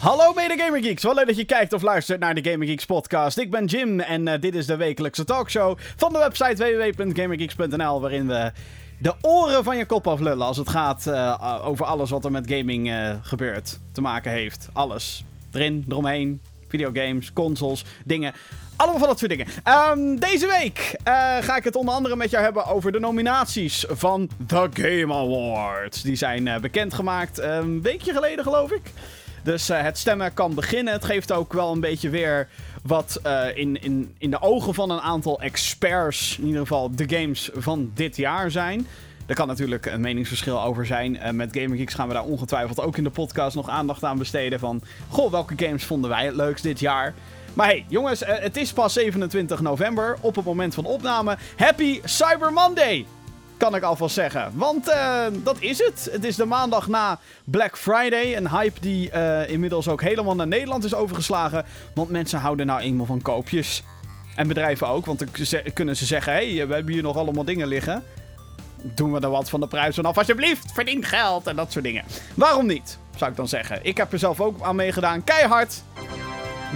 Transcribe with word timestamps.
Hallo 0.00 0.32
mede 0.32 0.58
Gamer 0.58 0.82
Geeks, 0.82 1.02
wel 1.02 1.14
leuk 1.14 1.26
dat 1.26 1.36
je 1.36 1.44
kijkt 1.44 1.72
of 1.72 1.82
luistert 1.82 2.20
naar 2.20 2.34
de 2.34 2.50
Gamer 2.50 2.66
Geeks 2.66 2.84
podcast. 2.84 3.38
Ik 3.38 3.50
ben 3.50 3.64
Jim 3.64 4.00
en 4.00 4.26
uh, 4.26 4.34
dit 4.40 4.54
is 4.54 4.66
de 4.66 4.76
wekelijkse 4.76 5.24
talkshow 5.24 5.78
van 5.96 6.12
de 6.12 6.18
website 6.18 6.94
www.gamergeeks.nl 6.96 8.00
waarin 8.00 8.26
we 8.26 8.52
de 8.98 9.14
oren 9.20 9.64
van 9.64 9.76
je 9.76 9.86
kop 9.86 10.06
aflullen 10.06 10.46
als 10.46 10.56
het 10.56 10.68
gaat 10.68 11.06
uh, 11.06 11.60
over 11.64 11.86
alles 11.86 12.10
wat 12.10 12.24
er 12.24 12.30
met 12.30 12.50
gaming 12.52 12.88
uh, 12.88 13.14
gebeurt, 13.22 13.78
te 13.92 14.00
maken 14.00 14.30
heeft. 14.30 14.68
Alles. 14.72 15.24
Erin, 15.52 15.84
eromheen, 15.88 16.40
videogames, 16.68 17.32
consoles, 17.32 17.84
dingen. 18.04 18.32
Allemaal 18.76 18.98
van 18.98 19.08
dat 19.08 19.18
soort 19.18 19.30
dingen. 19.30 19.46
Um, 19.90 20.20
deze 20.20 20.46
week 20.46 20.96
ga 21.40 21.56
ik 21.56 21.64
het 21.64 21.76
onder 21.76 21.94
andere 21.94 22.16
met 22.16 22.30
jou 22.30 22.44
hebben 22.44 22.66
over 22.66 22.92
de 22.92 23.00
nominaties 23.00 23.84
van 23.88 24.28
The 24.46 24.68
Game 24.72 25.14
Awards. 25.14 26.02
Die 26.02 26.16
zijn 26.16 26.60
bekendgemaakt 26.60 27.38
een 27.38 27.82
weekje 27.82 28.12
geleden, 28.12 28.44
geloof 28.44 28.70
ik. 28.70 28.92
Dus 29.42 29.70
uh, 29.70 29.82
het 29.82 29.98
stemmen 29.98 30.34
kan 30.34 30.54
beginnen. 30.54 30.92
Het 30.92 31.04
geeft 31.04 31.32
ook 31.32 31.52
wel 31.52 31.72
een 31.72 31.80
beetje 31.80 32.10
weer 32.10 32.48
wat 32.82 33.20
in, 33.54 33.82
in, 33.82 34.14
in 34.18 34.30
de 34.30 34.40
ogen 34.42 34.74
van 34.74 34.90
een 34.90 35.00
aantal 35.00 35.40
experts, 35.40 36.36
in 36.38 36.46
ieder 36.46 36.60
geval 36.60 36.96
de 36.96 37.08
games 37.08 37.50
van 37.54 37.90
dit 37.94 38.16
jaar 38.16 38.50
zijn. 38.50 38.86
Er 39.30 39.36
kan 39.36 39.46
natuurlijk 39.46 39.86
een 39.86 40.00
meningsverschil 40.00 40.62
over 40.62 40.86
zijn. 40.86 41.14
Uh, 41.14 41.30
met 41.30 41.56
Gamer 41.56 41.76
Geeks 41.76 41.94
gaan 41.94 42.08
we 42.08 42.14
daar 42.14 42.24
ongetwijfeld 42.24 42.80
ook 42.80 42.96
in 42.96 43.04
de 43.04 43.10
podcast 43.10 43.56
nog 43.56 43.68
aandacht 43.68 44.04
aan 44.04 44.18
besteden. 44.18 44.58
Van, 44.58 44.82
goh, 45.08 45.30
welke 45.30 45.54
games 45.56 45.84
vonden 45.84 46.10
wij 46.10 46.24
het 46.24 46.34
leukst 46.34 46.62
dit 46.62 46.80
jaar? 46.80 47.14
Maar 47.54 47.66
hey, 47.66 47.84
jongens, 47.88 48.22
het 48.26 48.56
is 48.56 48.72
pas 48.72 48.92
27 48.92 49.60
november 49.60 50.16
op 50.20 50.36
het 50.36 50.44
moment 50.44 50.74
van 50.74 50.84
opname. 50.84 51.36
Happy 51.56 52.00
Cyber 52.04 52.52
Monday! 52.52 53.19
Kan 53.60 53.74
ik 53.74 53.82
alvast 53.82 54.14
zeggen. 54.14 54.50
Want 54.54 54.88
uh, 54.88 55.24
dat 55.32 55.56
is 55.58 55.78
het. 55.78 56.08
Het 56.12 56.24
is 56.24 56.36
de 56.36 56.44
maandag 56.44 56.88
na 56.88 57.18
Black 57.44 57.78
Friday. 57.78 58.36
Een 58.36 58.50
hype 58.50 58.80
die 58.80 59.10
inmiddels 59.46 59.88
ook 59.88 60.02
helemaal 60.02 60.34
naar 60.34 60.46
Nederland 60.46 60.84
is 60.84 60.94
overgeslagen. 60.94 61.64
Want 61.94 62.10
mensen 62.10 62.38
houden 62.38 62.66
nou 62.66 62.80
eenmaal 62.80 63.06
van 63.06 63.22
koopjes. 63.22 63.82
En 64.36 64.48
bedrijven 64.48 64.88
ook, 64.88 65.06
want 65.06 65.18
dan 65.18 65.28
kunnen 65.74 65.96
ze 65.96 66.04
zeggen: 66.04 66.32
hé, 66.32 66.56
hey, 66.56 66.66
we 66.66 66.74
hebben 66.74 66.92
hier 66.92 67.02
nog 67.02 67.16
allemaal 67.16 67.44
dingen 67.44 67.66
liggen 67.66 68.04
doen 68.82 69.12
we 69.12 69.20
er 69.20 69.30
wat 69.30 69.50
van 69.50 69.60
de 69.60 69.66
prijs 69.66 69.94
vanaf. 69.94 70.18
Alsjeblieft, 70.18 70.72
verdien 70.72 71.04
geld 71.04 71.46
en 71.46 71.56
dat 71.56 71.72
soort 71.72 71.84
dingen. 71.84 72.04
Waarom 72.34 72.66
niet, 72.66 72.98
zou 73.16 73.30
ik 73.30 73.36
dan 73.36 73.48
zeggen. 73.48 73.78
Ik 73.82 73.96
heb 73.96 74.12
er 74.12 74.18
zelf 74.18 74.40
ook 74.40 74.62
aan 74.62 74.76
meegedaan. 74.76 75.24
Keihard. 75.24 75.82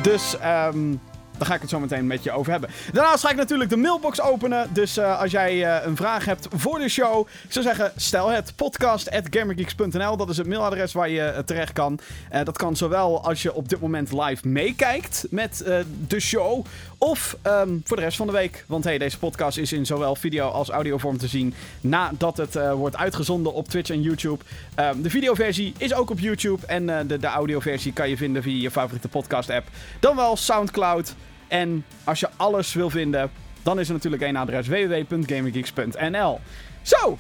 Dus, 0.03 0.37
um, 0.75 1.01
daar 1.39 1.47
ga 1.47 1.55
ik 1.55 1.61
het 1.61 1.71
zo 1.71 1.81
meteen 1.81 2.07
met 2.07 2.23
je 2.23 2.33
over 2.33 2.53
hebben. 2.53 2.71
Daarnaast 2.93 3.25
ga 3.25 3.31
ik 3.31 3.37
natuurlijk 3.37 3.71
de 3.71 3.77
mailbox 3.77 4.21
openen. 4.21 4.69
Dus 4.73 4.99
uh, 4.99 5.21
als 5.21 5.31
jij 5.31 5.57
uh, 5.57 5.85
een 5.85 5.97
vraag 5.97 6.25
hebt 6.25 6.49
voor 6.55 6.79
de 6.79 6.89
show, 6.89 7.27
ik 7.45 7.53
zou 7.53 7.65
zeggen, 7.65 7.93
stel 7.97 8.29
het 8.29 8.53
podcast.gamergeeks.nl. 8.57 10.17
Dat 10.17 10.29
is 10.29 10.37
het 10.37 10.47
mailadres 10.47 10.93
waar 10.93 11.09
je 11.09 11.33
uh, 11.37 11.39
terecht 11.39 11.73
kan. 11.73 11.99
dat 12.45 12.57
kan 12.57 12.77
zowel 12.77 13.25
als 13.25 13.43
je 13.43 13.55
op 13.55 13.69
dit 13.69 13.81
moment 13.81 14.13
live 14.13 14.49
meekijkt 14.49 15.27
met 15.31 15.65
de 16.07 16.21
show. 16.21 16.65
Of 16.99 17.37
um, 17.47 17.81
voor 17.85 17.97
de 17.97 18.03
rest 18.03 18.17
van 18.17 18.27
de 18.27 18.33
week. 18.33 18.65
Want 18.69 18.85
hey, 18.85 18.99
deze 18.99 19.19
podcast 19.19 19.59
is 19.59 19.73
in 19.73 19.87
zowel 19.87 20.15
video 20.15 20.49
als 20.49 20.69
audiovorm 20.69 21.19
te 21.19 21.29
zien 21.29 21.55
nadat 21.81 22.37
het 22.37 22.59
wordt 22.75 22.97
uitgezonden 22.97 23.53
op 23.53 23.69
Twitch 23.69 23.91
en 23.91 24.03
YouTube. 24.03 24.45
Um, 24.81 25.03
de 25.03 25.11
videoversie 25.11 25.75
is 25.79 25.95
ook 25.95 26.11
op 26.11 26.19
YouTube. 26.19 26.67
En 26.67 26.87
de, 27.07 27.19
de 27.19 27.27
audioversie 27.27 27.93
kan 27.93 28.09
je 28.09 28.17
vinden 28.17 28.43
via 28.43 28.63
je 28.63 28.71
favoriete 28.71 29.09
podcast 29.09 29.51
app. 29.51 29.69
Dan 30.01 30.17
wel 30.17 30.37
Soundcloud. 30.37 31.15
En 31.49 31.85
als 32.05 32.21
je 32.21 32.29
alles 32.37 32.75
wil 32.75 32.91
vinden, 32.91 33.31
dan 33.63 33.81
is 33.81 33.89
er 33.89 33.95
natuurlijk 33.95 34.23
één 34.23 34.37
adres: 34.37 34.67
www.gamergeeks.nl. 34.67 36.41
Zo! 36.83 37.19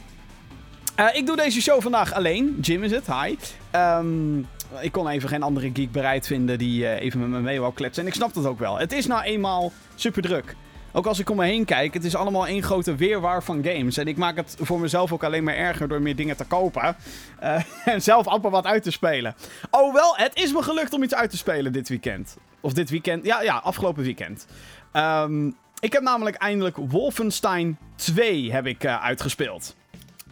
Uh, 1.01 1.07
ik 1.13 1.27
doe 1.27 1.37
deze 1.37 1.61
show 1.61 1.83
vandaag 1.83 2.13
alleen. 2.13 2.59
Jim 2.61 2.83
is 2.83 2.91
het, 2.91 3.07
hi. 3.07 3.37
Um, 3.77 4.47
ik 4.81 4.93
kon 4.93 5.09
even 5.09 5.29
geen 5.29 5.43
andere 5.43 5.71
geek 5.75 5.93
bereid 5.93 6.27
vinden 6.27 6.59
die 6.59 6.83
uh, 6.83 7.01
even 7.01 7.21
met 7.21 7.29
me 7.29 7.41
mee 7.41 7.61
wou 7.61 7.75
kletsen. 7.75 8.03
En 8.03 8.09
ik 8.09 8.15
snap 8.15 8.35
dat 8.35 8.47
ook 8.47 8.59
wel. 8.59 8.79
Het 8.79 8.93
is 8.93 9.07
nou 9.07 9.23
eenmaal 9.23 9.73
super 9.95 10.23
druk. 10.23 10.57
Ook 10.93 11.07
als 11.07 11.19
ik 11.19 11.31
om 11.31 11.37
me 11.37 11.45
heen 11.45 11.65
kijk, 11.65 11.95
het 11.95 12.05
is 12.05 12.17
allemaal 12.17 12.47
één 12.47 12.63
grote 12.63 12.95
weerwaar 12.95 13.43
van 13.43 13.65
games. 13.65 13.97
En 13.97 14.07
ik 14.07 14.17
maak 14.17 14.37
het 14.37 14.57
voor 14.61 14.81
mezelf 14.81 15.13
ook 15.13 15.25
alleen 15.25 15.45
maar 15.45 15.55
erger 15.55 15.89
door 15.89 16.03
meer 16.03 16.17
dingen 16.17 16.37
te 16.37 16.45
kopen. 16.45 16.97
Uh, 17.43 17.63
en 17.95 18.03
zelf 18.03 18.27
amper 18.27 18.51
wat 18.51 18.67
uit 18.67 18.83
te 18.83 18.91
spelen. 18.91 19.35
Oh 19.71 19.95
wel, 19.95 20.17
het 20.17 20.37
is 20.37 20.53
me 20.53 20.63
gelukt 20.63 20.93
om 20.93 21.03
iets 21.03 21.15
uit 21.15 21.31
te 21.31 21.37
spelen 21.37 21.73
dit 21.73 21.89
weekend. 21.89 22.37
Of 22.61 22.73
dit 22.73 22.91
weekend, 22.91 23.25
ja, 23.25 23.43
ja, 23.43 23.57
afgelopen 23.57 24.03
weekend. 24.03 24.47
Um, 24.93 25.57
ik 25.81 25.93
heb 25.93 26.03
namelijk 26.03 26.37
eindelijk 26.37 26.77
Wolfenstein 26.77 27.79
2 27.97 28.53
heb 28.53 28.67
ik, 28.67 28.85
uh, 28.85 29.05
uitgespeeld 29.05 29.75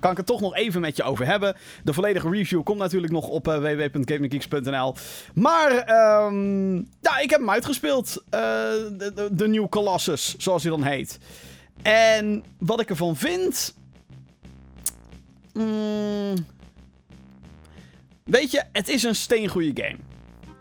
kan 0.02 0.10
ik 0.10 0.16
het 0.16 0.26
toch 0.26 0.40
nog 0.40 0.54
even 0.54 0.80
met 0.80 0.96
je 0.96 1.02
over 1.02 1.26
hebben. 1.26 1.56
De 1.84 1.92
volledige 1.92 2.30
review 2.30 2.62
komt 2.62 2.78
natuurlijk 2.78 3.12
nog 3.12 3.28
op 3.28 3.46
uh. 3.46 4.96
Maar 5.34 5.70
um, 6.24 6.74
ja, 7.00 7.18
ik 7.18 7.30
heb 7.30 7.38
hem 7.38 7.50
uitgespeeld. 7.50 8.22
Uh, 8.24 8.40
de, 8.98 9.28
de, 9.32 9.48
New 9.48 9.68
Colossus, 9.68 10.36
zoals 10.36 10.62
hij 10.62 10.70
dan 10.70 10.82
heet. 10.82 11.18
En 11.82 12.44
wat 12.58 12.80
ik 12.80 12.90
ervan 12.90 13.16
vind... 13.16 13.74
Mm, 15.52 16.34
weet 18.24 18.50
je, 18.50 18.62
het 18.72 18.88
is 18.88 19.02
een 19.02 19.14
steengoede 19.14 19.82
game. 19.82 19.98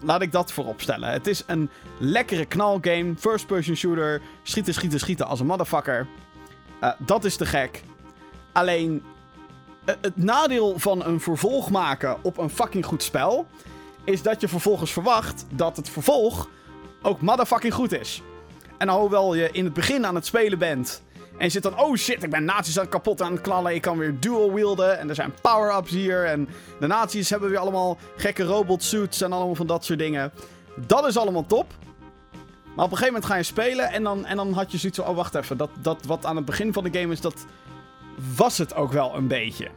Laat 0.04 0.22
ik 0.22 0.32
dat 0.32 0.52
voorop 0.52 0.82
stellen. 0.82 1.10
Het 1.10 1.28
is 1.28 1.44
een 1.48 1.70
lekkere 2.00 2.46
knalgame. 2.46 3.14
First-person 3.18 3.76
shooter. 3.76 4.22
Schieten, 4.44 4.74
schieten, 4.74 5.00
schieten 5.00 5.28
als 5.28 5.40
een 5.40 5.46
motherfucker. 5.46 6.08
Uh, 6.84 6.92
dat 7.06 7.26
is 7.26 7.36
te 7.36 7.46
gek. 7.46 7.84
Alleen, 8.54 9.04
het 9.86 10.18
nadeel 10.18 10.80
van 10.80 11.06
een 11.06 11.20
vervolg 11.20 11.70
maken 11.70 12.18
op 12.22 12.38
een 12.38 12.50
fucking 12.50 12.86
goed 12.86 13.04
spel. 13.04 13.46
Is 14.04 14.22
dat 14.22 14.42
je 14.42 14.48
vervolgens 14.48 14.92
verwacht 14.92 15.46
dat 15.50 15.76
het 15.76 15.90
vervolg 15.90 16.50
ook 17.02 17.22
motherfucking 17.22 17.74
goed 17.74 17.92
is. 17.92 18.22
En 18.78 18.90
hoewel 18.90 19.34
je 19.34 19.50
in 19.52 19.64
het 19.64 19.74
begin 19.74 20.06
aan 20.06 20.16
het 20.16 20.26
spelen 20.26 20.60
bent. 20.60 21.02
En 21.38 21.46
je 21.46 21.50
zit 21.50 21.64
dan, 21.64 21.80
oh 21.80 21.96
shit, 21.96 22.24
ik 22.24 22.30
ben 22.30 22.46
nazi's 22.46 22.80
aan 22.80 22.90
kapot 22.90 23.22
aan 23.22 23.32
het 23.32 23.42
knallen. 23.42 23.76
Ik 23.76 23.82
kan 23.82 23.98
weer 23.98 24.20
dual 24.20 24.54
wielden. 24.54 25.00
En 25.00 25.10
er 25.10 25.16
zijn 25.16 25.34
power-ups 25.42 25.92
hier. 25.92 26.26
En 26.26 26.50
de 26.80 26.88
nazi's 26.88 27.30
hebben 27.30 27.50
weer 27.50 27.58
allemaal 27.58 27.98
gekke 28.16 28.44
robot 28.44 28.84
suits 28.84 29.22
en 29.22 29.34
allemaal 29.34 29.56
van 29.56 29.68
dat 29.68 29.86
soort 29.86 30.00
dingen. 30.00 30.32
Dat 30.76 31.06
is 31.06 31.18
allemaal 31.18 31.46
top. 31.46 31.74
Maar 32.76 32.86
op 32.86 32.92
een 32.92 32.98
gegeven 32.98 33.14
moment 33.14 33.26
ga 33.26 33.36
je 33.36 33.44
spelen. 33.44 33.92
En 33.92 34.04
dan, 34.04 34.26
en 34.26 34.36
dan 34.36 34.54
had 34.54 34.72
je 34.72 34.78
zoiets 34.78 35.00
van, 35.00 35.08
oh 35.08 35.16
wacht 35.16 35.36
even. 35.36 35.58
Dat, 35.58 35.70
dat 35.80 36.06
wat 36.06 36.26
aan 36.26 36.36
het 36.36 36.46
begin 36.46 36.74
van 36.74 36.84
de 36.84 37.00
game 37.00 37.14
is, 37.14 37.22
dat 37.22 37.46
was 38.36 38.58
het 38.58 38.76
ook 38.76 38.92
wel 38.92 39.16
een 39.16 39.28
beetje. 39.28 39.68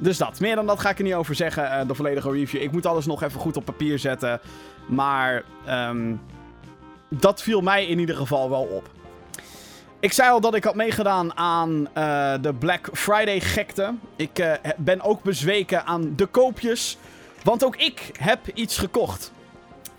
Dus 0.00 0.18
dat. 0.18 0.40
Meer 0.40 0.54
dan 0.54 0.66
dat 0.66 0.80
ga 0.80 0.90
ik 0.90 0.98
er 0.98 1.04
niet 1.04 1.14
over 1.14 1.34
zeggen. 1.34 1.64
Uh, 1.64 1.80
de 1.86 1.94
volledige 1.94 2.30
review. 2.30 2.62
Ik 2.62 2.72
moet 2.72 2.86
alles 2.86 3.06
nog 3.06 3.22
even 3.22 3.40
goed 3.40 3.56
op 3.56 3.64
papier 3.64 3.98
zetten. 3.98 4.40
Maar 4.86 5.42
um, 5.68 6.20
dat 7.08 7.42
viel 7.42 7.60
mij 7.60 7.86
in 7.86 7.98
ieder 7.98 8.16
geval 8.16 8.50
wel 8.50 8.62
op. 8.62 8.88
Ik 10.00 10.12
zei 10.12 10.30
al 10.30 10.40
dat 10.40 10.54
ik 10.54 10.64
had 10.64 10.74
meegedaan 10.74 11.36
aan 11.36 11.70
uh, 11.70 12.34
de 12.40 12.54
Black 12.58 12.88
Friday 12.92 13.40
gekte. 13.40 13.94
Ik 14.16 14.38
uh, 14.38 14.52
ben 14.76 15.00
ook 15.00 15.22
bezweken 15.22 15.86
aan 15.86 16.12
de 16.16 16.26
koopjes. 16.26 16.98
Want 17.42 17.64
ook 17.64 17.76
ik 17.76 18.10
heb 18.18 18.40
iets 18.54 18.78
gekocht. 18.78 19.32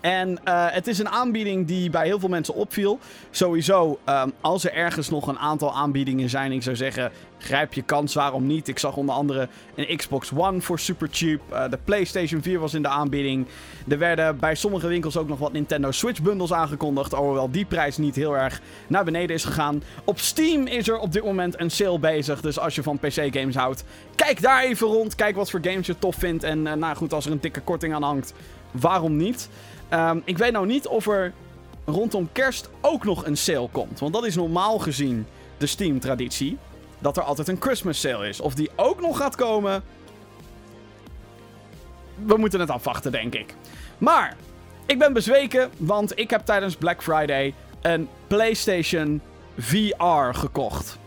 En 0.02 0.30
uh, 0.30 0.66
het 0.68 0.86
is 0.86 0.98
een 0.98 1.08
aanbieding 1.08 1.66
die 1.66 1.90
bij 1.90 2.06
heel 2.06 2.18
veel 2.18 2.28
mensen 2.28 2.54
opviel. 2.54 2.98
Sowieso, 3.30 3.98
um, 4.08 4.32
als 4.40 4.64
er 4.64 4.72
ergens 4.72 5.10
nog 5.10 5.26
een 5.26 5.38
aantal 5.38 5.74
aanbiedingen 5.74 6.28
zijn, 6.28 6.52
ik 6.52 6.62
zou 6.62 6.76
zeggen, 6.76 7.12
grijp 7.38 7.74
je 7.74 7.82
kans, 7.82 8.14
waarom 8.14 8.46
niet? 8.46 8.68
Ik 8.68 8.78
zag 8.78 8.96
onder 8.96 9.14
andere 9.14 9.48
een 9.74 9.96
Xbox 9.96 10.32
One 10.36 10.60
voor 10.60 10.78
super 10.78 11.08
cheap. 11.10 11.40
Uh, 11.52 11.70
de 11.70 11.78
PlayStation 11.84 12.42
4 12.42 12.58
was 12.58 12.74
in 12.74 12.82
de 12.82 12.88
aanbieding. 12.88 13.46
Er 13.88 13.98
werden 13.98 14.38
bij 14.38 14.54
sommige 14.54 14.86
winkels 14.86 15.16
ook 15.16 15.28
nog 15.28 15.38
wat 15.38 15.52
Nintendo 15.52 15.90
Switch 15.90 16.22
bundles 16.22 16.52
aangekondigd. 16.52 17.14
Alhoewel 17.14 17.50
die 17.50 17.64
prijs 17.64 17.96
niet 17.96 18.14
heel 18.14 18.36
erg 18.36 18.60
naar 18.86 19.04
beneden 19.04 19.36
is 19.36 19.44
gegaan. 19.44 19.82
Op 20.04 20.18
Steam 20.18 20.66
is 20.66 20.88
er 20.88 20.98
op 20.98 21.12
dit 21.12 21.24
moment 21.24 21.60
een 21.60 21.70
sale 21.70 21.98
bezig. 21.98 22.40
Dus 22.40 22.58
als 22.58 22.74
je 22.74 22.82
van 22.82 22.98
PC-games 22.98 23.54
houdt, 23.54 23.84
kijk 24.14 24.42
daar 24.42 24.64
even 24.64 24.86
rond. 24.86 25.14
Kijk 25.14 25.36
wat 25.36 25.50
voor 25.50 25.60
games 25.62 25.86
je 25.86 25.98
tof 25.98 26.16
vindt. 26.16 26.44
En 26.44 26.66
uh, 26.66 26.72
nou 26.72 26.96
goed, 26.96 27.12
als 27.12 27.26
er 27.26 27.32
een 27.32 27.40
dikke 27.40 27.60
korting 27.60 27.94
aan 27.94 28.02
hangt, 28.02 28.34
waarom 28.70 29.16
niet? 29.16 29.48
Um, 29.94 30.22
ik 30.24 30.38
weet 30.38 30.52
nou 30.52 30.66
niet 30.66 30.86
of 30.86 31.06
er 31.06 31.32
rondom 31.84 32.28
kerst 32.32 32.68
ook 32.80 33.04
nog 33.04 33.26
een 33.26 33.36
sale 33.36 33.68
komt. 33.68 34.00
Want 34.00 34.12
dat 34.12 34.26
is 34.26 34.34
normaal 34.34 34.78
gezien 34.78 35.26
de 35.58 35.66
Steam-traditie. 35.66 36.58
Dat 36.98 37.16
er 37.16 37.22
altijd 37.22 37.48
een 37.48 37.60
Christmas 37.60 38.00
sale 38.00 38.28
is. 38.28 38.40
Of 38.40 38.54
die 38.54 38.70
ook 38.76 39.00
nog 39.00 39.16
gaat 39.16 39.34
komen. 39.34 39.82
We 42.24 42.36
moeten 42.36 42.60
het 42.60 42.70
afwachten, 42.70 43.12
denk 43.12 43.34
ik. 43.34 43.54
Maar, 43.98 44.36
ik 44.86 44.98
ben 44.98 45.12
bezweken, 45.12 45.70
want 45.76 46.18
ik 46.18 46.30
heb 46.30 46.44
tijdens 46.44 46.76
Black 46.76 47.02
Friday 47.02 47.54
een 47.82 48.08
PlayStation 48.26 49.20
VR 49.58 50.32
gekocht. 50.32 50.98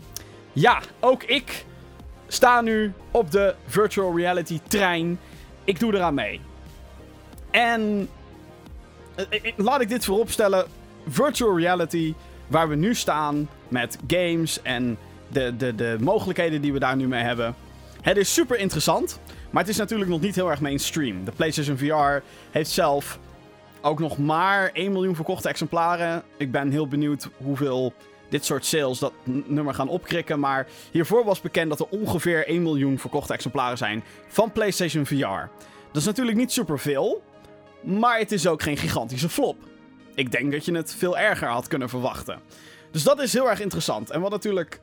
Ja, 0.54 0.80
ook 1.00 1.24
ik 1.24 1.66
sta 2.28 2.62
nu 2.62 2.94
op 3.12 3.32
de 3.32 3.56
virtual 3.66 4.18
reality 4.18 4.60
trein. 4.68 5.20
Ik 5.64 5.80
doe 5.80 5.94
eraan 5.94 6.14
mee. 6.14 6.42
En 7.52 8.10
laat 9.56 9.82
ik 9.82 9.90
dit 9.90 10.06
vooropstellen. 10.06 10.66
Virtual 11.08 11.58
reality, 11.58 12.14
waar 12.48 12.70
we 12.70 12.76
nu 12.76 12.96
staan 12.96 13.50
met 13.68 13.98
games 14.08 14.62
en 14.62 14.98
de, 15.28 15.56
de, 15.58 15.76
de 15.76 15.98
mogelijkheden 16.00 16.62
die 16.62 16.74
we 16.74 16.80
daar 16.80 16.96
nu 16.96 17.08
mee 17.08 17.24
hebben, 17.24 17.56
Het 18.02 18.18
is 18.18 18.34
super 18.34 18.60
interessant, 18.60 19.20
maar 19.50 19.62
het 19.62 19.72
is 19.72 19.78
natuurlijk 19.78 20.10
nog 20.10 20.22
niet 20.22 20.36
heel 20.36 20.50
erg 20.50 20.62
mainstream. 20.62 21.26
De 21.26 21.32
PlayStation 21.32 21.78
VR 21.78 22.24
heeft 22.52 22.70
zelf 22.70 23.20
ook 23.82 24.00
nog 24.00 24.18
maar 24.18 24.70
1 24.74 24.92
miljoen 24.92 25.16
verkochte 25.16 25.50
exemplaren. 25.50 26.24
Ik 26.38 26.52
ben 26.52 26.72
heel 26.72 26.88
benieuwd 26.88 27.30
hoeveel 27.38 27.94
dit 28.30 28.46
soort 28.46 28.66
sales 28.66 29.00
dat 29.00 29.14
nummer 29.26 29.74
gaan 29.74 29.88
opkrikken. 29.90 30.40
Maar 30.40 30.68
hiervoor 30.92 31.26
was 31.26 31.42
bekend 31.42 31.70
dat 31.70 31.80
er 31.80 31.88
ongeveer 31.90 32.48
1 32.48 32.62
miljoen 32.62 33.00
verkochte 33.00 33.34
exemplaren 33.34 33.78
zijn 33.78 34.04
van 34.28 34.52
PlayStation 34.52 35.06
VR. 35.06 35.50
Dat 35.92 36.02
is 36.02 36.06
natuurlijk 36.06 36.38
niet 36.38 36.52
superveel, 36.52 37.22
maar 37.86 38.20
het 38.20 38.32
is 38.32 38.48
ook 38.48 38.62
geen 38.62 38.78
gigantische 38.78 39.30
flop. 39.30 39.58
Ik 40.16 40.32
denk 40.32 40.52
dat 40.52 40.66
je 40.66 40.76
het 40.76 40.94
veel 40.94 41.18
erger 41.18 41.48
had 41.48 41.68
kunnen 41.68 41.90
verwachten. 41.90 42.40
Dus 42.92 43.04
dat 43.04 43.22
is 43.22 43.34
heel 43.34 43.50
erg 43.50 43.62
interessant. 43.62 44.10
En 44.10 44.22
wat 44.22 44.32
natuurlijk 44.32 44.82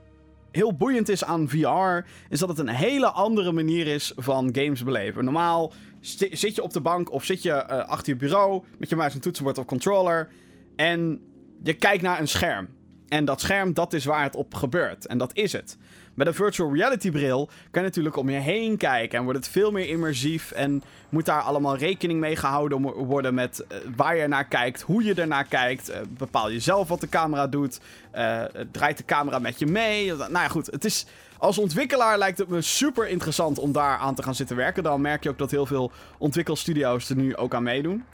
heel 0.51 0.77
boeiend 0.77 1.09
is 1.09 1.25
aan 1.25 1.49
VR, 1.49 2.09
is 2.29 2.39
dat 2.39 2.49
het 2.49 2.59
een 2.59 2.69
hele 2.69 3.11
andere 3.11 3.53
manier 3.53 3.87
is 3.87 4.13
van 4.17 4.49
games 4.55 4.83
beleven. 4.85 5.25
Normaal 5.25 5.73
zit 6.01 6.55
je 6.55 6.63
op 6.63 6.73
de 6.73 6.81
bank 6.81 7.13
of 7.13 7.25
zit 7.25 7.43
je 7.43 7.51
uh, 7.51 7.65
achter 7.67 8.13
je 8.13 8.19
bureau 8.19 8.63
met 8.79 8.89
je 8.89 8.97
muis 8.97 9.15
en 9.15 9.21
toetsenbord 9.21 9.59
of 9.59 9.65
controller 9.65 10.29
en 10.77 11.21
je 11.63 11.75
kijkt 11.75 12.03
naar 12.03 12.21
een 12.21 12.29
scherm. 12.29 12.69
En 13.09 13.25
dat 13.25 13.41
scherm, 13.41 13.75
dat 13.75 13.93
is 13.93 14.05
waar 14.05 14.23
het 14.23 14.37
op 14.37 14.55
gebeurt. 14.55 15.07
En 15.07 15.19
dat 15.19 15.37
is 15.37 15.53
het. 15.53 15.77
Met 16.15 16.27
een 16.27 16.35
virtual 16.35 16.75
reality 16.75 17.11
bril 17.11 17.47
kan 17.71 17.83
je 17.83 17.89
natuurlijk 17.89 18.17
om 18.17 18.31
je 18.31 18.39
heen 18.39 18.77
kijken 18.77 19.19
en 19.19 19.25
wordt 19.25 19.39
het 19.39 19.49
veel 19.49 19.71
meer 19.71 19.89
immersief 19.89 20.51
en 20.51 20.83
moet 21.09 21.27
daar 21.27 21.41
allemaal 21.41 21.77
rekening 21.77 22.21
mee 22.21 22.37
gehouden 22.37 22.83
worden 23.07 23.35
met 23.35 23.65
uh, 23.73 23.79
waar 23.97 24.17
je 24.17 24.27
naar 24.27 24.45
kijkt, 24.45 24.81
hoe 24.81 25.05
je 25.05 25.15
ernaar 25.15 25.45
kijkt. 25.45 25.91
Uh, 25.91 25.97
bepaal 26.09 26.51
je 26.51 26.61
zelf 26.61 26.89
wat 26.89 27.01
de 27.01 27.09
camera 27.09 27.47
doet. 27.47 27.81
Uh, 28.15 28.43
draait 28.71 28.97
de 28.97 29.05
camera 29.05 29.39
met 29.39 29.59
je 29.59 29.67
mee. 29.67 30.15
Nou 30.15 30.33
ja, 30.33 30.49
goed. 30.49 30.67
Het 30.67 30.85
is, 30.85 31.07
als 31.39 31.59
ontwikkelaar 31.59 32.19
lijkt 32.19 32.39
het 32.39 32.49
me 32.49 32.61
super 32.61 33.09
interessant 33.09 33.59
om 33.59 33.73
daar 33.73 33.99
aan 33.99 34.15
te 34.15 34.23
gaan 34.23 34.35
zitten 34.35 34.57
werken. 34.57 34.83
Dan 34.83 35.01
merk 35.01 35.23
je 35.23 35.29
ook 35.29 35.39
dat 35.39 35.51
heel 35.51 35.67
veel 35.67 35.93
ontwikkelstudio's 36.19 37.09
er 37.09 37.17
nu 37.17 37.37
ook 37.37 37.55
aan 37.55 37.63
meedoen. 37.63 38.05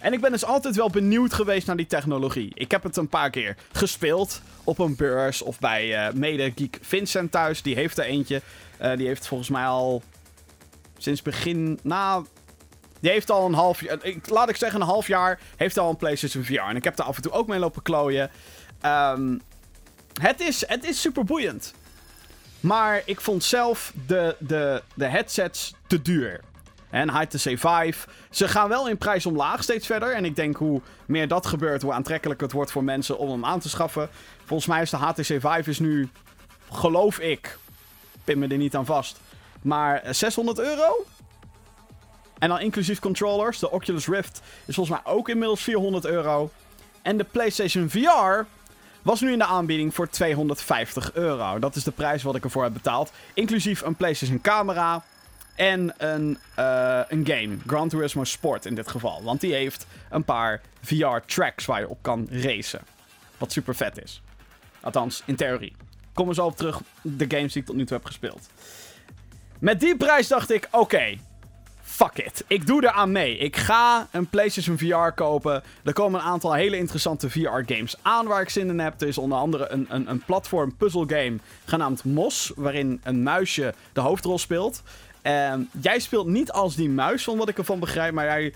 En 0.00 0.12
ik 0.12 0.20
ben 0.20 0.30
dus 0.30 0.44
altijd 0.44 0.76
wel 0.76 0.90
benieuwd 0.90 1.32
geweest 1.32 1.66
naar 1.66 1.76
die 1.76 1.86
technologie. 1.86 2.50
Ik 2.54 2.70
heb 2.70 2.82
het 2.82 2.96
een 2.96 3.08
paar 3.08 3.30
keer 3.30 3.56
gespeeld 3.72 4.42
op 4.64 4.78
een 4.78 4.96
beurs 4.96 5.42
of 5.42 5.58
bij 5.58 6.08
uh, 6.08 6.14
mede-geek 6.14 6.78
Vincent 6.80 7.30
thuis. 7.30 7.62
Die 7.62 7.74
heeft 7.74 7.98
er 7.98 8.04
eentje. 8.04 8.42
Uh, 8.82 8.96
die 8.96 9.06
heeft 9.06 9.26
volgens 9.26 9.48
mij 9.48 9.64
al 9.64 10.02
sinds 10.98 11.22
begin... 11.22 11.78
Nou, 11.82 12.26
die 13.00 13.10
heeft 13.10 13.30
al 13.30 13.46
een 13.46 13.54
half 13.54 13.80
jaar... 13.80 13.98
Laat 14.24 14.48
ik 14.48 14.56
zeggen 14.56 14.80
een 14.80 14.86
half 14.86 15.06
jaar 15.06 15.40
heeft 15.56 15.78
al 15.78 15.90
een 15.90 15.96
PlayStation 15.96 16.44
VR. 16.44 16.54
En 16.54 16.76
ik 16.76 16.84
heb 16.84 16.96
daar 16.96 17.06
af 17.06 17.16
en 17.16 17.22
toe 17.22 17.32
ook 17.32 17.46
mee 17.46 17.58
lopen 17.58 17.82
klooien. 17.82 18.30
Um, 18.84 19.40
het, 20.20 20.40
is, 20.40 20.66
het 20.66 20.84
is 20.84 21.00
super 21.00 21.24
boeiend. 21.24 21.74
Maar 22.60 23.02
ik 23.04 23.20
vond 23.20 23.44
zelf 23.44 23.92
de, 24.06 24.36
de, 24.38 24.82
de 24.94 25.06
headsets 25.06 25.74
te 25.86 26.02
duur. 26.02 26.40
En 26.90 27.08
HTC 27.08 27.38
Vive. 27.38 28.08
Ze 28.30 28.48
gaan 28.48 28.68
wel 28.68 28.88
in 28.88 28.98
prijs 28.98 29.26
omlaag 29.26 29.62
steeds 29.62 29.86
verder. 29.86 30.14
En 30.14 30.24
ik 30.24 30.36
denk 30.36 30.56
hoe 30.56 30.80
meer 31.06 31.28
dat 31.28 31.46
gebeurt, 31.46 31.82
hoe 31.82 31.92
aantrekkelijker 31.92 32.46
het 32.46 32.54
wordt 32.54 32.70
voor 32.70 32.84
mensen 32.84 33.18
om 33.18 33.30
hem 33.30 33.44
aan 33.44 33.60
te 33.60 33.68
schaffen. 33.68 34.08
Volgens 34.44 34.68
mij 34.68 34.82
is 34.82 34.90
de 34.90 34.96
HTC 34.96 35.24
Vive 35.24 35.70
is 35.70 35.78
nu, 35.78 36.08
geloof 36.70 37.18
ik, 37.18 37.58
pin 38.24 38.38
me 38.38 38.48
er 38.48 38.56
niet 38.56 38.76
aan 38.76 38.86
vast, 38.86 39.20
maar 39.62 40.02
600 40.10 40.58
euro? 40.58 41.04
En 42.38 42.48
dan 42.48 42.60
inclusief 42.60 42.98
controllers. 42.98 43.58
De 43.58 43.70
Oculus 43.70 44.06
Rift 44.06 44.40
is 44.64 44.74
volgens 44.74 45.00
mij 45.02 45.12
ook 45.12 45.28
inmiddels 45.28 45.62
400 45.62 46.04
euro. 46.04 46.50
En 47.02 47.16
de 47.16 47.24
PlayStation 47.24 47.90
VR 47.90 48.46
was 49.02 49.20
nu 49.20 49.32
in 49.32 49.38
de 49.38 49.44
aanbieding 49.44 49.94
voor 49.94 50.08
250 50.08 51.14
euro. 51.14 51.58
Dat 51.58 51.76
is 51.76 51.84
de 51.84 51.90
prijs 51.90 52.22
wat 52.22 52.34
ik 52.34 52.44
ervoor 52.44 52.62
heb 52.62 52.72
betaald. 52.72 53.12
Inclusief 53.34 53.82
een 53.82 53.94
PlayStation 53.94 54.40
camera, 54.40 55.04
en 55.58 55.94
een, 55.96 56.38
uh, 56.58 57.00
een 57.08 57.26
game. 57.26 57.56
Gran 57.66 57.88
Turismo 57.88 58.24
Sport 58.24 58.66
in 58.66 58.74
dit 58.74 58.88
geval. 58.88 59.22
Want 59.22 59.40
die 59.40 59.54
heeft 59.54 59.86
een 60.10 60.24
paar 60.24 60.60
VR-tracks 60.82 61.64
waar 61.64 61.80
je 61.80 61.88
op 61.88 61.98
kan 62.02 62.28
racen. 62.30 62.80
Wat 63.38 63.52
super 63.52 63.74
vet 63.74 64.02
is. 64.02 64.22
Althans, 64.80 65.22
in 65.26 65.36
theorie. 65.36 65.72
Kom 66.12 66.28
eens 66.28 66.38
op 66.38 66.56
terug 66.56 66.80
de 67.02 67.24
games 67.28 67.52
die 67.52 67.62
ik 67.62 67.68
tot 67.68 67.76
nu 67.76 67.84
toe 67.84 67.96
heb 67.96 68.06
gespeeld. 68.06 68.48
Met 69.58 69.80
die 69.80 69.96
prijs 69.96 70.28
dacht 70.28 70.50
ik, 70.50 70.68
oké, 70.70 71.16
fuck 71.82 72.18
it. 72.18 72.44
Ik 72.46 72.66
doe 72.66 72.82
er 72.82 72.90
aan 72.90 73.12
mee. 73.12 73.36
Ik 73.36 73.56
ga 73.56 74.08
een 74.10 74.26
PlayStation 74.26 74.78
VR 74.78 75.10
kopen. 75.14 75.62
Er 75.84 75.92
komen 75.92 76.20
een 76.20 76.26
aantal 76.26 76.52
hele 76.52 76.76
interessante 76.76 77.30
VR-games 77.30 77.96
aan 78.02 78.26
waar 78.26 78.40
ik 78.40 78.48
zin 78.48 78.68
in 78.68 78.78
heb. 78.78 79.00
Er 79.00 79.08
is 79.08 79.18
onder 79.18 79.38
andere 79.38 79.68
een, 79.68 79.86
een, 79.88 80.10
een 80.10 80.22
platform 80.26 80.76
puzzle 80.76 81.04
game 81.06 81.38
genaamd 81.64 82.04
Mos, 82.04 82.52
waarin 82.56 83.00
een 83.02 83.22
muisje 83.22 83.74
de 83.92 84.00
hoofdrol 84.00 84.38
speelt. 84.38 84.82
Ehm, 85.22 85.60
jij 85.80 85.98
speelt 85.98 86.26
niet 86.26 86.52
als 86.52 86.76
die 86.76 86.88
muis, 86.88 87.24
van 87.24 87.36
wat 87.36 87.48
ik 87.48 87.58
ervan 87.58 87.78
begrijp, 87.78 88.12
maar 88.12 88.24
jij 88.24 88.54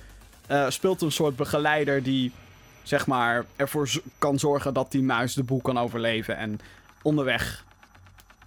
uh, 0.51 0.71
speelt 0.71 1.03
een 1.03 1.13
soort 1.13 1.37
begeleider 1.37 2.03
die, 2.03 2.33
zeg 2.83 3.07
maar, 3.07 3.45
ervoor 3.57 3.91
kan 4.19 4.39
zorgen 4.39 4.75
dat 4.75 4.91
die 4.91 5.03
muis 5.03 5.35
de 5.35 5.43
boel 5.43 5.61
kan 5.61 5.79
overleven 5.79 6.37
en 6.37 6.61
onderweg 7.03 7.65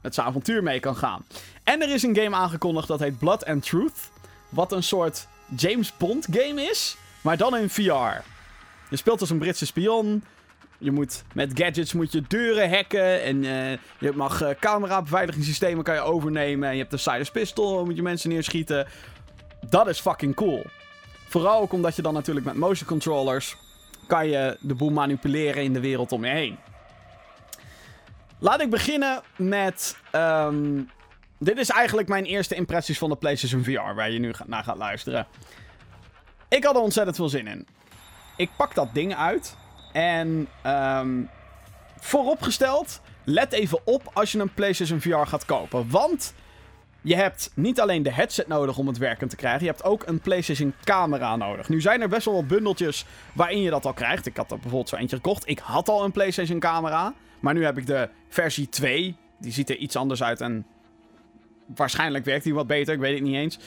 het 0.01 0.13
zijn 0.13 0.27
avontuur 0.27 0.63
mee 0.63 0.79
kan 0.79 0.95
gaan. 0.95 1.25
En 1.63 1.81
er 1.81 1.89
is 1.89 2.03
een 2.03 2.15
game 2.15 2.35
aangekondigd 2.35 2.88
dat 2.88 3.00
heet 3.00 3.17
Blood 3.17 3.45
and 3.45 3.63
Truth, 3.63 4.12
wat 4.50 4.71
een 4.71 4.83
soort 4.83 5.27
James 5.56 5.97
Bond 5.97 6.27
game 6.31 6.62
is, 6.62 6.97
maar 7.21 7.38
dan 7.38 7.57
in 7.57 7.69
VR. 7.69 8.23
Je 8.89 8.95
speelt 8.95 9.21
als 9.21 9.29
een 9.29 9.39
Britse 9.39 9.65
spion. 9.65 10.23
Je 10.77 10.92
moet 10.92 11.24
met 11.33 11.51
gadgets 11.54 11.94
moet 11.94 12.12
je 12.12 12.22
deuren 12.27 12.69
hacken. 12.69 13.24
En 13.24 13.44
uh, 13.44 13.72
je 14.00 14.12
mag 14.16 14.42
uh, 14.42 14.50
camera-beveiligingssystemen 14.60 15.83
kan 15.83 15.95
je 15.95 16.01
overnemen. 16.01 16.69
En 16.69 16.75
je 16.75 16.81
hebt 16.81 16.94
een 16.94 17.00
Cyrus 17.00 17.31
Pistol, 17.31 17.86
moet 17.86 17.95
je 17.95 18.01
mensen 18.01 18.30
neerschieten. 18.30 18.88
Dat 19.69 19.88
is 19.88 20.00
fucking 20.00 20.36
cool. 20.36 20.66
Vooral 21.27 21.62
ook 21.62 21.74
omdat 21.74 21.95
je 21.95 22.01
dan 22.01 22.13
natuurlijk 22.13 22.45
met 22.45 22.56
motion 22.56 22.88
controllers... 22.88 23.57
kan 24.07 24.27
je 24.27 24.57
de 24.60 24.75
boel 24.75 24.92
manipuleren 24.92 25.63
in 25.63 25.74
de 25.74 25.80
wereld 25.80 26.12
om 26.12 26.25
je 26.25 26.31
heen. 26.31 26.57
Laat 28.39 28.62
ik 28.62 28.69
beginnen 28.69 29.22
met... 29.36 29.98
Um, 30.16 30.89
dit 31.39 31.57
is 31.57 31.69
eigenlijk 31.69 32.07
mijn 32.07 32.25
eerste 32.25 32.56
impressies 32.56 32.98
van 32.98 33.10
de 33.10 33.16
PlayStation 33.16 33.63
VR... 33.63 33.95
waar 33.95 34.12
je 34.12 34.19
nu 34.19 34.33
naar 34.45 34.63
gaat 34.63 34.77
luisteren. 34.77 35.27
Ik 36.50 36.63
had 36.63 36.75
er 36.75 36.81
ontzettend 36.81 37.16
veel 37.16 37.30
zin 37.30 37.48
in. 37.48 37.68
Ik 38.38 38.50
pak 38.57 38.75
dat 38.75 38.94
ding 38.94 39.16
uit... 39.16 39.56
En 39.95 40.47
um, 40.65 41.30
vooropgesteld, 42.00 43.01
let 43.24 43.53
even 43.53 43.80
op 43.83 44.12
als 44.13 44.31
je 44.31 44.39
een 44.39 44.53
PlayStation 44.53 45.01
VR 45.01 45.15
gaat 45.15 45.45
kopen. 45.45 45.89
Want 45.89 46.33
je 47.01 47.15
hebt 47.15 47.51
niet 47.53 47.79
alleen 47.79 48.03
de 48.03 48.12
headset 48.12 48.48
nodig 48.48 48.77
om 48.77 48.88
het 48.88 48.98
werkend 48.98 49.29
te 49.29 49.36
krijgen. 49.36 49.60
Je 49.62 49.72
hebt 49.72 49.84
ook 49.84 50.08
een 50.08 50.20
PlayStation 50.20 50.74
camera 50.84 51.36
nodig. 51.36 51.70
Nu 51.70 51.81
zijn 51.81 52.01
er 52.01 52.10
best 52.10 52.25
wel 52.25 52.34
wat 52.34 52.48
bundeltjes 52.48 53.05
waarin 53.34 53.62
je 53.62 53.70
dat 53.70 53.86
al 53.86 53.93
krijgt. 53.93 54.25
Ik 54.25 54.38
had 54.38 54.51
er 54.51 54.58
bijvoorbeeld 54.58 54.89
zo 54.89 54.96
eentje 54.96 55.15
gekocht. 55.15 55.50
Ik 55.50 55.60
had 55.60 55.89
al 55.89 56.03
een 56.03 56.12
PlayStation 56.12 56.60
camera. 56.60 57.13
Maar 57.39 57.53
nu 57.53 57.65
heb 57.65 57.77
ik 57.77 57.86
de 57.86 58.10
versie 58.29 58.70
2. 58.70 59.15
Die 59.39 59.51
ziet 59.51 59.70
er 59.70 59.77
iets 59.77 59.96
anders 59.96 60.24
uit 60.24 60.41
en 60.41 60.65
waarschijnlijk 61.75 62.25
werkt 62.25 62.43
die 62.43 62.53
wat 62.53 62.67
beter. 62.67 62.93
Ik 62.93 63.00
weet 63.00 63.15
het 63.15 63.24
niet 63.24 63.36
eens. 63.36 63.60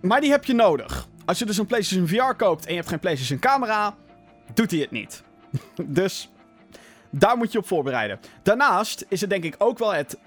Maar 0.00 0.20
die 0.20 0.30
heb 0.30 0.44
je 0.44 0.54
nodig. 0.54 1.08
Als 1.24 1.38
je 1.38 1.44
dus 1.44 1.58
een 1.58 1.66
PlayStation 1.66 2.08
VR 2.08 2.34
koopt 2.36 2.64
en 2.64 2.70
je 2.70 2.76
hebt 2.76 2.88
geen 2.88 3.00
PlayStation 3.00 3.38
camera, 3.38 3.96
doet 4.54 4.70
hij 4.70 4.80
het 4.80 4.90
niet. 4.90 5.22
dus 5.98 6.30
daar 7.10 7.36
moet 7.36 7.52
je 7.52 7.58
op 7.58 7.66
voorbereiden. 7.66 8.20
Daarnaast 8.42 9.04
is 9.08 9.20
het 9.20 9.30
denk 9.30 9.44
ik 9.44 9.54
ook 9.58 9.78
wel 9.78 9.94
het 9.94 10.18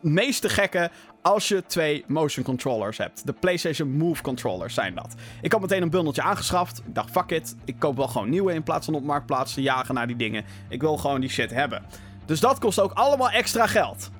meeste 0.00 0.48
gekke 0.48 0.90
als 1.22 1.48
je 1.48 1.64
twee 1.66 2.04
motion 2.06 2.44
controllers 2.44 2.98
hebt. 2.98 3.26
De 3.26 3.32
PlayStation 3.32 3.90
Move 3.90 4.22
controllers 4.22 4.74
zijn 4.74 4.94
dat. 4.94 5.14
Ik 5.40 5.52
had 5.52 5.60
meteen 5.60 5.82
een 5.82 5.90
bundeltje 5.90 6.22
aangeschaft. 6.22 6.78
Ik 6.78 6.94
dacht, 6.94 7.10
fuck 7.10 7.30
it. 7.30 7.56
Ik 7.64 7.78
koop 7.78 7.96
wel 7.96 8.08
gewoon 8.08 8.28
nieuwe 8.28 8.52
in 8.52 8.62
plaats 8.62 8.84
van 8.84 8.94
op 8.94 9.04
marktplaats 9.04 9.54
te 9.54 9.62
jagen 9.62 9.94
naar 9.94 10.06
die 10.06 10.16
dingen. 10.16 10.44
Ik 10.68 10.80
wil 10.80 10.96
gewoon 10.96 11.20
die 11.20 11.30
shit 11.30 11.50
hebben. 11.50 11.82
Dus 12.24 12.40
dat 12.40 12.58
kost 12.58 12.80
ook 12.80 12.92
allemaal 12.92 13.30
extra 13.30 13.66
geld. 13.66 14.10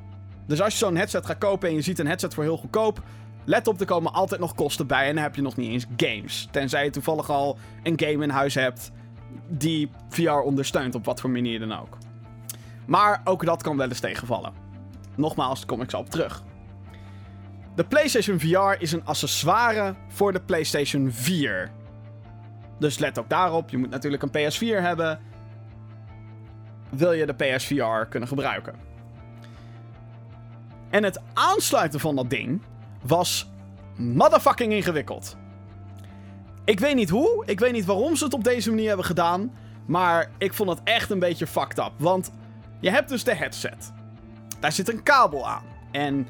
Dus 0.46 0.60
als 0.60 0.72
je 0.72 0.78
zo'n 0.78 0.96
headset 0.96 1.26
gaat 1.26 1.38
kopen 1.38 1.68
en 1.68 1.74
je 1.74 1.80
ziet 1.80 1.98
een 1.98 2.06
headset 2.06 2.34
voor 2.34 2.44
heel 2.44 2.56
goedkoop. 2.56 3.02
Let 3.44 3.66
op, 3.66 3.80
er 3.80 3.86
komen 3.86 4.12
altijd 4.12 4.40
nog 4.40 4.54
kosten 4.54 4.86
bij 4.86 5.08
en 5.08 5.14
dan 5.14 5.22
heb 5.22 5.34
je 5.34 5.42
nog 5.42 5.56
niet 5.56 5.70
eens 5.70 5.86
games. 5.96 6.48
Tenzij 6.50 6.84
je 6.84 6.90
toevallig 6.90 7.30
al 7.30 7.58
een 7.82 8.00
game 8.00 8.24
in 8.24 8.30
huis 8.30 8.54
hebt 8.54 8.90
die 9.48 9.90
VR 10.08 10.30
ondersteunt 10.30 10.94
op 10.94 11.04
wat 11.04 11.20
voor 11.20 11.30
manier 11.30 11.58
dan 11.58 11.72
ook. 11.72 11.98
Maar 12.86 13.20
ook 13.24 13.44
dat 13.44 13.62
kan 13.62 13.76
wel 13.76 13.88
eens 13.88 14.00
tegenvallen. 14.00 14.52
Nogmaals, 15.14 15.58
daar 15.58 15.68
kom 15.68 15.80
ik 15.80 15.90
zo 15.90 15.98
op 15.98 16.10
terug. 16.10 16.42
De 17.74 17.84
PlayStation 17.84 18.40
VR 18.40 18.82
is 18.82 18.92
een 18.92 19.04
accessoire 19.04 19.94
voor 20.08 20.32
de 20.32 20.40
PlayStation 20.40 21.12
4. 21.12 21.70
Dus 22.78 22.98
let 22.98 23.18
ook 23.18 23.28
daarop. 23.28 23.70
Je 23.70 23.78
moet 23.78 23.90
natuurlijk 23.90 24.22
een 24.22 24.52
PS4 24.52 24.82
hebben. 24.82 25.20
Wil 26.90 27.12
je 27.12 27.26
de 27.26 27.34
PSVR 27.34 28.04
kunnen 28.08 28.28
gebruiken? 28.28 28.74
En 30.90 31.04
het 31.04 31.20
aansluiten 31.32 32.00
van 32.00 32.16
dat 32.16 32.30
ding 32.30 32.62
was 33.02 33.50
motherfucking 33.96 34.72
ingewikkeld. 34.72 35.36
Ik 36.64 36.80
weet 36.80 36.94
niet 36.94 37.10
hoe, 37.10 37.42
ik 37.46 37.60
weet 37.60 37.72
niet 37.72 37.84
waarom 37.84 38.16
ze 38.16 38.24
het 38.24 38.34
op 38.34 38.44
deze 38.44 38.70
manier 38.70 38.86
hebben 38.88 39.06
gedaan. 39.06 39.52
Maar 39.86 40.30
ik 40.38 40.54
vond 40.54 40.70
het 40.70 40.80
echt 40.84 41.10
een 41.10 41.18
beetje 41.18 41.46
fucked 41.46 41.78
up. 41.78 41.92
Want 41.96 42.32
je 42.80 42.90
hebt 42.90 43.08
dus 43.08 43.24
de 43.24 43.34
headset. 43.34 43.92
Daar 44.60 44.72
zit 44.72 44.88
een 44.92 45.02
kabel 45.02 45.48
aan. 45.48 45.62
En 45.90 46.28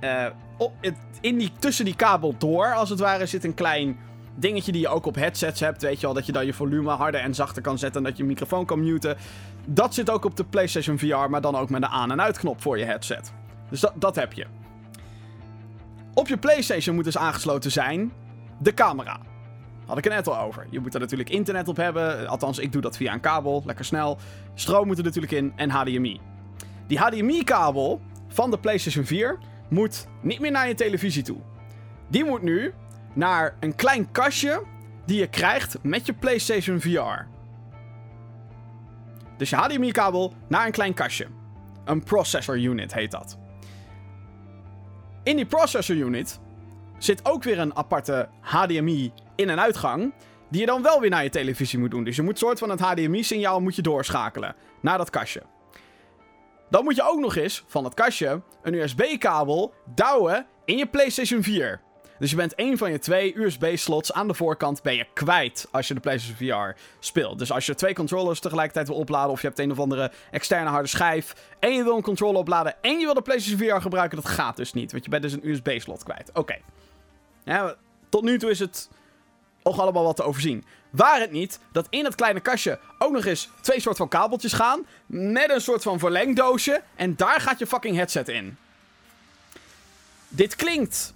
eh, 0.00 0.26
op, 0.56 0.72
in 1.20 1.38
die, 1.38 1.52
tussen 1.58 1.84
die 1.84 1.96
kabel 1.96 2.34
door, 2.38 2.74
als 2.74 2.90
het 2.90 2.98
ware, 2.98 3.26
zit 3.26 3.44
een 3.44 3.54
klein 3.54 3.98
dingetje 4.34 4.72
die 4.72 4.80
je 4.80 4.88
ook 4.88 5.06
op 5.06 5.14
headsets 5.14 5.60
hebt. 5.60 5.82
Weet 5.82 6.00
je 6.00 6.06
al, 6.06 6.14
dat 6.14 6.26
je 6.26 6.32
dan 6.32 6.46
je 6.46 6.52
volume 6.52 6.90
harder 6.90 7.20
en 7.20 7.34
zachter 7.34 7.62
kan 7.62 7.78
zetten 7.78 8.04
en 8.04 8.08
dat 8.08 8.16
je 8.18 8.24
microfoon 8.24 8.64
kan 8.64 8.80
muten. 8.84 9.16
Dat 9.66 9.94
zit 9.94 10.10
ook 10.10 10.24
op 10.24 10.36
de 10.36 10.44
PlayStation 10.44 10.98
VR, 10.98 11.30
maar 11.30 11.40
dan 11.40 11.56
ook 11.56 11.70
met 11.70 11.82
een 11.82 11.88
aan- 11.88 12.10
en 12.10 12.20
uitknop 12.20 12.62
voor 12.62 12.78
je 12.78 12.84
headset. 12.84 13.32
Dus 13.70 13.80
dat, 13.80 13.92
dat 13.94 14.16
heb 14.16 14.32
je. 14.32 14.46
Op 16.14 16.28
je 16.28 16.36
PlayStation 16.36 16.94
moet 16.94 17.04
dus 17.04 17.18
aangesloten 17.18 17.70
zijn 17.72 18.12
de 18.58 18.74
camera. 18.74 19.18
Had 19.86 19.98
ik 19.98 20.04
het 20.04 20.12
net 20.12 20.28
al 20.28 20.38
over. 20.38 20.66
Je 20.70 20.80
moet 20.80 20.94
er 20.94 21.00
natuurlijk 21.00 21.30
internet 21.30 21.68
op 21.68 21.76
hebben. 21.76 22.28
Althans, 22.28 22.58
ik 22.58 22.72
doe 22.72 22.82
dat 22.82 22.96
via 22.96 23.12
een 23.12 23.20
kabel. 23.20 23.62
Lekker 23.66 23.84
snel. 23.84 24.18
Stroom 24.54 24.86
moet 24.86 24.98
er 24.98 25.04
natuurlijk 25.04 25.32
in 25.32 25.52
en 25.56 25.70
HDMI. 25.70 26.20
Die 26.86 26.98
HDMI-kabel 26.98 28.00
van 28.28 28.50
de 28.50 28.58
PlayStation 28.58 29.04
4 29.04 29.38
moet 29.68 30.06
niet 30.22 30.40
meer 30.40 30.50
naar 30.50 30.68
je 30.68 30.74
televisie 30.74 31.22
toe. 31.22 31.38
Die 32.08 32.24
moet 32.24 32.42
nu 32.42 32.74
naar 33.12 33.54
een 33.60 33.74
klein 33.74 34.10
kastje 34.10 34.62
die 35.06 35.18
je 35.18 35.26
krijgt 35.26 35.78
met 35.82 36.06
je 36.06 36.12
PlayStation 36.12 36.80
VR. 36.80 37.26
Dus 39.36 39.50
je 39.50 39.56
HDMI-kabel 39.56 40.32
naar 40.48 40.66
een 40.66 40.72
klein 40.72 40.94
kastje. 40.94 41.26
Een 41.84 42.02
processor 42.02 42.58
unit 42.60 42.94
heet 42.94 43.10
dat. 43.10 43.38
In 45.22 45.36
die 45.36 45.46
processor 45.46 45.96
unit 45.96 46.40
zit 46.98 47.24
ook 47.24 47.42
weer 47.42 47.58
een 47.58 47.76
aparte 47.76 48.28
HDMI 48.40 49.12
in- 49.36 49.50
en 49.50 49.60
uitgang. 49.60 50.12
Die 50.50 50.60
je 50.60 50.66
dan 50.66 50.82
wel 50.82 51.00
weer 51.00 51.10
naar 51.10 51.22
je 51.22 51.28
televisie 51.30 51.78
moet 51.78 51.90
doen. 51.90 52.04
Dus 52.04 52.16
je 52.16 52.22
moet 52.22 52.38
soort 52.38 52.58
van 52.58 52.70
het 52.70 52.80
HDMI-signaal 52.80 53.60
moet 53.60 53.76
je 53.76 53.82
doorschakelen 53.82 54.54
naar 54.80 54.98
dat 54.98 55.10
kastje. 55.10 55.42
Dan 56.70 56.84
moet 56.84 56.96
je 56.96 57.08
ook 57.08 57.20
nog 57.20 57.36
eens 57.36 57.64
van 57.66 57.82
dat 57.82 57.94
kastje 57.94 58.42
een 58.62 58.74
USB-kabel 58.74 59.74
douwen 59.94 60.46
in 60.64 60.76
je 60.76 60.86
PlayStation 60.86 61.42
4. 61.42 61.80
Dus 62.18 62.30
je 62.30 62.36
bent 62.36 62.54
één 62.54 62.78
van 62.78 62.90
je 62.90 62.98
twee 62.98 63.38
USB-slots 63.38 64.12
aan 64.12 64.28
de 64.28 64.34
voorkant 64.34 64.82
ben 64.82 64.94
je 64.94 65.06
kwijt 65.14 65.68
als 65.70 65.88
je 65.88 65.94
de 65.94 66.00
PlayStation 66.00 66.36
VR 66.48 66.80
speelt. 66.98 67.38
Dus 67.38 67.52
als 67.52 67.66
je 67.66 67.74
twee 67.74 67.94
controllers 67.94 68.40
tegelijkertijd 68.40 68.88
wil 68.88 68.96
opladen 68.96 69.30
of 69.30 69.40
je 69.40 69.46
hebt 69.46 69.58
een 69.58 69.70
of 69.70 69.78
andere 69.78 70.10
externe 70.30 70.70
harde 70.70 70.88
schijf 70.88 71.34
en 71.58 71.72
je 71.72 71.82
wil 71.84 71.96
een 71.96 72.02
controller 72.02 72.38
opladen 72.40 72.74
en 72.80 72.98
je 72.98 73.04
wil 73.04 73.14
de 73.14 73.22
PlayStation 73.22 73.68
VR 73.68 73.80
gebruiken, 73.80 74.16
dat 74.16 74.28
gaat 74.28 74.56
dus 74.56 74.72
niet, 74.72 74.92
want 74.92 75.04
je 75.04 75.10
bent 75.10 75.22
dus 75.22 75.32
een 75.32 75.48
USB-slot 75.48 76.02
kwijt. 76.02 76.30
Oké. 76.32 76.56
Tot 78.08 78.22
nu 78.22 78.38
toe 78.38 78.50
is 78.50 78.58
het 78.58 78.88
ook 79.66 79.76
allemaal 79.76 80.04
wat 80.04 80.16
te 80.16 80.22
overzien. 80.22 80.64
Waar 80.90 81.20
het 81.20 81.30
niet 81.30 81.58
dat 81.72 81.86
in 81.90 82.02
dat 82.02 82.14
kleine 82.14 82.40
kastje 82.40 82.78
ook 82.98 83.12
nog 83.12 83.24
eens 83.24 83.48
twee 83.60 83.80
soort 83.80 83.96
van 83.96 84.08
kabeltjes 84.08 84.52
gaan. 84.52 84.86
Met 85.06 85.50
een 85.50 85.60
soort 85.60 85.82
van 85.82 85.98
verlengdoosje. 85.98 86.82
En 86.94 87.16
daar 87.16 87.40
gaat 87.40 87.58
je 87.58 87.66
fucking 87.66 87.96
headset 87.96 88.28
in. 88.28 88.56
Dit 90.28 90.56
klinkt 90.56 91.14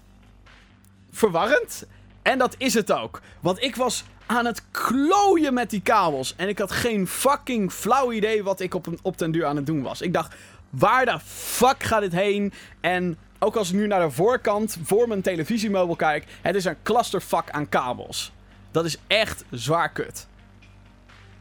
verwarrend. 1.12 1.86
En 2.22 2.38
dat 2.38 2.54
is 2.58 2.74
het 2.74 2.92
ook. 2.92 3.20
Want 3.40 3.62
ik 3.62 3.76
was 3.76 4.04
aan 4.26 4.46
het 4.46 4.62
klooien 4.70 5.54
met 5.54 5.70
die 5.70 5.82
kabels. 5.82 6.34
En 6.36 6.48
ik 6.48 6.58
had 6.58 6.72
geen 6.72 7.08
fucking 7.08 7.72
flauw 7.72 8.12
idee 8.12 8.42
wat 8.42 8.60
ik 8.60 8.74
op, 8.74 8.86
op 9.02 9.18
den 9.18 9.30
duur 9.30 9.44
aan 9.46 9.56
het 9.56 9.66
doen 9.66 9.82
was. 9.82 10.00
Ik 10.00 10.12
dacht, 10.12 10.34
waar 10.70 11.04
de 11.04 11.18
fuck 11.24 11.82
gaat 11.82 12.00
dit 12.00 12.12
heen? 12.12 12.52
En 12.80 13.18
ook 13.38 13.56
als 13.56 13.68
ik 13.68 13.74
nu 13.74 13.86
naar 13.86 14.00
de 14.00 14.10
voorkant 14.10 14.76
voor 14.82 15.08
mijn 15.08 15.22
televisiemeubel 15.22 15.96
kijk, 15.96 16.24
het 16.42 16.54
is 16.54 16.64
een 16.64 16.82
clusterfuck 16.82 17.50
aan 17.50 17.68
kabels. 17.68 18.32
Dat 18.70 18.84
is 18.84 18.96
echt 19.06 19.44
zwaar 19.50 19.92
kut. 19.92 20.26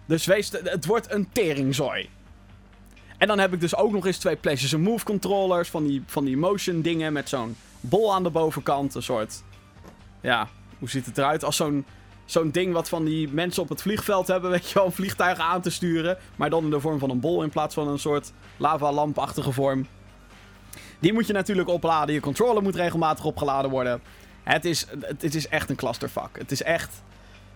Dus 0.06 0.26
wees, 0.26 0.52
het 0.64 0.86
wordt 0.86 1.12
een 1.12 1.30
teringzooi. 1.32 2.10
En 3.18 3.28
dan 3.28 3.40
heb 3.40 3.54
ik 3.54 3.60
dus 3.60 3.76
ook 3.76 3.92
nog 3.92 4.06
eens 4.06 4.18
twee 4.18 4.36
PlayStation 4.36 4.82
Move 4.82 5.06
controllers 5.06 5.70
van 5.70 5.84
die, 5.84 6.04
van 6.06 6.26
die 6.26 6.38
motion 6.38 6.82
dingen 6.82 7.14
met 7.14 7.30
zo'n 7.30 7.56
bol 7.80 8.14
aan 8.14 8.24
de 8.24 8.30
bovenkant. 8.30 8.96
Een 8.96 9.04
soort, 9.04 9.44
ja, 10.22 10.48
hoe 10.80 10.90
ziet 10.90 11.06
het 11.06 11.18
eruit? 11.18 11.44
Als 11.44 11.56
zo'n 11.56 11.86
zo'n 12.26 12.52
ding 12.52 12.74
wat 12.74 12.90
van 12.90 13.06
die 13.06 13.28
mensen 13.28 13.64
op 13.64 13.70
het 13.70 13.82
vliegveld 13.82 14.28
hebben, 14.28 14.50
weet 14.60 14.70
je 14.70 14.80
wel, 14.80 14.92
vliegtuigen 14.92 15.44
aan 15.44 15.62
te 15.62 15.70
sturen. 15.70 16.18
Maar 16.36 16.50
dan 16.50 16.64
in 16.64 16.70
de 16.70 16.80
vorm 16.80 17.00
van 17.00 17.10
een 17.10 17.20
bol 17.20 17.44
in 17.44 17.50
plaats 17.50 17.74
van 17.74 17.88
een 17.88 18.00
soort 18.00 18.32
lavalampachtige 18.58 19.52
vorm. 19.52 19.88
Die 21.00 21.14
moet 21.14 21.28
je 21.28 21.34
natuurlijk 21.34 21.70
opladen. 21.70 22.14
Je 22.14 22.20
controller 22.20 22.64
moet 22.64 22.76
regelmatig 22.76 23.26
opgeladen 23.26 23.72
worden. 23.72 24.02
Het 24.44 24.66
is, 24.66 24.86
het 25.18 25.36
is 25.36 25.48
echt 25.48 25.70
een 25.70 25.76
clusterfuck. 25.76 26.30
Het 26.38 26.52
is 26.52 26.64
echt... 26.64 27.02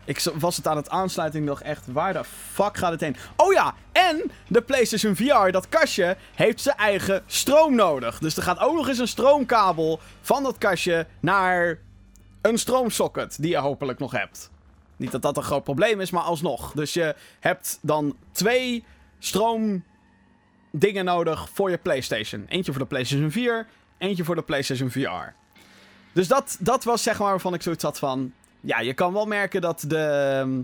Ik 0.05 0.19
was 0.33 0.57
het 0.57 0.67
aan 0.67 0.77
het 0.77 0.89
aansluiten 0.89 1.39
en 1.39 1.45
dacht 1.45 1.61
echt, 1.61 1.91
waar 1.91 2.13
de 2.13 2.23
fuck 2.51 2.77
gaat 2.77 2.91
het 2.91 3.01
heen? 3.01 3.15
Oh 3.35 3.53
ja, 3.53 3.73
en 3.91 4.31
de 4.47 4.61
PlayStation 4.61 5.15
VR, 5.15 5.51
dat 5.51 5.69
kastje, 5.69 6.17
heeft 6.35 6.61
zijn 6.61 6.77
eigen 6.77 7.23
stroom 7.25 7.75
nodig. 7.75 8.19
Dus 8.19 8.37
er 8.37 8.43
gaat 8.43 8.59
ook 8.59 8.75
nog 8.75 8.87
eens 8.87 8.97
een 8.97 9.07
stroomkabel 9.07 9.99
van 10.21 10.43
dat 10.43 10.57
kastje 10.57 11.07
naar 11.19 11.79
een 12.41 12.57
stroomsocket 12.57 13.41
die 13.41 13.49
je 13.49 13.57
hopelijk 13.57 13.99
nog 13.99 14.11
hebt. 14.11 14.51
Niet 14.95 15.11
dat 15.11 15.21
dat 15.21 15.37
een 15.37 15.43
groot 15.43 15.63
probleem 15.63 16.01
is, 16.01 16.11
maar 16.11 16.23
alsnog. 16.23 16.71
Dus 16.71 16.93
je 16.93 17.15
hebt 17.39 17.79
dan 17.81 18.15
twee 18.31 18.83
stroom 19.19 19.83
dingen 20.71 21.05
nodig 21.05 21.49
voor 21.53 21.69
je 21.69 21.77
PlayStation. 21.77 22.45
Eentje 22.47 22.71
voor 22.71 22.81
de 22.81 22.87
PlayStation 22.87 23.31
4, 23.31 23.67
eentje 23.97 24.23
voor 24.23 24.35
de 24.35 24.41
PlayStation 24.41 24.91
VR. 24.91 25.33
Dus 26.13 26.27
dat, 26.27 26.57
dat 26.59 26.83
was 26.83 27.03
zeg 27.03 27.19
maar 27.19 27.29
waarvan 27.29 27.53
ik 27.53 27.61
zoiets 27.61 27.83
had 27.83 27.99
van... 27.99 28.33
Ja, 28.65 28.79
je 28.79 28.93
kan 28.93 29.13
wel 29.13 29.25
merken 29.25 29.61
dat 29.61 29.85
de, 29.87 30.63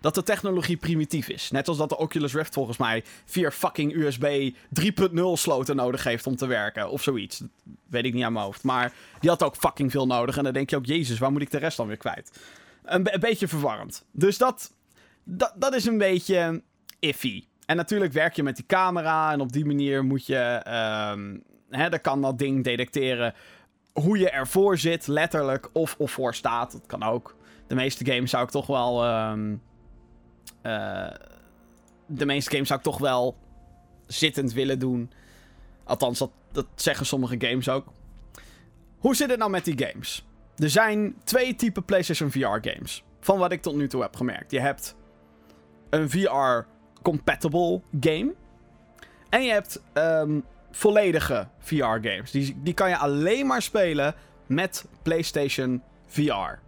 dat 0.00 0.14
de 0.14 0.22
technologie 0.22 0.76
primitief 0.76 1.28
is. 1.28 1.50
Net 1.50 1.68
als 1.68 1.76
dat 1.76 1.88
de 1.88 1.98
Oculus 1.98 2.34
Rift 2.34 2.54
volgens 2.54 2.76
mij 2.76 3.04
vier 3.24 3.52
fucking 3.52 3.94
USB 3.94 4.52
3.0 4.80 5.14
sloten 5.32 5.76
nodig 5.76 6.04
heeft 6.04 6.26
om 6.26 6.36
te 6.36 6.46
werken. 6.46 6.90
Of 6.90 7.02
zoiets. 7.02 7.42
Weet 7.86 8.04
ik 8.04 8.14
niet 8.14 8.24
aan 8.24 8.32
mijn 8.32 8.44
hoofd. 8.44 8.62
Maar 8.62 8.92
die 9.20 9.30
had 9.30 9.42
ook 9.42 9.56
fucking 9.56 9.90
veel 9.90 10.06
nodig. 10.06 10.36
En 10.36 10.44
dan 10.44 10.52
denk 10.52 10.70
je 10.70 10.76
ook, 10.76 10.86
jezus, 10.86 11.18
waar 11.18 11.32
moet 11.32 11.42
ik 11.42 11.50
de 11.50 11.58
rest 11.58 11.76
dan 11.76 11.86
weer 11.86 11.96
kwijt? 11.96 12.40
Een, 12.84 13.14
een 13.14 13.20
beetje 13.20 13.48
verwarrend. 13.48 14.04
Dus 14.10 14.38
dat, 14.38 14.72
dat, 15.24 15.52
dat 15.56 15.74
is 15.74 15.84
een 15.84 15.98
beetje 15.98 16.62
iffy. 16.98 17.44
En 17.66 17.76
natuurlijk 17.76 18.12
werk 18.12 18.36
je 18.36 18.42
met 18.42 18.56
die 18.56 18.66
camera 18.66 19.32
en 19.32 19.40
op 19.40 19.52
die 19.52 19.64
manier 19.64 20.04
moet 20.04 20.26
je... 20.26 20.62
Um, 21.12 21.42
hè, 21.70 21.88
dan 21.88 22.00
kan 22.00 22.20
dat 22.20 22.38
ding 22.38 22.64
detecteren 22.64 23.34
hoe 24.00 24.18
je 24.18 24.30
ervoor 24.30 24.78
zit, 24.78 25.06
letterlijk, 25.06 25.68
of, 25.72 25.94
of 25.98 26.10
voor 26.10 26.34
staat. 26.34 26.72
Dat 26.72 26.86
kan 26.86 27.02
ook. 27.02 27.36
De 27.66 27.74
meeste 27.74 28.04
games 28.04 28.30
zou 28.30 28.44
ik 28.44 28.50
toch 28.50 28.66
wel... 28.66 29.06
Um, 29.30 29.62
uh, 30.62 31.10
de 32.06 32.26
meeste 32.26 32.50
games 32.50 32.68
zou 32.68 32.78
ik 32.78 32.84
toch 32.84 32.98
wel 32.98 33.36
zittend 34.06 34.52
willen 34.52 34.78
doen. 34.78 35.10
Althans, 35.84 36.18
dat, 36.18 36.30
dat 36.52 36.66
zeggen 36.74 37.06
sommige 37.06 37.36
games 37.38 37.68
ook. 37.68 37.86
Hoe 38.98 39.16
zit 39.16 39.30
het 39.30 39.38
nou 39.38 39.50
met 39.50 39.64
die 39.64 39.86
games? 39.86 40.26
Er 40.56 40.70
zijn 40.70 41.16
twee 41.24 41.54
typen 41.54 41.84
PlayStation 41.84 42.30
VR 42.30 42.38
games. 42.38 43.04
Van 43.20 43.38
wat 43.38 43.52
ik 43.52 43.62
tot 43.62 43.76
nu 43.76 43.88
toe 43.88 44.02
heb 44.02 44.16
gemerkt. 44.16 44.50
Je 44.50 44.60
hebt 44.60 44.96
een 45.90 46.10
VR 46.10 46.66
compatible 47.02 47.80
game. 48.00 48.34
En 49.28 49.42
je 49.42 49.52
hebt 49.52 49.82
um, 49.94 50.44
volledige 50.74 51.48
VR-games. 51.58 52.30
Die, 52.30 52.56
die 52.62 52.74
kan 52.74 52.88
je 52.88 52.96
alleen 52.96 53.46
maar 53.46 53.62
spelen 53.62 54.14
met 54.46 54.84
PlayStation 55.02 55.82
VR. 56.06 56.58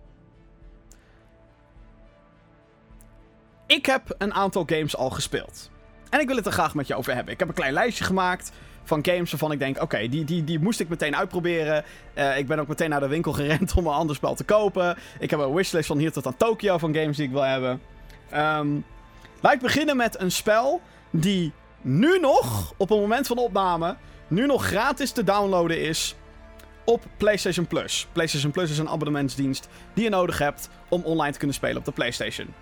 Ik 3.66 3.86
heb 3.86 4.14
een 4.18 4.34
aantal 4.34 4.62
games 4.66 4.96
al 4.96 5.10
gespeeld. 5.10 5.70
En 6.10 6.20
ik 6.20 6.26
wil 6.26 6.36
het 6.36 6.46
er 6.46 6.52
graag 6.52 6.74
met 6.74 6.86
je 6.86 6.94
over 6.94 7.14
hebben. 7.14 7.32
Ik 7.32 7.38
heb 7.38 7.48
een 7.48 7.54
klein 7.54 7.72
lijstje 7.72 8.04
gemaakt 8.04 8.52
van 8.84 9.04
games 9.04 9.30
waarvan 9.30 9.52
ik 9.52 9.58
denk: 9.58 9.82
oké, 9.82 10.08
die, 10.08 10.24
die, 10.24 10.44
die 10.44 10.58
moest 10.58 10.80
ik 10.80 10.88
meteen 10.88 11.16
uitproberen. 11.16 11.84
Uh, 12.14 12.38
ik 12.38 12.46
ben 12.46 12.58
ook 12.58 12.68
meteen 12.68 12.90
naar 12.90 13.00
de 13.00 13.08
winkel 13.08 13.32
gerend 13.42 13.74
om 13.74 13.86
een 13.86 13.92
ander 13.92 14.16
spel 14.16 14.34
te 14.34 14.44
kopen. 14.44 14.96
Ik 15.18 15.30
heb 15.30 15.40
een 15.40 15.54
wishlist 15.54 15.86
van 15.86 15.98
hier 15.98 16.12
tot 16.12 16.26
aan 16.26 16.36
Tokyo 16.36 16.78
van 16.78 16.94
games 16.94 17.16
die 17.16 17.26
ik 17.26 17.32
wil 17.32 17.42
hebben. 17.42 17.80
Um, 18.34 18.84
Laat 19.40 19.52
ik 19.54 19.60
beginnen 19.60 19.96
met 19.96 20.20
een 20.20 20.32
spel 20.32 20.80
die 21.10 21.52
nu 21.80 22.18
nog, 22.18 22.72
op 22.76 22.88
het 22.88 22.98
moment 22.98 23.26
van 23.26 23.38
opname, 23.38 23.96
nu 24.28 24.46
nog 24.46 24.66
gratis 24.66 25.10
te 25.10 25.24
downloaden 25.24 25.80
is 25.80 26.16
op 26.84 27.04
PlayStation 27.16 27.66
Plus. 27.66 28.06
PlayStation 28.12 28.50
Plus 28.52 28.70
is 28.70 28.78
een 28.78 28.88
abonnementsdienst 28.88 29.68
die 29.94 30.04
je 30.04 30.10
nodig 30.10 30.38
hebt 30.38 30.68
om 30.88 31.02
online 31.02 31.32
te 31.32 31.38
kunnen 31.38 31.56
spelen 31.56 31.76
op 31.76 31.84
de 31.84 31.92
PlayStation. 31.92 32.54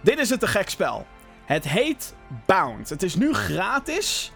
Dit 0.00 0.18
is 0.18 0.30
het 0.30 0.40
te 0.40 0.46
gek 0.46 0.68
spel. 0.68 1.06
Het 1.44 1.68
heet 1.68 2.14
Bound. 2.46 2.88
Het 2.88 3.02
is 3.02 3.14
nu 3.14 3.32
gratis. 3.34 4.32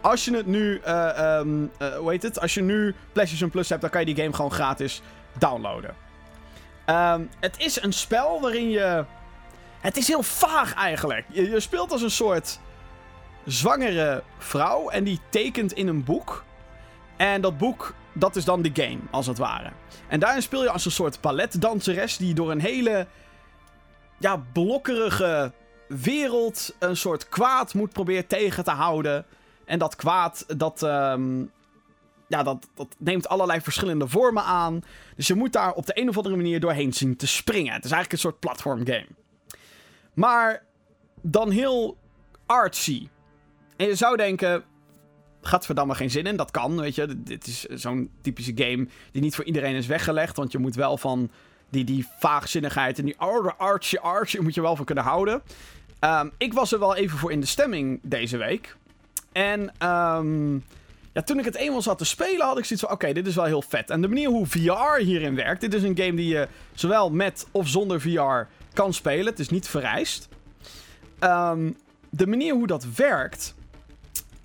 Als 0.00 0.24
je 0.24 0.36
het 0.36 0.46
nu, 0.46 0.80
uh, 0.86 1.38
um, 1.38 1.70
uh, 1.78 1.96
hoe 1.96 2.10
heet 2.10 2.22
het? 2.22 2.40
Als 2.40 2.54
je 2.54 2.62
nu 2.62 2.94
PlayStation 3.12 3.50
Plus 3.50 3.68
hebt, 3.68 3.80
dan 3.80 3.90
kan 3.90 4.00
je 4.00 4.14
die 4.14 4.16
game 4.16 4.34
gewoon 4.34 4.52
gratis 4.52 5.02
downloaden. 5.38 5.94
Um, 6.86 7.30
het 7.40 7.58
is 7.58 7.82
een 7.82 7.92
spel 7.92 8.40
waarin 8.40 8.70
je 8.70 9.04
het 9.80 9.96
is 9.96 10.08
heel 10.08 10.22
vaag 10.22 10.74
eigenlijk. 10.74 11.24
Je, 11.28 11.50
je, 11.50 11.60
speelt 11.60 11.92
als 11.92 12.02
een 12.02 12.10
soort 12.10 12.60
zwangere 13.46 14.22
vrouw 14.38 14.88
en 14.88 15.04
die 15.04 15.20
tekent 15.28 15.72
in 15.72 15.88
een 15.88 16.04
boek. 16.04 16.44
En 17.16 17.40
dat 17.40 17.58
boek, 17.58 17.94
dat 18.12 18.36
is 18.36 18.44
dan 18.44 18.62
de 18.62 18.70
game, 18.72 18.98
als 19.10 19.26
het 19.26 19.38
ware. 19.38 19.70
En 20.08 20.20
daarin 20.20 20.42
speel 20.42 20.62
je 20.62 20.70
als 20.70 20.84
een 20.84 20.90
soort 20.90 21.20
balletdanseres 21.20 22.16
die 22.16 22.34
door 22.34 22.50
een 22.50 22.60
hele, 22.60 23.06
ja, 24.18 24.44
blokkerige 24.52 25.52
wereld 25.88 26.74
een 26.78 26.96
soort 26.96 27.28
kwaad 27.28 27.74
moet 27.74 27.92
proberen 27.92 28.26
tegen 28.26 28.64
te 28.64 28.70
houden. 28.70 29.24
En 29.64 29.78
dat 29.78 29.96
kwaad, 29.96 30.44
dat, 30.56 30.82
um, 30.82 31.50
ja, 32.26 32.42
dat, 32.42 32.68
dat 32.74 32.94
neemt 32.98 33.28
allerlei 33.28 33.60
verschillende 33.60 34.08
vormen 34.08 34.42
aan. 34.42 34.82
Dus 35.16 35.26
je 35.26 35.34
moet 35.34 35.52
daar 35.52 35.72
op 35.72 35.86
de 35.86 36.00
een 36.00 36.08
of 36.08 36.16
andere 36.16 36.36
manier 36.36 36.60
doorheen 36.60 36.92
zien 36.92 37.16
te 37.16 37.26
springen. 37.26 37.72
Het 37.72 37.84
is 37.84 37.90
eigenlijk 37.90 38.12
een 38.12 38.30
soort 38.30 38.40
platformgame. 38.40 39.06
Maar 40.14 40.62
dan 41.20 41.50
heel 41.50 41.96
artsy. 42.46 43.08
En 43.76 43.86
je 43.86 43.94
zou 43.94 44.16
denken, 44.16 44.64
gaat 45.42 45.66
verdamme 45.66 45.94
geen 45.94 46.10
zin 46.10 46.26
in. 46.26 46.36
Dat 46.36 46.50
kan, 46.50 46.80
weet 46.80 46.94
je. 46.94 47.22
Dit 47.22 47.46
is 47.46 47.62
zo'n 47.62 48.10
typische 48.20 48.52
game 48.54 48.88
die 49.12 49.22
niet 49.22 49.34
voor 49.34 49.44
iedereen 49.44 49.74
is 49.74 49.86
weggelegd. 49.86 50.36
Want 50.36 50.52
je 50.52 50.58
moet 50.58 50.74
wel 50.74 50.96
van 50.96 51.30
die, 51.70 51.84
die 51.84 52.06
vaagzinnigheid 52.18 52.98
en 52.98 53.04
die 53.04 53.16
artsy 53.56 53.96
artsy 53.96 54.38
moet 54.38 54.54
je 54.54 54.60
wel 54.60 54.76
van 54.76 54.84
kunnen 54.84 55.04
houden. 55.04 55.42
Um, 56.00 56.30
ik 56.38 56.52
was 56.52 56.72
er 56.72 56.78
wel 56.78 56.96
even 56.96 57.18
voor 57.18 57.32
in 57.32 57.40
de 57.40 57.46
stemming 57.46 58.00
deze 58.02 58.36
week. 58.36 58.76
En 59.32 59.60
um, 59.88 60.64
ja, 61.12 61.22
toen 61.22 61.38
ik 61.38 61.44
het 61.44 61.54
eenmaal 61.54 61.82
zat 61.82 61.98
te 61.98 62.04
spelen, 62.04 62.46
had 62.46 62.58
ik 62.58 62.64
zoiets 62.64 62.86
van: 62.86 62.94
oké, 62.94 63.12
dit 63.12 63.26
is 63.26 63.34
wel 63.34 63.44
heel 63.44 63.62
vet. 63.62 63.90
En 63.90 64.00
de 64.00 64.08
manier 64.08 64.28
hoe 64.28 64.46
VR 64.46 64.96
hierin 64.98 65.34
werkt. 65.34 65.60
Dit 65.60 65.74
is 65.74 65.82
een 65.82 65.96
game 65.96 66.14
die 66.14 66.28
je 66.28 66.48
zowel 66.74 67.10
met 67.10 67.46
of 67.50 67.68
zonder 67.68 68.00
VR 68.00 68.48
kan 68.72 68.94
spelen. 68.94 69.26
Het 69.26 69.38
is 69.38 69.48
niet 69.48 69.68
vereist. 69.68 70.28
Um, 71.20 71.76
de 72.10 72.26
manier 72.26 72.54
hoe 72.54 72.66
dat 72.66 72.86
werkt 72.96 73.54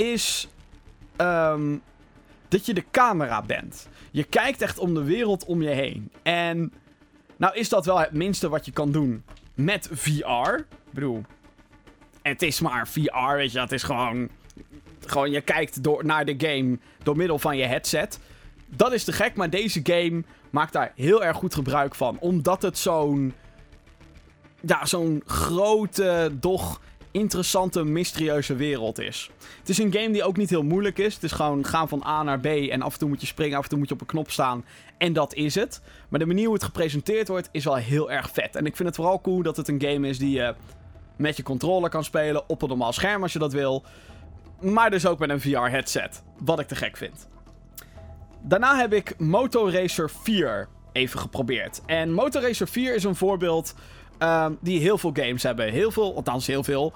is 0.02 0.48
um, 1.18 1.82
dat 2.48 2.66
je 2.66 2.74
de 2.74 2.84
camera 2.92 3.42
bent. 3.42 3.88
Je 4.12 4.24
kijkt 4.24 4.62
echt 4.62 4.80
om 4.80 4.94
de 4.94 5.04
wereld 5.04 5.46
om 5.46 5.62
je 5.62 5.70
heen. 5.70 6.12
En 6.24 6.74
nou 7.38 7.56
is 7.56 7.70
dat 7.70 7.86
wel 7.86 8.00
het 8.00 8.12
minste 8.12 8.50
wat 8.50 8.66
je 8.66 8.72
kan 8.72 8.92
doen 8.92 9.24
met 9.54 9.90
VR. 9.92 10.54
Ik 10.58 10.66
bedoel, 10.92 11.24
het 12.22 12.42
is 12.42 12.60
maar 12.60 12.88
VR, 12.88 13.36
weet 13.36 13.52
je. 13.52 13.60
Het 13.60 13.72
is 13.72 13.84
gewoon 13.84 14.30
gewoon, 15.06 15.32
je 15.32 15.42
kijkt 15.42 15.84
door, 15.84 16.06
naar 16.06 16.26
de 16.26 16.36
game 16.38 16.78
door 17.04 17.18
middel 17.18 17.40
van 17.40 17.58
je 17.58 17.66
headset. 17.66 18.20
Dat 18.68 18.94
is 18.94 19.04
te 19.04 19.12
gek, 19.12 19.36
maar 19.36 19.50
deze 19.50 19.80
game 19.84 20.24
maakt 20.50 20.74
daar 20.74 20.92
heel 20.96 21.24
erg 21.24 21.38
goed 21.38 21.54
gebruik 21.54 21.96
van. 21.96 22.18
Omdat 22.20 22.62
het 22.62 22.78
zo'n. 22.78 23.34
Ja, 24.62 24.86
zo'n 24.86 25.22
grote, 25.26 26.32
doch 26.34 26.82
interessante, 27.12 27.84
mysterieuze 27.84 28.56
wereld 28.56 29.00
is. 29.00 29.30
Het 29.60 29.70
is 29.70 29.78
een 29.78 29.94
game 29.94 30.12
die 30.12 30.24
ook 30.24 30.38
niet 30.38 30.50
heel 30.50 30.64
moeilijk 30.64 30.98
is. 30.98 31.14
Het 31.14 31.24
is 31.24 31.32
gewoon 31.32 31.66
gaan 31.66 31.88
van 31.88 32.04
A 32.06 32.24
naar 32.24 32.40
B 32.40 32.46
en 32.46 32.82
af 32.82 32.94
en 32.94 33.00
toe 33.00 33.10
moet 33.10 33.22
je 33.22 33.28
springen, 33.28 33.58
af 33.58 33.64
en 33.64 33.70
toe 33.70 33.78
moet 33.78 33.88
je 33.88 33.94
op 33.94 34.02
een 34.02 34.08
knop 34.08 34.32
staan. 34.32 34.66
En 34.98 35.14
dat 35.14 35.34
is 35.34 35.56
het. 35.56 35.82
Maar 36.10 36.20
de 36.20 36.26
manier 36.26 36.46
hoe 36.46 36.54
het 36.54 36.64
gepresenteerd 36.64 37.28
wordt 37.28 37.50
is 37.52 37.64
wel 37.64 37.76
heel 37.76 38.12
erg 38.12 38.30
vet. 38.32 38.56
En 38.56 38.66
ik 38.66 38.76
vind 38.76 38.88
het 38.88 38.98
vooral 38.98 39.22
cool 39.22 39.42
dat 39.42 39.58
het 39.58 39.68
een 39.68 39.82
game 39.82 40.08
is 40.08 40.18
die 40.18 40.32
je 40.32 40.56
met 41.16 41.38
je 41.38 41.44
controller 41.44 41.90
kan 41.90 42.04
spelen 42.04 42.50
op 42.50 42.62
een 42.62 42.70
normaal 42.70 42.94
scherm 42.94 43.22
als 43.22 43.34
je 43.34 43.40
dat 43.40 43.54
wil. 43.54 43.84
Maar 44.60 44.90
dus 44.90 45.06
ook 45.06 45.20
met 45.20 45.30
een 45.30 45.42
VR-headset. 45.42 46.24
Wat 46.38 46.60
ik 46.60 46.68
te 46.68 46.76
gek 46.76 46.98
vind. 46.98 47.28
Daarna 48.42 48.78
heb 48.78 48.94
ik 48.94 49.20
Motor 49.20 49.90
4 50.10 50.68
even 50.92 51.20
geprobeerd. 51.20 51.82
En 51.86 52.14
Motor 52.14 52.56
4 52.56 52.96
is 52.96 53.04
een 53.04 53.16
voorbeeld 53.16 53.76
um, 54.24 54.58
die 54.62 54.80
heel 54.80 54.98
veel 54.98 55.12
games 55.14 55.44
hebben. 55.44 55.72
Heel 55.72 55.92
veel, 55.92 56.16
althans 56.16 56.48
heel 56.48 56.64
veel. 56.64 56.94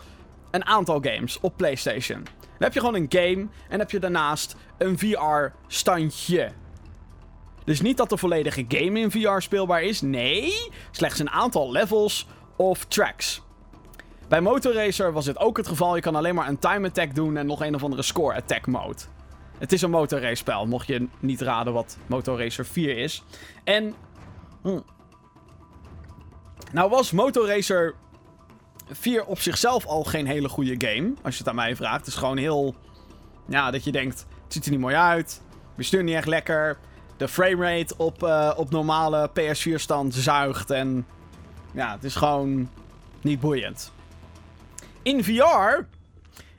Een 0.51 0.65
aantal 0.65 1.00
games 1.01 1.39
op 1.39 1.58
PlayStation. 1.58 2.24
Dan 2.24 2.34
heb 2.58 2.74
je 2.74 2.79
gewoon 2.79 2.96
een 2.96 3.05
game 3.10 3.48
en 3.70 3.79
heb 3.79 3.91
je 3.91 4.00
daarnaast 4.00 4.55
een 4.77 4.98
VR-standje. 5.00 6.51
Dus 7.63 7.82
niet 7.82 7.98
dat 7.98 8.10
de 8.10 8.17
volledige 8.17 8.65
game 8.67 9.00
in 9.00 9.12
VR 9.12 9.39
speelbaar 9.39 9.84
is. 9.84 10.01
Nee, 10.01 10.72
slechts 10.91 11.20
een 11.20 11.29
aantal 11.29 11.72
levels 11.72 12.27
of 12.55 12.86
tracks. 12.86 13.41
Bij 14.27 14.41
Motorracer 14.41 15.12
was 15.12 15.25
dit 15.25 15.39
ook 15.39 15.58
het 15.58 15.67
geval. 15.67 15.96
Je 15.96 16.01
kan 16.01 16.15
alleen 16.15 16.36
maar 16.36 16.48
een 16.48 16.60
time 16.60 16.88
attack 16.88 17.15
doen 17.15 17.38
en 17.38 17.46
nog 17.46 17.62
een 17.62 17.75
of 17.75 17.84
andere 17.84 18.01
score 18.01 18.36
attack 18.36 18.67
mode. 18.67 19.01
Het 19.58 19.72
is 19.72 19.82
een 19.82 19.89
motorrace 19.89 20.36
spel, 20.36 20.65
mocht 20.65 20.88
je 20.88 21.08
niet 21.20 21.41
raden 21.41 21.74
wat 21.74 21.98
Motorracer 22.08 22.65
4 22.65 22.98
is. 22.98 23.24
En... 23.63 23.94
Hm. 24.61 24.79
Nou 26.72 26.89
was 26.89 27.11
Motorracer 27.11 27.96
4 28.91 29.25
op 29.25 29.39
zichzelf 29.39 29.85
al 29.85 30.03
geen 30.03 30.27
hele 30.27 30.50
goede 30.50 30.87
game, 30.87 31.13
als 31.22 31.33
je 31.33 31.39
het 31.39 31.50
aan 31.50 31.55
mij 31.55 31.75
vraagt. 31.75 31.98
Het 31.98 32.07
is 32.07 32.15
gewoon 32.15 32.37
heel... 32.37 32.75
Ja, 33.48 33.72
dat 33.72 33.83
je 33.83 33.91
denkt, 33.91 34.25
het 34.44 34.53
ziet 34.53 34.65
er 34.65 34.72
niet 34.72 34.79
mooi 34.79 34.96
uit. 34.96 35.41
Bestuur 35.75 36.03
niet 36.03 36.15
echt 36.15 36.27
lekker. 36.27 36.77
De 37.18 37.27
framerate 37.27 37.98
op, 37.98 38.24
uh, 38.24 38.51
op 38.55 38.70
normale 38.70 39.29
PS4 39.29 39.75
stand 39.75 40.13
zuigt 40.13 40.70
en... 40.70 41.07
Ja, 41.74 41.91
het 41.91 42.03
is 42.03 42.15
gewoon 42.15 42.70
niet 43.22 43.39
boeiend. 43.39 43.91
In 45.01 45.24
VR 45.24 45.85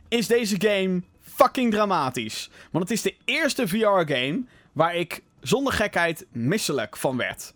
is 0.09 0.27
deze 0.27 0.57
game 0.59 1.03
fucking 1.21 1.73
dramatisch. 1.73 2.51
Want 2.71 2.89
het 2.89 2.93
is 2.93 3.03
de 3.03 3.15
eerste 3.25 3.69
VR-game 3.69 4.45
waar 4.73 4.95
ik 4.95 5.23
zonder 5.41 5.73
gekheid 5.73 6.27
misselijk 6.33 6.97
van 6.97 7.17
werd. 7.17 7.53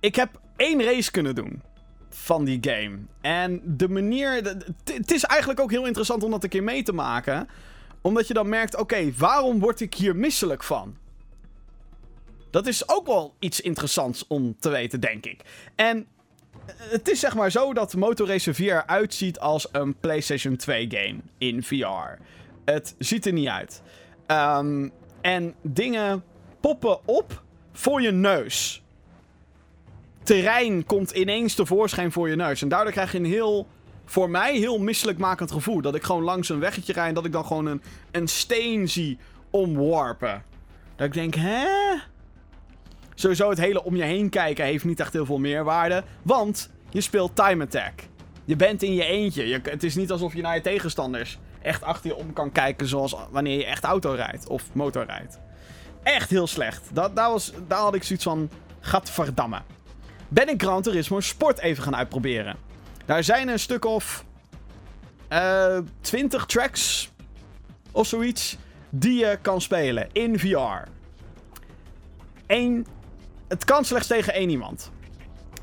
Ik 0.00 0.14
heb 0.14 0.40
één 0.58 0.82
race 0.82 1.10
kunnen 1.10 1.34
doen 1.34 1.62
van 2.08 2.44
die 2.44 2.58
game. 2.60 2.98
En 3.20 3.60
de 3.64 3.88
manier. 3.88 4.34
Het 4.84 5.10
is 5.12 5.24
eigenlijk 5.24 5.60
ook 5.60 5.70
heel 5.70 5.86
interessant 5.86 6.22
om 6.22 6.30
dat 6.30 6.42
een 6.42 6.48
keer 6.48 6.62
mee 6.62 6.82
te 6.82 6.92
maken. 6.92 7.48
Omdat 8.00 8.28
je 8.28 8.34
dan 8.34 8.48
merkt: 8.48 8.76
oké, 8.76 9.12
waarom 9.16 9.58
word 9.58 9.80
ik 9.80 9.94
hier 9.94 10.16
misselijk 10.16 10.62
van? 10.62 10.96
Dat 12.50 12.66
is 12.66 12.88
ook 12.88 13.06
wel 13.06 13.34
iets 13.38 13.60
interessants 13.60 14.26
om 14.26 14.56
te 14.58 14.68
weten, 14.68 15.00
denk 15.00 15.26
ik. 15.26 15.40
En 15.74 16.06
het 16.76 17.08
is 17.08 17.20
zeg 17.20 17.34
maar 17.34 17.50
zo 17.50 17.74
dat 17.74 17.94
Motorracer 17.94 18.54
4 18.54 18.72
eruit 18.72 19.14
ziet 19.14 19.38
als 19.38 19.68
een 19.72 19.94
PlayStation 19.94 20.56
2 20.56 20.86
game 20.90 21.20
in 21.38 21.62
VR. 21.62 22.22
Het 22.64 22.94
ziet 22.98 23.26
er 23.26 23.32
niet 23.32 23.48
uit. 23.48 23.82
Um, 24.26 24.92
en 25.20 25.54
dingen 25.62 26.24
poppen 26.60 27.08
op 27.08 27.42
voor 27.72 28.02
je 28.02 28.10
neus. 28.10 28.82
Terrein 30.28 30.86
komt 30.86 31.10
ineens 31.10 31.54
tevoorschijn 31.54 32.12
voor 32.12 32.28
je 32.28 32.36
neus. 32.36 32.62
En 32.62 32.68
daardoor 32.68 32.92
krijg 32.92 33.12
je 33.12 33.18
een 33.18 33.24
heel, 33.24 33.66
voor 34.04 34.30
mij, 34.30 34.56
heel 34.56 34.78
misselijkmakend 34.78 35.52
gevoel. 35.52 35.80
Dat 35.80 35.94
ik 35.94 36.02
gewoon 36.02 36.22
langs 36.22 36.48
een 36.48 36.58
weggetje 36.58 36.92
rijd 36.92 37.08
en 37.08 37.14
dat 37.14 37.24
ik 37.24 37.32
dan 37.32 37.44
gewoon 37.44 37.66
een, 37.66 37.82
een 38.10 38.28
steen 38.28 38.88
zie 38.88 39.18
omwarpen. 39.50 40.42
Dat 40.96 41.06
ik 41.06 41.12
denk, 41.12 41.34
hè? 41.34 41.66
Sowieso 43.14 43.48
het 43.50 43.58
hele 43.58 43.84
om 43.84 43.96
je 43.96 44.02
heen 44.02 44.28
kijken 44.28 44.64
heeft 44.64 44.84
niet 44.84 45.00
echt 45.00 45.12
heel 45.12 45.26
veel 45.26 45.38
meerwaarde. 45.38 46.04
Want 46.22 46.70
je 46.90 47.00
speelt 47.00 47.36
time 47.36 47.64
attack. 47.64 47.92
Je 48.44 48.56
bent 48.56 48.82
in 48.82 48.94
je 48.94 49.04
eentje. 49.04 49.48
Je, 49.48 49.60
het 49.62 49.82
is 49.82 49.94
niet 49.94 50.10
alsof 50.10 50.34
je 50.34 50.42
naar 50.42 50.54
je 50.54 50.60
tegenstanders 50.60 51.38
echt 51.62 51.82
achter 51.82 52.10
je 52.10 52.16
om 52.16 52.32
kan 52.32 52.52
kijken 52.52 52.86
zoals 52.86 53.16
wanneer 53.30 53.58
je 53.58 53.66
echt 53.66 53.84
auto 53.84 54.12
rijdt 54.12 54.48
of 54.48 54.64
motor 54.72 55.04
rijdt. 55.04 55.38
Echt 56.02 56.30
heel 56.30 56.46
slecht. 56.46 56.90
Dat, 56.92 57.16
daar, 57.16 57.30
was, 57.30 57.52
daar 57.66 57.80
had 57.80 57.94
ik 57.94 58.02
zoiets 58.02 58.24
van, 58.24 58.50
gadverdamme. 58.80 59.62
Ben 60.28 60.48
ik 60.48 60.62
Gran 60.62 60.82
Turismo 60.82 61.20
Sport 61.20 61.58
even 61.58 61.82
gaan 61.82 61.96
uitproberen. 61.96 62.56
Daar 63.04 63.24
zijn 63.24 63.48
een 63.48 63.58
stuk 63.58 63.84
of... 63.84 64.24
Uh, 65.32 65.76
eh, 65.76 65.84
20 66.00 66.46
tracks 66.46 67.10
of 67.92 68.06
zoiets 68.06 68.56
die 68.90 69.18
je 69.18 69.38
kan 69.42 69.60
spelen 69.60 70.08
in 70.12 70.38
VR. 70.38 70.88
Eén 72.46 72.86
het 73.48 73.64
kan 73.64 73.84
slechts 73.84 74.06
tegen 74.06 74.34
één 74.34 74.50
iemand. 74.50 74.90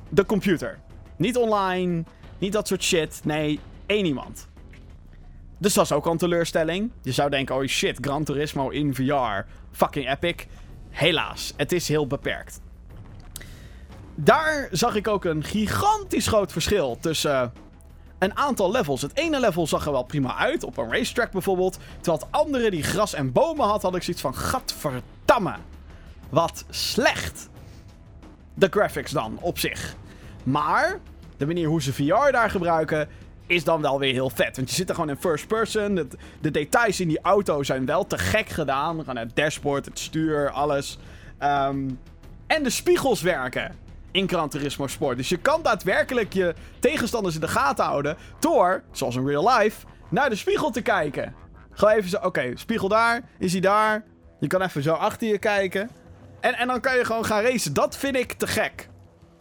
De 0.10 0.26
computer. 0.26 0.80
Niet 1.16 1.38
online, 1.38 2.04
niet 2.38 2.54
dat 2.54 2.68
soort 2.68 2.84
shit. 2.84 3.22
Nee, 3.24 3.60
één 3.86 4.06
iemand. 4.06 4.48
Dus 5.58 5.74
dat 5.74 5.86
is 5.86 5.92
ook 5.92 6.06
al 6.06 6.12
een 6.12 6.18
teleurstelling. 6.18 6.92
Je 7.02 7.12
zou 7.12 7.30
denken, 7.30 7.56
oh 7.56 7.66
shit, 7.66 7.98
Gran 8.02 8.24
Turismo 8.24 8.70
in 8.70 8.96
VR. 8.96 9.46
Fucking 9.72 10.10
epic. 10.10 10.48
Helaas, 10.90 11.54
het 11.58 11.72
is 11.72 11.88
heel 11.88 12.08
beperkt. 12.08 12.62
Daar 14.16 14.68
zag 14.72 14.96
ik 14.96 15.08
ook 15.08 15.26
een 15.26 15.44
gigantisch 15.44 16.28
groot 16.28 16.52
verschil 16.52 16.98
tussen 17.00 17.54
een 18.20 18.38
aantal 18.38 18.72
levels. 18.72 19.02
Het 19.02 19.18
ene 19.18 19.40
level 19.40 19.68
zag 19.68 19.86
er 19.86 19.92
wel 19.92 20.04
prima 20.04 20.36
uit, 20.36 20.64
op 20.64 20.78
een 20.78 20.92
racetrack 20.92 21.32
bijvoorbeeld. 21.32 21.78
Terwijl 22.02 22.24
het 22.24 22.32
andere 22.32 22.72
die 22.72 22.84
gras 22.84 23.14
en 23.14 23.32
bomen 23.32 23.66
had, 23.66 23.82
had 23.82 23.96
ik 23.96 24.04
zoiets 24.04 24.22
van, 24.22 24.36
gadverdamme. 24.36 25.56
Wat 26.30 26.66
slecht 26.70 27.50
de 28.54 28.68
graphics 28.70 29.12
dan 29.12 29.38
op 29.42 29.60
zich. 29.60 29.96
Maar 30.44 31.00
de 31.38 31.46
manier 31.46 31.68
hoe 31.68 31.82
ze 31.82 31.94
VR 31.94 32.32
daar 32.32 32.50
gebruiken 32.50 33.08
is 33.48 33.64
dan 33.64 33.82
wel 33.82 34.00
weer 34.00 34.14
heel 34.14 34.30
vet. 34.30 34.56
Want 34.56 34.70
je 34.70 34.76
zit 34.76 34.90
er 34.90 34.96
gewoon 34.96 35.10
in 35.10 35.18
first 35.18 35.48
person. 35.48 35.96
De, 35.96 36.08
de 36.42 36.52
details 36.52 37.00
in 37.00 37.08
die 37.08 37.22
auto 37.22 37.64
zijn 37.64 37.86
wel 37.86 38.08
te 38.08 38.18
gek 38.18 38.50
gedaan. 38.50 39.00
Gewoon 39.00 39.18
het 39.18 39.36
dashboard, 39.36 39.86
het 39.86 40.00
stuur, 40.00 40.50
alles. 40.50 40.98
Ehm, 41.38 41.90
en 42.48 42.64
de 42.64 42.70
spiegels 42.70 43.22
werken 43.22 43.84
in 44.16 44.30
Gran 44.30 44.50
Turismo 44.50 44.88
Sport. 44.88 45.18
Dus 45.18 45.30
je 45.30 45.38
kan 45.38 45.62
daadwerkelijk 45.62 46.34
je 46.34 46.54
tegenstanders 46.80 47.36
in 47.36 47.42
de 47.42 47.48
gaten 47.48 47.86
houden 47.86 48.18
door, 48.40 48.84
zoals 48.92 49.16
in 49.16 49.28
real 49.28 49.58
life, 49.58 49.86
naar 50.10 50.30
de 50.30 50.36
spiegel 50.36 50.72
te 50.72 50.82
kijken. 50.82 51.36
Gewoon 51.72 51.94
even 51.94 52.10
zo, 52.10 52.18
oké, 52.18 52.52
spiegel 52.54 52.88
daar, 52.88 53.22
is 53.40 53.52
hij 53.52 53.62
daar? 53.62 54.04
Je 54.40 54.48
kan 54.48 54.62
even 54.62 54.84
zo 54.84 54.94
achter 54.94 55.28
je 55.28 55.38
kijken. 55.38 55.90
En, 56.40 56.54
en 56.54 56.68
dan 56.68 56.82
kan 56.82 56.98
je 56.98 57.06
gewoon 57.06 57.26
gaan 57.26 57.42
racen. 57.44 57.74
Dat 57.74 57.98
vind 57.98 58.16
ik 58.16 58.34
te 58.34 58.48
gek. 58.48 58.90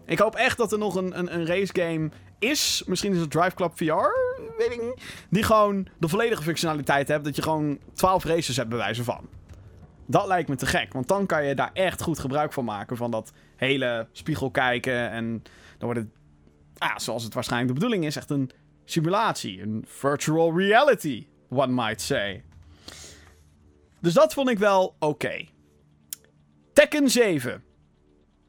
Ik 0.07 0.19
hoop 0.19 0.35
echt 0.35 0.57
dat 0.57 0.73
er 0.73 0.79
nog 0.79 0.95
een, 0.95 1.19
een, 1.19 1.35
een 1.35 1.47
race 1.47 1.73
game 1.73 2.11
is. 2.39 2.83
Misschien 2.87 3.13
is 3.13 3.21
het 3.21 3.31
Drive 3.31 3.55
Club 3.55 3.73
VR. 3.77 3.85
Weet 4.59 4.73
ik 4.73 4.83
niet. 4.83 5.03
Die 5.31 5.43
gewoon 5.43 5.87
de 5.99 6.09
volledige 6.09 6.43
functionaliteit 6.43 7.09
hebt. 7.09 7.25
Dat 7.25 7.37
je 7.37 7.43
gewoon 7.43 7.79
12 7.93 8.25
races 8.25 8.57
hebt, 8.57 8.69
bij 8.69 8.79
wijze 8.79 9.05
van. 9.05 9.29
Dat 10.07 10.27
lijkt 10.27 10.49
me 10.49 10.57
te 10.57 10.67
gek, 10.67 10.93
want 10.93 11.09
dan 11.09 11.27
kan 11.27 11.45
je 11.45 11.55
daar 11.55 11.71
echt 11.73 12.03
goed 12.03 12.19
gebruik 12.19 12.53
van 12.53 12.65
maken. 12.65 12.97
Van 12.97 13.11
dat 13.11 13.33
hele 13.57 14.09
spiegel 14.13 14.51
kijken. 14.51 15.11
En 15.11 15.43
dan 15.79 15.93
wordt 15.93 16.01
het, 16.01 16.09
ah, 16.79 16.97
zoals 16.97 17.25
het 17.25 17.35
waarschijnlijk 17.35 17.73
de 17.73 17.81
bedoeling 17.81 18.05
is, 18.05 18.17
echt 18.17 18.31
een 18.31 18.51
simulatie. 18.85 19.63
Een 19.63 19.85
virtual 19.89 20.59
reality, 20.59 21.27
one 21.49 21.73
might 21.73 22.01
say. 22.01 22.45
Dus 24.01 24.13
dat 24.13 24.35
vond 24.35 24.49
ik 24.49 24.59
wel 24.59 24.97
oké. 24.99 25.45
Tekken 26.73 27.11
7. 27.11 27.65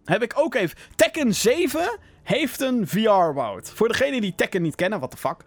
Heb 0.06 0.24
ik 0.24 0.34
ook 0.36 0.56
even. 0.56 0.78
Tekken 0.96 1.36
7 1.36 2.00
heeft 2.24 2.62
een 2.62 2.88
VR-mode. 2.88 3.64
Voor 3.64 3.88
degenen 3.88 4.22
die 4.22 4.36
Tekken 4.36 4.62
niet 4.62 4.76
kennen, 4.76 5.00
what 5.00 5.12
the 5.12 5.18
fuck. 5.18 5.44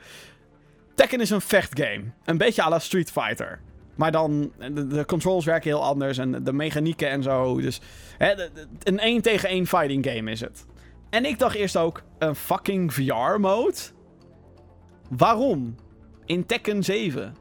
Tekken 0.95 1.21
is 1.21 1.31
een 1.31 1.41
vechtgame. 1.41 2.05
Een 2.25 2.39
beetje 2.39 2.63
à 2.63 2.69
la 2.69 2.79
Street 2.79 3.11
Fighter. 3.11 3.61
Maar 3.99 4.13
dan, 4.13 4.53
de, 4.73 5.05
controls 5.07 5.45
werken 5.45 5.71
heel 5.71 5.85
anders 5.85 6.19
en 6.19 6.45
de 6.45 6.53
mechanieken 6.53 7.11
en 7.11 7.23
zo. 7.23 7.61
Dus 7.61 7.81
hè, 8.19 8.49
een 8.83 8.99
1 8.99 9.23
tegen 9.23 9.49
1 9.49 9.67
fighting 9.67 10.07
game 10.07 10.31
is 10.31 10.41
het. 10.41 10.67
En 11.11 11.25
ik 11.25 11.39
dacht 11.39 11.55
eerst 11.55 11.77
ook, 11.77 12.03
een 12.19 12.35
fucking 12.35 12.95
VR-mode? 12.95 13.77
Waarom? 15.11 15.75
In 16.25 16.47
Tekken 16.47 16.85
7. 16.85 17.37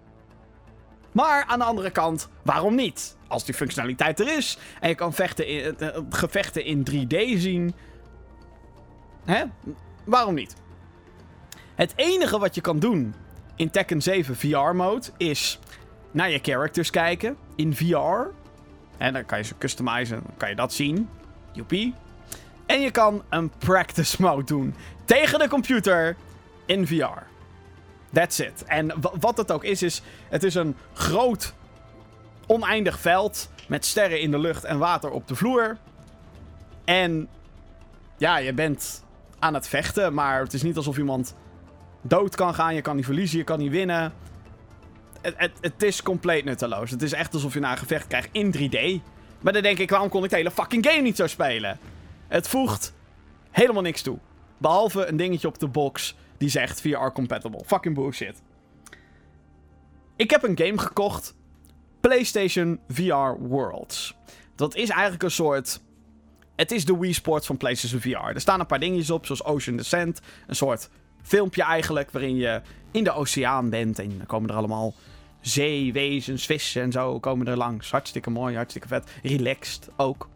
Maar 1.12 1.46
aan 1.46 1.60
de 1.60 1.66
andere 1.66 1.90
kant, 1.90 2.30
waarom 2.44 2.76
niet? 2.76 3.18
Als 3.28 3.46
die 3.46 3.56
functionaliteit 3.56 4.20
er 4.20 4.38
is 4.38 4.58
en 4.80 4.90
je 4.90 4.96
kan 4.96 5.14
vechten 5.14 5.48
in, 5.48 5.76
uh, 5.80 5.90
gevechten 6.10 6.66
in 6.66 6.88
3D 6.92 7.40
zien. 7.40 7.74
Hè? 9.26 9.44
Waarom 10.06 10.34
niet? 10.34 10.56
Het 11.76 11.94
enige 11.96 12.40
wat 12.40 12.56
je 12.56 12.62
kan 12.62 12.80
doen 12.80 13.14
in 13.56 13.70
Tekken 13.70 14.02
7 14.02 14.36
VR-mode 14.36 15.08
is 15.18 15.60
naar 16.18 16.30
je 16.30 16.40
characters 16.42 16.90
kijken 16.90 17.38
in 17.56 17.76
VR. 17.76 18.30
En 18.98 19.14
dan 19.14 19.26
kan 19.26 19.38
je 19.38 19.44
ze 19.44 19.58
customizen, 19.58 20.22
dan 20.24 20.38
kan 20.38 20.50
je 20.50 20.56
dat 20.56 20.74
zien. 20.74 21.10
Joepie. 21.52 21.94
En 22.66 22.82
je 22.82 22.92
kan 22.92 23.24
een 23.30 23.50
practice 23.58 24.22
mode 24.22 24.44
doen 24.44 24.76
tegen 25.06 25.40
de 25.40 25.48
computer 25.48 26.16
in 26.66 26.88
VR. 26.88 27.22
That's 28.14 28.40
it. 28.40 28.64
En 28.64 28.94
wat 29.20 29.38
het 29.38 29.52
ook 29.52 29.64
is, 29.64 29.82
is 29.82 30.02
het 30.30 30.44
is 30.44 30.56
een 30.56 30.76
groot 30.94 31.54
oneindig 32.48 33.00
veld 33.00 33.50
met 33.68 33.86
sterren 33.86 34.22
in 34.22 34.32
de 34.32 34.40
lucht 34.40 34.64
en 34.64 34.78
water 34.78 35.10
op 35.10 35.28
de 35.28 35.36
vloer. 35.36 35.78
En 36.86 37.28
ja, 38.18 38.38
je 38.38 38.54
bent 38.54 39.04
aan 39.40 39.54
het 39.54 39.68
vechten, 39.68 40.14
maar 40.14 40.40
het 40.40 40.54
is 40.54 40.64
niet 40.64 40.78
alsof 40.78 40.98
iemand 40.98 41.36
dood 42.02 42.36
kan 42.36 42.54
gaan. 42.54 42.76
Je 42.76 42.82
kan 42.82 42.96
niet 42.96 43.06
verliezen, 43.06 43.38
je 43.38 43.44
kan 43.44 43.60
niet 43.60 43.72
winnen. 43.72 44.14
Het, 45.22 45.52
het, 45.62 45.84
is 45.84 46.02
compleet 46.02 46.46
nutteloos. 46.46 46.92
Het 46.92 47.02
is 47.02 47.14
echt 47.14 47.34
alsof 47.34 47.54
je 47.54 47.60
naar 47.60 47.72
een 47.72 47.78
gevecht 47.78 48.08
krijgt 48.08 48.30
in 48.32 48.56
3D. 48.58 49.04
Maar 49.42 49.54
dan 49.54 49.62
denk 49.62 49.78
ik, 49.78 49.90
waarom 49.90 50.10
kon 50.10 50.24
ik 50.24 50.30
de 50.30 50.36
hele 50.36 50.52
fucking 50.52 50.86
game 50.86 51.02
niet 51.02 51.16
zo 51.16 51.28
spelen? 51.28 51.80
Het 52.28 52.48
voegt 52.48 52.94
helemaal 53.52 53.82
niks 53.82 54.02
toe. 54.02 54.18
Behalve 54.58 55.06
een 55.06 55.18
dingetje 55.18 55.48
op 55.48 55.60
de 55.60 55.68
box 55.68 56.16
die 56.38 56.50
zegt 56.50 56.82
VR-compatible. 56.82 57.64
Fucking 57.66 57.96
bullshit. 57.96 58.42
Ik 60.16 60.30
heb 60.30 60.44
een 60.44 60.58
game 60.58 60.78
gekocht. 60.78 61.36
PlayStation 62.00 62.80
VR 62.88 63.40
Worlds. 63.40 64.16
Dat 64.56 64.76
is 64.76 64.90
eigenlijk 64.90 65.24
een 65.24 65.32
soort... 65.32 65.82
Het 66.56 66.72
is 66.72 66.86
de 66.86 66.98
Wii 66.98 67.14
Sports 67.14 67.48
van 67.48 67.58
PlayStation 67.58 68.02
VR. 68.02 68.34
Er 68.34 68.42
staan 68.42 68.60
een 68.60 68.66
paar 68.66 68.80
dingetjes 68.80 69.12
op, 69.12 69.26
zoals 69.26 69.44
Ocean 69.44 69.78
Descent. 69.78 70.22
Een 70.48 70.56
soort 70.56 70.90
filmpje 71.22 71.64
eigenlijk, 71.64 72.12
waarin 72.12 72.36
je 72.36 72.62
in 72.98 73.04
de 73.04 73.14
oceaan 73.14 73.70
bent. 73.70 74.00
En 74.00 74.18
dan 74.18 74.26
komen 74.26 74.50
er 74.50 74.56
allemaal 74.56 74.94
zeewezens, 75.42 76.46
vissen 76.46 76.82
en 76.82 76.92
zo 76.92 77.20
komen 77.20 77.48
er 77.48 77.58
langs. 77.58 77.92
Hartstikke 77.92 78.30
mooi, 78.30 78.56
hartstikke 78.56 78.88
vet. 78.88 79.10
Relaxed 79.24 79.90
ook. 79.96 80.30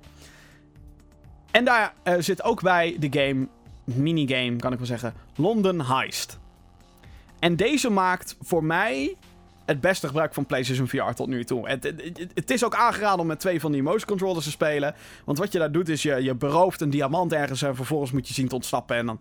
En 1.52 1.66
daar 1.66 1.94
uh, 2.04 2.14
zit 2.20 2.44
ook 2.44 2.62
bij 2.62 2.96
de 3.00 3.20
game 3.20 3.48
minigame, 3.84 4.56
kan 4.56 4.72
ik 4.72 4.78
wel 4.78 4.88
zeggen, 4.88 5.14
London 5.36 5.82
Heist. 5.82 6.40
En 7.40 7.56
deze 7.56 7.90
maakt 7.90 8.36
voor 8.42 8.64
mij 8.64 9.16
het 9.66 9.82
beste 9.82 10.08
gebruik 10.08 10.34
van 10.34 10.46
PlayStation 10.46 10.88
VR 10.88 11.14
tot 11.16 11.28
nu 11.28 11.44
toe. 11.44 11.70
Het, 11.70 11.84
het, 11.84 12.32
het, 12.34 12.52
is 12.52 12.64
ook 12.64 12.76
aangeraden 12.76 13.20
om 13.20 13.28
met 13.28 13.40
twee 13.40 13.60
van 13.60 13.72
die 13.72 13.84
motion 13.84 14.08
controllers 14.08 14.46
te 14.46 14.52
spelen. 14.52 14.96
Want 15.26 15.38
wat 15.38 15.52
je 15.52 15.60
daar 15.60 15.72
doet 15.72 15.90
is 15.90 16.02
je, 16.02 16.24
je 16.24 16.36
berooft 16.36 16.82
een 16.82 16.90
diamant 16.90 17.34
ergens 17.34 17.62
en 17.62 17.76
vervolgens 17.76 18.12
moet 18.12 18.28
je 18.28 18.34
zien 18.34 18.48
te 18.48 18.56
ontsnappen. 18.56 18.96
En 18.96 19.06
dan 19.06 19.20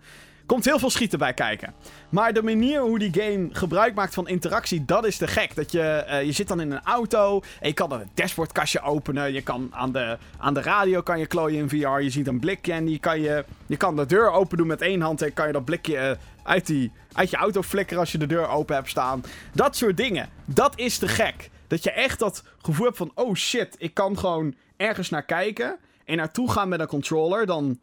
Komt 0.50 0.64
heel 0.64 0.78
veel 0.78 0.90
schieten 0.90 1.18
bij 1.18 1.34
kijken. 1.34 1.74
Maar 2.08 2.32
de 2.32 2.42
manier 2.42 2.80
hoe 2.80 2.98
die 2.98 3.22
game 3.22 3.48
gebruik 3.52 3.94
maakt 3.94 4.14
van 4.14 4.28
interactie, 4.28 4.84
dat 4.84 5.06
is 5.06 5.16
te 5.16 5.26
gek. 5.26 5.54
Dat 5.54 5.72
je, 5.72 6.04
uh, 6.08 6.22
je 6.22 6.32
zit 6.32 6.48
dan 6.48 6.60
in 6.60 6.70
een 6.70 6.82
auto 6.84 7.42
en 7.60 7.68
je 7.68 7.74
kan 7.74 7.92
een 7.92 8.10
dashboardkastje 8.14 8.80
openen. 8.80 9.32
Je 9.32 9.42
kan 9.42 9.68
aan 9.70 9.92
de, 9.92 10.18
aan 10.38 10.54
de 10.54 10.62
radio 10.62 11.00
kan 11.00 11.18
je 11.18 11.26
klooien 11.26 11.58
in 11.58 11.68
VR. 11.68 12.00
Je 12.00 12.10
ziet 12.10 12.26
een 12.26 12.40
blikje 12.40 12.72
en 12.72 12.84
die 12.84 12.98
kan 12.98 13.20
je, 13.20 13.44
je 13.66 13.76
kan 13.76 13.96
de 13.96 14.06
deur 14.06 14.30
open 14.30 14.56
doen 14.56 14.66
met 14.66 14.80
één 14.80 15.00
hand. 15.00 15.22
En 15.22 15.32
kan 15.32 15.46
je 15.46 15.52
dat 15.52 15.64
blikje 15.64 15.94
uh, 15.94 16.10
uit, 16.42 16.66
die, 16.66 16.92
uit 17.12 17.30
je 17.30 17.36
auto 17.36 17.62
flikkeren 17.62 18.00
als 18.00 18.12
je 18.12 18.18
de 18.18 18.26
deur 18.26 18.48
open 18.48 18.74
hebt 18.74 18.88
staan. 18.88 19.22
Dat 19.52 19.76
soort 19.76 19.96
dingen. 19.96 20.28
Dat 20.44 20.72
is 20.78 20.98
te 20.98 21.08
gek. 21.08 21.50
Dat 21.66 21.84
je 21.84 21.90
echt 21.90 22.18
dat 22.18 22.44
gevoel 22.62 22.86
hebt 22.86 22.98
van, 22.98 23.12
oh 23.14 23.34
shit, 23.34 23.74
ik 23.78 23.94
kan 23.94 24.18
gewoon 24.18 24.54
ergens 24.76 25.10
naar 25.10 25.24
kijken. 25.24 25.76
En 26.04 26.16
naartoe 26.16 26.50
gaan 26.50 26.68
met 26.68 26.80
een 26.80 26.86
controller. 26.86 27.46
Dan 27.46 27.78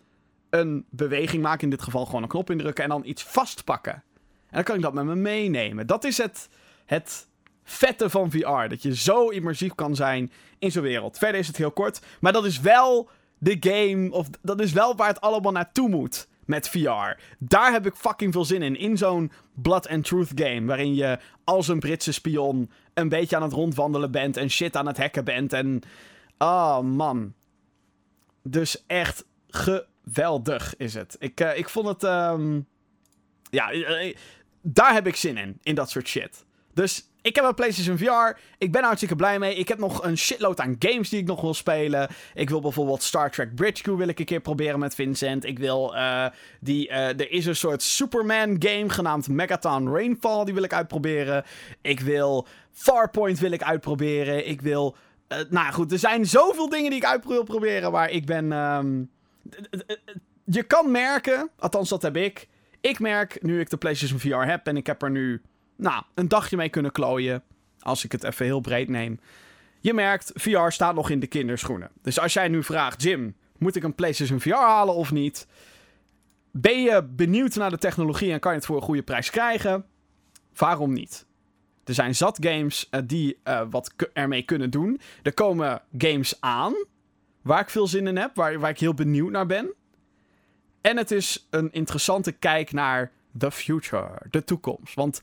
een 0.49 0.85
beweging 0.89 1.43
maken, 1.43 1.63
in 1.63 1.69
dit 1.69 1.81
geval 1.81 2.05
gewoon 2.05 2.23
een 2.23 2.29
knop 2.29 2.49
indrukken 2.49 2.83
en 2.83 2.89
dan 2.89 3.05
iets 3.05 3.23
vastpakken. 3.23 3.93
En 3.93 4.53
dan 4.53 4.63
kan 4.63 4.75
ik 4.75 4.81
dat 4.81 4.93
met 4.93 5.05
me 5.05 5.15
meenemen. 5.15 5.87
Dat 5.87 6.03
is 6.03 6.17
het, 6.17 6.49
het 6.85 7.27
vette 7.63 8.09
van 8.09 8.31
VR. 8.31 8.67
Dat 8.67 8.81
je 8.81 8.95
zo 8.95 9.29
immersief 9.29 9.75
kan 9.75 9.95
zijn 9.95 10.31
in 10.59 10.71
zo'n 10.71 10.83
wereld. 10.83 11.17
Verder 11.17 11.39
is 11.39 11.47
het 11.47 11.57
heel 11.57 11.71
kort, 11.71 12.01
maar 12.19 12.33
dat 12.33 12.45
is 12.45 12.59
wel 12.59 13.09
de 13.37 13.57
game, 13.59 14.11
of 14.11 14.27
dat 14.41 14.61
is 14.61 14.71
wel 14.71 14.95
waar 14.95 15.07
het 15.07 15.21
allemaal 15.21 15.51
naartoe 15.51 15.89
moet 15.89 16.27
met 16.45 16.69
VR. 16.69 17.21
Daar 17.39 17.71
heb 17.71 17.85
ik 17.85 17.95
fucking 17.95 18.33
veel 18.33 18.45
zin 18.45 18.61
in. 18.61 18.75
In 18.75 18.97
zo'n 18.97 19.31
Blood 19.53 19.87
and 19.87 20.03
Truth 20.03 20.31
game. 20.35 20.65
Waarin 20.65 20.95
je 20.95 21.19
als 21.43 21.67
een 21.67 21.79
Britse 21.79 22.11
spion 22.11 22.71
een 22.93 23.09
beetje 23.09 23.35
aan 23.35 23.41
het 23.41 23.51
rondwandelen 23.51 24.11
bent. 24.11 24.37
En 24.37 24.49
shit 24.49 24.75
aan 24.75 24.87
het 24.87 24.97
hacken 24.97 25.23
bent. 25.23 25.53
En. 25.53 25.81
Oh 26.37 26.79
man. 26.79 27.33
Dus 28.43 28.83
echt 28.85 29.25
ge 29.47 29.85
geweldig 30.13 30.75
is 30.77 30.93
het. 30.93 31.15
Ik, 31.19 31.41
uh, 31.41 31.57
ik 31.57 31.69
vond 31.69 31.87
het. 31.87 32.03
Um... 32.03 32.67
Ja, 33.49 33.73
uh, 33.73 34.15
daar 34.61 34.93
heb 34.93 35.07
ik 35.07 35.15
zin 35.15 35.37
in. 35.37 35.59
In 35.63 35.75
dat 35.75 35.89
soort 35.89 36.07
shit. 36.07 36.45
Dus 36.73 37.09
ik 37.21 37.35
heb 37.35 37.45
een 37.45 37.53
PlayStation 37.53 37.97
VR. 37.97 38.39
Ik 38.57 38.71
ben 38.71 38.83
hartstikke 38.83 39.15
blij 39.15 39.39
mee. 39.39 39.55
Ik 39.55 39.67
heb 39.67 39.77
nog 39.77 40.03
een 40.03 40.17
shitload 40.17 40.59
aan 40.59 40.75
games 40.79 41.09
die 41.09 41.19
ik 41.19 41.25
nog 41.25 41.41
wil 41.41 41.53
spelen. 41.53 42.09
Ik 42.33 42.49
wil 42.49 42.61
bijvoorbeeld 42.61 43.03
Star 43.03 43.31
Trek 43.31 43.55
Bridge 43.55 43.83
Crew 43.83 43.97
wil 43.97 44.07
ik 44.07 44.19
een 44.19 44.25
keer 44.25 44.39
proberen 44.39 44.79
met 44.79 44.95
Vincent. 44.95 45.45
Ik 45.45 45.59
wil 45.59 45.95
die... 46.59 46.89
er 46.89 47.31
is 47.31 47.45
een 47.45 47.55
soort 47.55 47.81
Superman 47.81 48.55
game 48.59 48.89
genaamd 48.89 49.27
Megaton 49.27 49.93
Rainfall. 49.93 50.45
Die 50.45 50.53
wil 50.53 50.63
ik 50.63 50.73
uitproberen. 50.73 51.43
Ik 51.81 51.99
wil 51.99 52.47
Farpoint 52.71 53.39
wil 53.39 53.51
ik 53.51 53.63
uitproberen. 53.63 54.47
Ik 54.47 54.61
wil... 54.61 54.95
nou 55.49 55.73
goed, 55.73 55.91
er 55.91 55.99
zijn 55.99 56.25
zoveel 56.25 56.69
dingen 56.69 56.89
die 56.89 56.99
ik 56.99 57.05
uit 57.05 57.25
wil 57.25 57.43
proberen. 57.43 57.91
Waar 57.91 58.09
ik 58.09 58.25
ben... 58.25 58.51
Um, 58.51 59.09
je 60.43 60.63
kan 60.63 60.91
merken, 60.91 61.49
althans 61.59 61.89
dat 61.89 62.01
heb 62.01 62.17
ik. 62.17 62.47
Ik 62.81 62.99
merk 62.99 63.43
nu 63.43 63.59
ik 63.59 63.69
de 63.69 63.77
PlayStation 63.77 64.19
VR 64.19 64.49
heb 64.49 64.67
en 64.67 64.77
ik 64.77 64.87
heb 64.87 65.01
er 65.01 65.11
nu 65.11 65.41
nou, 65.75 66.03
een 66.13 66.27
dagje 66.27 66.57
mee 66.57 66.69
kunnen 66.69 66.91
klooien. 66.91 67.43
Als 67.79 68.03
ik 68.03 68.11
het 68.11 68.23
even 68.23 68.45
heel 68.45 68.59
breed 68.59 68.89
neem. 68.89 69.19
Je 69.79 69.93
merkt, 69.93 70.31
VR 70.33 70.69
staat 70.69 70.95
nog 70.95 71.09
in 71.09 71.19
de 71.19 71.27
kinderschoenen. 71.27 71.89
Dus 72.01 72.19
als 72.19 72.33
jij 72.33 72.47
nu 72.47 72.63
vraagt, 72.63 73.01
Jim, 73.01 73.35
moet 73.57 73.75
ik 73.75 73.83
een 73.83 73.95
PlayStation 73.95 74.39
VR 74.39 74.49
halen 74.49 74.95
of 74.95 75.11
niet? 75.11 75.47
Ben 76.51 76.81
je 76.81 77.03
benieuwd 77.03 77.55
naar 77.55 77.69
de 77.69 77.77
technologie 77.77 78.31
en 78.31 78.39
kan 78.39 78.51
je 78.51 78.57
het 78.57 78.65
voor 78.65 78.75
een 78.75 78.81
goede 78.81 79.03
prijs 79.03 79.29
krijgen? 79.29 79.85
Waarom 80.55 80.93
niet? 80.93 81.25
Er 81.83 81.93
zijn 81.93 82.15
zat 82.15 82.37
games 82.41 82.87
uh, 82.91 83.01
die 83.05 83.39
uh, 83.43 83.61
wat 83.69 83.93
ermee 84.13 84.41
kunnen 84.41 84.69
doen. 84.69 84.99
Er 85.23 85.33
komen 85.33 85.81
games 85.97 86.41
aan 86.41 86.73
waar 87.47 87.61
ik 87.61 87.69
veel 87.69 87.87
zin 87.87 88.07
in 88.07 88.17
heb, 88.17 88.35
waar, 88.35 88.59
waar 88.59 88.69
ik 88.69 88.79
heel 88.79 88.93
benieuwd 88.93 89.31
naar 89.31 89.45
ben. 89.45 89.73
En 90.81 90.97
het 90.97 91.11
is 91.11 91.47
een 91.49 91.71
interessante 91.71 92.31
kijk 92.31 92.71
naar 92.71 93.11
the 93.37 93.51
future, 93.51 94.09
de 94.29 94.43
toekomst. 94.43 94.95
Want 94.95 95.21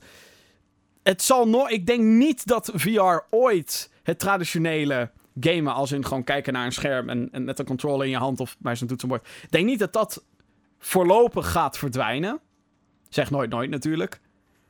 het 1.03 1.21
zal 1.21 1.47
nooit. 1.47 1.71
Ik 1.71 1.85
denk 1.85 2.01
niet 2.01 2.47
dat 2.47 2.71
VR 2.73 3.19
ooit 3.29 3.91
het 4.03 4.19
traditionele 4.19 5.11
gamen, 5.39 5.73
als 5.73 5.91
in 5.91 6.05
gewoon 6.05 6.23
kijken 6.23 6.53
naar 6.53 6.65
een 6.65 6.71
scherm 6.71 7.09
en, 7.09 7.43
met 7.43 7.59
een 7.59 7.65
controller 7.65 8.05
in 8.05 8.11
je 8.11 8.17
hand 8.17 8.39
of 8.39 8.55
bij 8.59 8.75
zo'n 8.75 8.87
toetsenbord. 8.87 9.27
Ik 9.41 9.51
denk 9.51 9.65
niet 9.65 9.79
dat 9.79 9.93
dat 9.93 10.23
voorlopig 10.79 11.51
gaat 11.51 11.77
verdwijnen. 11.77 12.39
Zeg 13.09 13.31
nooit 13.31 13.49
nooit 13.49 13.69
natuurlijk. 13.69 14.19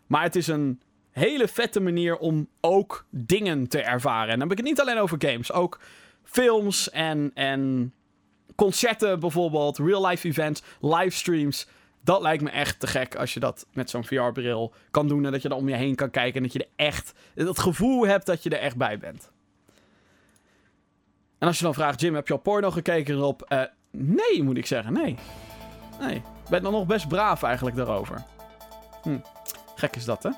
Maar 0.08 0.24
het 0.24 0.36
is 0.36 0.48
een 0.48 0.82
hele 1.12 1.48
vette 1.48 1.80
manier 1.80 2.18
om 2.18 2.48
ook 2.62 3.06
dingen 3.10 3.68
te 3.68 3.82
ervaren. 3.82 4.34
En 4.34 4.40
dan 4.40 4.50
heb 4.50 4.52
ik 4.52 4.58
het 4.58 4.68
niet 4.68 4.82
alleen 4.82 4.98
over 4.98 5.18
games, 5.20 5.52
ook 5.52 5.80
films 6.26 6.90
en, 6.90 7.32
en 7.34 7.94
concerten 8.56 9.20
bijvoorbeeld, 9.20 9.78
real-life 9.78 10.28
events, 10.28 10.64
livestreams. 10.82 11.68
Dat 12.02 12.22
lijkt 12.22 12.44
me 12.44 12.50
echt 12.50 12.80
te 12.80 12.88
gek 12.88 13.16
als 13.16 13.34
je 13.34 13.40
dat 13.40 13.66
met 13.74 13.90
zo'n 13.90 14.04
VR-bril 14.04 14.74
kan 14.92 15.08
doen. 15.08 15.26
En 15.26 15.32
dat 15.32 15.42
je 15.42 15.50
er 15.50 15.56
om 15.56 15.70
je 15.70 15.76
heen 15.76 15.96
kan 15.96 16.10
kijken. 16.10 16.36
En 16.36 16.44
dat 16.44 16.54
je 16.54 16.60
er 16.60 16.86
echt 16.86 17.14
het 17.36 17.60
gevoel 17.60 18.08
hebt 18.08 18.26
dat 18.26 18.44
je 18.44 18.50
er 18.50 18.60
echt 18.60 18.78
bij 18.78 18.98
bent. 18.98 19.32
En 21.38 21.48
als 21.48 21.58
je 21.58 21.64
dan 21.64 21.74
vraagt, 21.74 22.02
Jim, 22.02 22.16
heb 22.16 22.28
je 22.28 22.34
al 22.34 22.40
porno 22.40 22.72
gekeken 22.72 23.16
erop? 23.16 23.46
Uh, 23.50 23.62
nee, 23.92 24.44
moet 24.44 24.58
ik 24.58 24.66
zeggen, 24.66 24.94
nee. 24.94 25.16
Nee, 26.00 26.16
ik 26.16 26.50
ben 26.50 26.64
dan 26.64 26.72
nog 26.72 26.86
best 26.86 27.08
braaf 27.08 27.44
eigenlijk 27.44 27.76
daarover. 27.76 28.24
Hm. 29.04 29.18
Gek 29.76 29.96
is 29.96 30.06
dat, 30.06 30.24
hè? 30.24 30.30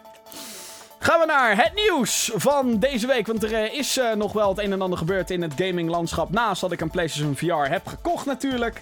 Gaan 1.00 1.20
we 1.20 1.26
naar 1.26 1.64
het 1.64 1.74
nieuws 1.76 2.32
van 2.36 2.80
deze 2.80 3.08
week. 3.08 3.28
Want 3.28 3.44
er 3.44 3.54
eh, 3.54 3.74
is 3.74 3.98
uh, 3.98 4.14
nog 4.14 4.34
wel 4.34 4.50
het 4.50 4.60
een 4.60 4.72
en 4.72 4.82
ander 4.82 4.98
gebeurd 4.98 5.32
in 5.32 5.42
het 5.42 5.54
gaminglandschap. 5.56 6.32
Naast 6.32 6.62
dat 6.62 6.72
ik 6.72 6.82
een 6.82 6.90
PlayStation 6.90 7.36
VR 7.36 7.72
heb 7.72 7.88
gekocht 7.88 8.26
natuurlijk. 8.26 8.82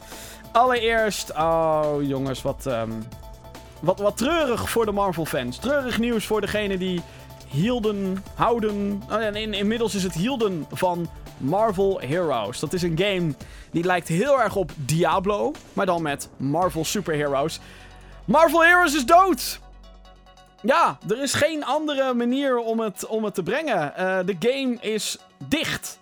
Allereerst, 0.52 1.32
oh 1.32 1.96
jongens, 2.02 2.42
wat, 2.42 2.66
um, 2.66 3.08
wat, 3.80 4.00
wat 4.00 4.18
treurig 4.18 4.70
voor 4.70 4.86
de 4.86 4.92
Marvel 4.92 5.26
fans. 5.26 5.58
Treurig 5.58 6.00
nieuws 6.00 6.26
voor 6.26 6.42
degene 6.42 6.78
die 6.78 7.02
hielden, 7.48 8.24
houden... 8.36 9.04
Oh, 9.10 9.22
en 9.22 9.36
in, 9.36 9.54
inmiddels 9.54 9.96
is 9.96 10.04
het 10.04 10.14
hielden 10.14 10.66
van 10.72 11.10
Marvel 11.38 12.00
Heroes. 12.00 12.60
Dat 12.60 12.74
is 12.74 12.82
een 12.82 12.98
game 12.98 13.34
die 13.72 13.84
lijkt 13.84 14.08
heel 14.08 14.42
erg 14.42 14.56
op 14.56 14.72
Diablo, 14.76 15.52
maar 15.74 15.86
dan 15.86 16.02
met 16.02 16.30
Marvel 16.38 16.86
superheroes. 16.86 17.60
Marvel 18.26 18.64
Heroes 18.64 18.96
is 18.96 19.06
dood! 19.06 19.60
Ja, 20.62 20.98
er 21.10 21.22
is 21.22 21.34
geen 21.34 21.66
andere 21.66 22.14
manier 22.14 22.58
om 22.58 22.80
het, 22.80 23.06
om 23.06 23.24
het 23.24 23.34
te 23.34 23.44
brengen. 23.44 23.94
Uh, 24.00 24.20
de 24.26 24.36
game 24.40 24.78
is 24.80 25.18
dicht. 25.48 26.00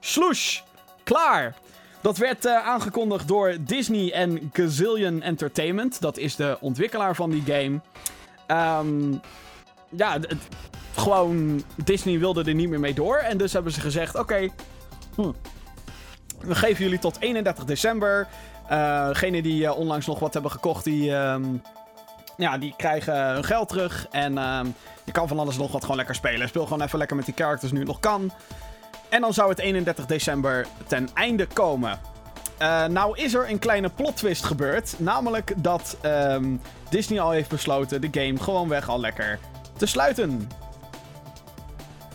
Sloosh. 0.00 0.60
Klaar. 1.02 1.54
Dat 2.00 2.16
werd 2.16 2.46
uh, 2.46 2.66
aangekondigd 2.66 3.28
door 3.28 3.56
Disney 3.60 4.12
en 4.12 4.50
Gazillion 4.52 5.22
Entertainment. 5.22 6.00
Dat 6.00 6.16
is 6.16 6.36
de 6.36 6.56
ontwikkelaar 6.60 7.14
van 7.14 7.30
die 7.30 7.42
game. 7.42 7.80
Um, 8.80 9.20
ja, 9.88 10.18
gewoon 10.94 11.62
Disney 11.84 12.18
wilde 12.18 12.44
er 12.44 12.54
niet 12.54 12.68
meer 12.68 12.80
mee 12.80 12.94
door. 12.94 13.16
En 13.16 13.38
dus 13.38 13.52
hebben 13.52 13.72
ze 13.72 13.80
gezegd: 13.80 14.18
oké, 14.18 14.48
hm, 15.14 15.32
we 16.40 16.54
geven 16.54 16.84
jullie 16.84 16.98
tot 16.98 17.20
31 17.20 17.64
december. 17.64 18.28
Uh, 18.70 19.06
degenen 19.06 19.42
die 19.42 19.72
onlangs 19.72 20.06
nog 20.06 20.18
wat 20.18 20.32
hebben 20.32 20.50
gekocht, 20.50 20.84
die, 20.84 21.10
um, 21.10 21.62
ja, 22.38 22.58
die 22.58 22.74
krijgen 22.76 23.32
hun 23.32 23.44
geld 23.44 23.68
terug. 23.68 24.06
En 24.10 24.38
um, 24.38 24.74
je 25.04 25.12
kan 25.12 25.28
van 25.28 25.38
alles 25.38 25.56
nog 25.56 25.72
wat 25.72 25.82
gewoon 25.82 25.96
lekker 25.96 26.14
spelen. 26.14 26.48
Speel 26.48 26.66
gewoon 26.66 26.82
even 26.82 26.98
lekker 26.98 27.16
met 27.16 27.24
die 27.24 27.34
characters 27.34 27.72
nu 27.72 27.78
het 27.78 27.88
nog 27.88 28.00
kan. 28.00 28.32
En 29.08 29.20
dan 29.20 29.34
zou 29.34 29.48
het 29.48 29.58
31 29.58 30.06
december 30.06 30.66
ten 30.86 31.08
einde 31.14 31.46
komen. 31.46 31.98
Uh, 32.62 32.84
nou 32.84 33.18
is 33.18 33.34
er 33.34 33.50
een 33.50 33.58
kleine 33.58 33.88
plot 33.88 34.16
twist 34.16 34.44
gebeurd. 34.44 34.94
Namelijk 34.98 35.52
dat 35.56 35.96
um, 36.02 36.60
Disney 36.90 37.20
al 37.20 37.30
heeft 37.30 37.48
besloten 37.48 38.00
de 38.00 38.08
game 38.10 38.38
gewoon 38.38 38.68
weg 38.68 38.88
al 38.88 39.00
lekker 39.00 39.38
te 39.76 39.86
sluiten. 39.86 40.48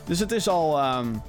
Dus 0.06 0.20
het 0.20 0.32
is 0.32 0.48
al, 0.48 0.96
um, 0.98 1.22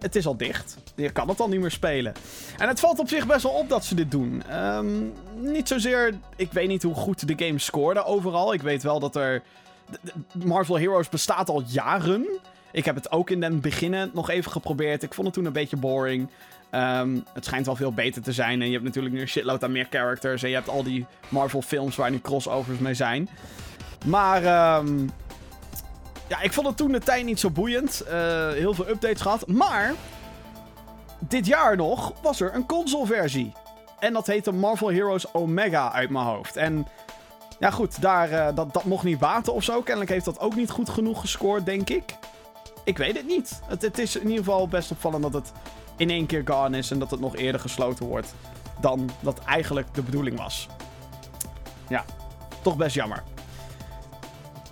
het 0.00 0.16
is 0.16 0.26
al 0.26 0.36
dicht. 0.36 0.76
Je 0.94 1.10
kan 1.10 1.28
het 1.28 1.40
al 1.40 1.48
niet 1.48 1.60
meer 1.60 1.70
spelen. 1.70 2.12
En 2.58 2.68
het 2.68 2.80
valt 2.80 2.98
op 2.98 3.08
zich 3.08 3.26
best 3.26 3.42
wel 3.42 3.52
op 3.52 3.68
dat 3.68 3.84
ze 3.84 3.94
dit 3.94 4.10
doen. 4.10 4.42
Um, 4.56 5.12
niet 5.40 5.68
zozeer. 5.68 6.14
Ik 6.36 6.52
weet 6.52 6.68
niet 6.68 6.82
hoe 6.82 6.94
goed 6.94 7.28
de 7.28 7.44
game 7.46 7.58
scoorde 7.58 8.04
overal. 8.04 8.52
Ik 8.52 8.62
weet 8.62 8.82
wel 8.82 9.00
dat 9.00 9.16
er. 9.16 9.42
Marvel 10.44 10.78
Heroes 10.78 11.08
bestaat 11.08 11.48
al 11.48 11.62
jaren. 11.66 12.26
Ik 12.72 12.84
heb 12.84 12.94
het 12.94 13.12
ook 13.12 13.30
in 13.30 13.40
den 13.40 13.60
beginnen 13.60 14.10
nog 14.14 14.30
even 14.30 14.50
geprobeerd. 14.50 15.02
Ik 15.02 15.14
vond 15.14 15.26
het 15.26 15.36
toen 15.36 15.44
een 15.44 15.52
beetje 15.52 15.76
boring. 15.76 16.30
Um, 16.70 17.24
het 17.32 17.44
schijnt 17.44 17.66
wel 17.66 17.76
veel 17.76 17.92
beter 17.92 18.22
te 18.22 18.32
zijn. 18.32 18.60
En 18.60 18.66
je 18.66 18.72
hebt 18.72 18.84
natuurlijk 18.84 19.14
nu 19.14 19.20
een 19.20 19.28
shitload 19.28 19.64
aan 19.64 19.72
meer 19.72 19.86
characters. 19.90 20.42
En 20.42 20.48
je 20.48 20.54
hebt 20.54 20.68
al 20.68 20.82
die 20.82 21.06
Marvel 21.28 21.62
films 21.62 21.96
waar 21.96 22.10
nu 22.10 22.20
crossovers 22.20 22.78
mee 22.78 22.94
zijn. 22.94 23.28
Maar 24.06 24.78
um, 24.78 25.10
ja, 26.28 26.40
ik 26.40 26.52
vond 26.52 26.66
het 26.66 26.76
toen 26.76 26.92
de 26.92 26.98
tijd 26.98 27.24
niet 27.24 27.40
zo 27.40 27.50
boeiend. 27.50 28.02
Uh, 28.06 28.12
heel 28.50 28.74
veel 28.74 28.88
updates 28.88 29.20
gehad. 29.20 29.46
Maar 29.46 29.94
dit 31.18 31.46
jaar 31.46 31.76
nog 31.76 32.12
was 32.22 32.40
er 32.40 32.54
een 32.54 32.66
console-versie. 32.66 33.52
En 33.98 34.12
dat 34.12 34.26
heette 34.26 34.52
Marvel 34.52 34.90
Heroes 34.90 35.34
Omega 35.34 35.92
uit 35.92 36.10
mijn 36.10 36.24
hoofd. 36.24 36.56
En 36.56 36.86
ja, 37.58 37.70
goed, 37.70 38.00
daar, 38.00 38.30
uh, 38.30 38.48
dat, 38.54 38.72
dat 38.72 38.84
mocht 38.84 39.04
niet 39.04 39.18
baten 39.18 39.54
of 39.54 39.64
zo. 39.64 39.80
Kennelijk 39.80 40.10
heeft 40.10 40.24
dat 40.24 40.40
ook 40.40 40.54
niet 40.54 40.70
goed 40.70 40.88
genoeg 40.88 41.20
gescoord, 41.20 41.64
denk 41.64 41.90
ik. 41.90 42.14
Ik 42.84 42.98
weet 42.98 43.16
het 43.16 43.26
niet. 43.26 43.60
Het, 43.66 43.82
het 43.82 43.98
is 43.98 44.16
in 44.16 44.28
ieder 44.28 44.44
geval 44.44 44.68
best 44.68 44.90
opvallend 44.90 45.22
dat 45.22 45.32
het 45.32 45.52
in 45.96 46.10
één 46.10 46.26
keer 46.26 46.42
gone 46.44 46.78
is 46.78 46.90
en 46.90 46.98
dat 46.98 47.10
het 47.10 47.20
nog 47.20 47.36
eerder 47.36 47.60
gesloten 47.60 48.06
wordt 48.06 48.34
dan 48.80 49.10
dat 49.20 49.44
eigenlijk 49.44 49.94
de 49.94 50.02
bedoeling 50.02 50.38
was. 50.38 50.68
Ja, 51.88 52.04
toch 52.62 52.76
best 52.76 52.94
jammer. 52.94 53.22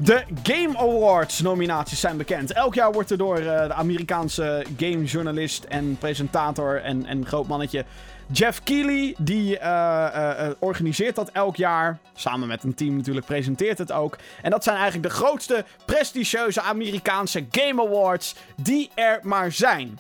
De 0.05 0.25
Game 0.43 0.79
Awards 0.79 1.41
nominaties 1.41 2.01
zijn 2.01 2.17
bekend. 2.17 2.53
Elk 2.53 2.75
jaar 2.75 2.93
wordt 2.93 3.11
er 3.11 3.19
door 3.19 3.39
uh, 3.39 3.45
de 3.45 3.73
Amerikaanse 3.73 4.65
gamejournalist 4.77 5.65
en 5.65 5.97
presentator 5.99 6.83
en, 6.83 7.07
en 7.07 7.27
groot 7.27 7.47
mannetje 7.47 7.85
Jeff 8.33 8.63
Keighley, 8.63 9.15
die 9.19 9.59
uh, 9.59 9.61
uh, 9.63 10.49
organiseert 10.59 11.15
dat 11.15 11.31
elk 11.31 11.57
jaar. 11.57 11.99
Samen 12.15 12.49
met 12.49 12.63
een 12.63 12.75
team 12.75 12.97
natuurlijk 12.97 13.27
presenteert 13.27 13.79
het 13.79 13.93
ook. 13.93 14.19
En 14.43 14.51
dat 14.51 14.65
zijn 14.65 14.77
eigenlijk 14.77 15.09
de 15.09 15.15
grootste 15.15 15.65
prestigieuze 15.85 16.61
Amerikaanse 16.61 17.47
Game 17.51 17.83
Awards 17.83 18.35
die 18.57 18.91
er 18.95 19.21
maar 19.23 19.53
zijn. 19.53 19.99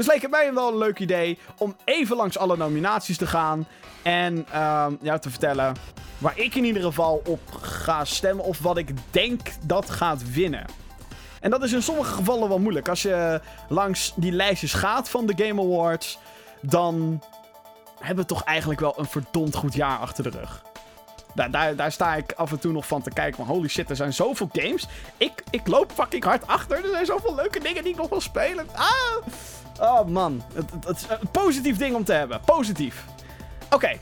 Dus 0.00 0.08
leek 0.08 0.22
het 0.22 0.30
mij 0.30 0.54
wel 0.54 0.68
een 0.68 0.78
leuk 0.78 0.98
idee 0.98 1.38
om 1.58 1.76
even 1.84 2.16
langs 2.16 2.38
alle 2.38 2.56
nominaties 2.56 3.16
te 3.16 3.26
gaan. 3.26 3.66
En 4.02 4.46
jou 4.52 4.96
ja, 5.02 5.18
te 5.18 5.30
vertellen 5.30 5.74
waar 6.18 6.38
ik 6.38 6.54
in 6.54 6.64
ieder 6.64 6.82
geval 6.82 7.22
op 7.26 7.40
ga 7.60 8.04
stemmen. 8.04 8.44
Of 8.44 8.58
wat 8.58 8.76
ik 8.76 8.90
denk 9.10 9.40
dat 9.66 9.90
gaat 9.90 10.32
winnen. 10.32 10.64
En 11.40 11.50
dat 11.50 11.62
is 11.62 11.72
in 11.72 11.82
sommige 11.82 12.12
gevallen 12.12 12.48
wel 12.48 12.58
moeilijk. 12.58 12.88
Als 12.88 13.02
je 13.02 13.40
langs 13.68 14.12
die 14.16 14.32
lijstjes 14.32 14.72
gaat 14.72 15.08
van 15.08 15.26
de 15.26 15.44
Game 15.44 15.62
Awards. 15.62 16.18
Dan 16.60 17.22
hebben 17.98 18.24
we 18.24 18.30
toch 18.30 18.44
eigenlijk 18.44 18.80
wel 18.80 18.94
een 18.96 19.06
verdomd 19.06 19.54
goed 19.54 19.74
jaar 19.74 19.98
achter 19.98 20.22
de 20.22 20.30
rug. 20.30 20.69
Daar, 21.34 21.50
daar, 21.50 21.76
daar, 21.76 21.92
sta 21.92 22.14
ik 22.14 22.32
af 22.32 22.50
en 22.50 22.58
toe 22.58 22.72
nog 22.72 22.86
van 22.86 23.02
te 23.02 23.10
kijken. 23.10 23.46
Van 23.46 23.54
holy 23.54 23.68
shit, 23.68 23.90
er 23.90 23.96
zijn 23.96 24.12
zoveel 24.12 24.48
games. 24.52 24.86
Ik, 25.16 25.42
ik 25.50 25.66
loop 25.66 25.92
fucking 25.92 26.24
hard 26.24 26.46
achter. 26.46 26.76
Er 26.84 26.90
zijn 26.90 27.06
zoveel 27.06 27.34
leuke 27.34 27.60
dingen 27.60 27.82
die 27.82 27.92
ik 27.92 27.98
nog 27.98 28.08
wil 28.08 28.20
spelen. 28.20 28.66
Ah! 28.74 29.26
Oh 29.80 30.06
man. 30.06 30.42
Het, 30.54 30.70
het, 30.86 30.96
is 30.96 31.06
een 31.08 31.30
positief 31.32 31.76
ding 31.76 31.94
om 31.94 32.04
te 32.04 32.12
hebben. 32.12 32.40
Positief. 32.44 33.04
Oké. 33.70 33.98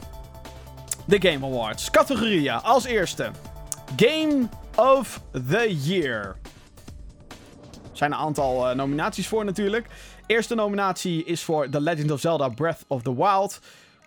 De 1.05 1.21
Game 1.21 1.47
Awards. 1.47 1.91
Categorieën. 1.91 2.62
Als 2.62 2.85
eerste. 2.85 3.31
Game 3.97 4.49
of 4.77 5.21
the 5.49 5.77
Year. 5.81 6.37
Er 7.91 7.97
zijn 8.07 8.12
een 8.12 8.19
aantal 8.19 8.71
uh, 8.71 8.77
nominaties 8.77 9.29
voor 9.29 9.45
natuurlijk. 9.45 9.87
Eerste 10.27 10.55
nominatie 10.55 11.25
is 11.25 11.43
voor 11.43 11.69
The 11.69 11.81
Legend 11.81 12.11
of 12.11 12.21
Zelda 12.21 12.49
Breath 12.49 12.85
of 12.87 13.03
the 13.03 13.14
Wild. 13.14 13.61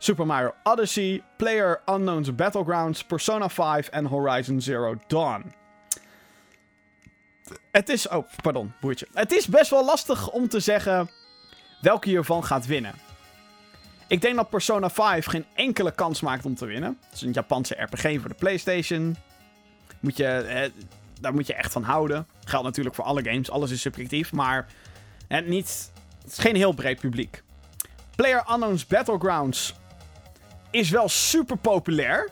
Super 0.04 0.26
Mario 0.26 0.54
Odyssey, 0.64 1.24
Player 1.38 1.82
Unknown's 1.86 2.36
Battlegrounds, 2.36 3.04
Persona 3.04 3.50
5 3.50 3.88
en 3.88 4.06
Horizon 4.06 4.62
Zero 4.62 4.98
Dawn. 5.08 5.54
Het 7.72 7.90
is. 7.90 8.08
Oh, 8.08 8.28
pardon, 8.42 8.74
boertje. 8.80 9.08
Het 9.14 9.32
is 9.32 9.48
best 9.48 9.70
wel 9.70 9.86
lastig 9.86 10.30
om 10.30 10.48
te 10.48 10.60
zeggen 10.60 11.10
welke 11.82 12.10
hiervan 12.10 12.44
gaat 12.44 12.66
winnen. 12.66 12.94
Ik 14.08 14.22
denk 14.22 14.36
dat 14.36 14.50
Persona 14.50 14.90
5 14.90 15.26
geen 15.26 15.46
enkele 15.54 15.92
kans 15.92 16.22
maakt 16.22 16.46
om 16.46 16.56
te 16.56 16.66
winnen. 16.66 16.98
Het 17.06 17.14
is 17.14 17.22
een 17.22 17.32
Japanse 17.32 17.76
RPG 17.82 18.02
voor 18.02 18.30
de 18.30 18.36
PlayStation. 18.40 19.16
Moet 20.00 20.18
je, 20.18 20.28
eh, 20.28 20.72
daar 21.20 21.34
moet 21.34 21.48
je 21.48 21.54
echt 21.54 21.72
van 21.72 21.84
houden. 21.84 22.28
Geldt 22.46 22.66
natuurlijk 22.66 22.96
voor 22.96 23.06
alle 23.06 23.24
games. 23.24 23.52
Alles 23.52 23.72
is 23.72 23.82
subjectief. 23.82 24.32
Maar 24.32 24.68
eh, 25.28 25.46
niet, 25.46 25.92
het 26.22 26.32
is 26.32 26.38
geen 26.38 26.56
heel 26.56 26.72
breed 26.72 27.00
publiek. 27.00 27.44
Player 28.16 28.44
Unknown's 28.50 28.88
Battlegrounds 28.88 29.80
is 30.72 30.90
wel 30.90 31.10
super 31.10 31.58
populair. 31.58 32.30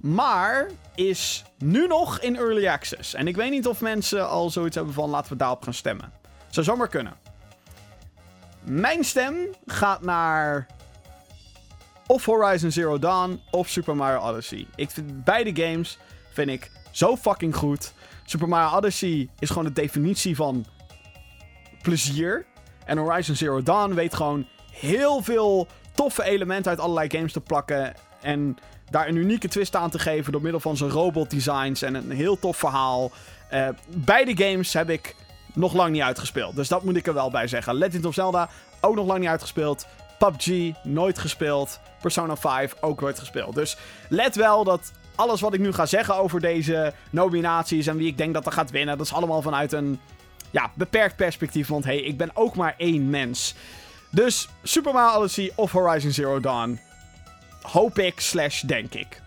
Maar 0.00 0.70
is 0.94 1.44
nu 1.58 1.86
nog 1.86 2.20
in 2.20 2.36
early 2.36 2.68
access. 2.68 3.14
En 3.14 3.28
ik 3.28 3.36
weet 3.36 3.50
niet 3.50 3.66
of 3.66 3.80
mensen 3.80 4.28
al 4.28 4.50
zoiets 4.50 4.76
hebben 4.76 4.94
van 4.94 5.10
laten 5.10 5.32
we 5.32 5.38
daarop 5.38 5.62
gaan 5.62 5.74
stemmen. 5.74 6.12
Zou 6.50 6.66
zomaar 6.66 6.88
kunnen. 6.88 7.14
Mijn 8.62 9.04
stem 9.04 9.36
gaat 9.66 10.02
naar 10.02 10.66
of 12.06 12.24
Horizon 12.24 12.70
Zero 12.70 12.98
Dawn 12.98 13.40
of 13.50 13.68
Super 13.68 13.96
Mario 13.96 14.20
Odyssey. 14.20 14.66
Ik 14.74 14.90
vind 14.90 15.24
beide 15.24 15.62
games 15.62 15.98
vind 16.32 16.48
ik 16.48 16.70
zo 16.90 17.16
fucking 17.16 17.56
goed. 17.56 17.92
Super 18.24 18.48
Mario 18.48 18.76
Odyssey 18.76 19.28
is 19.38 19.48
gewoon 19.48 19.64
de 19.64 19.72
definitie 19.72 20.36
van 20.36 20.66
plezier. 21.82 22.46
En 22.84 22.98
Horizon 22.98 23.34
Zero 23.34 23.62
Dawn 23.62 23.94
weet 23.94 24.14
gewoon 24.14 24.46
heel 24.70 25.22
veel 25.22 25.66
toffe 25.96 26.22
elementen 26.22 26.70
uit 26.70 26.80
allerlei 26.80 27.10
games 27.10 27.32
te 27.32 27.40
plakken. 27.40 27.94
En 28.20 28.58
daar 28.90 29.08
een 29.08 29.16
unieke 29.16 29.48
twist 29.48 29.76
aan 29.76 29.90
te 29.90 29.98
geven 29.98 30.32
door 30.32 30.42
middel 30.42 30.60
van 30.60 30.76
zijn 30.76 30.90
robot 30.90 31.30
designs 31.30 31.82
en 31.82 31.94
een 31.94 32.10
heel 32.10 32.38
tof 32.38 32.56
verhaal. 32.56 33.10
Uh, 33.52 33.68
beide 33.86 34.44
games 34.44 34.72
heb 34.72 34.90
ik 34.90 35.14
nog 35.52 35.72
lang 35.72 35.92
niet 35.92 36.02
uitgespeeld. 36.02 36.56
Dus 36.56 36.68
dat 36.68 36.84
moet 36.84 36.96
ik 36.96 37.06
er 37.06 37.14
wel 37.14 37.30
bij 37.30 37.46
zeggen. 37.46 37.74
Legend 37.74 38.04
of 38.04 38.14
Zelda 38.14 38.48
ook 38.80 38.94
nog 38.94 39.06
lang 39.06 39.20
niet 39.20 39.28
uitgespeeld. 39.28 39.86
PUBG 40.18 40.72
nooit 40.82 41.18
gespeeld. 41.18 41.80
Persona 42.00 42.36
5 42.36 42.74
ook 42.80 43.00
nooit 43.00 43.18
gespeeld. 43.18 43.54
Dus 43.54 43.76
let 44.08 44.34
wel 44.34 44.64
dat 44.64 44.92
alles 45.14 45.40
wat 45.40 45.54
ik 45.54 45.60
nu 45.60 45.72
ga 45.72 45.86
zeggen 45.86 46.16
over 46.16 46.40
deze 46.40 46.92
nominaties 47.10 47.86
en 47.86 47.96
wie 47.96 48.06
ik 48.06 48.18
denk 48.18 48.34
dat 48.34 48.46
er 48.46 48.52
gaat 48.52 48.70
winnen, 48.70 48.98
dat 48.98 49.06
is 49.06 49.12
allemaal 49.12 49.42
vanuit 49.42 49.72
een 49.72 50.00
ja, 50.50 50.70
beperkt 50.74 51.16
perspectief. 51.16 51.68
Want 51.68 51.84
hey, 51.84 51.98
ik 51.98 52.16
ben 52.16 52.30
ook 52.34 52.56
maar 52.56 52.74
één 52.76 53.10
mens. 53.10 53.54
Dus 54.16 54.48
Super 54.62 55.14
Odyssey 55.16 55.52
of 55.54 55.72
Horizon 55.72 56.10
Zero 56.10 56.40
Dawn. 56.40 56.80
Hoop 57.62 57.98
ik 57.98 58.20
slash 58.20 58.60
denk 58.60 58.94
ik. 58.94 59.20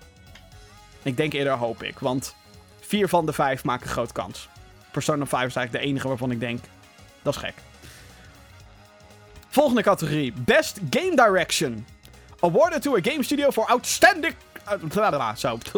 Ik 1.04 1.18
denk 1.18 1.34
eerder 1.34 1.54
hoop 1.54 1.84
ik, 1.84 2.00
want 2.00 2.36
vier 2.80 3.08
van 3.08 3.26
de 3.26 3.34
vijf 3.34 3.64
maken 3.64 3.90
groot 3.90 4.12
kans. 4.12 4.50
Persona 4.92 5.26
5 5.26 5.48
is 5.48 5.56
eigenlijk 5.56 5.86
de 5.86 5.90
enige 5.92 6.08
waarvan 6.08 6.32
ik 6.32 6.40
denk, 6.40 6.60
dat 7.22 7.36
is 7.36 7.40
gek. 7.40 7.54
Volgende 9.50 9.82
categorie. 9.82 10.34
Best 10.34 10.80
Game 10.90 11.16
Direction. 11.16 11.86
Awarded 12.40 12.82
to 12.82 12.96
a 12.96 13.00
game 13.02 13.24
studio 13.24 13.52
for 13.52 13.66
outstanding... 13.66 14.36
Zo, 15.36 15.56
ik 15.56 15.70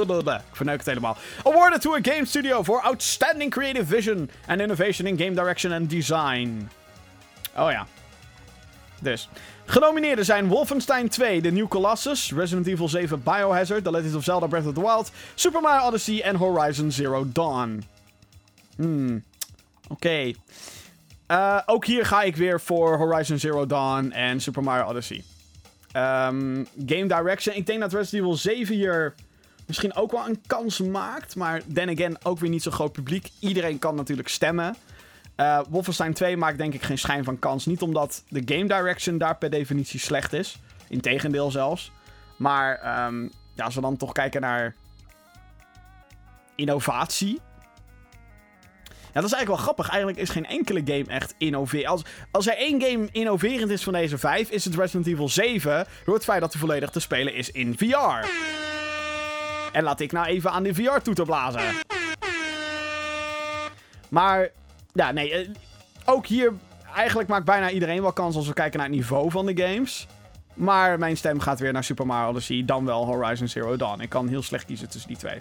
verneuk 0.52 0.78
het 0.78 0.86
helemaal. 0.86 1.18
Awarded 1.44 1.82
to 1.82 1.96
a 1.96 2.00
game 2.02 2.26
studio 2.26 2.64
for 2.64 2.82
outstanding 2.82 3.52
creative 3.52 3.86
vision 3.86 4.30
and 4.48 4.60
innovation 4.60 5.08
in 5.08 5.18
game 5.18 5.34
direction 5.34 5.72
and 5.72 5.90
design. 5.90 6.70
Oh 7.58 7.72
ja. 7.72 7.88
Dus. 9.02 9.30
Genomineerden 9.66 10.26
zijn 10.26 10.48
Wolfenstein 10.48 11.10
2, 11.10 11.42
The 11.42 11.50
New 11.50 11.68
Colossus, 11.68 12.32
Resident 12.32 12.68
Evil 12.68 12.90
7 12.90 13.24
Biohazard, 13.24 13.84
The 13.84 13.92
Legend 13.92 14.16
of 14.16 14.24
Zelda 14.24 14.48
Breath 14.48 14.68
of 14.68 14.74
the 14.74 14.82
Wild, 14.82 15.12
Super 15.36 15.62
Mario 15.62 15.88
Odyssey 15.88 16.22
en 16.22 16.36
Horizon 16.36 16.92
Zero 16.92 17.26
Dawn. 17.32 17.84
Hmm. 18.76 19.24
Oké. 19.88 20.32
Uh, 21.28 21.60
ook 21.66 21.86
hier 21.86 22.06
ga 22.06 22.22
ik 22.22 22.36
weer 22.36 22.62
voor 22.62 22.98
Horizon 22.98 23.40
Zero 23.40 23.66
Dawn 23.66 24.12
en 24.12 24.42
Super 24.42 24.64
Mario 24.64 24.90
Odyssey. 24.90 25.24
Um, 25.96 26.68
game 26.86 27.08
Direction. 27.08 27.56
Ik 27.56 27.66
denk 27.66 27.80
dat 27.80 27.94
Resident 27.94 28.24
Evil 28.24 28.38
7 28.38 28.76
hier 28.76 29.14
misschien 29.66 29.96
ook 29.96 30.12
wel 30.12 30.28
een 30.28 30.42
kans 30.48 30.80
maakt. 30.80 31.36
Maar 31.36 31.62
then 31.74 31.90
again, 31.90 32.18
ook 32.24 32.40
weer 32.40 32.50
niet 32.50 32.64
zo'n 32.64 32.72
groot 32.72 32.92
publiek. 32.92 33.30
Iedereen 33.40 33.80
kan 33.80 33.96
natuurlijk 33.96 34.28
stemmen. 34.28 34.76
Uh, 35.42 35.60
Wolfenstein 35.70 36.14
2 36.14 36.38
maakt 36.38 36.58
denk 36.58 36.74
ik 36.74 36.84
geen 36.84 36.98
schijn 36.98 37.24
van 37.24 37.40
kans. 37.40 37.66
Niet 37.66 37.82
omdat 37.82 38.24
de 38.30 38.42
game 38.46 38.68
direction 38.68 39.18
daar 39.18 39.38
per 39.38 39.50
definitie 39.50 40.00
slecht 40.00 40.34
is. 40.34 40.60
Integendeel 40.88 41.52
zelfs. 41.52 41.92
Maar 42.38 43.06
um, 43.06 43.32
ja, 43.56 43.64
als 43.66 43.76
we 43.76 43.82
dan 43.82 43.98
toch 43.98 44.12
kijken 44.12 44.42
naar 44.42 44.76
innovatie. 46.56 47.40
Ja, 48.84 49.22
dat 49.22 49.30
is 49.30 49.34
eigenlijk 49.34 49.48
wel 49.48 49.58
grappig. 49.58 49.90
Eigenlijk 49.90 50.20
is 50.20 50.30
geen 50.30 50.46
enkele 50.46 50.82
game 50.86 51.06
echt 51.08 51.36
innoverend. 51.38 51.88
Als, 51.88 52.04
als 52.32 52.48
er 52.48 52.58
één 52.58 52.82
game 52.82 53.08
innoverend 53.12 53.72
is 53.72 53.84
van 53.84 53.94
deze 53.94 54.18
vijf, 54.18 54.50
is 54.50 54.66
het 54.66 54.76
Resident 54.76 55.08
Evil 55.08 55.30
7. 55.30 55.86
Door 56.06 56.16
het 56.16 56.24
feit 56.24 56.42
dat 56.42 56.52
hij 56.52 56.62
volledig 56.62 56.90
te 56.90 57.00
spelen 57.00 57.34
is 57.34 57.52
in 57.52 57.78
VR. 57.78 58.28
En 59.72 59.84
laat 59.84 60.00
ik 60.00 60.12
nou 60.12 60.28
even 60.28 60.52
aan 60.52 60.64
de 60.64 60.74
VR 60.74 61.00
toe 61.04 61.14
te 61.14 61.24
blazen. 61.24 61.76
Maar, 64.10 64.50
ja, 64.94 65.12
nee. 65.12 65.34
Eh, 65.34 65.50
ook 66.06 66.26
hier, 66.26 66.54
eigenlijk 66.96 67.30
maakt 67.30 67.46
bijna 67.46 67.70
iedereen 67.70 68.02
wel 68.02 68.14
kans 68.14 68.36
als 68.36 68.48
we 68.48 68.54
kijken 68.54 68.80
naar 68.80 68.88
het 68.88 68.98
niveau 68.98 69.32
van 69.32 69.46
de 69.46 69.62
games. 69.62 70.08
Maar 70.54 71.00
mijn 71.00 71.18
stem 71.18 71.40
gaat 71.40 71.60
weer 71.60 71.74
naar 71.74 71.84
Super 71.84 72.06
Mario 72.06 72.30
Odyssey, 72.30 72.66
dan 72.66 72.86
wel 72.86 73.06
Horizon 73.06 73.48
Zero 73.48 73.76
Dawn. 73.76 74.02
Ik 74.02 74.10
kan 74.10 74.28
heel 74.28 74.42
slecht 74.42 74.66
kiezen 74.66 74.90
tussen 74.90 75.10
die 75.10 75.18
twee. 75.18 75.40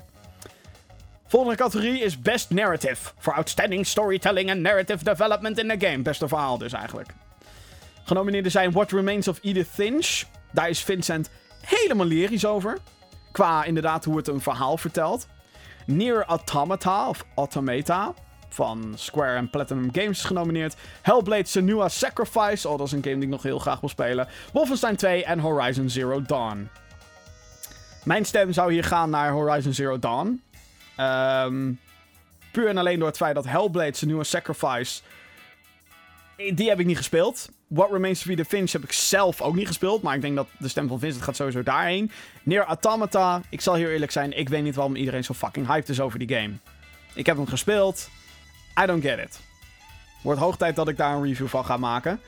Volgende 1.27 1.57
categorie 1.57 2.01
is 2.01 2.21
Best 2.21 2.51
Narrative. 2.51 3.13
Voor 3.19 3.35
Outstanding 3.35 3.87
Storytelling 3.87 4.51
and 4.51 4.61
Narrative 4.61 5.05
Development 5.05 5.59
in 5.59 5.69
the 5.69 5.87
Game. 5.87 6.03
Beste 6.03 6.29
verhaal 6.29 6.59
dus 6.59 6.73
eigenlijk. 6.73 7.09
Genomineerden 8.05 8.51
zijn 8.51 8.73
What 8.73 8.93
Remains 8.93 9.29
of 9.29 9.39
Edith 9.43 9.69
Finch. 9.69 10.23
Daar 10.53 10.69
is 10.69 10.83
Vincent 10.83 11.31
helemaal 11.61 12.07
lyrisch 12.07 12.47
over. 12.47 12.79
Qua 13.33 13.65
inderdaad 13.65 14.05
hoe 14.05 14.17
het 14.17 14.29
een 14.29 14.41
verhaal 14.41 14.77
vertelt. 14.77 15.27
Near 15.87 16.25
Automata 16.25 17.09
of 17.09 17.25
Automata 17.35 18.15
van 18.55 18.93
Square 18.97 19.37
en 19.37 19.51
Platinum 19.51 19.89
Games 19.93 20.19
is 20.19 20.25
genomineerd. 20.25 20.77
Hellblade 21.03 21.47
Senua 21.47 21.89
Sacrifice. 21.89 22.69
Oh, 22.69 22.79
dat 22.79 22.87
is 22.87 22.93
een 22.93 23.03
game 23.03 23.15
die 23.15 23.25
ik 23.25 23.31
nog 23.31 23.43
heel 23.43 23.59
graag 23.59 23.81
wil 23.81 23.89
spelen. 23.89 24.29
Wolfenstein 24.53 24.97
2 24.97 25.25
en 25.25 25.39
Horizon 25.39 25.91
Zero 25.91 26.23
Dawn. 26.23 26.69
Mijn 28.05 28.25
stem 28.25 28.53
zou 28.53 28.73
hier 28.73 28.85
gaan 28.85 29.11
naar 29.11 29.31
Horizon 29.33 29.73
Zero 29.73 29.99
Dawn. 29.99 30.43
Um, 31.01 31.81
puur 32.53 32.69
en 32.69 32.77
alleen 32.79 32.99
door 32.99 33.09
het 33.09 33.17
feit 33.17 33.35
dat 33.35 33.47
Hellblade 33.47 34.07
nieuwe 34.07 34.25
Sacrifice. 34.25 35.03
Die 36.55 36.69
heb 36.69 36.81
ik 36.81 36.87
niet 36.87 36.97
gespeeld. 36.97 37.49
What 37.67 37.91
Remains 37.91 38.21
of 38.21 38.29
Edith 38.29 38.47
Finch 38.47 38.73
heb 38.73 38.83
ik 38.83 38.93
zelf 38.93 39.41
ook 39.41 39.55
niet 39.55 39.67
gespeeld. 39.67 40.03
Maar 40.03 40.15
ik 40.15 40.21
denk 40.21 40.37
dat 40.37 40.49
de 40.59 40.69
stem 40.69 40.89
van 40.89 40.99
Vincent 40.99 41.25
gaat 41.25 41.37
sowieso 41.37 41.63
daarheen. 41.63 42.11
Near 42.43 42.65
Automata. 42.65 43.41
Ik 43.49 43.61
zal 43.61 43.75
hier 43.75 43.93
eerlijk 43.93 44.13
zijn. 44.13 44.39
Ik 44.39 44.49
weet 44.49 44.63
niet 44.63 44.75
waarom 44.75 44.97
iedereen 44.97 45.25
zo 45.25 45.35
fucking 45.35 45.67
hyped 45.67 45.89
is 45.89 46.01
over 46.01 46.19
die 46.19 46.37
game. 46.37 46.53
Ik 47.15 47.27
heb 47.27 47.37
hem 47.37 47.47
gespeeld. 47.47 48.09
I 48.83 48.87
don't 48.87 49.03
get 49.03 49.19
it. 49.19 49.41
Wordt 50.23 50.41
hoog 50.41 50.57
tijd 50.57 50.77
dat 50.77 50.89
ik 50.89 50.97
daar 50.97 51.15
een 51.15 51.23
review 51.23 51.49
van 51.49 51.65
ga 51.65 51.77
maken. 51.77 52.21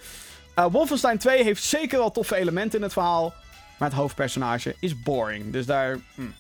Uh, 0.59 0.67
Wolfenstein 0.71 1.19
2 1.19 1.43
heeft 1.45 1.63
zeker 1.63 1.99
wel 1.99 2.11
toffe 2.11 2.37
elementen 2.37 2.79
in 2.79 2.85
het 2.85 2.93
verhaal. 2.93 3.35
Maar 3.79 3.89
het 3.89 3.99
hoofdpersonage 3.99 4.77
is 4.79 5.03
boring. 5.03 5.53
Dus 5.53 5.67
daar. 5.67 5.99
Hmm. 6.15 6.35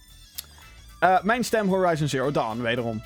Uh, 1.00 1.22
mijn 1.22 1.44
stem 1.44 1.68
Horizon 1.68 2.08
Zero 2.08 2.30
Dawn, 2.30 2.60
wederom. 2.60 3.02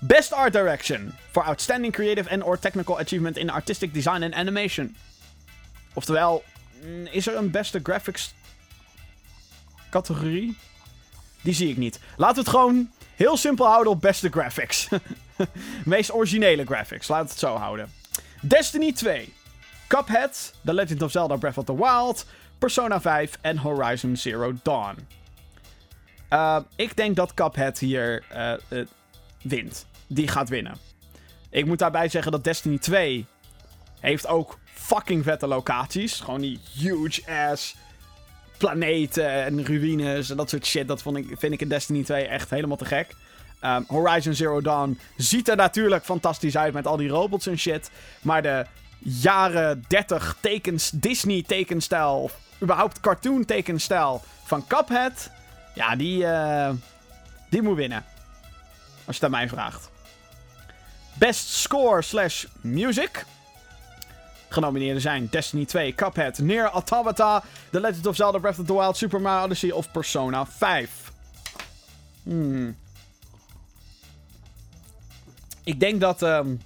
Best 0.00 0.32
Art 0.32 0.52
Direction. 0.52 1.14
For 1.30 1.42
Outstanding 1.42 1.92
Creative 1.92 2.30
and 2.30 2.42
or 2.42 2.58
Technical 2.58 2.98
Achievement 2.98 3.36
in 3.36 3.50
Artistic 3.50 3.94
Design 3.94 4.22
and 4.22 4.34
Animation. 4.34 4.96
Oftewel, 5.92 6.44
mm, 6.82 7.06
is 7.06 7.26
er 7.26 7.36
een 7.36 7.50
beste 7.50 7.80
graphics 7.82 8.34
categorie? 9.90 10.56
Die 11.40 11.54
zie 11.54 11.68
ik 11.68 11.76
niet. 11.76 12.00
Laten 12.16 12.34
we 12.34 12.40
het 12.40 12.50
gewoon 12.50 12.90
heel 13.14 13.36
simpel 13.36 13.66
houden 13.66 13.92
op 13.92 14.00
beste 14.00 14.28
graphics. 14.28 14.88
Meest 15.84 16.12
originele 16.12 16.64
graphics, 16.64 17.06
we 17.06 17.14
het 17.14 17.38
zo 17.38 17.56
houden. 17.56 17.92
Destiny 18.40 18.92
2. 18.92 19.32
Cuphead, 19.86 20.54
The 20.64 20.74
Legend 20.74 21.02
of 21.02 21.10
Zelda 21.10 21.36
Breath 21.36 21.58
of 21.58 21.64
the 21.64 21.76
Wild, 21.76 22.26
Persona 22.58 23.00
5 23.00 23.38
en 23.40 23.58
Horizon 23.58 24.16
Zero 24.16 24.54
Dawn. 24.62 25.06
Uh, 26.30 26.58
ik 26.76 26.96
denk 26.96 27.16
dat 27.16 27.34
Cuphead 27.34 27.78
hier 27.78 28.24
uh, 28.34 28.52
uh, 28.68 28.86
wint. 29.42 29.86
Die 30.06 30.28
gaat 30.28 30.48
winnen. 30.48 30.76
Ik 31.50 31.66
moet 31.66 31.78
daarbij 31.78 32.08
zeggen 32.08 32.32
dat 32.32 32.44
Destiny 32.44 32.78
2 32.78 33.26
heeft 34.00 34.26
ook 34.26 34.58
fucking 34.64 35.24
vette 35.24 35.46
locaties. 35.46 36.20
Gewoon 36.20 36.40
die 36.40 36.60
huge 36.74 37.22
ass 37.50 37.76
planeten 38.58 39.30
en 39.30 39.64
ruïnes 39.64 40.30
en 40.30 40.36
dat 40.36 40.50
soort 40.50 40.66
shit. 40.66 40.88
Dat 40.88 41.02
vond 41.02 41.16
ik, 41.16 41.34
vind 41.38 41.52
ik 41.52 41.60
in 41.60 41.68
Destiny 41.68 42.04
2 42.04 42.26
echt 42.26 42.50
helemaal 42.50 42.76
te 42.76 42.84
gek. 42.84 43.14
Um, 43.62 43.84
Horizon 43.88 44.34
Zero 44.34 44.60
Dawn 44.60 44.98
ziet 45.16 45.48
er 45.48 45.56
natuurlijk 45.56 46.04
fantastisch 46.04 46.56
uit 46.56 46.72
met 46.72 46.86
al 46.86 46.96
die 46.96 47.08
robots 47.08 47.46
en 47.46 47.58
shit. 47.58 47.90
Maar 48.22 48.42
de 48.42 48.66
jaren 48.98 49.84
30 49.88 50.36
tekens, 50.40 50.90
Disney 50.90 51.42
tekenstijl, 51.46 52.30
überhaupt 52.62 53.00
cartoon 53.00 53.44
tekenstijl 53.44 54.22
van 54.44 54.66
Cuphead 54.66 55.30
ja, 55.78 55.96
die, 55.96 56.22
uh, 56.24 56.70
die 57.48 57.62
moet 57.62 57.76
winnen. 57.76 58.04
Als 59.04 59.16
je 59.16 59.24
aan 59.24 59.30
mij 59.30 59.48
vraagt. 59.48 59.90
Best 61.14 61.48
Score 61.48 62.02
slash 62.02 62.44
Music. 62.60 63.24
Genomineerden 64.48 65.02
zijn 65.02 65.28
Destiny 65.30 65.64
2, 65.64 65.94
Cuphead, 65.94 66.38
Near 66.38 66.70
Automata, 66.70 67.42
The 67.70 67.80
Legend 67.80 68.06
of 68.06 68.16
Zelda 68.16 68.38
Breath 68.38 68.58
of 68.58 68.66
the 68.66 68.74
Wild, 68.74 68.96
Super 68.96 69.20
Mario 69.20 69.44
Odyssey 69.44 69.70
of 69.70 69.90
Persona 69.90 70.46
5. 70.46 71.12
Hmm. 72.22 72.76
Ik 75.68 75.80
denk 75.80 76.00
dat 76.00 76.22
um, 76.22 76.60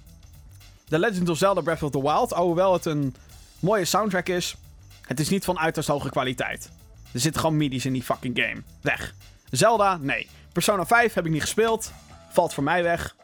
The 0.87 0.99
Legend 0.99 1.29
of 1.29 1.37
Zelda 1.37 1.61
Breath 1.61 1.83
of 1.83 1.91
the 1.91 2.01
Wild, 2.01 2.33
alhoewel 2.33 2.73
het 2.73 2.85
een 2.85 3.15
mooie 3.59 3.85
soundtrack 3.85 4.27
is, 4.27 4.55
het 5.01 5.19
is 5.19 5.29
niet 5.29 5.45
van 5.45 5.59
uiterst 5.59 5.89
hoge 5.89 6.09
kwaliteit. 6.09 6.69
Er 7.11 7.19
zitten 7.19 7.41
gewoon 7.41 7.57
midi's 7.57 7.85
in 7.85 7.93
die 7.93 8.03
fucking 8.03 8.39
game. 8.39 8.63
Weg. 8.81 9.13
Zelda? 9.49 9.97
Nee. 9.97 10.29
Persona 10.51 10.85
5 10.85 11.13
heb 11.13 11.25
ik 11.25 11.31
niet 11.31 11.41
gespeeld. 11.41 11.91
Valt 12.29 12.53
voor 12.53 12.63
mij 12.63 12.83
weg. 12.83 13.15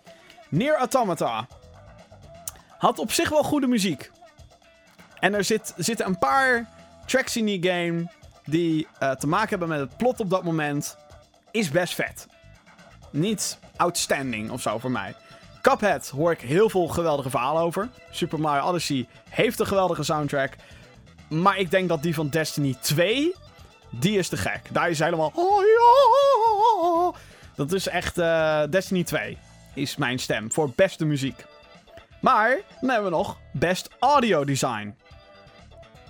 Near 0.49 0.77
Automata. 0.77 1.47
Had 2.77 2.99
op 2.99 3.11
zich 3.11 3.29
wel 3.29 3.43
goede 3.43 3.67
muziek. 3.67 4.11
En 5.19 5.33
er 5.33 5.43
zit, 5.43 5.73
zitten 5.77 6.05
een 6.05 6.17
paar 6.17 6.69
tracks 7.05 7.37
in 7.37 7.45
die 7.45 7.63
game 7.63 8.11
die 8.45 8.87
uh, 9.03 9.11
te 9.11 9.27
maken 9.27 9.49
hebben 9.49 9.67
met 9.67 9.79
het 9.79 9.97
plot 9.97 10.19
op 10.19 10.29
dat 10.29 10.43
moment. 10.43 10.97
Is 11.51 11.69
best 11.69 11.93
vet. 11.93 12.27
Niet 13.11 13.59
outstanding 13.75 14.51
of 14.51 14.61
zo 14.61 14.77
voor 14.77 14.91
mij. 14.91 15.15
Cuphead 15.61 16.09
hoor 16.09 16.31
ik 16.31 16.41
heel 16.41 16.69
veel 16.69 16.87
geweldige 16.87 17.29
verhalen 17.29 17.61
over. 17.61 17.89
Super 18.11 18.39
Mario 18.39 18.67
Odyssey 18.67 19.07
heeft 19.29 19.59
een 19.59 19.67
geweldige 19.67 20.03
soundtrack. 20.03 20.55
Maar 21.29 21.57
ik 21.57 21.71
denk 21.71 21.89
dat 21.89 22.03
die 22.03 22.13
van 22.13 22.29
Destiny 22.29 22.75
2 22.81 23.35
die 23.89 24.17
is 24.17 24.29
te 24.29 24.37
gek. 24.37 24.61
Daar 24.71 24.89
is 24.89 24.99
helemaal... 24.99 25.31
Oh! 25.35 27.15
Dat 27.55 27.73
is 27.73 27.87
echt 27.87 28.17
uh, 28.17 28.63
Destiny 28.69 29.03
2. 29.03 29.37
Is 29.73 29.95
mijn 29.95 30.19
stem 30.19 30.51
voor 30.51 30.71
beste 30.75 31.05
muziek. 31.05 31.45
Maar 32.21 32.59
dan 32.81 32.89
hebben 32.89 33.09
we 33.11 33.17
nog 33.17 33.37
Best 33.51 33.89
Audio 33.99 34.45
Design. 34.45 34.95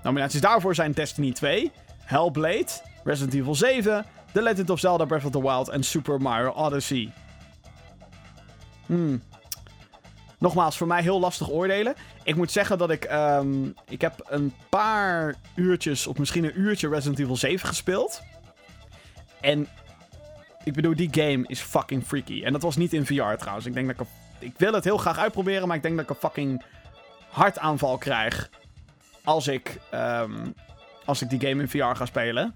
Nominaties 0.03 0.41
daarvoor 0.41 0.75
zijn 0.75 0.91
Destiny 0.91 1.31
2, 1.31 1.71
Hellblade, 2.03 2.67
Resident 3.03 3.33
Evil 3.33 3.55
7, 3.55 4.05
The 4.31 4.41
Legend 4.41 4.69
of 4.69 4.79
Zelda 4.79 5.05
Breath 5.05 5.25
of 5.25 5.31
the 5.31 5.41
Wild 5.41 5.69
en 5.69 5.83
Super 5.83 6.21
Mario 6.21 6.49
Odyssey. 6.49 7.11
Hmm. 8.85 9.21
Nogmaals, 10.39 10.77
voor 10.77 10.87
mij 10.87 11.01
heel 11.01 11.19
lastig 11.19 11.49
oordelen. 11.49 11.95
Ik 12.23 12.35
moet 12.35 12.51
zeggen 12.51 12.77
dat 12.77 12.89
ik... 12.89 13.03
ehm, 13.03 13.65
ik 13.89 14.01
heb 14.01 14.25
een 14.29 14.53
paar 14.69 15.35
uurtjes, 15.55 16.07
of 16.07 16.17
misschien 16.17 16.43
een 16.43 16.59
uurtje 16.59 16.89
Resident 16.89 17.19
Evil 17.19 17.35
7 17.35 17.67
gespeeld. 17.67 18.21
En 19.41 19.67
ik 20.63 20.73
bedoel, 20.73 20.95
die 20.95 21.09
game 21.11 21.43
is 21.47 21.59
fucking 21.59 22.03
freaky. 22.05 22.43
En 22.43 22.53
dat 22.53 22.61
was 22.61 22.75
niet 22.75 22.93
in 22.93 23.05
VR 23.05 23.33
trouwens. 23.37 23.65
Ik 23.65 23.73
denk 23.73 23.87
dat 23.87 23.99
ik... 23.99 24.07
Ik 24.39 24.53
wil 24.57 24.73
het 24.73 24.83
heel 24.83 24.97
graag 24.97 25.17
uitproberen, 25.17 25.67
maar 25.67 25.77
ik 25.77 25.83
denk 25.83 25.95
dat 25.95 26.03
ik 26.03 26.09
een 26.09 26.29
fucking 26.29 26.63
hartaanval 27.29 27.97
krijg. 27.97 28.49
Als 29.23 29.47
ik, 29.47 29.79
ehm, 29.91 30.47
als 31.05 31.21
ik 31.21 31.29
die 31.29 31.39
game 31.39 31.61
in 31.61 31.69
VR 31.69 31.95
ga 31.95 32.05
spelen. 32.05 32.55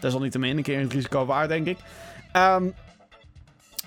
Desalniettemin 0.00 0.56
een 0.56 0.62
keer 0.62 0.80
het 0.80 0.92
risico 0.92 1.26
waard, 1.26 1.48
denk 1.48 1.66
ik. 1.66 1.78
Ehm, 2.32 2.68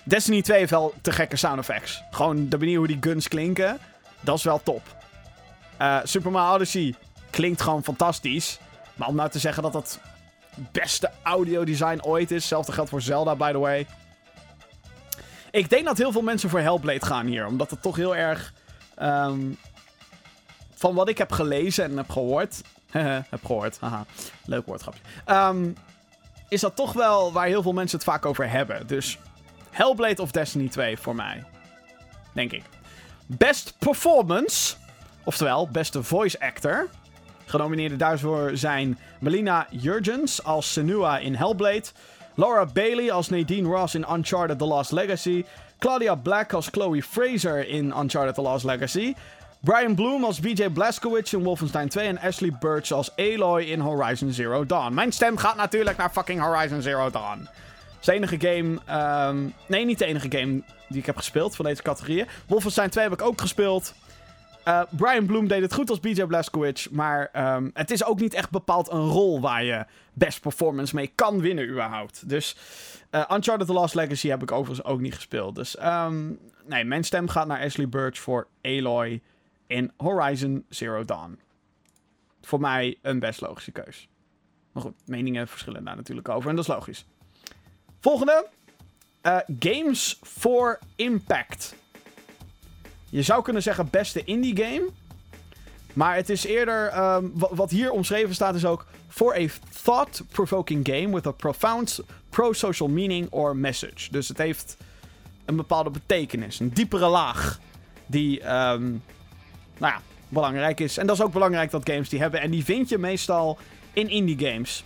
Destiny 0.03 0.41
2 0.41 0.57
heeft 0.57 0.71
wel 0.71 0.93
te 1.01 1.11
gekke 1.11 1.35
sound 1.35 1.59
effects. 1.59 2.03
Gewoon 2.11 2.49
de 2.49 2.57
manier 2.57 2.77
hoe 2.77 2.87
die 2.87 2.97
guns 2.99 3.27
klinken, 3.27 3.79
dat 4.19 4.37
is 4.37 4.43
wel 4.43 4.61
top. 4.63 4.81
Eh, 5.77 5.99
Super 6.03 6.31
Mario 6.31 6.55
Odyssey 6.55 6.95
klinkt 7.29 7.61
gewoon 7.61 7.83
fantastisch. 7.83 8.59
Maar 8.95 9.07
om 9.07 9.15
nou 9.15 9.29
te 9.29 9.39
zeggen 9.39 9.63
dat 9.63 9.73
het 9.73 9.99
beste 10.71 11.11
audiodesign 11.23 11.99
ooit 12.01 12.31
is. 12.31 12.37
Hetzelfde 12.37 12.71
geldt 12.71 12.89
voor 12.89 13.01
Zelda, 13.01 13.35
by 13.35 13.51
the 13.51 13.57
way. 13.57 13.87
Ik 15.51 15.69
denk 15.69 15.85
dat 15.85 15.97
heel 15.97 16.11
veel 16.11 16.21
mensen 16.21 16.49
voor 16.49 16.59
Hellblade 16.59 17.05
gaan 17.05 17.25
hier. 17.25 17.45
Omdat 17.45 17.69
het 17.69 17.81
toch 17.81 17.95
heel 17.95 18.15
erg... 18.15 18.53
ehm, 18.95 19.41
van 20.75 20.95
wat 20.95 21.09
ik 21.09 21.17
heb 21.17 21.31
gelezen 21.31 21.83
en 21.83 21.97
heb 21.97 22.09
gehoord... 22.09 22.61
heb 23.29 23.45
gehoord, 23.45 23.79
haha. 23.79 24.05
Leuk 24.45 24.65
woordgrapje. 24.65 25.01
Ehm, 25.25 25.71
is 26.49 26.61
dat 26.61 26.75
toch 26.75 26.93
wel 26.93 27.31
waar 27.31 27.47
heel 27.47 27.61
veel 27.61 27.73
mensen 27.73 27.97
het 27.97 28.07
vaak 28.07 28.25
over 28.25 28.49
hebben. 28.49 28.87
Dus 28.87 29.17
Hellblade 29.73 30.21
of 30.21 30.31
Destiny 30.31 30.69
2 30.69 30.97
voor 30.97 31.15
mij. 31.15 31.43
Denk 32.33 32.51
ik. 32.51 32.63
Best 33.25 33.73
Performance. 33.79 34.75
Oftewel, 35.23 35.69
beste 35.71 36.03
voice 36.03 36.39
actor. 36.39 36.87
Genomineerden 37.45 37.97
daarvoor 37.97 38.51
zijn 38.53 38.99
Melina 39.19 39.67
Jurgens 39.69 40.43
als 40.43 40.73
Senua 40.73 41.17
in 41.17 41.35
Hellblade. 41.35 41.83
Laura 42.35 42.65
Bailey 42.65 43.11
als 43.11 43.29
Nadine 43.29 43.69
Ross 43.69 43.95
in 43.95 44.05
Uncharted 44.11 44.57
The 44.57 44.65
Lost 44.65 44.91
Legacy. 44.91 45.45
Claudia 45.79 46.15
Black 46.15 46.53
als 46.53 46.67
Chloe 46.71 47.03
Fraser 47.03 47.67
in 47.67 47.93
Uncharted 47.97 48.35
The 48.35 48.41
Lost 48.41 48.65
Legacy. 48.65 49.15
Brian 49.59 49.95
Bloom 49.95 50.23
als 50.23 50.39
BJ 50.39 50.69
Blazkowicz 50.69 51.33
in 51.33 51.43
Wolfenstein 51.43 51.89
2. 51.89 52.07
En 52.07 52.19
Ashley 52.19 52.51
Birch 52.59 52.91
als 52.91 53.15
Aloy 53.15 53.63
in 53.63 53.79
Horizon 53.79 54.31
Zero 54.31 54.65
Dawn. 54.65 54.93
Mijn 54.93 55.11
stem 55.11 55.37
gaat 55.37 55.55
natuurlijk 55.55 55.97
naar 55.97 56.09
fucking 56.09 56.41
Horizon 56.41 56.81
Zero 56.81 57.09
Dawn. 57.09 57.47
Is 58.03 58.09
de 58.09 58.15
enige 58.15 58.39
game... 58.39 58.79
ehm, 58.85 59.49
nee, 59.67 59.85
niet 59.85 59.99
de 59.99 60.05
enige 60.05 60.31
game 60.31 60.63
die 60.89 60.99
ik 60.99 61.05
heb 61.05 61.17
gespeeld 61.17 61.55
van 61.55 61.65
deze 61.65 61.81
categorieën. 61.81 62.27
Wolfenstein 62.47 62.89
2 62.89 63.03
heb 63.03 63.13
ik 63.13 63.21
ook 63.21 63.41
gespeeld. 63.41 63.93
Eh, 64.63 64.81
Brian 64.89 65.25
Bloom 65.25 65.47
deed 65.47 65.61
het 65.61 65.73
goed 65.73 65.89
als 65.89 65.99
BJ 65.99 66.23
Blazkowicz, 66.23 66.87
maar 66.87 67.29
ehm, 67.31 67.69
het 67.73 67.91
is 67.91 68.05
ook 68.05 68.19
niet 68.19 68.33
echt 68.33 68.49
bepaald 68.49 68.91
een 68.91 69.07
rol 69.07 69.41
waar 69.41 69.63
je 69.63 69.85
best 70.13 70.41
performance 70.41 70.95
mee 70.95 71.11
kan 71.15 71.41
winnen 71.41 71.69
überhaupt. 71.69 72.29
Dus 72.29 72.55
eh, 73.09 73.29
Uncharted 73.33 73.67
The 73.67 73.73
Lost 73.73 73.95
Legacy 73.95 74.27
heb 74.27 74.41
ik 74.41 74.51
overigens 74.51 74.87
ook 74.87 74.99
niet 74.99 75.15
gespeeld. 75.15 75.55
Dus 75.55 75.77
ehm, 75.77 76.31
nee, 76.65 76.83
mijn 76.83 77.03
stem 77.03 77.27
gaat 77.27 77.47
naar 77.47 77.63
Ashley 77.63 77.89
Birch 77.89 78.19
voor 78.19 78.47
Aloy 78.61 79.21
in 79.67 79.91
Horizon 79.97 80.65
Zero 80.69 81.05
Dawn. 81.05 81.39
Voor 82.41 82.59
mij 82.59 82.97
een 83.01 83.19
best 83.19 83.41
logische 83.41 83.71
keus. 83.71 84.07
Maar 84.71 84.83
goed, 84.83 84.95
meningen 85.05 85.47
verschillen 85.47 85.83
daar 85.83 85.95
natuurlijk 85.95 86.29
over 86.29 86.49
en 86.49 86.55
dat 86.55 86.67
is 86.67 86.73
logisch. 86.73 87.05
Volgende. 88.03 88.45
Eh, 89.21 89.37
Games 89.59 90.19
for 90.21 90.79
Impact. 90.95 91.75
Je 93.09 93.21
zou 93.21 93.43
kunnen 93.43 93.61
zeggen 93.61 93.87
beste 93.91 94.23
indie 94.23 94.57
game. 94.57 94.89
Maar 95.93 96.15
het 96.15 96.29
is 96.29 96.45
eerder... 96.45 96.87
ehm, 96.87 97.25
wa- 97.33 97.49
wat 97.55 97.69
hier 97.71 97.91
omschreven 97.91 98.35
staat 98.35 98.55
is 98.55 98.65
ook... 98.65 98.85
For 99.07 99.35
a 99.35 99.45
thought-provoking 99.83 100.87
game 100.87 101.13
with 101.13 101.25
a 101.27 101.31
profound 101.31 101.99
pro-social 102.29 102.89
meaning 102.89 103.27
or 103.31 103.55
message. 103.55 104.11
Dus 104.11 104.27
het 104.27 104.37
heeft 104.37 104.77
een 105.45 105.55
bepaalde 105.55 105.89
betekenis. 105.89 106.59
Een 106.59 106.73
diepere 106.73 107.07
laag. 107.07 107.59
Die, 108.05 108.41
ehm, 108.41 108.83
nou 109.77 109.93
ja, 109.93 110.01
belangrijk 110.29 110.79
is. 110.79 110.97
En 110.97 111.07
dat 111.07 111.15
is 111.15 111.21
ook 111.21 111.33
belangrijk 111.33 111.71
dat 111.71 111.89
games 111.89 112.09
die 112.09 112.19
hebben. 112.19 112.41
En 112.41 112.51
die 112.51 112.63
vind 112.63 112.89
je 112.89 112.97
meestal 112.97 113.57
in 113.93 114.09
indie 114.09 114.47
games. 114.47 114.83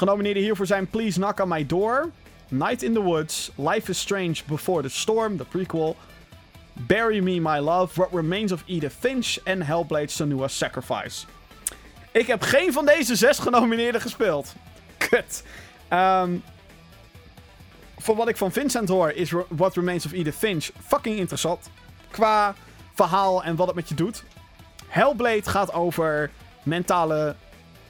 Genomineerden 0.00 0.42
hiervoor 0.42 0.66
zijn 0.66 0.86
Please 0.86 1.18
Knock 1.18 1.40
on 1.40 1.48
My 1.48 1.66
Door... 1.66 2.10
Night 2.48 2.82
in 2.82 2.92
the 2.92 3.00
Woods... 3.00 3.50
Life 3.54 3.90
is 3.90 4.00
Strange 4.00 4.34
Before 4.46 4.82
the 4.82 4.88
Storm, 4.88 5.36
de 5.36 5.44
prequel... 5.44 5.96
Bury 6.72 7.18
Me 7.18 7.40
My 7.40 7.58
Love, 7.58 8.00
What 8.00 8.08
Remains 8.12 8.52
of 8.52 8.62
Edith 8.66 8.92
Finch 8.98 9.36
en 9.44 9.62
Hellblade 9.62 10.08
Senua's 10.08 10.56
Sacrifice. 10.56 11.26
Ik 12.12 12.26
heb 12.26 12.42
geen 12.42 12.72
van 12.72 12.86
deze 12.86 13.16
zes 13.16 13.38
genomineerden 13.38 14.00
gespeeld. 14.00 14.54
Kut. 15.08 15.44
Ehm, 15.88 16.36
voor 17.98 18.16
wat 18.16 18.28
ik 18.28 18.36
van 18.36 18.52
Vincent 18.52 18.88
hoor 18.88 19.10
is 19.10 19.32
What 19.48 19.74
Remains 19.74 20.06
of 20.06 20.12
Edith 20.12 20.34
Finch 20.34 20.70
fucking 20.86 21.18
interessant. 21.18 21.70
Qua 22.10 22.54
verhaal 22.94 23.44
en 23.44 23.56
wat 23.56 23.66
het 23.66 23.76
met 23.76 23.88
je 23.88 23.94
doet. 23.94 24.24
Hellblade 24.86 25.50
gaat 25.50 25.72
over 25.72 26.30
mentale 26.62 27.34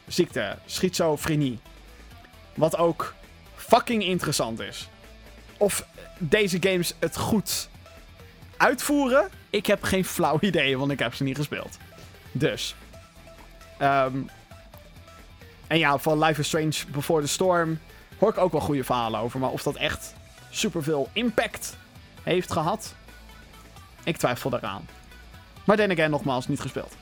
ziekte, 0.07 0.59
schizofrenie. 0.67 1.59
Wat 2.61 2.77
ook 2.77 3.15
fucking 3.57 4.05
interessant 4.05 4.61
is. 4.61 4.89
Of 5.57 5.87
deze 6.19 6.57
games 6.61 6.95
het 6.99 7.17
goed 7.17 7.69
uitvoeren? 8.57 9.29
Ik 9.51 9.67
heb 9.67 9.83
geen 9.83 10.05
flauw 10.05 10.39
idee, 10.51 10.79
want 10.79 10.91
ik 10.91 10.99
heb 10.99 11.15
ze 11.15 11.23
niet 11.23 11.37
gespeeld. 11.37 11.79
Dus. 12.33 12.75
Ehm, 13.79 14.17
en 15.67 15.79
ja, 15.79 15.99
van 15.99 16.19
Life 16.19 16.41
is 16.41 16.47
Strange 16.47 16.77
Before 16.93 17.23
the 17.23 17.29
Storm 17.29 17.79
hoor 18.19 18.31
ik 18.31 18.39
ook 18.39 18.53
wel 18.53 18.61
goede 18.61 18.85
verhalen 18.85 19.21
over. 19.21 19.41
Maar 19.41 19.51
of 19.51 19.63
dat 19.63 19.77
echt 19.77 20.15
superveel 20.51 21.09
impact 21.13 21.77
heeft 22.23 22.53
gehad, 22.53 22.95
ik 24.05 24.17
twijfel 24.17 24.51
daaraan. 24.51 24.89
Maar 25.65 25.77
then 25.77 25.91
again, 25.91 26.11
nogmaals, 26.11 26.49
niet 26.49 26.61
gespeeld. 26.61 26.95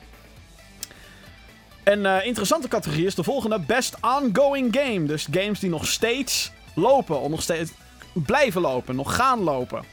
Een 1.89 2.05
eh, 2.05 2.25
interessante 2.25 2.67
categorie 2.67 3.05
is 3.05 3.15
de 3.15 3.23
volgende: 3.23 3.59
Best 3.59 3.95
Ongoing 4.01 4.77
Game. 4.79 5.03
Dus 5.03 5.27
games 5.31 5.59
die 5.59 5.69
nog 5.69 5.87
steeds 5.87 6.51
lopen, 6.75 7.19
of 7.19 7.29
nog 7.29 7.41
steeds 7.41 7.71
blijven 8.13 8.61
lopen, 8.61 8.95
nog 8.95 9.15
gaan 9.15 9.39
lopen. 9.39 9.83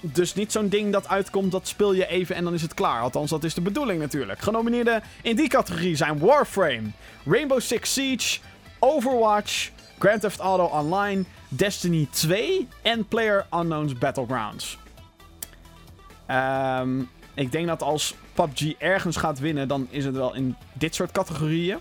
Dus 0.00 0.34
niet 0.34 0.52
zo'n 0.52 0.68
ding 0.68 0.92
dat 0.92 1.08
uitkomt, 1.08 1.52
dat 1.52 1.68
speel 1.68 1.92
je 1.92 2.06
even 2.06 2.36
en 2.36 2.44
dan 2.44 2.54
is 2.54 2.62
het 2.62 2.74
klaar. 2.74 3.00
Althans, 3.00 3.30
dat 3.30 3.44
is 3.44 3.54
de 3.54 3.60
bedoeling 3.60 4.00
natuurlijk. 4.00 4.40
Genomineerden 4.40 5.02
in 5.22 5.36
die 5.36 5.48
categorie 5.48 5.96
zijn 5.96 6.18
Warframe, 6.18 6.90
Rainbow 7.26 7.60
Six 7.60 7.92
Siege, 7.92 8.40
Overwatch, 8.78 9.70
Grand 9.98 10.20
Theft 10.20 10.38
Auto 10.38 10.64
Online, 10.64 11.24
Destiny 11.48 12.08
2 12.10 12.68
en 12.82 13.08
Player 13.08 13.46
Unknown's 13.52 13.98
Battlegrounds. 13.98 14.78
Ehm, 16.26 17.00
ik 17.34 17.52
denk 17.52 17.66
dat 17.66 17.82
als 17.82 18.14
PUBG 18.34 18.72
ergens 18.78 19.16
gaat 19.16 19.38
winnen, 19.38 19.68
dan 19.68 19.86
is 19.90 20.04
het 20.04 20.14
wel 20.14 20.34
in 20.34 20.56
dit 20.72 20.94
soort 20.94 21.12
categorieën. 21.12 21.78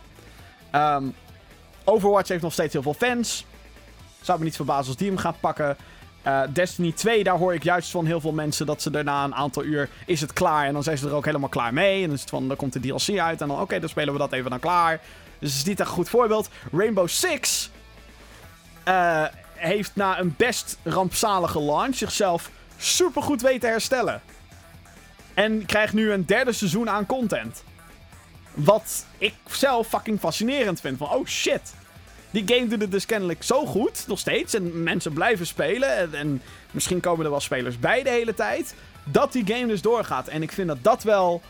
Ehm, 0.71 1.05
Overwatch 1.83 2.27
heeft 2.27 2.41
nog 2.41 2.53
steeds 2.53 2.73
heel 2.73 2.81
veel 2.81 2.93
fans. 2.93 3.45
Zou 4.21 4.39
me 4.39 4.45
niet 4.45 4.55
verbazen 4.55 4.87
als 4.87 4.97
die 4.97 5.07
hem 5.07 5.17
gaat 5.17 5.39
pakken. 5.39 5.77
Eh, 6.21 6.41
Destiny 6.49 6.91
2, 6.91 7.23
daar 7.23 7.37
hoor 7.37 7.53
ik 7.53 7.63
juist 7.63 7.91
van 7.91 8.05
heel 8.05 8.21
veel 8.21 8.31
mensen 8.31 8.65
dat 8.65 8.81
ze 8.81 8.89
daarna 8.89 9.23
een 9.23 9.35
aantal 9.35 9.63
uur 9.63 9.89
is 10.05 10.21
het 10.21 10.33
klaar. 10.33 10.65
En 10.65 10.73
dan 10.73 10.83
zijn 10.83 10.97
ze 10.97 11.07
er 11.07 11.13
ook 11.13 11.25
helemaal 11.25 11.49
klaar 11.49 11.73
mee. 11.73 11.95
En 11.95 12.05
dan 12.05 12.13
is 12.15 12.21
het 12.21 12.29
van, 12.29 12.47
dan 12.47 12.57
komt 12.57 12.73
de 12.73 12.79
DLC 12.79 13.19
uit. 13.19 13.41
En 13.41 13.47
dan, 13.47 13.59
oké, 13.59 13.79
dan 13.79 13.89
spelen 13.89 14.13
we 14.13 14.19
dat 14.19 14.31
even 14.31 14.49
dan 14.49 14.59
klaar. 14.59 15.01
Dus 15.39 15.49
het 15.49 15.59
is 15.61 15.65
niet 15.65 15.79
echt 15.79 15.89
een 15.89 15.95
goed 15.95 16.09
voorbeeld. 16.09 16.49
Rainbow 16.71 17.07
Six 17.07 17.69
eh, 18.83 19.23
heeft 19.53 19.91
na 19.95 20.19
een 20.19 20.33
best 20.37 20.77
rampzalige 20.83 21.61
launch 21.61 21.95
zichzelf 21.95 22.51
supergoed 22.77 23.41
weten 23.41 23.69
herstellen. 23.69 24.21
En 25.33 25.65
krijgt 25.65 25.93
nu 25.93 26.11
een 26.11 26.25
derde 26.25 26.51
seizoen 26.51 26.89
aan 26.89 27.05
content. 27.05 27.63
Wat 28.53 29.05
ik 29.17 29.33
zelf 29.47 29.87
fucking 29.87 30.19
fascinerend 30.19 30.81
vind. 30.81 30.97
Van, 30.97 31.09
oh 31.09 31.25
shit. 31.25 31.73
Die 32.31 32.43
game 32.45 32.67
doet 32.67 32.81
het 32.81 32.91
dus 32.91 33.05
kennelijk 33.05 33.43
zo 33.43 33.65
goed, 33.65 34.03
nog 34.07 34.19
steeds. 34.19 34.53
En 34.53 34.83
mensen 34.83 35.13
blijven 35.13 35.47
spelen. 35.47 35.97
En, 35.97 36.13
en 36.13 36.41
misschien 36.71 36.99
komen 36.99 37.25
er 37.25 37.31
wel 37.31 37.39
spelers 37.39 37.79
bij 37.79 38.03
de 38.03 38.09
hele 38.09 38.33
tijd. 38.33 38.75
Dat 39.03 39.31
die 39.31 39.45
game 39.45 39.67
dus 39.67 39.81
doorgaat. 39.81 40.27
En 40.27 40.41
ik 40.41 40.51
vind 40.51 40.67
dat 40.67 40.77
dat 40.81 41.03
wel... 41.03 41.41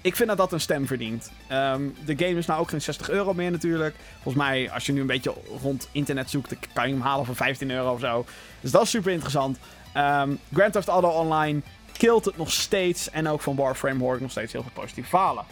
Ik 0.00 0.16
vind 0.16 0.28
dat 0.28 0.38
dat 0.38 0.52
een 0.52 0.60
stem 0.60 0.86
verdient. 0.86 1.30
Ehm, 1.48 1.82
de 2.04 2.16
game 2.16 2.38
is 2.38 2.46
nou 2.46 2.60
ook 2.60 2.68
geen 2.68 2.82
60 2.82 3.10
euro 3.10 3.34
meer 3.34 3.50
natuurlijk. 3.50 3.94
Volgens 4.12 4.44
mij, 4.44 4.70
als 4.70 4.86
je 4.86 4.92
nu 4.92 5.00
een 5.00 5.06
beetje 5.06 5.34
rond 5.62 5.88
internet 5.92 6.30
zoekt... 6.30 6.54
kan 6.72 6.88
je 6.88 6.94
hem 6.94 7.02
halen 7.02 7.26
voor 7.26 7.36
15 7.36 7.70
euro 7.70 7.92
of 7.92 8.00
zo. 8.00 8.24
Dus 8.60 8.70
dat 8.70 8.82
is 8.82 8.90
super 8.90 9.12
interessant. 9.12 9.58
Ehm, 9.92 10.30
Grand 10.52 10.72
Theft 10.72 10.88
Auto 10.88 11.08
Online 11.08 11.60
killt 11.98 12.24
het 12.24 12.36
nog 12.36 12.52
steeds. 12.52 13.10
En 13.10 13.28
ook 13.28 13.40
van 13.40 13.56
Warframe 13.56 13.98
hoor 13.98 14.14
ik 14.14 14.20
nog 14.20 14.30
steeds 14.30 14.52
heel 14.52 14.62
veel 14.62 14.72
positieve 14.74 15.08
verhalen. 15.08 15.44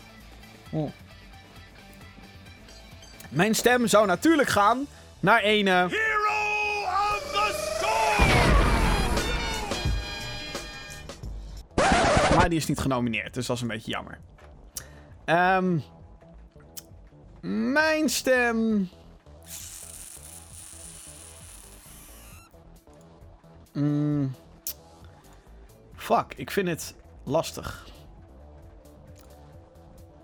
Oh. 0.70 0.90
Mijn 3.28 3.54
stem 3.54 3.86
zou 3.86 4.06
natuurlijk 4.06 4.48
gaan 4.48 4.86
naar 5.20 5.40
een... 5.44 5.68
eh, 5.68 5.74
Hero 5.74 6.40
of 6.88 7.30
the 7.32 7.74
Storm! 7.76 8.28
maar 12.36 12.48
die 12.48 12.58
is 12.58 12.66
niet 12.66 12.80
genomineerd. 12.80 13.34
Dus 13.34 13.46
dat 13.46 13.56
is 13.56 13.62
een 13.62 13.68
beetje 13.68 13.90
jammer. 13.90 14.18
Ehm 15.24 15.78
mijn 17.46 18.08
stem. 18.08 18.88
Mm. 23.72 24.34
Fuck, 26.06 26.34
ik 26.36 26.50
vind 26.50 26.68
het 26.68 26.94
lastig. 27.24 27.86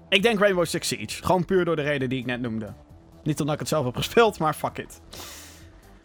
Ik 0.09 0.23
denk 0.23 0.39
Rainbow 0.39 0.67
Six 0.67 0.89
Siege. 0.89 1.25
Gewoon 1.25 1.45
puur 1.45 1.65
door 1.65 1.77
de 1.77 1.83
reden 1.83 2.09
die 2.09 2.19
ik 2.19 2.27
net 2.27 2.41
noemde. 2.41 2.73
Niet 3.23 3.41
omdat 3.41 3.55
ik 3.55 3.61
het 3.61 3.69
zelf 3.69 3.85
heb 3.85 3.97
gespeeld, 3.97 4.39
maar 4.39 4.55
fuck 4.55 4.79
it. 4.79 5.01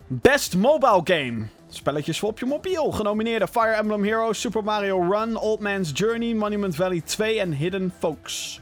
Best 0.08 0.56
Mobile 0.56 1.02
Game. 1.04 1.48
Spelletjes 1.68 2.24
op 2.24 2.40
je 2.40 2.46
mobiel. 2.46 2.92
Genomineerde 2.92 3.48
Fire 3.48 3.74
Emblem 3.74 4.04
Heroes, 4.04 4.40
Super 4.40 4.64
Mario 4.64 5.12
Run, 5.12 5.36
Old 5.36 5.60
Man's 5.60 5.92
Journey, 5.94 6.34
Monument 6.34 6.76
Valley 6.76 7.02
2 7.02 7.40
en 7.40 7.52
Hidden 7.52 7.94
Folks. 8.00 8.62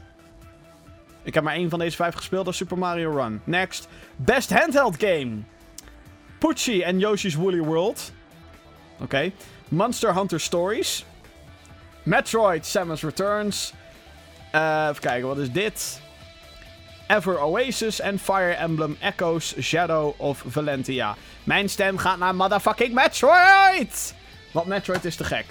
Ik 1.22 1.34
heb 1.34 1.44
maar 1.44 1.54
één 1.54 1.70
van 1.70 1.78
deze 1.78 1.96
vijf 1.96 2.14
gespeeld, 2.14 2.44
dat 2.44 2.52
is 2.52 2.58
Super 2.58 2.78
Mario 2.78 3.10
Run. 3.10 3.40
Next. 3.44 3.88
Best 4.16 4.50
Handheld 4.50 4.96
Game. 4.98 5.36
Pucci 6.38 6.82
en 6.82 6.98
Yoshi's 6.98 7.34
Woolly 7.34 7.60
World. 7.60 8.12
Oké. 9.00 9.32
Monster 9.68 10.14
Hunter 10.14 10.40
Stories. 10.40 11.04
Metroid 12.02 12.66
Samus 12.66 13.02
Returns. 13.02 13.72
Uh, 14.54 14.86
even 14.90 15.02
kijken, 15.02 15.28
wat 15.28 15.38
is 15.38 15.52
dit? 15.52 16.00
Ever 17.06 17.42
Oasis 17.42 18.00
en 18.00 18.18
Fire 18.18 18.52
Emblem 18.52 18.96
Echoes 19.00 19.54
Shadow 19.60 20.14
of 20.16 20.44
Valentia. 20.46 21.16
Mijn 21.44 21.68
stem 21.68 21.98
gaat 21.98 22.18
naar 22.18 22.34
motherfucking 22.34 22.94
Metroid! 22.94 24.14
Want 24.52 24.66
Metroid 24.66 25.04
is 25.04 25.16
te 25.16 25.24
gek. 25.24 25.44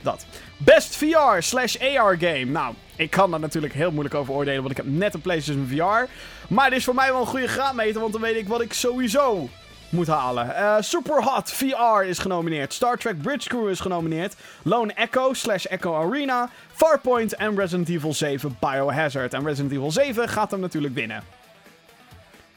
Dat. 0.00 0.26
Best 0.56 0.96
VR 0.96 1.38
slash 1.38 1.76
AR 1.76 2.16
game. 2.18 2.44
Nou, 2.44 2.74
ik 2.96 3.10
kan 3.10 3.30
daar 3.30 3.40
natuurlijk 3.40 3.74
heel 3.74 3.90
moeilijk 3.90 4.14
over 4.14 4.34
oordelen, 4.34 4.60
want 4.60 4.70
ik 4.70 4.76
heb 4.76 4.86
net 4.86 5.14
een 5.14 5.20
PlayStation 5.20 5.66
VR. 5.66 6.10
Maar 6.48 6.68
dit 6.70 6.78
is 6.78 6.84
voor 6.84 6.94
mij 6.94 7.12
wel 7.12 7.20
een 7.20 7.26
goede 7.26 7.48
graadmeter, 7.48 8.00
want 8.00 8.12
dan 8.12 8.22
weet 8.22 8.36
ik 8.36 8.48
wat 8.48 8.60
ik 8.60 8.72
sowieso 8.72 9.48
moet 9.88 10.06
halen. 10.06 10.46
Uh, 10.46 10.76
Super 10.80 11.22
Hot 11.22 11.52
VR 11.52 12.02
is 12.02 12.18
genomineerd. 12.18 12.72
Star 12.72 12.96
Trek 12.96 13.22
Bridge 13.22 13.48
Crew 13.48 13.68
is 13.68 13.80
genomineerd. 13.80 14.36
Lone 14.62 14.92
Echo 14.92 15.32
slash 15.32 15.64
Echo 15.64 15.94
Arena. 15.94 16.50
Farpoint 16.72 17.34
en 17.34 17.56
Resident 17.56 17.88
Evil 17.88 18.14
7 18.14 18.56
Biohazard. 18.60 19.34
En 19.34 19.44
Resident 19.44 19.72
Evil 19.72 19.90
7 19.90 20.28
gaat 20.28 20.50
hem 20.50 20.60
natuurlijk 20.60 20.94
winnen. 20.94 21.22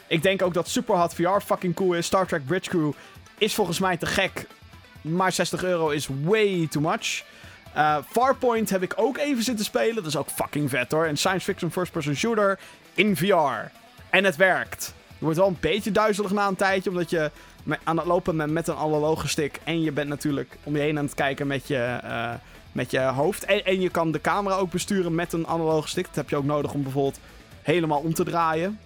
Ik 0.07 0.21
denk 0.21 0.41
ook 0.41 0.53
dat 0.53 0.67
Super 0.67 0.95
Hot 0.95 1.13
VR 1.13 1.39
fucking 1.45 1.75
cool 1.75 1.93
is. 1.93 2.05
Star 2.05 2.27
Trek 2.27 2.45
Bridge 2.45 2.69
Crew 2.69 2.91
is 3.37 3.53
volgens 3.53 3.79
mij 3.79 3.97
te 3.97 4.05
gek. 4.05 4.47
Maar 5.01 5.31
60 5.31 5.63
euro 5.63 5.89
is 5.89 6.07
way 6.23 6.67
too 6.69 6.81
much. 6.81 7.23
Uh, 7.75 7.97
Farpoint 8.09 8.69
heb 8.69 8.81
ik 8.81 8.93
ook 8.95 9.17
even 9.17 9.43
zitten 9.43 9.65
spelen. 9.65 9.95
Dat 9.95 10.05
is 10.05 10.15
ook 10.15 10.29
fucking 10.29 10.69
vet 10.69 10.91
hoor. 10.91 11.07
Een 11.07 11.17
science 11.17 11.45
fiction 11.45 11.71
first 11.71 11.91
person 11.91 12.15
shooter 12.15 12.59
in 12.93 13.17
VR. 13.17 13.71
En 14.09 14.23
het 14.23 14.35
werkt. 14.35 14.93
Je 15.21 15.27
wordt 15.27 15.39
wel 15.39 15.49
een 15.49 15.57
beetje 15.59 15.91
duizelig 15.91 16.31
na 16.31 16.47
een 16.47 16.55
tijdje, 16.55 16.89
omdat 16.89 17.09
je 17.09 17.31
aan 17.83 17.97
het 17.97 18.05
lopen 18.05 18.37
bent 18.37 18.51
met 18.51 18.67
een 18.67 18.75
analoge 18.75 19.27
stick. 19.27 19.59
En 19.63 19.81
je 19.81 19.91
bent 19.91 20.09
natuurlijk 20.09 20.57
om 20.63 20.75
je 20.75 20.81
heen 20.81 20.97
aan 20.97 21.05
het 21.05 21.13
kijken 21.13 21.47
met 21.47 21.67
je, 21.67 21.99
uh, 22.03 22.33
met 22.71 22.91
je 22.91 22.99
hoofd. 22.99 23.45
En, 23.45 23.81
je 23.81 23.89
kan 23.89 24.11
de 24.11 24.21
camera 24.21 24.55
ook 24.55 24.71
besturen 24.71 25.15
met 25.15 25.33
een 25.33 25.47
analoge 25.47 25.87
stick. 25.87 26.05
Dat 26.05 26.15
heb 26.15 26.29
je 26.29 26.35
ook 26.35 26.43
nodig 26.43 26.73
om 26.73 26.83
bijvoorbeeld 26.83 27.19
helemaal 27.61 27.99
om 27.99 28.13
te 28.13 28.23
draaien. 28.23 28.79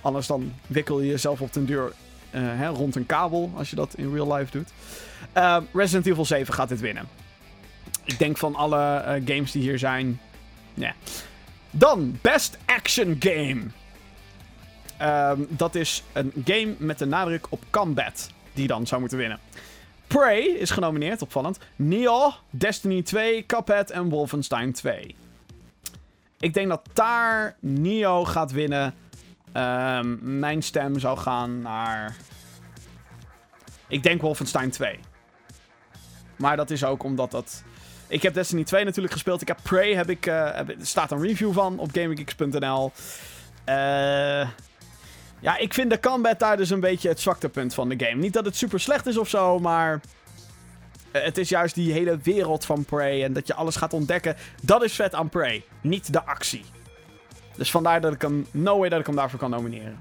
Anders 0.00 0.26
dan 0.26 0.52
wikkel 0.66 1.00
je 1.00 1.06
jezelf 1.06 1.40
op 1.40 1.52
den 1.52 1.66
deur 1.66 1.92
uh, 2.30 2.40
hè, 2.44 2.68
rond 2.68 2.96
een 2.96 3.06
kabel, 3.06 3.52
als 3.56 3.70
je 3.70 3.76
dat 3.76 3.94
in 3.96 4.12
real 4.12 4.34
life 4.34 4.50
doet. 4.50 4.68
Uh, 5.36 5.56
Resident 5.72 6.06
Evil 6.06 6.24
7 6.24 6.54
gaat 6.54 6.68
dit 6.68 6.80
winnen. 6.80 7.08
Ik 8.04 8.18
denk 8.18 8.36
van 8.36 8.54
alle 8.54 9.02
games 9.24 9.52
die 9.52 9.62
hier 9.62 9.78
zijn. 9.78 10.20
Ja. 10.74 10.94
Dan, 11.70 12.18
Best 12.20 12.58
Action 12.64 13.16
Game. 13.18 13.62
Um, 15.02 15.46
dat 15.48 15.74
is 15.74 16.02
een 16.12 16.32
game 16.44 16.74
met 16.78 16.98
de 16.98 17.06
nadruk 17.06 17.46
op 17.48 17.62
combat. 17.70 18.30
Die 18.52 18.66
dan 18.66 18.86
zou 18.86 19.00
moeten 19.00 19.18
winnen. 19.18 19.38
Prey 20.06 20.40
is 20.40 20.70
genomineerd, 20.70 21.22
opvallend. 21.22 21.58
Neo, 21.76 22.32
Destiny 22.50 23.02
2, 23.02 23.46
Cuphead 23.46 23.90
en 23.90 24.08
Wolfenstein 24.08 24.72
2. 24.72 25.14
Ik 26.38 26.54
denk 26.54 26.68
dat 26.68 26.88
daar 26.92 27.56
Neo 27.60 28.24
gaat 28.24 28.52
winnen. 28.52 28.94
Um, 29.56 30.38
mijn 30.38 30.62
stem 30.62 30.98
zou 30.98 31.18
gaan 31.18 31.60
naar. 31.60 32.16
Ik 33.88 34.02
denk 34.02 34.20
Wolfenstein 34.20 34.70
2. 34.70 34.98
Maar 36.36 36.56
dat 36.56 36.70
is 36.70 36.84
ook 36.84 37.02
omdat 37.02 37.30
dat. 37.30 37.62
Ik 38.08 38.22
heb 38.22 38.34
Destiny 38.34 38.64
2 38.64 38.84
natuurlijk 38.84 39.12
gespeeld. 39.12 39.40
Ik 39.40 39.48
heb 39.48 39.58
Prey, 39.62 39.94
heb 39.94 40.10
ik, 40.10 40.24
heb, 40.24 40.68
er 40.68 40.86
staat 40.86 41.10
een 41.10 41.22
review 41.22 41.52
van 41.52 41.78
op 41.78 41.90
GamingGeeks.nl. 41.92 42.92
Uh, 43.68 44.48
ja, 45.40 45.56
ik 45.56 45.74
vind 45.74 45.90
de 45.90 46.00
combat 46.00 46.38
daar 46.38 46.56
dus 46.56 46.70
een 46.70 46.80
beetje 46.80 47.08
het 47.08 47.20
zwaktepunt 47.20 47.74
van 47.74 47.88
de 47.88 48.04
game. 48.04 48.20
Niet 48.20 48.32
dat 48.32 48.44
het 48.44 48.56
super 48.56 48.80
slecht 48.80 49.06
is 49.06 49.18
of 49.18 49.28
zo, 49.28 49.58
maar... 49.58 50.00
Het 51.12 51.38
is 51.38 51.48
juist 51.48 51.74
die 51.74 51.92
hele 51.92 52.18
wereld 52.22 52.64
van 52.64 52.84
Prey 52.84 53.24
en 53.24 53.32
dat 53.32 53.46
je 53.46 53.54
alles 53.54 53.76
gaat 53.76 53.92
ontdekken. 53.92 54.36
Dat 54.62 54.82
is 54.84 54.92
vet 54.92 55.14
aan 55.14 55.28
Prey, 55.28 55.64
niet 55.80 56.12
de 56.12 56.24
actie. 56.24 56.64
Dus 57.56 57.70
vandaar 57.70 58.00
dat 58.00 58.12
ik 58.12 58.22
hem... 58.22 58.46
No 58.50 58.78
way 58.78 58.88
dat 58.88 59.00
ik 59.00 59.06
hem 59.06 59.16
daarvoor 59.16 59.38
kan 59.38 59.50
nomineren. 59.50 60.00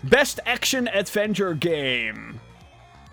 Best 0.00 0.44
Action 0.44 0.90
Adventure 0.90 1.56
Game. 1.58 2.20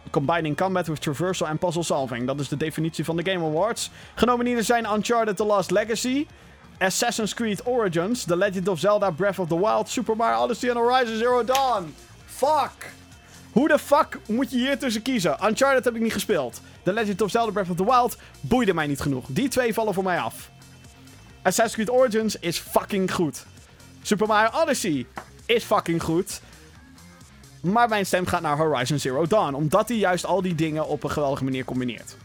Combining 0.09 0.57
combat 0.57 0.87
with 0.87 1.01
traversal 1.01 1.47
and 1.47 1.59
puzzle 1.59 1.83
solving. 1.83 2.27
Dat 2.27 2.39
is 2.39 2.47
de 2.47 2.57
definitie 2.57 3.05
van 3.05 3.15
de 3.15 3.31
Game 3.31 3.45
Awards. 3.45 3.91
Genomineerden 4.15 4.65
zijn 4.65 4.93
Uncharted 4.93 5.35
The 5.35 5.45
Last 5.45 5.71
Legacy... 5.71 6.27
Assassin's 6.81 7.33
Creed 7.33 7.61
Origins, 7.63 8.23
The 8.23 8.35
Legend 8.35 8.67
of 8.67 8.79
Zelda 8.79 9.11
Breath 9.11 9.39
of 9.39 9.47
the 9.47 9.59
Wild, 9.59 9.89
Super 9.89 10.15
Mario 10.15 10.39
Odyssey 10.39 10.69
en 10.69 10.75
Horizon 10.75 11.17
Zero 11.17 11.43
Dawn. 11.43 11.95
Fuck! 12.25 12.91
Hoe 13.51 13.67
de 13.67 13.79
fuck 13.79 14.19
moet 14.27 14.51
je 14.51 14.57
hier 14.57 14.79
tussen 14.79 15.01
kiezen? 15.01 15.37
Uncharted 15.45 15.85
heb 15.85 15.95
ik 15.95 16.01
niet 16.01 16.13
gespeeld. 16.13 16.61
The 16.83 16.93
Legend 16.93 17.21
of 17.21 17.31
Zelda 17.31 17.51
Breath 17.51 17.69
of 17.69 17.75
the 17.75 17.85
Wild 17.85 18.17
boeide 18.39 18.73
mij 18.73 18.87
niet 18.87 18.99
genoeg. 19.01 19.25
Die 19.27 19.47
twee 19.47 19.73
vallen 19.73 19.93
voor 19.93 20.03
mij 20.03 20.19
af. 20.19 20.49
Assassin's 21.41 21.73
Creed 21.73 21.89
Origins 21.89 22.35
is 22.35 22.59
fucking 22.59 23.13
goed. 23.13 23.45
Super 24.01 24.27
Mario 24.27 24.61
Odyssey 24.61 25.05
is 25.45 25.63
fucking 25.63 26.03
goed. 26.03 26.41
Maar 27.61 27.89
mijn 27.89 28.05
stem 28.05 28.25
gaat 28.25 28.41
naar 28.41 28.57
Horizon 28.57 28.99
Zero 28.99 29.27
Dawn. 29.27 29.53
Omdat 29.53 29.87
hij 29.87 29.97
juist 29.97 30.25
al 30.25 30.41
die 30.41 30.55
dingen 30.55 30.87
op 30.87 31.03
een 31.03 31.11
geweldige 31.11 31.43
manier 31.43 31.65
combineert. 31.65 32.15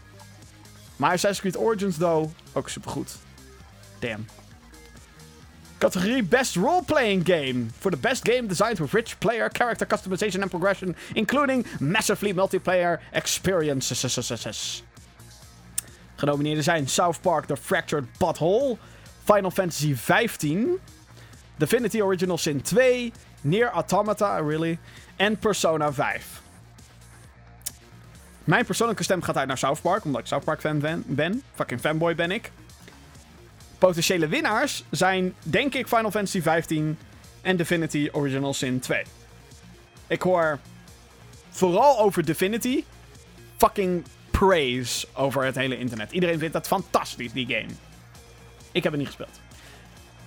Maar 0.95 1.11
Assassin's 1.11 1.39
Creed 1.39 1.65
Origins, 1.65 1.97
though, 1.97 2.31
ook 2.53 2.69
supergoed. 2.69 3.15
Damn. 3.99 4.25
Categorie 5.79 6.23
Best 6.23 6.55
Role-Playing 6.55 7.23
Game. 7.23 7.69
For 7.79 7.91
the 7.91 7.97
best 7.97 8.23
game 8.23 8.47
designed 8.47 8.79
with 8.79 8.93
rich 8.93 9.19
player 9.19 9.49
character 9.49 9.85
customization 9.85 10.41
and 10.41 10.49
progression, 10.49 10.95
including 11.15 11.65
massively 11.79 12.33
multiplayer 12.33 12.99
experiences. 13.11 14.83
Genomineerden 16.15 16.63
zijn 16.63 16.87
South 16.87 17.21
Park 17.21 17.45
The 17.45 17.57
Fractured 17.57 18.17
Butthole, 18.17 18.77
Final 19.23 19.51
Fantasy 19.51 19.93
XV, 19.93 20.65
Divinity 21.57 22.01
Original 22.01 22.37
Sin 22.37 22.61
2, 22.61 23.11
Near 23.41 23.69
Automata, 23.71 24.37
really, 24.37 24.79
en 25.15 25.37
Persona 25.37 25.93
5. 25.93 26.41
Mijn 28.43 28.65
persoonlijke 28.65 29.03
stem 29.03 29.21
gaat 29.21 29.37
uit 29.37 29.47
naar 29.47 29.57
South 29.57 29.81
Park, 29.81 30.05
omdat 30.05 30.21
ik 30.21 30.27
South 30.27 30.43
Park 30.43 30.59
fan 30.59 30.79
ben. 31.05 31.43
Fucking 31.55 31.79
fanboy 31.79 32.15
ben 32.15 32.31
ik 32.31 32.51
potentiële 33.77 34.27
winnaars 34.27 34.83
zijn, 34.89 35.33
denk 35.43 35.73
ik, 35.73 35.87
Final 35.87 36.11
Fantasy 36.11 36.41
XV 36.41 36.81
en 37.41 37.57
Divinity 37.57 38.09
Original 38.11 38.53
Sin 38.53 38.79
2. 38.79 39.03
Ik 40.07 40.21
hoor 40.21 40.59
vooral 41.49 41.99
over 41.99 42.25
Divinity 42.25 42.83
fucking 43.57 44.03
praise 44.31 45.07
over 45.13 45.43
het 45.43 45.55
hele 45.55 45.77
internet. 45.77 46.11
Iedereen 46.11 46.39
vindt 46.39 46.53
dat 46.53 46.67
fantastisch, 46.67 47.31
die 47.31 47.45
game. 47.45 47.73
Ik 48.71 48.83
heb 48.83 48.91
het 48.91 49.01
niet 49.01 49.07
gespeeld. 49.07 49.39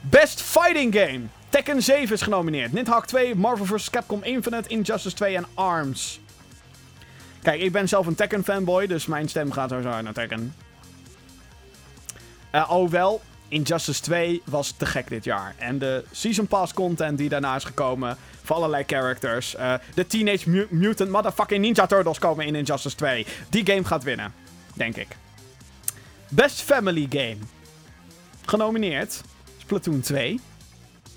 Best 0.00 0.42
Fighting 0.42 0.94
Game. 0.94 1.20
Tekken 1.48 1.82
7 1.82 2.14
is 2.14 2.22
genomineerd. 2.22 2.72
Nidhogg 2.72 3.06
2, 3.06 3.34
Marvel 3.34 3.66
vs. 3.66 3.90
Capcom 3.90 4.22
Infinite, 4.22 4.68
Injustice 4.68 5.16
2 5.16 5.36
en 5.36 5.46
ARMS. 5.54 6.20
Kijk, 7.42 7.60
ik 7.60 7.72
ben 7.72 7.88
zelf 7.88 8.06
een 8.06 8.14
Tekken 8.14 8.44
fanboy, 8.44 8.86
dus 8.86 9.06
mijn 9.06 9.28
stem 9.28 9.52
gaat 9.52 9.70
sowieso 9.70 10.00
naar 10.00 10.12
Tekken. 10.12 10.54
Uh, 12.54 12.70
alhoewel, 12.70 13.20
Injustice 13.50 14.00
2 14.00 14.42
was 14.44 14.74
te 14.76 14.86
gek 14.86 15.08
dit 15.08 15.24
jaar. 15.24 15.54
En 15.58 15.78
de 15.78 16.04
Season 16.10 16.46
Pass 16.46 16.74
content 16.74 17.18
die 17.18 17.28
daarna 17.28 17.56
is 17.56 17.64
gekomen. 17.64 18.16
Voor 18.42 18.56
allerlei 18.56 18.84
characters. 18.86 19.54
Uh, 19.54 19.74
de 19.94 20.06
Teenage 20.06 20.66
Mutant 20.70 21.10
Motherfucking 21.10 21.60
Ninja 21.60 21.86
Turtles 21.86 22.18
komen 22.18 22.46
in 22.46 22.54
Injustice 22.54 22.96
2. 22.96 23.26
Die 23.48 23.66
game 23.66 23.84
gaat 23.84 24.02
winnen. 24.02 24.32
Denk 24.74 24.96
ik. 24.96 25.08
Best 26.28 26.60
Family 26.62 27.06
Game. 27.10 27.36
Genomineerd. 28.44 29.20
Splatoon 29.58 30.00
2. 30.00 30.40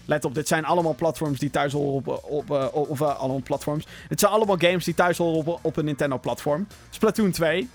Let 0.05 0.25
op, 0.25 0.35
dit 0.35 0.47
zijn 0.47 0.65
allemaal 0.65 0.95
platforms 0.95 1.39
die 1.39 1.49
thuis 1.49 1.73
horen 1.73 1.93
op... 1.93 2.23
op, 2.29 2.49
uh, 2.49 2.67
of 2.71 2.99
uh, 2.99 3.19
allemaal 3.19 3.41
platforms. 3.43 3.85
Dit 4.07 4.19
zijn 4.19 4.31
allemaal 4.31 4.57
games 4.57 4.83
die 4.83 4.93
thuis 4.93 5.17
horen 5.17 5.45
op, 5.45 5.59
op 5.61 5.77
een 5.77 5.85
Nintendo-platform. 5.85 6.67
Splatoon 6.89 7.31
2. 7.31 7.69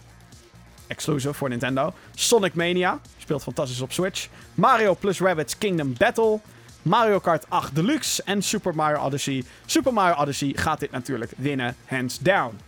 Exclusive 0.89 1.35
voor 1.35 1.49
Nintendo. 1.49 1.93
Sonic 2.15 2.55
Mania, 2.55 3.01
speelt 3.19 3.43
fantastisch 3.43 3.81
op 3.81 3.93
Switch. 3.93 4.29
Mario 4.55 4.95
plus 4.95 5.21
Rabbids 5.21 5.59
Kingdom 5.59 5.95
Battle. 5.99 6.41
Mario 6.83 7.19
Kart 7.19 7.45
8 7.49 7.75
Deluxe 7.75 8.23
en 8.25 8.43
Super 8.43 8.75
Mario 8.75 8.99
Odyssey. 8.99 9.45
Super 9.67 9.93
Mario 9.93 10.15
Odyssey 10.23 10.53
gaat 10.57 10.81
dit 10.81 10.91
natuurlijk 10.91 11.33
winnen, 11.37 11.77
hands 11.85 12.19
down. 12.19 12.59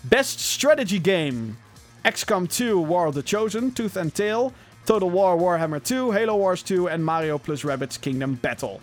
Best 0.00 0.40
Strategy 0.40 1.00
Game. 1.02 1.54
XCOM 2.02 2.48
2 2.48 2.86
War 2.86 3.06
of 3.06 3.14
the 3.14 3.22
Chosen, 3.24 3.72
Tooth 3.72 3.96
and 3.96 4.14
Tail, 4.14 4.52
Total 4.84 5.10
War 5.10 5.38
Warhammer 5.38 5.82
2, 5.82 6.12
Halo 6.12 6.38
Wars 6.38 6.62
2 6.62 6.88
en 6.88 7.02
Mario 7.02 7.38
plus 7.38 7.64
Rabbids 7.64 8.00
Kingdom 8.00 8.38
Battle. 8.40 8.78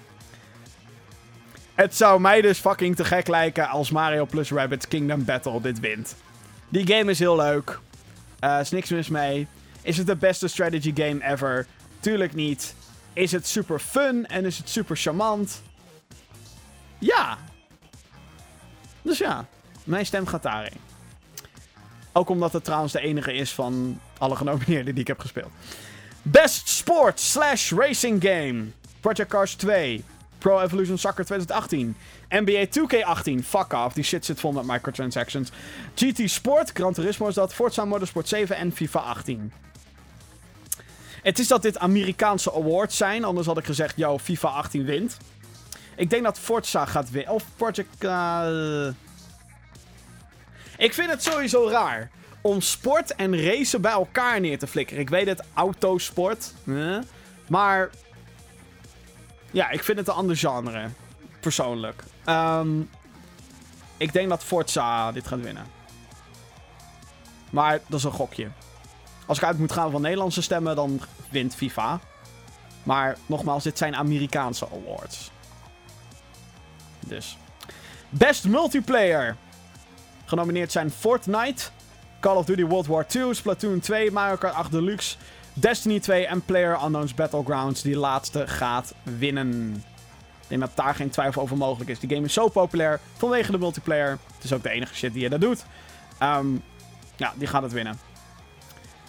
Het 1.75 1.95
zou 1.95 2.21
mij 2.21 2.41
dus 2.41 2.59
fucking 2.59 2.95
te 2.95 3.05
gek 3.05 3.27
lijken 3.27 3.67
als 3.67 3.91
Mario 3.91 4.25
plus 4.25 4.51
Rabbids 4.51 4.87
Kingdom 4.87 5.25
Battle 5.25 5.61
dit 5.61 5.79
wint. 5.79 6.15
Die 6.69 6.87
game 6.87 7.11
is 7.11 7.19
heel 7.19 7.35
leuk. 7.35 7.79
Uh, 8.43 8.59
is 8.59 8.69
niks 8.69 8.89
mis 8.89 9.09
mee. 9.09 9.47
Is 9.81 9.97
het 9.97 10.07
de 10.07 10.15
beste 10.15 10.47
strategy 10.47 10.93
game 10.95 11.31
ever? 11.31 11.67
Tuurlijk 11.99 12.33
niet. 12.33 12.75
Is 13.13 13.31
het 13.31 13.47
super 13.47 13.79
fun 13.79 14.25
en 14.25 14.45
is 14.45 14.57
het 14.57 14.69
super 14.69 14.95
charmant? 14.95 15.61
Ja. 16.97 17.37
Dus 19.01 19.17
ja, 19.17 19.45
mijn 19.83 20.05
stem 20.05 20.27
gaat 20.27 20.43
daarin. 20.43 20.77
Ook 22.11 22.29
omdat 22.29 22.53
het 22.53 22.63
trouwens 22.63 22.93
de 22.93 22.99
enige 22.99 23.33
is 23.33 23.51
van 23.51 23.99
alle 24.17 24.35
genomineerden 24.35 24.93
die 24.93 25.01
ik 25.01 25.07
heb 25.07 25.19
gespeeld. 25.19 25.51
Best 26.21 26.67
Sport 26.67 27.19
slash 27.19 27.71
Racing 27.71 28.23
Game. 28.23 28.65
Project 28.99 29.29
Cars 29.29 29.53
2. 29.55 30.03
Pro 30.37 30.61
Evolution 30.61 30.97
Soccer 30.97 31.25
2018. 31.25 31.95
NBA 32.29 32.65
2K18. 32.65 33.43
Fuck 33.43 33.73
off. 33.73 33.93
Die 33.93 34.03
shit 34.03 34.25
zit 34.25 34.39
vol 34.39 34.51
met 34.51 34.65
microtransactions. 34.65 35.49
GT 35.95 36.29
Sport. 36.29 36.71
Gran 36.73 36.93
Turismo 36.93 37.27
is 37.27 37.35
dat. 37.35 37.53
Forza 37.53 37.85
Motorsport 37.85 38.27
7 38.27 38.55
en 38.55 38.71
FIFA 38.71 38.99
18. 38.99 39.53
Het 41.21 41.39
is 41.39 41.47
dat 41.47 41.61
dit 41.61 41.79
Amerikaanse 41.79 42.53
awards 42.53 42.97
zijn. 42.97 43.23
Anders 43.23 43.47
had 43.47 43.57
ik 43.57 43.65
gezegd, 43.65 43.97
yo, 43.97 44.17
FIFA 44.17 44.47
18 44.47 44.85
wint. 44.85 45.17
Ik 45.95 46.09
denk 46.09 46.23
dat 46.23 46.39
Forza 46.39 46.85
gaat 46.85 47.11
winnen. 47.11 47.33
Of 47.33 47.43
Project... 47.55 48.03
Ik 50.77 50.93
vind 50.93 51.09
het 51.09 51.23
sowieso 51.23 51.69
raar 51.69 52.09
om 52.41 52.61
sport 52.61 53.15
en 53.15 53.43
racen 53.43 53.81
bij 53.81 53.91
elkaar 53.91 54.39
neer 54.39 54.59
te 54.59 54.67
flikkeren. 54.67 55.01
Ik 55.01 55.09
weet 55.09 55.27
het, 55.27 55.43
autosport. 55.53 56.53
Maar 57.47 57.89
ja, 59.51 59.69
ik 59.69 59.83
vind 59.83 59.97
het 59.97 60.07
een 60.07 60.13
ander 60.13 60.37
genre. 60.37 60.89
Persoonlijk. 61.39 62.03
Um, 62.25 62.89
ik 63.97 64.13
denk 64.13 64.29
dat 64.29 64.43
Forza 64.43 65.11
dit 65.11 65.27
gaat 65.27 65.41
winnen. 65.41 65.65
Maar 67.49 67.79
dat 67.87 67.99
is 67.99 68.05
een 68.05 68.11
gokje. 68.11 68.47
Als 69.25 69.37
ik 69.37 69.43
uit 69.43 69.59
moet 69.59 69.71
gaan 69.71 69.91
van 69.91 70.01
Nederlandse 70.01 70.41
stemmen, 70.41 70.75
dan 70.75 71.01
wint 71.29 71.55
FIFA. 71.55 71.99
Maar 72.83 73.17
nogmaals, 73.25 73.63
dit 73.63 73.77
zijn 73.77 73.95
Amerikaanse 73.95 74.67
awards. 74.71 75.31
Dus. 76.99 77.37
Best 78.09 78.47
multiplayer. 78.47 79.35
Genomineerd 80.25 80.71
zijn 80.71 80.91
Fortnite, 80.91 81.63
Call 82.19 82.35
of 82.35 82.45
Duty 82.45 82.65
World 82.65 82.87
War 82.87 83.05
II, 83.15 83.33
Splatoon 83.33 83.79
2, 83.79 84.11
Mario 84.11 84.35
Kart 84.35 84.53
8 84.53 84.71
Deluxe, 84.71 85.15
Destiny 85.53 85.99
2 85.99 86.25
en 86.25 86.41
Player 86.41 86.83
Unknown's 86.83 87.13
Battlegrounds. 87.13 87.81
Die 87.81 87.97
laatste 87.97 88.47
gaat 88.47 88.93
winnen. 89.03 89.83
Denk 90.49 90.61
dat 90.61 90.71
daar 90.75 90.95
geen 90.95 91.09
twijfel 91.09 91.41
over 91.41 91.57
mogelijk 91.57 91.89
is. 91.89 91.99
Die 91.99 92.09
game 92.09 92.25
is 92.25 92.33
zo 92.33 92.47
populair 92.47 92.99
vanwege 93.17 93.51
de 93.51 93.57
multiplayer. 93.57 94.17
Het 94.35 94.43
is 94.43 94.53
ook 94.53 94.63
de 94.63 94.69
enige 94.69 94.95
shit 94.95 95.13
die 95.13 95.21
je 95.21 95.29
daar 95.29 95.39
doet. 95.39 95.65
Um, 96.23 96.63
ja, 97.15 97.33
die 97.35 97.47
gaat 97.47 97.63
het 97.63 97.71
winnen. 97.71 97.99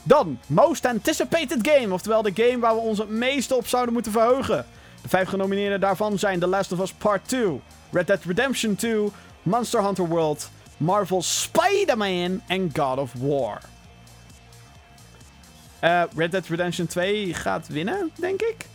Dan, 0.03 0.39
Most 0.47 0.87
Anticipated 0.87 1.69
Game. 1.69 1.95
Oftewel 1.95 2.23
de 2.23 2.33
game 2.35 2.59
waar 2.59 2.75
we 2.75 2.81
ons 2.81 2.99
het 2.99 3.09
meeste 3.09 3.55
op 3.55 3.67
zouden 3.67 3.93
moeten 3.93 4.13
verheugen. 4.13 4.67
De 5.03 5.09
vijf 5.09 5.29
genomineerden 5.29 5.81
daarvan 5.81 6.19
zijn 6.19 6.41
The 6.41 6.47
Last 6.47 6.73
of 6.73 6.81
Us 6.81 6.93
Part 6.93 7.29
2, 7.29 7.61
Red 7.91 8.07
Dead 8.07 8.25
Redemption 8.25 8.75
2, 8.75 9.09
Monster 9.43 9.85
Hunter 9.85 10.09
World, 10.09 10.51
Marvel's 10.77 11.43
Spider-Man 11.43 12.43
en 12.47 12.71
God 12.73 12.99
of 12.99 13.13
War. 13.13 13.61
Uh, 15.85 16.03
Red 16.17 16.31
Dead 16.31 16.47
Redemption 16.47 16.87
2 16.87 17.35
gaat 17.35 17.69
winnen, 17.69 18.11
denk 18.15 18.41
ik. 18.41 18.67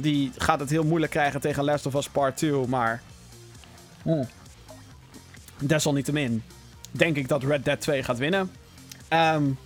Die 0.00 0.32
gaat 0.38 0.60
het 0.60 0.70
heel 0.70 0.84
moeilijk 0.84 1.12
krijgen 1.12 1.40
tegen 1.40 1.64
Last 1.64 1.86
of 1.86 1.94
Us 1.94 2.08
Part 2.08 2.36
2, 2.36 2.66
maar... 2.66 3.02
Hmm. 4.02 4.28
Desalniettemin 5.58 6.42
denk 6.90 7.16
ik 7.16 7.28
dat 7.28 7.42
Red 7.42 7.64
Dead 7.64 7.80
2 7.80 8.02
gaat 8.02 8.18
winnen. 8.18 8.50
Um, 9.10 9.58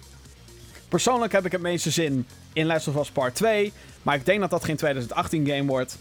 persoonlijk 0.88 1.32
heb 1.32 1.44
ik 1.44 1.52
het 1.52 1.60
meeste 1.60 1.90
zin 1.90 2.26
in 2.52 2.66
Last 2.66 2.88
of 2.88 2.96
Us 2.96 3.10
Part 3.10 3.34
2. 3.34 3.72
Maar 4.02 4.14
ik 4.14 4.24
denk 4.24 4.40
dat 4.40 4.50
dat 4.50 4.64
geen 4.64 4.76
2018 4.76 5.46
game 5.46 5.66
wordt. 5.66 5.98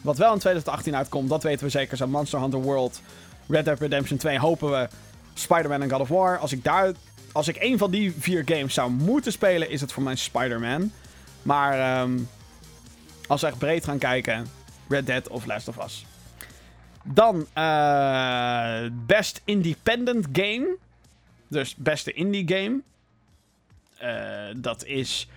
Wat 0.00 0.18
wel 0.18 0.32
in 0.32 0.38
2018 0.38 0.96
uitkomt, 0.96 1.28
dat 1.28 1.42
weten 1.42 1.64
we 1.64 1.70
zeker, 1.70 1.96
zijn 1.96 2.10
Monster 2.10 2.40
Hunter 2.40 2.60
World 2.60 3.00
Red 3.48 3.64
Dead 3.64 3.80
Redemption 3.80 4.18
2 4.18 4.38
hopen 4.38 4.70
we 4.70 4.88
Spider-Man 5.34 5.82
en 5.82 5.90
God 5.90 6.00
of 6.00 6.08
War. 6.08 6.38
Als 6.38 6.52
ik, 6.52 6.64
daar, 6.64 6.92
als 7.32 7.48
ik 7.48 7.56
één 7.56 7.78
van 7.78 7.90
die 7.90 8.14
vier 8.18 8.42
games 8.44 8.74
zou 8.74 8.90
moeten 8.90 9.32
spelen, 9.32 9.70
is 9.70 9.80
het 9.80 9.92
voor 9.92 10.02
mij 10.02 10.16
Spider-Man. 10.16 10.92
Maar 11.42 12.02
um, 12.02 12.28
als 13.26 13.40
we 13.40 13.46
echt 13.46 13.58
breed 13.58 13.84
gaan 13.84 13.98
kijken, 13.98 14.46
Red 14.88 15.06
Dead 15.06 15.28
of 15.28 15.46
Last 15.46 15.68
of 15.68 15.84
Us. 15.84 16.06
Dan 17.04 17.46
uh, 17.58 18.80
Best 19.06 19.40
Independent 19.44 20.26
Game. 20.32 20.76
Dus 21.48 21.74
beste 21.74 22.12
indie 22.12 22.48
game. 22.48 22.80
Uh, 24.02 24.62
dat 24.62 24.84
is 24.84 25.28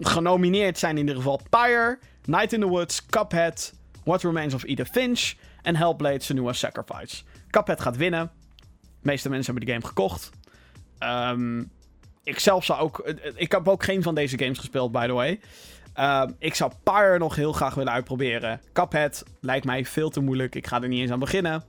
genomineerd 0.00 0.78
zijn 0.78 0.92
in 0.94 1.00
ieder 1.00 1.16
geval 1.16 1.40
Pyre, 1.50 1.98
Night 2.24 2.52
in 2.52 2.60
the 2.60 2.66
Woods, 2.66 3.06
Cuphead, 3.06 3.74
What 4.04 4.22
Remains 4.22 4.54
of 4.54 4.64
Edith 4.64 4.88
Finch 4.88 5.34
en 5.62 5.76
Hellblade 5.76 6.20
Senua 6.20 6.52
Sacrifice. 6.52 7.22
Cuphead 7.50 7.80
gaat 7.80 7.96
winnen. 7.96 8.30
De 8.56 8.64
meeste 9.00 9.28
mensen 9.28 9.52
hebben 9.52 9.66
de 9.66 9.72
game 9.72 9.86
gekocht. 9.86 10.30
Um, 11.00 11.70
ik 12.22 12.38
zelf 12.38 12.64
zou 12.64 12.80
ook... 12.80 13.12
Ik 13.34 13.52
heb 13.52 13.68
ook 13.68 13.84
geen 13.84 14.02
van 14.02 14.14
deze 14.14 14.38
games 14.38 14.58
gespeeld, 14.58 14.92
by 14.92 15.06
the 15.06 15.12
way. 15.12 15.40
Um, 16.00 16.34
ik 16.38 16.54
zou 16.54 16.72
Pyre 16.82 17.18
nog 17.18 17.34
heel 17.34 17.52
graag 17.52 17.74
willen 17.74 17.92
uitproberen. 17.92 18.60
Cuphead 18.72 19.24
lijkt 19.40 19.64
mij 19.64 19.84
veel 19.84 20.10
te 20.10 20.20
moeilijk. 20.20 20.54
Ik 20.54 20.66
ga 20.66 20.82
er 20.82 20.88
niet 20.88 21.00
eens 21.00 21.10
aan 21.10 21.18
beginnen. 21.18 21.64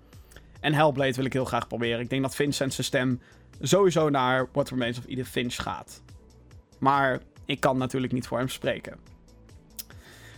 En 0.59 0.73
Hellblade 0.73 1.13
wil 1.13 1.25
ik 1.25 1.33
heel 1.33 1.45
graag 1.45 1.67
proberen. 1.67 1.99
Ik 1.99 2.09
denk 2.09 2.21
dat 2.21 2.35
Vincent's 2.35 2.83
stem 2.83 3.21
sowieso 3.61 4.09
naar 4.09 4.49
What 4.51 4.69
Remains 4.69 4.97
of 4.97 5.05
Edith 5.07 5.27
Finch 5.27 5.55
gaat. 5.55 6.01
Maar 6.79 7.19
ik 7.45 7.59
kan 7.59 7.77
natuurlijk 7.77 8.13
niet 8.13 8.27
voor 8.27 8.37
hem 8.37 8.49
spreken. 8.49 8.97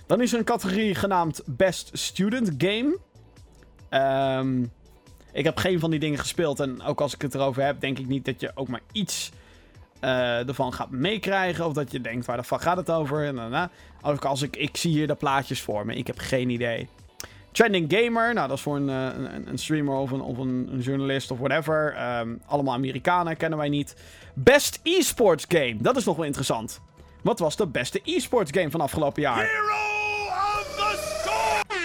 Dan 0.08 0.22
is 0.22 0.34
er 0.34 0.40
een 0.40 0.46
categorie 0.46 0.96
genaamd 0.96 1.42
Best 1.46 1.90
Student 1.94 2.52
Game. 2.58 2.98
Um, 4.40 4.72
ik 5.32 5.44
heb 5.44 5.58
geen 5.58 5.80
van 5.80 5.92
die 5.92 6.00
dingen 6.00 6.20
gespeeld. 6.20 6.60
En 6.60 6.82
ook 6.82 7.02
als 7.02 7.14
ik 7.14 7.22
het 7.22 7.36
erover 7.36 7.64
heb, 7.64 7.80
denk 7.80 8.00
ik 8.00 8.08
niet 8.08 8.26
dat 8.26 8.40
je 8.40 8.52
ook 8.56 8.68
maar 8.68 8.82
iets 8.92 9.32
uh, 10.02 10.48
ervan 10.48 10.74
gaat 10.74 10.90
meekrijgen. 10.90 11.66
Of 11.66 11.74
dat 11.74 11.92
je 11.92 12.02
denkt, 12.02 12.26
waar 12.26 12.38
de 12.38 12.44
fuck 12.44 12.62
gaat 12.62 12.78
het 12.78 12.92
over? 12.92 13.26
En 13.26 13.36
daarna, 13.36 13.70
ook 14.02 14.26
als 14.26 14.42
ik, 14.42 14.56
ik 14.56 14.78
zie 14.78 14.92
hier 14.92 15.08
de 15.08 15.16
plaatjes 15.16 15.62
voor 15.62 15.86
me. 15.86 15.96
Ik 15.96 16.08
heb 16.08 16.18
geen 16.20 16.50
idee. 16.50 16.88
Trending 17.52 17.94
Gamer, 17.94 18.34
nou 18.34 18.48
dat 18.48 18.58
is 18.58 18.64
voor 18.64 18.76
een, 18.76 18.90
eh, 18.90 19.06
een, 19.06 19.48
een 19.48 19.58
streamer 19.58 19.96
of, 19.96 20.12
een, 20.12 20.22
of 20.22 20.38
een, 20.38 20.70
een, 20.72 20.80
journalist 20.80 21.32
of 21.32 21.38
whatever. 21.38 21.96
Um, 22.20 22.42
allemaal 22.46 22.74
Amerikanen, 22.74 23.38
kennen 23.38 23.60
wij 23.60 23.70
niet. 23.70 23.96
Best 24.34 24.80
esports 24.84 25.46
game, 25.48 25.76
dat 25.80 25.98
is 25.98 26.06
nog 26.06 26.16
wel 26.16 26.26
interessant. 26.26 26.82
Wat 27.22 27.40
was 27.40 27.56
de 27.56 27.68
beste 27.68 28.02
e-sports 28.04 28.52
game 28.54 28.72
van 28.72 28.82
afgelopen 28.82 29.22
jaar? 29.22 29.38
Hero 29.38 29.76
of 30.30 30.74
the 30.76 31.20
Storm! 31.20 31.80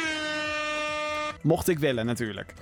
Mocht 1.42 1.68
ik 1.68 1.78
willen, 1.78 2.06
natuurlijk. 2.06 2.54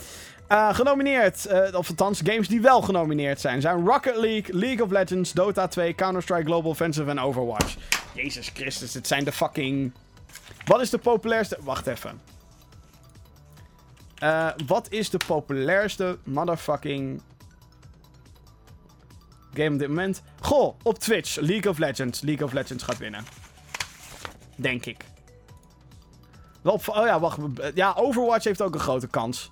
Uh, 0.49 0.74
genomineerd, 0.74 1.47
uh, 1.51 1.78
of 1.78 1.88
althans 1.88 2.20
games 2.24 2.49
die 2.49 2.61
wel 2.61 2.82
genomineerd 2.82 3.40
zijn, 3.40 3.61
zijn 3.61 3.86
Rocket 3.86 4.16
League, 4.16 4.57
League 4.57 4.84
of 4.84 4.90
Legends, 4.90 5.32
Dota 5.32 5.68
2, 5.68 5.95
Counter-Strike 5.95 6.45
Global 6.45 6.70
Offensive 6.70 7.11
en 7.11 7.20
Overwatch. 7.20 7.76
Jezus 8.12 8.51
Christus, 8.55 8.95
het 8.95 9.07
zijn 9.07 9.24
de 9.24 9.32
fucking... 9.32 9.92
Wat 10.64 10.80
is 10.80 10.90
de 10.90 10.99
populairste... 10.99 11.59
Wacht 11.61 11.86
even. 11.86 12.20
Uh, 14.22 14.49
wat 14.66 14.86
is 14.90 15.11
de 15.11 15.20
populairste 15.26 16.18
motherfucking 16.24 17.22
game 19.55 19.72
op 19.72 19.78
dit 19.78 19.88
moment? 19.88 20.22
Goh, 20.40 20.74
op 20.82 20.99
Twitch, 20.99 21.36
League 21.36 21.70
of 21.70 21.78
Legends. 21.78 22.20
League 22.20 22.47
of 22.47 22.53
Legends 22.53 22.82
gaat 22.82 22.99
winnen. 22.99 23.24
Denk 24.57 24.86
ik. 24.86 25.05
Wel, 26.62 26.80
oh 26.86 27.07
ja, 27.07 27.20
wacht. 27.20 27.38
Ja, 27.74 27.92
Overwatch 27.97 28.45
heeft 28.45 28.62
ook 28.62 28.74
een 28.74 28.80
grote 28.80 29.09
kans. 29.09 29.51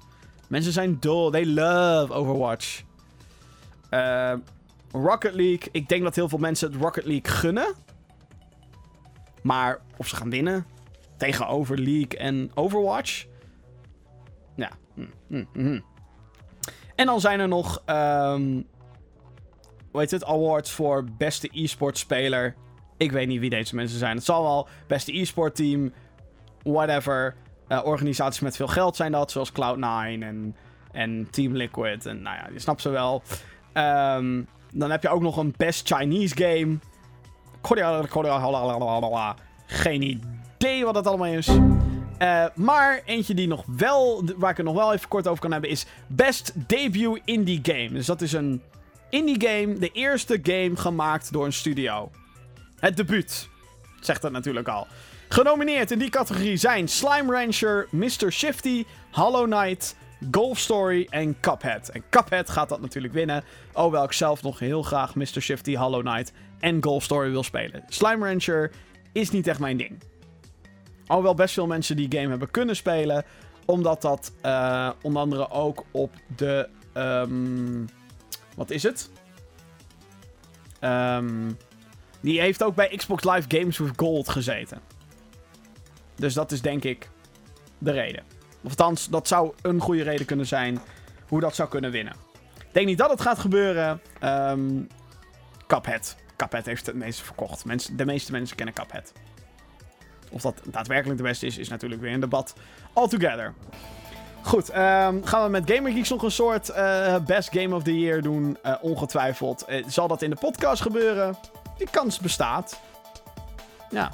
Mensen 0.53 0.73
zijn 0.73 0.97
dol. 1.01 1.31
They 1.31 1.47
love 1.47 2.13
Overwatch. 2.13 2.83
Uh, 3.91 4.35
Rocket 4.91 5.35
League. 5.35 5.69
Ik 5.71 5.89
denk 5.89 6.03
dat 6.03 6.15
heel 6.15 6.29
veel 6.29 6.39
mensen 6.39 6.73
het 6.73 6.81
Rocket 6.81 7.05
League 7.05 7.33
gunnen. 7.33 7.75
Maar 9.43 9.81
of 9.97 10.09
ze 10.09 10.17
gaan 10.17 10.31
winnen 10.31 10.67
tegenover 11.17 11.79
League 11.79 12.19
en 12.19 12.51
Overwatch. 12.55 13.27
Ja. 14.57 14.71
Mm, 14.95 15.11
mm, 15.27 15.49
mm. 15.53 15.85
En 16.95 17.07
dan 17.07 17.21
zijn 17.21 17.41
er 17.41 17.49
nog 17.49 17.83
um, 17.87 18.67
hoe 19.91 20.01
heet 20.01 20.11
het, 20.11 20.25
awards 20.25 20.71
voor 20.71 21.05
beste 21.19 21.49
e-sport 21.53 21.99
speler. 21.99 22.55
Ik 22.97 23.13
weet 23.13 23.29
niet 23.29 23.41
wie 23.41 23.51
deze 23.51 23.75
mensen 23.75 23.99
zijn. 23.99 24.17
Het 24.17 24.25
zal 24.25 24.43
wel 24.43 24.69
beste 24.87 25.19
e-sport 25.19 25.55
team, 25.55 25.93
whatever. 26.63 27.37
Uh, 27.69 27.85
organisaties 27.85 28.41
met 28.41 28.57
veel 28.57 28.67
geld 28.67 28.97
zijn 28.97 29.13
dat, 29.13 29.31
zoals 29.31 29.53
Cloud9 29.53 30.23
en, 30.23 30.57
en 30.93 31.29
Team 31.31 31.57
Liquid. 31.57 32.07
En 32.07 32.23
nou 32.23 32.37
ja, 32.37 32.49
je 32.53 32.59
snapt 32.59 32.83
ze 32.83 32.89
wel. 32.89 33.23
Um, 33.75 34.47
dan 34.73 34.91
heb 34.91 35.03
je 35.03 35.09
ook 35.09 35.23
nog 35.23 35.37
een 35.37 35.55
best 35.57 35.95
Chinese 35.95 36.37
game. 36.37 36.79
Geen 39.67 40.03
idee 40.03 40.85
wat 40.85 40.95
dat 40.95 41.07
allemaal 41.07 41.27
is. 41.27 41.49
Uh, 41.49 42.45
maar 42.55 43.03
eentje 43.05 43.35
die 43.35 43.49
nog 43.49 43.65
wel, 43.67 44.25
waar 44.37 44.51
ik 44.51 44.57
het 44.57 44.67
nog 44.67 44.75
wel 44.75 44.93
even 44.93 45.09
kort 45.09 45.29
over 45.29 45.41
kan 45.41 45.53
hebben, 45.53 45.71
is 45.71 45.87
Best 46.07 46.53
Debut 46.67 47.21
Indie 47.25 47.61
Game. 47.63 47.93
Dus 47.93 48.07
dat 48.07 48.21
is 48.21 48.33
een 48.33 48.63
indie 49.11 49.49
game, 49.49 49.79
de 49.79 49.91
eerste 49.93 50.41
game 50.43 50.77
gemaakt 50.77 51.33
door 51.33 51.45
een 51.45 51.53
studio. 51.53 52.11
Het 52.79 52.97
debuut, 52.97 53.49
zegt 54.01 54.23
dat 54.23 54.33
natuurlijk 54.33 54.69
al. 54.69 54.87
Genomineerd 55.33 55.91
in 55.91 55.99
die 55.99 56.11
categorie 56.11 56.57
zijn 56.57 56.89
Slime 56.89 57.33
Rancher, 57.33 57.87
Mr. 57.91 58.33
Shifty, 58.33 58.85
Hollow 59.11 59.45
Knight, 59.45 59.97
Golf 60.31 60.59
Story 60.59 61.07
en 61.11 61.41
Cuphead. 61.41 61.89
En 61.89 62.03
Cuphead 62.11 62.51
gaat 62.51 62.69
dat 62.69 62.81
natuurlijk 62.81 63.15
winnen. 63.15 63.45
Hoewel 63.73 64.05
ik 64.05 64.13
zelf 64.13 64.43
nog 64.43 64.59
heel 64.59 64.83
graag 64.83 65.15
Mr. 65.15 65.41
Shifty, 65.41 65.77
Hollow 65.77 66.01
Knight 66.01 66.33
en 66.61 66.83
Golf 66.83 67.03
Story 67.03 67.31
wil 67.31 67.43
spelen. 67.43 67.85
Slime 67.89 68.27
Rancher 68.27 68.71
is 69.13 69.31
niet 69.31 69.47
echt 69.47 69.59
mijn 69.59 69.77
ding. 69.77 70.03
Alhoewel 71.07 71.35
best 71.35 71.55
veel 71.55 71.67
mensen 71.67 71.97
die 71.97 72.13
game 72.13 72.29
hebben 72.29 72.51
kunnen 72.51 72.77
spelen. 72.77 73.25
Omdat 73.65 74.03
dat 74.03 74.33
uh, 74.45 74.91
onder 75.03 75.23
andere 75.23 75.51
ook 75.51 75.85
op 75.91 76.13
de... 76.37 76.69
Um, 76.95 77.89
wat 78.57 78.71
is 78.71 78.83
het? 78.83 79.11
Um, 80.81 81.57
die 82.21 82.41
heeft 82.41 82.63
ook 82.63 82.75
bij 82.75 82.97
Xbox 82.97 83.25
Live 83.25 83.59
Games 83.59 83.79
with 83.79 83.93
Gold 83.97 84.29
gezeten. 84.29 84.93
Dus 86.15 86.35
dat 86.35 86.53
is 86.53 86.61
denk 86.63 86.85
ik 86.85 87.09
de 87.79 87.91
reden. 87.91 88.23
Of 88.63 88.75
dat 89.11 89.29
zou 89.29 89.53
een 89.63 89.81
goede 89.81 90.03
reden 90.03 90.27
kunnen 90.27 90.47
zijn 90.47 90.81
hoe 91.29 91.41
dat 91.41 91.55
zou 91.55 91.69
kunnen 91.69 91.91
winnen. 91.91 92.15
Ik 92.59 92.73
denk 92.73 92.87
niet 92.87 92.99
dat 92.99 93.11
het 93.11 93.21
gaat 93.21 93.39
gebeuren. 93.39 94.01
Um, 94.25 94.89
Cuphead. 95.67 96.17
Cuphead 96.37 96.67
heeft 96.67 96.87
het 96.87 96.95
meeste 96.95 97.25
verkocht. 97.25 97.65
Mensen, 97.65 97.97
de 97.97 98.05
meeste 98.05 98.33
mensen 98.33 98.57
kennen 98.57 98.75
Cuphead. 98.75 99.13
Of 100.31 100.43
dat 100.43 100.61
daadwerkelijk 100.65 101.19
de 101.19 101.25
beste 101.25 101.47
is, 101.47 101.59
is 101.59 101.69
natuurlijk 101.69 102.01
weer 102.01 102.13
een 102.13 102.21
debat. 102.21 102.55
Altogether. 102.93 103.55
Goed, 104.43 104.69
um, 104.69 105.25
gaan 105.25 105.45
we 105.45 105.49
met 105.49 105.71
Gamer 105.71 105.93
Geeks 105.93 106.09
nog 106.09 106.23
een 106.23 106.31
soort 106.31 106.71
uh, 106.71 107.17
Best 107.17 107.53
Game 107.53 107.75
of 107.75 107.83
the 107.83 107.99
Year 107.99 108.23
doen? 108.23 108.59
Uh, 108.67 108.75
ongetwijfeld. 108.81 109.65
Uh, 109.69 109.85
zal 109.87 110.09
dat 110.09 110.23
in 110.23 110.31
de 110.31 110.37
podcast 110.37 110.83
gebeuren? 110.83 111.37
Die 111.79 111.89
kans 111.91 112.19
bestaat. 112.19 112.81
Ja. 113.91 114.13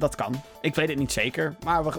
Dat 0.00 0.14
kan. 0.14 0.42
Ik 0.60 0.74
weet 0.74 0.88
het 0.88 0.98
niet 0.98 1.12
zeker. 1.12 1.54
Maar 1.64 1.84
we, 1.84 1.90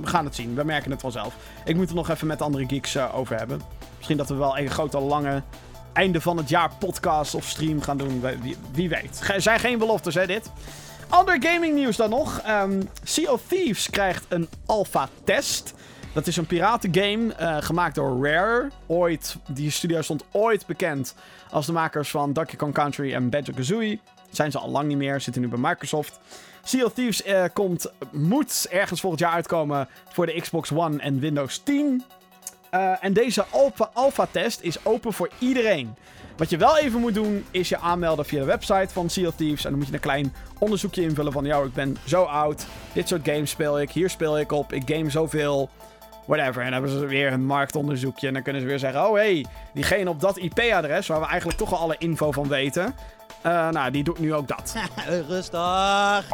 we, 0.00 0.06
gaan 0.06 0.24
het 0.24 0.34
zien. 0.34 0.54
We 0.54 0.64
merken 0.64 0.90
het 0.90 1.00
vanzelf. 1.00 1.34
Ik 1.64 1.76
moet 1.76 1.88
er 1.88 1.94
nog 1.94 2.08
even 2.08 2.26
met 2.26 2.42
andere 2.42 2.66
geeks 2.66 2.98
over 2.98 3.38
hebben. 3.38 3.60
Misschien 3.96 4.16
dat 4.16 4.28
we 4.28 4.34
wel 4.34 4.58
een 4.58 4.70
grote, 4.70 4.98
lange 4.98 5.42
einde 5.92 6.20
van 6.20 6.36
het 6.36 6.48
jaar 6.48 6.70
podcast 6.78 7.34
of 7.34 7.44
stream 7.44 7.82
gaan 7.82 7.98
doen. 7.98 8.20
Wie, 8.42 8.56
wie 8.72 8.88
weet. 8.88 9.20
Er 9.28 9.42
zijn 9.42 9.60
geen 9.60 9.78
beloftes, 9.78 10.14
hè, 10.14 10.26
dit. 10.26 10.50
Ander 11.08 11.36
gaming 11.40 11.74
nieuws 11.74 11.96
dan 11.96 12.10
nog. 12.10 12.42
Um, 12.48 12.88
sea 13.02 13.32
of 13.32 13.42
Thieves 13.46 13.90
krijgt 13.90 14.24
een 14.28 14.48
alpha-test. 14.66 15.74
Dat 16.12 16.26
is 16.26 16.36
een 16.36 16.46
piratengame 16.46 17.34
uh, 17.40 17.56
gemaakt 17.60 17.94
door 17.94 18.26
Rare. 18.26 18.70
Ooit, 18.86 19.36
die 19.48 19.70
studio 19.70 20.02
stond 20.02 20.24
ooit 20.32 20.66
bekend 20.66 21.14
als 21.50 21.66
de 21.66 21.72
makers 21.72 22.10
van 22.10 22.32
Donkey 22.32 22.56
Kong 22.56 22.74
Country 22.74 23.14
en 23.14 23.30
Banjo-Kazooie. 23.30 24.00
Zijn 24.30 24.50
ze 24.50 24.58
al 24.58 24.70
lang 24.70 24.88
niet 24.88 24.96
meer, 24.96 25.20
zitten 25.20 25.42
nu 25.42 25.48
bij 25.48 25.58
Microsoft. 25.58 26.20
Sea 26.68 26.88
Thieves 26.94 27.26
uh, 27.26 27.44
komt, 27.52 27.92
moet 28.12 28.66
ergens 28.70 29.00
volgend 29.00 29.22
jaar 29.22 29.32
uitkomen 29.32 29.88
voor 30.08 30.26
de 30.26 30.40
Xbox 30.40 30.72
One 30.72 30.98
en 30.98 31.20
Windows 31.20 31.58
10. 31.58 32.04
Uh, 32.74 33.04
en 33.04 33.12
deze 33.12 33.44
alpha-test 33.92 34.60
is 34.60 34.84
open 34.84 35.12
voor 35.12 35.30
iedereen. 35.38 35.94
Wat 36.36 36.50
je 36.50 36.56
wel 36.56 36.78
even 36.78 37.00
moet 37.00 37.14
doen, 37.14 37.46
is 37.50 37.68
je 37.68 37.78
aanmelden 37.78 38.24
via 38.24 38.38
de 38.38 38.46
website 38.46 38.88
van 38.88 39.10
Sea 39.10 39.28
of 39.28 39.34
Thieves. 39.34 39.64
En 39.64 39.70
dan 39.70 39.78
moet 39.78 39.88
je 39.88 39.94
een 39.94 40.00
klein 40.00 40.34
onderzoekje 40.58 41.02
invullen 41.02 41.32
van... 41.32 41.44
Yo, 41.44 41.64
ik 41.64 41.72
ben 41.72 41.96
zo 42.04 42.22
oud. 42.22 42.66
Dit 42.92 43.08
soort 43.08 43.28
games 43.28 43.50
speel 43.50 43.80
ik. 43.80 43.90
Hier 43.90 44.10
speel 44.10 44.38
ik 44.38 44.52
op. 44.52 44.72
Ik 44.72 44.82
game 44.86 45.10
zoveel. 45.10 45.70
Whatever. 46.26 46.62
En 46.62 46.70
dan 46.70 46.72
hebben 46.72 46.90
ze 46.90 47.06
weer 47.06 47.32
een 47.32 47.44
marktonderzoekje. 47.44 48.26
En 48.26 48.32
dan 48.32 48.42
kunnen 48.42 48.62
ze 48.62 48.68
weer 48.68 48.78
zeggen... 48.78 49.08
Oh, 49.08 49.14
hey, 49.14 49.46
diegene 49.74 50.10
op 50.10 50.20
dat 50.20 50.36
IP-adres... 50.36 51.06
waar 51.06 51.20
we 51.20 51.26
eigenlijk 51.26 51.58
toch 51.58 51.72
al 51.72 51.78
alle 51.78 51.96
info 51.98 52.32
van 52.32 52.48
weten... 52.48 52.94
Uh, 53.46 53.68
nou, 53.68 53.90
die 53.90 54.04
doet 54.04 54.18
nu 54.18 54.34
ook 54.34 54.48
dat. 54.48 54.74
Rustig. 55.28 56.24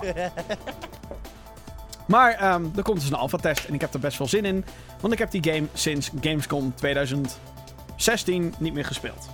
maar 2.07 2.55
um, 2.55 2.73
er 2.77 2.83
komt 2.83 3.01
dus 3.01 3.09
een 3.09 3.15
alpha-test. 3.15 3.65
En 3.65 3.75
ik 3.75 3.81
heb 3.81 3.95
er 3.95 4.01
best 4.01 4.17
veel 4.17 4.29
zin 4.29 4.45
in. 4.45 4.65
Want 5.01 5.13
ik 5.13 5.19
heb 5.19 5.31
die 5.31 5.53
game 5.53 5.67
sinds 5.73 6.11
Gamescom 6.21 6.75
2016 6.75 8.55
niet 8.59 8.75
meer 8.75 8.85
gespeeld. 8.85 9.29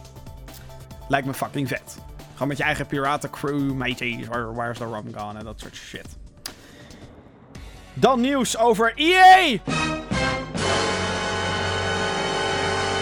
Lijkt 1.08 1.26
me 1.26 1.34
fucking 1.34 1.68
vet. 1.68 1.98
Gewoon 2.32 2.48
met 2.48 2.56
je 2.56 2.64
eigen 2.64 2.86
piratencrew, 2.86 3.72
mateys, 3.72 4.26
where, 4.26 4.52
where's 4.52 4.78
the 4.78 4.84
rum 4.86 5.14
gone 5.14 5.38
en 5.38 5.44
dat 5.44 5.60
soort 5.60 5.74
shit. 5.74 6.06
Dan 7.94 8.20
nieuws 8.20 8.58
over 8.58 8.92
EA! 8.96 9.58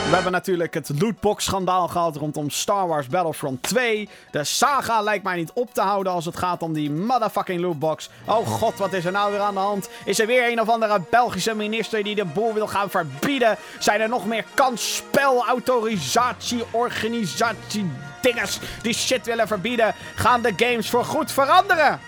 We 0.08 0.14
hebben 0.14 0.32
natuurlijk 0.32 0.74
het 0.74 0.90
lootbox-schandaal 1.00 1.88
gehad 1.88 2.16
rondom 2.16 2.50
Star 2.50 2.88
Wars 2.88 3.06
Battlefront 3.06 3.62
2. 3.62 4.08
De 4.30 4.44
saga 4.44 5.00
lijkt 5.00 5.24
mij 5.24 5.36
niet 5.36 5.52
op 5.52 5.74
te 5.74 5.80
houden 5.80 6.12
als 6.12 6.24
het 6.24 6.36
gaat 6.36 6.62
om 6.62 6.72
die 6.72 6.90
motherfucking 6.90 7.60
lootbox. 7.60 8.10
Oh 8.24 8.46
god, 8.46 8.78
wat 8.78 8.92
is 8.92 9.04
er 9.04 9.12
nou 9.12 9.30
weer 9.30 9.40
aan 9.40 9.54
de 9.54 9.60
hand? 9.60 9.88
Is 10.04 10.18
er 10.18 10.26
weer 10.26 10.52
een 10.52 10.60
of 10.60 10.68
andere 10.68 11.00
Belgische 11.10 11.54
minister 11.54 12.02
die 12.02 12.14
de 12.14 12.24
boel 12.24 12.54
wil 12.54 12.66
gaan 12.66 12.90
verbieden? 12.90 13.56
Zijn 13.78 14.00
er 14.00 14.08
nog 14.08 14.26
meer 14.26 14.44
kansspel, 14.54 15.46
autorisatie, 15.46 16.64
organisatie, 16.70 17.90
dingers 18.20 18.58
die 18.82 18.94
shit 18.94 19.26
willen 19.26 19.46
verbieden? 19.46 19.94
Gaan 20.14 20.42
de 20.42 20.52
games 20.56 20.90
voor 20.90 21.04
goed 21.04 21.32
veranderen? 21.32 22.00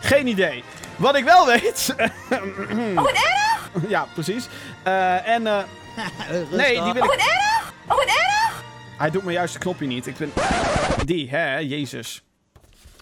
Geen 0.00 0.26
idee. 0.26 0.64
Wat 0.96 1.16
ik 1.16 1.24
wel 1.24 1.46
weet... 1.46 1.94
oh, 2.30 3.02
wat 3.02 3.10
erg! 3.10 3.70
Ja, 3.88 4.06
precies. 4.14 4.48
Uh, 4.86 5.28
en... 5.28 5.42
Uh, 5.42 5.58
nee, 6.50 6.82
die 6.82 6.92
wil 6.92 6.94
ik... 6.94 7.02
Oh, 7.02 7.08
wat 7.08 7.16
erg! 7.16 7.72
Oh, 7.88 7.96
wat 7.96 8.06
erg! 8.06 8.64
Hij 8.98 9.10
doet 9.10 9.24
me 9.24 9.32
juist 9.32 9.52
de 9.52 9.58
knopje 9.58 9.86
niet. 9.86 10.06
Ik 10.06 10.16
vind... 10.16 10.32
Die, 11.04 11.30
hè, 11.30 11.56
jezus. 11.56 12.24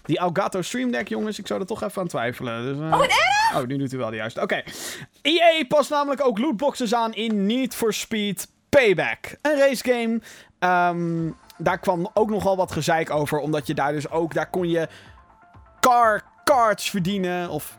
Die 0.04 0.18
Elgato 0.18 0.62
Stream 0.62 0.90
Deck, 0.90 1.08
jongens, 1.08 1.38
ik 1.38 1.46
zou 1.46 1.60
er 1.60 1.66
toch 1.66 1.82
even 1.82 2.02
aan 2.02 2.08
twijfelen. 2.08 2.62
Dus, 2.62 2.76
uh... 2.76 2.92
Oh, 2.92 2.98
wat 2.98 3.06
erg! 3.06 3.56
Oh, 3.56 3.66
nu 3.66 3.76
doet 3.76 3.90
hij 3.90 3.98
wel 3.98 4.10
de 4.10 4.16
juiste. 4.16 4.40
Oké. 4.40 4.54
Okay. 4.54 4.72
EA 5.22 5.64
past 5.66 5.90
namelijk 5.90 6.24
ook 6.24 6.38
lootboxes 6.38 6.94
aan 6.94 7.14
in 7.14 7.46
Need 7.46 7.74
for 7.74 7.92
Speed 7.92 8.48
Payback. 8.68 9.36
Een 9.42 9.58
racegame. 9.58 10.20
Um, 10.58 11.36
daar 11.58 11.78
kwam 11.78 12.10
ook 12.14 12.30
nogal 12.30 12.56
wat 12.56 12.72
gezeik 12.72 13.10
over, 13.10 13.38
omdat 13.38 13.66
je 13.66 13.74
daar 13.74 13.92
dus 13.92 14.10
ook... 14.10 14.34
Daar 14.34 14.50
kon 14.50 14.68
je 14.68 14.88
car 15.80 16.22
cards 16.44 16.90
verdienen, 16.90 17.50
of... 17.50 17.78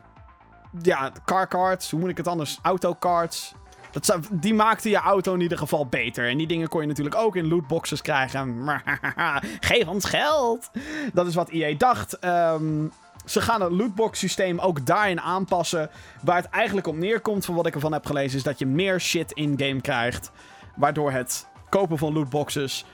Ja, 0.82 1.12
car 1.26 1.48
cards, 1.48 1.92
hoe 1.92 2.00
moet 2.00 2.10
ik 2.10 2.18
het 2.18 2.28
anders? 2.28 2.60
Autocards. 2.62 3.54
Dat 3.92 4.20
die 4.32 4.54
maakte 4.54 4.90
je 4.90 4.98
auto 4.98 5.34
in 5.34 5.42
ieder 5.42 5.58
geval 5.58 5.86
beter. 5.86 6.30
En 6.30 6.38
die 6.38 6.48
dingen 6.48 6.68
kon 6.68 6.82
je 6.82 6.88
natuurlijk 6.88 7.16
ook 7.16 7.36
in 7.36 7.48
lootboxes 7.48 8.02
krijgen. 8.02 8.68
Geef 9.60 9.88
ons 9.88 10.06
geld! 10.06 10.72
Dat 11.14 11.28
is 11.28 11.36
wat 11.36 11.50
EA 11.50 11.76
dacht. 11.78 12.26
Um, 12.26 12.92
ze 13.26 13.42
gaan 13.42 13.62
het 13.62 13.72
lootbox 13.72 14.20
systeem 14.20 14.60
ook 14.60 14.86
daarin 14.86 15.22
aanpassen. 15.22 15.90
Waar 16.24 16.36
het 16.36 16.50
eigenlijk 16.50 16.88
op 16.88 16.96
neerkomt, 16.96 17.46
van 17.46 17.56
wat 17.56 17.66
ik 17.66 17.74
ervan 17.74 17.94
heb 17.94 18.06
gelezen, 18.06 18.38
is 18.38 18.44
dat 18.44 18.60
je 18.60 18.66
meer 18.66 19.00
shit 19.00 19.32
in-game 19.32 19.82
krijgt. 19.82 20.32
Waardoor 20.76 21.12
het 21.12 21.48
kopen 21.70 21.98
van 21.98 22.14
lootboxes 22.14 22.86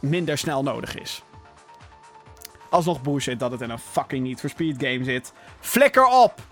minder 0.00 0.38
snel 0.38 0.62
nodig 0.62 0.98
is. 0.98 1.22
Alsnog 2.70 3.02
bullshit 3.02 3.38
dat 3.38 3.50
het 3.50 3.60
in 3.60 3.70
een 3.70 3.78
fucking 3.78 4.24
Need 4.26 4.40
for 4.40 4.48
Speed 4.48 4.84
game 4.84 5.04
zit. 5.04 5.32
Flikker 5.60 6.06
op! 6.06 6.51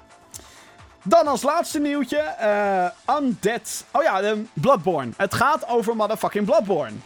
Dan 1.03 1.26
als 1.26 1.42
laatste 1.42 1.80
nieuwtje. 1.80 2.34
Uh, 2.40 3.16
Undead. 3.16 3.84
Oh 3.92 4.03
ja, 4.03 4.22
um, 4.22 4.48
Bloodborne. 4.53 5.11
Het 5.16 5.34
gaat 5.34 5.68
over 5.68 5.96
motherfucking 5.96 6.44
Bloodborne. 6.44 6.96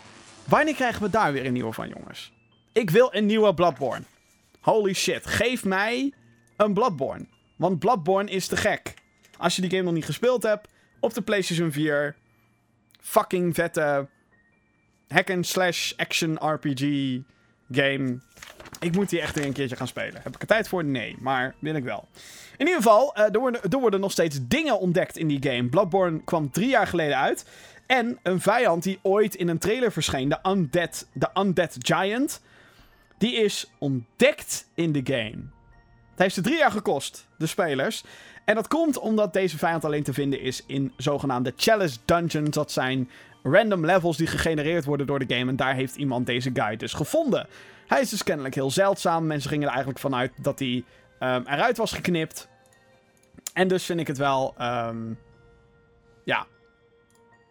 Wanneer 0.44 0.74
krijgen 0.74 1.02
we 1.02 1.10
daar 1.10 1.32
weer 1.32 1.46
een 1.46 1.52
nieuwe 1.52 1.72
van, 1.72 1.88
jongens? 1.88 2.32
Ik 2.72 2.90
wil 2.90 3.08
een 3.12 3.26
nieuwe 3.26 3.54
Bloodborne. 3.54 4.04
Holy 4.60 4.92
shit. 4.92 5.26
Geef 5.26 5.64
mij 5.64 6.12
een 6.56 6.74
Bloodborne. 6.74 7.26
Want 7.56 7.78
Bloodborne 7.78 8.30
is 8.30 8.46
te 8.46 8.56
gek. 8.56 8.94
Als 9.36 9.56
je 9.56 9.60
die 9.60 9.70
game 9.70 9.82
nog 9.82 9.92
niet 9.92 10.04
gespeeld 10.04 10.42
hebt. 10.42 10.68
Op 11.00 11.14
de 11.14 11.22
PlayStation 11.22 11.72
4. 11.72 12.16
Fucking 13.00 13.54
vette. 13.54 14.08
Hack-and-slash 15.08 15.92
action 15.96 16.38
RPG 16.40 17.20
game. 17.70 18.20
Ik 18.84 18.94
moet 18.94 19.08
die 19.08 19.20
echt 19.20 19.34
weer 19.34 19.44
een 19.44 19.52
keertje 19.52 19.76
gaan 19.76 19.86
spelen. 19.86 20.20
Heb 20.22 20.34
ik 20.34 20.40
er 20.40 20.46
tijd 20.46 20.68
voor? 20.68 20.84
Nee, 20.84 21.16
maar 21.20 21.54
wil 21.58 21.74
ik 21.74 21.84
wel. 21.84 22.08
In 22.56 22.66
ieder 22.66 22.82
geval, 22.82 23.14
uh, 23.18 23.24
er, 23.24 23.40
worden, 23.40 23.92
er 23.92 23.98
nog 23.98 24.12
steeds 24.12 24.38
dingen 24.42 24.78
ontdekt 24.78 25.18
in 25.18 25.26
die 25.26 25.42
game. 25.42 25.68
Bloodborne 25.68 26.20
kwam 26.24 26.50
drie 26.50 26.68
jaar 26.68 26.86
geleden 26.86 27.18
uit. 27.18 27.44
En 27.86 28.18
een 28.22 28.40
vijand 28.40 28.82
die 28.82 28.98
ooit 29.02 29.34
in 29.34 29.48
een 29.48 29.58
trailer 29.58 29.92
verscheen, 29.92 30.28
de 30.28 30.38
Undead, 30.46 31.06
de 31.12 31.28
Undead 31.34 31.76
Giant, 31.78 32.42
die 33.18 33.34
is 33.34 33.70
ontdekt 33.78 34.66
in 34.74 34.92
de 34.92 35.00
game. 35.04 35.42
Het 36.10 36.22
heeft 36.22 36.34
ze 36.34 36.40
drie 36.40 36.58
jaar 36.58 36.70
gekost, 36.70 37.26
de 37.38 37.46
spelers. 37.46 38.04
En 38.44 38.54
dat 38.54 38.68
komt 38.68 38.98
omdat 38.98 39.32
deze 39.32 39.58
vijand 39.58 39.84
alleen 39.84 40.02
te 40.02 40.12
vinden 40.12 40.40
is 40.40 40.62
in 40.66 40.92
zogenaamde 40.96 41.52
Chalice 41.56 41.98
Dungeons. 42.04 42.50
Dat 42.50 42.72
zijn 42.72 43.10
random 43.42 43.84
levels 43.84 44.16
die 44.16 44.26
gegenereerd 44.26 44.84
worden 44.84 45.06
door 45.06 45.26
de 45.26 45.34
game. 45.34 45.50
En 45.50 45.56
daar 45.56 45.74
heeft 45.74 45.96
iemand 45.96 46.26
deze 46.26 46.50
guy 46.54 46.76
dus 46.76 46.92
gevonden. 46.92 47.46
Hij 47.94 48.02
is 48.02 48.10
dus 48.10 48.22
kennelijk 48.22 48.54
heel 48.54 48.70
zeldzaam. 48.70 49.26
Mensen 49.26 49.50
gingen 49.50 49.64
er 49.64 49.72
eigenlijk 49.72 50.00
vanuit 50.02 50.32
dat 50.40 50.58
hij 50.58 50.84
ehm, 51.18 51.42
eruit 51.46 51.76
was 51.76 51.92
geknipt. 51.92 52.48
En 53.52 53.68
dus 53.68 53.84
vind 53.84 54.00
ik 54.00 54.06
het 54.06 54.18
wel. 54.18 54.54
ehm, 54.58 55.12
ja. 56.24 56.46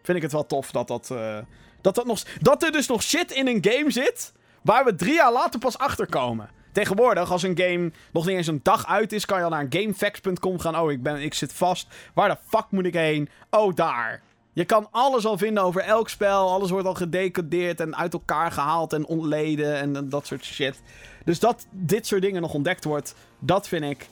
Vind 0.02 0.18
ik 0.18 0.24
het 0.24 0.32
wel 0.32 0.46
tof 0.46 0.72
dat 0.72 0.88
dat. 0.88 1.12
eh, 1.12 1.38
dat, 1.82 1.96
dat, 1.96 2.06
nog, 2.06 2.24
dat 2.40 2.64
er 2.64 2.72
dus 2.72 2.88
nog 2.88 3.04
shit 3.04 3.32
in 3.32 3.48
een 3.48 3.66
game 3.66 3.92
zit. 3.92 4.34
Waar 4.62 4.86
we 4.86 4.96
drie 4.96 5.14
jaar 5.14 5.32
later 5.32 5.60
pas 5.60 5.78
achter 5.78 6.08
komen. 6.10 6.50
Tegenwoordig, 6.72 7.32
als 7.32 7.44
een 7.44 7.58
game 7.58 7.92
nog 8.14 8.26
niet 8.26 8.38
eens 8.38 8.48
een 8.48 8.60
dag 8.64 8.88
uit 8.88 9.14
is, 9.14 9.26
kan 9.26 9.38
je 9.38 9.44
al 9.44 9.50
naar 9.50 9.66
gamefacts.com 9.70 10.60
gaan. 10.60 10.80
Oh, 10.80 10.92
ik, 10.92 11.04
ben, 11.04 11.22
ik 11.22 11.34
zit 11.34 11.54
vast. 11.54 11.88
Waar 12.14 12.30
de 12.30 12.38
fuck 12.48 12.66
moet 12.70 12.86
ik 12.86 12.94
heen? 12.94 13.30
Oh, 13.50 13.76
daar. 13.76 14.22
Je 14.54 14.66
kan 14.66 14.88
alles 14.92 15.26
al 15.26 15.38
vinden 15.38 15.64
over 15.64 15.82
elk 15.82 16.10
spel. 16.10 16.50
Alles 16.50 16.70
wordt 16.70 16.88
al 16.88 16.94
gedecodeerd 16.94 17.80
en 17.80 17.96
uit 17.96 18.14
elkaar 18.14 18.52
gehaald 18.52 18.94
en 18.94 19.06
ontleden 19.06 19.76
en 19.76 20.10
dat 20.10 20.28
soort 20.28 20.46
shit. 20.46 20.82
Dus 21.26 21.40
dat 21.40 21.68
dit 21.72 22.08
soort 22.08 22.22
dingen 22.22 22.42
nog 22.42 22.54
ontdekt 22.54 22.84
wordt, 22.84 23.16
dat 23.40 23.68
vind 23.68 23.84
ik 23.84 24.10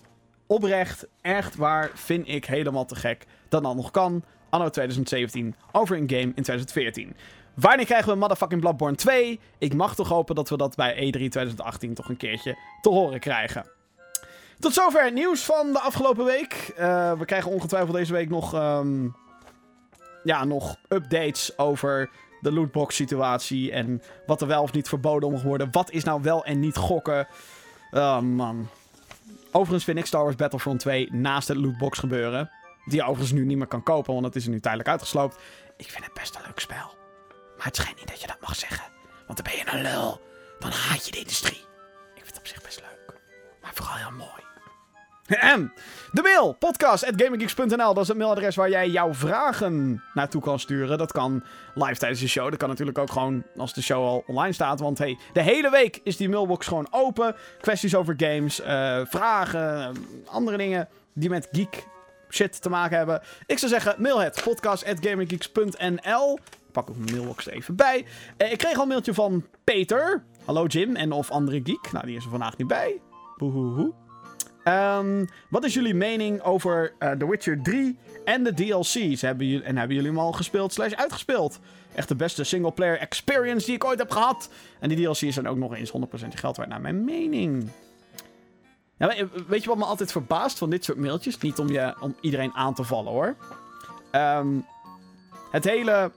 oprecht, 0.48 1.08
echt 1.22 1.56
waar, 1.56 1.92
vind 1.94 2.28
ik 2.28 2.46
helemaal 2.46 2.86
te 2.86 2.96
gek. 2.96 3.26
Dat 3.50 3.64
dat 3.64 3.76
nog 3.76 3.92
kan, 3.92 4.24
anno 4.50 4.70
2017, 4.70 5.56
over 5.72 5.98
een 5.98 6.10
game 6.10 6.32
in 6.36 6.44
2014. 6.44 7.16
Wanneer 7.54 7.86
krijgen 7.86 8.12
we 8.12 8.20
Motherfucking 8.20 8.62
Bloodborne 8.62 8.96
2? 8.96 9.40
Ik 9.58 9.74
mag 9.74 9.96
toch 9.96 10.10
hopen 10.10 10.36
dat 10.36 10.50
we 10.50 10.58
dat 10.58 10.76
bij 10.76 10.94
E3 10.96 11.12
2018 11.12 11.94
toch 11.94 12.10
een 12.10 12.18
keertje 12.18 12.58
te 12.82 12.90
horen 12.90 13.20
krijgen. 13.20 13.66
Tot 14.60 14.74
zover 14.74 15.04
het 15.04 15.14
nieuws 15.14 15.44
van 15.44 15.72
de 15.72 15.80
afgelopen 15.80 16.26
week. 16.26 16.74
Eh, 16.78 17.14
we 17.14 17.26
krijgen 17.26 17.52
ongetwijfeld 17.52 17.96
deze 17.96 18.14
week 18.14 18.30
nog, 18.30 18.54
ehm, 18.54 19.08
ja, 20.24 20.44
nog 20.44 20.76
updates 20.88 21.58
over 21.58 22.10
de 22.42 22.52
lootbox 22.52 22.96
situatie. 22.96 23.72
En 23.72 24.02
wat 24.26 24.42
er 24.42 24.48
wel 24.48 24.62
of 24.62 24.74
niet 24.74 24.90
verboden 24.90 25.32
mag 25.32 25.42
worden. 25.42 25.68
Wat 25.72 25.92
is 25.92 26.04
nou 26.04 26.22
wel 26.22 26.46
en 26.46 26.60
niet 26.60 26.76
gokken? 26.78 27.28
Oh 27.92 28.20
man. 28.20 28.70
Overigens 29.52 29.84
vind 29.84 29.98
ik 29.98 30.06
Star 30.06 30.24
Wars 30.24 30.36
Battlefront 30.36 30.80
2 30.80 31.14
naast 31.14 31.48
het 31.48 31.58
lootbox 31.58 32.00
gebeuren. 32.00 32.50
Die 32.86 32.96
je 32.96 33.04
overigens 33.04 33.32
nu 33.32 33.46
niet 33.46 33.58
meer 33.58 33.68
kan 33.68 33.84
kopen, 33.84 34.14
want 34.14 34.26
het 34.26 34.36
is 34.36 34.44
er 34.44 34.50
nu 34.50 34.60
tijdelijk 34.60 34.90
uitgesloopt. 34.90 35.38
Ik 35.78 35.90
vind 35.90 36.06
het 36.06 36.14
best 36.14 36.36
een 36.36 36.42
leuk 36.46 36.60
spel. 36.60 36.96
Maar 37.58 37.66
het 37.66 37.76
schijnt 37.76 37.98
niet 37.98 38.08
dat 38.08 38.22
je 38.22 38.28
dat 38.28 38.42
mag 38.42 38.56
zeggen. 38.56 38.86
Want 39.28 39.44
dan 39.44 39.54
ben 39.54 39.66
je 39.66 39.78
een 39.78 39.92
lul. 39.92 40.22
Dan 40.60 40.72
haat 40.72 41.06
je 41.06 41.12
de 41.12 41.20
industrie. 41.20 41.66
Ik 42.16 42.24
vind 42.24 42.28
het 42.28 42.38
op 42.38 42.48
zich 42.48 42.62
best 42.62 42.80
leuk. 42.80 43.20
Maar 43.62 43.72
vooral 43.74 43.96
heel 43.96 44.12
mooi. 44.12 44.51
De 46.12 46.22
mail, 46.22 46.56
podcast.gaminggeeks.nl. 46.60 47.94
Dat 47.94 47.98
is 47.98 48.08
het 48.08 48.18
mailadres 48.18 48.56
waar 48.56 48.70
jij 48.70 48.90
jouw 48.90 49.14
vragen 49.14 50.04
naartoe 50.14 50.42
kan 50.42 50.60
sturen. 50.60 50.98
Dat 50.98 51.12
kan 51.12 51.44
live 51.74 51.96
tijdens 51.96 52.22
de 52.22 52.28
show. 52.28 52.50
Dat 52.50 52.60
kan 52.60 52.70
natuurlijk 52.70 52.98
ook 52.98 53.12
gewoon 53.12 53.44
als 53.58 53.74
de 53.74 53.82
show 53.82 54.04
al 54.04 54.24
online 54.28 54.54
staat. 54.54 54.80
Want 54.80 54.98
hey, 54.98 55.18
de 55.34 55.42
hele 55.42 55.70
week 55.70 56.00
is 56.04 56.18
die 56.18 56.30
mailbox 56.30 56.68
gewoon 56.68 56.88
open. 56.90 57.36
Kwesties 57.62 57.96
over 57.96 58.14
games, 58.18 58.62
eh, 58.62 59.02
vragen, 59.04 59.80
eh, 59.80 59.90
andere 60.26 60.58
dingen 60.58 60.90
die 61.14 61.30
met 61.30 61.48
geek 61.52 61.88
shit 62.30 62.62
te 62.62 62.70
maken 62.70 62.98
hebben. 62.98 63.22
Ik 63.46 63.58
zou 63.58 63.72
zeggen, 63.72 63.96
mail 63.98 64.20
het 64.20 64.42
podcast.gaminggeeks.nl. 64.44 66.40
Pak 66.72 66.90
ook 66.90 66.98
mijn 66.98 67.12
mailbox 67.12 67.48
er 67.48 67.54
even 67.54 67.76
bij. 67.76 68.06
Eh, 68.38 68.52
ik 68.52 68.58
kreeg 68.58 68.76
al 68.76 68.82
een 68.82 68.88
mailtje 68.88 69.14
van 69.14 69.46
Peter. 69.64 70.24
Hallo 70.46 70.66
Jim 70.66 70.96
en 70.96 71.12
of 71.12 71.32
andere 71.32 71.62
geek. 71.64 71.92
Nou, 71.92 72.06
die 72.06 72.16
is 72.16 72.24
er 72.24 72.30
vandaag 72.30 72.58
niet 72.58 72.68
bij. 72.68 73.02
Boehoehoe. 73.38 74.01
Ehm, 74.64 75.26
wat 75.50 75.64
is 75.64 75.74
jullie 75.74 75.94
mening 75.94 76.42
over 76.42 76.94
eh, 77.00 77.12
The 77.12 77.30
Witcher 77.30 77.62
3 77.62 77.98
en 78.26 78.44
de 78.44 78.54
DLC's? 78.54 79.22
Hebben 79.22 79.48
jullie, 79.48 79.66
en 79.66 79.78
hebben 79.78 79.96
jullie 79.96 80.12
hem 80.12 80.20
al 80.20 80.32
gespeeld 80.32 80.74
slash 80.74 80.94
uitgespeeld? 80.94 81.60
Echt 81.96 82.08
de 82.08 82.16
beste 82.16 82.44
singleplayer 82.44 82.98
experience 82.98 83.66
die 83.66 83.76
ik 83.76 83.84
ooit 83.84 84.00
heb 84.00 84.12
gehad. 84.12 84.50
En 84.80 84.90
die 84.90 85.06
DLC's 85.06 85.34
zijn 85.34 85.48
ook 85.48 85.58
nog 85.58 85.76
eens 85.76 85.92
100% 85.92 86.28
geld 86.36 86.58
waard 86.58 86.70
naar 86.70 86.82
mijn 86.82 87.04
mening. 87.04 87.70
Weet 89.48 89.64
je 89.64 89.70
wat 89.70 89.78
me 89.78 89.86
altijd 89.86 90.12
verbaast 90.12 90.58
van 90.58 90.70
dit 90.70 90.84
soort 90.84 90.98
mailtjes? 90.98 91.38
Niet 91.38 91.60
om, 91.60 91.70
je, 91.70 91.96
om 92.00 92.16
iedereen 92.22 92.54
aan 92.54 92.74
te 92.74 92.84
vallen 92.84 93.12
hoor. 93.12 93.36
Ehm, 94.12 94.48
het 95.52 95.64
hele 95.64 96.12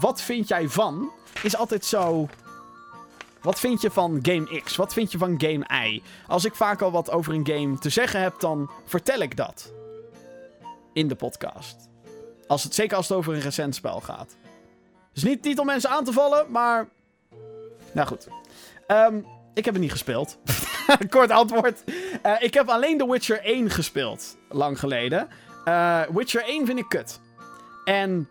wat 0.00 0.22
vind 0.22 0.48
jij 0.48 0.68
van 0.68 1.10
is 1.42 1.56
altijd 1.56 1.84
zo. 1.84 2.28
Wat 3.42 3.60
vind 3.60 3.80
je 3.80 3.90
van 3.90 4.18
game 4.22 4.60
X? 4.60 4.76
Wat 4.76 4.92
vind 4.92 5.12
je 5.12 5.18
van 5.18 5.34
game 5.40 5.86
Y? 5.86 6.02
Als 6.26 6.44
ik 6.44 6.54
vaak 6.54 6.82
al 6.82 6.90
wat 6.90 7.10
over 7.10 7.34
een 7.34 7.46
game 7.46 7.78
te 7.78 7.88
zeggen 7.88 8.20
heb, 8.20 8.40
dan 8.40 8.70
vertel 8.84 9.20
ik 9.20 9.36
dat. 9.36 9.72
In 10.92 11.08
de 11.08 11.14
podcast. 11.14 11.88
Als 12.46 12.62
het, 12.62 12.74
zeker 12.74 12.96
als 12.96 13.08
het 13.08 13.16
over 13.16 13.34
een 13.34 13.40
recent 13.40 13.74
spel 13.74 14.00
gaat. 14.00 14.36
Dus 15.12 15.22
niet, 15.22 15.44
niet 15.44 15.58
om 15.58 15.66
mensen 15.66 15.90
aan 15.90 16.04
te 16.04 16.12
vallen, 16.12 16.50
maar. 16.50 16.88
Nou 17.92 18.06
goed. 18.06 18.28
Ehm, 18.86 19.16
ik 19.54 19.64
heb 19.64 19.74
het 19.74 19.82
niet 19.82 19.92
gespeeld. 19.92 20.38
Kort 21.08 21.30
antwoord. 21.30 21.84
Eh, 22.22 22.34
ik 22.38 22.54
heb 22.54 22.68
alleen 22.68 22.98
The 22.98 23.10
Witcher 23.10 23.44
1 23.44 23.70
gespeeld. 23.70 24.36
Lang 24.48 24.78
geleden. 24.78 25.28
Eh, 25.64 26.02
Witcher 26.12 26.44
1 26.44 26.66
vind 26.66 26.78
ik 26.78 26.88
kut. 26.88 27.20
En 27.84 28.28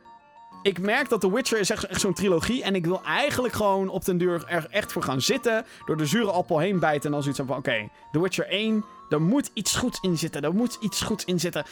ik 0.61 0.79
merk 0.79 1.09
dat 1.09 1.21
The 1.21 1.33
Witcher 1.33 1.59
is 1.59 1.69
echt, 1.69 2.01
zo'n 2.01 2.13
trilogie. 2.13 2.63
En 2.63 2.75
ik 2.75 2.85
wil 2.85 3.03
eigenlijk 3.03 3.53
gewoon 3.53 3.89
op 3.89 4.05
den 4.05 4.17
duur 4.17 4.43
er 4.47 4.67
echt 4.69 4.91
voor 4.91 5.03
gaan 5.03 5.21
zitten. 5.21 5.65
Door 5.85 5.97
de 5.97 6.05
zure 6.05 6.31
appel 6.31 6.59
heen 6.59 6.79
bijten. 6.79 7.05
En 7.05 7.11
dan 7.11 7.21
zoiets 7.21 7.41
van: 7.45 7.57
oké, 7.57 7.89
The 8.11 8.21
Witcher 8.21 8.47
1. 8.47 8.85
Er 9.09 9.21
moet 9.21 9.51
iets 9.53 9.75
goeds 9.75 9.99
in 9.99 10.17
zitten. 10.17 10.41
Er 10.41 10.53
moet 10.53 10.77
iets 10.81 11.01
goeds 11.01 11.25
in 11.25 11.39
zitten. 11.39 11.65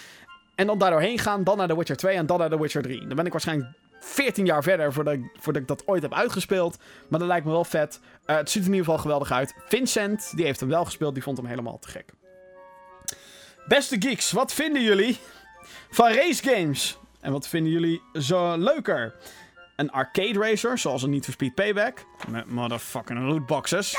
En 0.56 0.68
dan 0.68 0.78
daardoor 0.78 1.02
heen 1.02 1.20
gaan. 1.20 1.44
Dan 1.44 1.58
naar 1.58 1.68
The 1.68 1.78
Witcher 1.78 1.98
2 1.98 2.16
en 2.16 2.26
dan 2.26 2.40
naar 2.40 2.50
The 2.50 2.62
Witcher 2.62 2.82
3. 2.82 3.08
Dan 3.08 3.16
ben 3.16 3.26
ik 3.26 3.32
waarschijnlijk 3.32 3.70
14 4.00 4.46
jaar 4.46 4.64
verder 4.64 4.94
voordat 4.94 5.14
ik, 5.14 5.30
voordat 5.40 5.62
ik 5.62 5.68
dat 5.68 5.88
ooit 5.88 6.02
heb 6.02 6.14
uitgespeeld. 6.14 6.78
Maar 7.08 7.20
dat 7.20 7.28
lijkt 7.28 7.46
me 7.46 7.52
wel 7.52 7.64
vet. 7.64 8.00
Eh, 8.26 8.36
het 8.36 8.50
ziet 8.50 8.62
er 8.62 8.68
in 8.68 8.76
ieder 8.76 8.86
geval 8.86 9.02
geweldig 9.02 9.32
uit. 9.32 9.54
Vincent, 9.68 10.32
die 10.36 10.46
heeft 10.46 10.60
hem 10.60 10.70
wel 10.70 10.86
gespeeld. 10.86 11.14
Die 11.14 11.24
vond 11.24 11.38
hem 11.38 11.46
helemaal 11.46 11.80
te 11.80 11.88
gek. 11.88 12.14
Beste 13.68 13.96
geeks, 14.00 14.32
wat 14.32 14.54
vinden 14.54 14.82
jullie 14.82 15.18
van 15.90 16.12
race 16.12 16.44
games? 16.44 16.98
En 17.20 17.32
wat 17.32 17.47
vinden 17.47 17.72
jullie 17.72 18.01
zo 18.13 18.57
leuker? 18.57 19.15
Een 19.76 19.91
arcade 19.91 20.39
racer, 20.39 20.78
zoals 20.78 21.03
een 21.03 21.09
Need 21.09 21.24
for 21.24 21.34
Speed 21.34 21.55
Payback. 21.55 22.05
Met 22.28 22.49
motherfucking 22.49 23.20
lootboxes. 23.20 23.95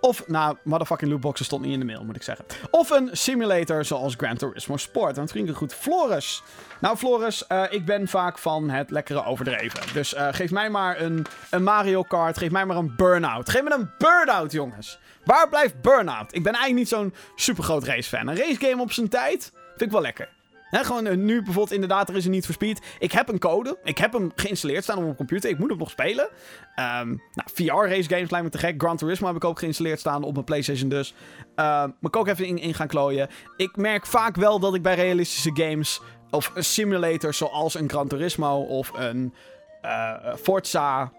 Of, 0.00 0.28
nou, 0.28 0.56
motherfucking 0.64 1.10
lootboxes 1.10 1.46
stond 1.46 1.62
niet 1.62 1.72
in 1.72 1.78
de 1.78 1.84
mail, 1.84 2.04
moet 2.04 2.16
ik 2.16 2.22
zeggen. 2.22 2.44
Of 2.70 2.90
een 2.90 3.08
simulator 3.12 3.84
zoals 3.84 4.14
Gran 4.16 4.36
Turismo 4.36 4.76
Sport. 4.76 5.16
Want 5.16 5.30
vrienden 5.30 5.54
goed, 5.54 5.74
Floris. 5.74 6.42
Nou, 6.80 6.96
Floris, 6.96 7.46
eh, 7.46 7.62
ik 7.70 7.84
ben 7.84 8.08
vaak 8.08 8.38
van 8.38 8.70
het 8.70 8.90
lekkere 8.90 9.24
overdreven. 9.24 9.80
Dus 9.92 10.14
eh, 10.14 10.28
geef 10.30 10.50
mij 10.50 10.70
maar 10.70 11.00
een, 11.00 11.26
een 11.50 11.62
Mario 11.62 12.02
Kart. 12.02 12.38
Geef 12.38 12.50
mij 12.50 12.66
maar 12.66 12.76
een 12.76 12.96
Burnout. 12.96 13.50
Geef 13.50 13.62
me 13.62 13.74
een 13.74 13.90
Burnout, 13.98 14.52
jongens. 14.52 14.98
Waar 15.24 15.48
blijft 15.48 15.80
Burnout? 15.80 16.34
Ik 16.34 16.42
ben 16.42 16.52
eigenlijk 16.52 16.74
niet 16.74 16.88
zo'n 16.88 17.14
supergroot 17.34 17.84
racefan. 17.84 18.28
Een 18.28 18.36
racegame 18.36 18.82
op 18.82 18.92
zijn 18.92 19.08
tijd 19.08 19.52
vind 19.68 19.82
ik 19.82 19.90
wel 19.90 20.00
lekker. 20.00 20.28
Hè, 20.70 20.84
gewoon 20.84 21.06
eh, 21.06 21.16
nu 21.16 21.34
bijvoorbeeld 21.36 21.72
inderdaad, 21.72 22.08
er 22.08 22.16
is 22.16 22.24
een 22.24 22.30
niet 22.30 22.44
for 22.44 22.54
speed. 22.54 22.80
Ik 22.98 23.12
heb 23.12 23.28
een 23.28 23.38
code. 23.38 23.78
Ik 23.82 23.98
heb 23.98 24.12
hem 24.12 24.32
geïnstalleerd 24.34 24.82
staan 24.82 24.96
op 24.96 25.02
mijn 25.02 25.16
computer. 25.16 25.50
Ik 25.50 25.58
moet 25.58 25.68
hem 25.68 25.78
nog 25.78 25.90
spelen. 25.90 26.28
Ehm, 26.74 27.06
nou, 27.08 27.48
VR 27.54 27.88
race 27.94 28.08
games 28.08 28.30
lijkt 28.30 28.44
me 28.44 28.50
te 28.50 28.58
gek. 28.58 28.74
Gran 28.82 28.96
Turismo 28.96 29.26
heb 29.26 29.36
ik 29.36 29.44
ook 29.44 29.58
geïnstalleerd 29.58 30.00
staan 30.00 30.22
op 30.22 30.32
mijn 30.32 30.44
PlayStation 30.44 30.88
dus. 30.88 31.14
Ehm 31.54 31.90
moet 32.00 32.14
ik 32.14 32.20
ook 32.20 32.28
even 32.28 32.58
in, 32.58 32.74
gaan 32.74 32.86
klooien. 32.86 33.28
Ik 33.56 33.76
merk 33.76 34.06
vaak 34.06 34.36
wel 34.36 34.58
dat 34.58 34.74
ik 34.74 34.82
bij 34.82 34.94
realistische 34.94 35.50
games... 35.54 36.00
of 36.30 36.52
een 36.54 36.64
simulator 36.64 37.34
zoals 37.34 37.74
een 37.74 37.88
Gran 37.88 38.08
Turismo 38.08 38.60
of 38.60 38.92
een 38.94 39.34
eh, 39.82 40.34
Forza... 40.42 41.12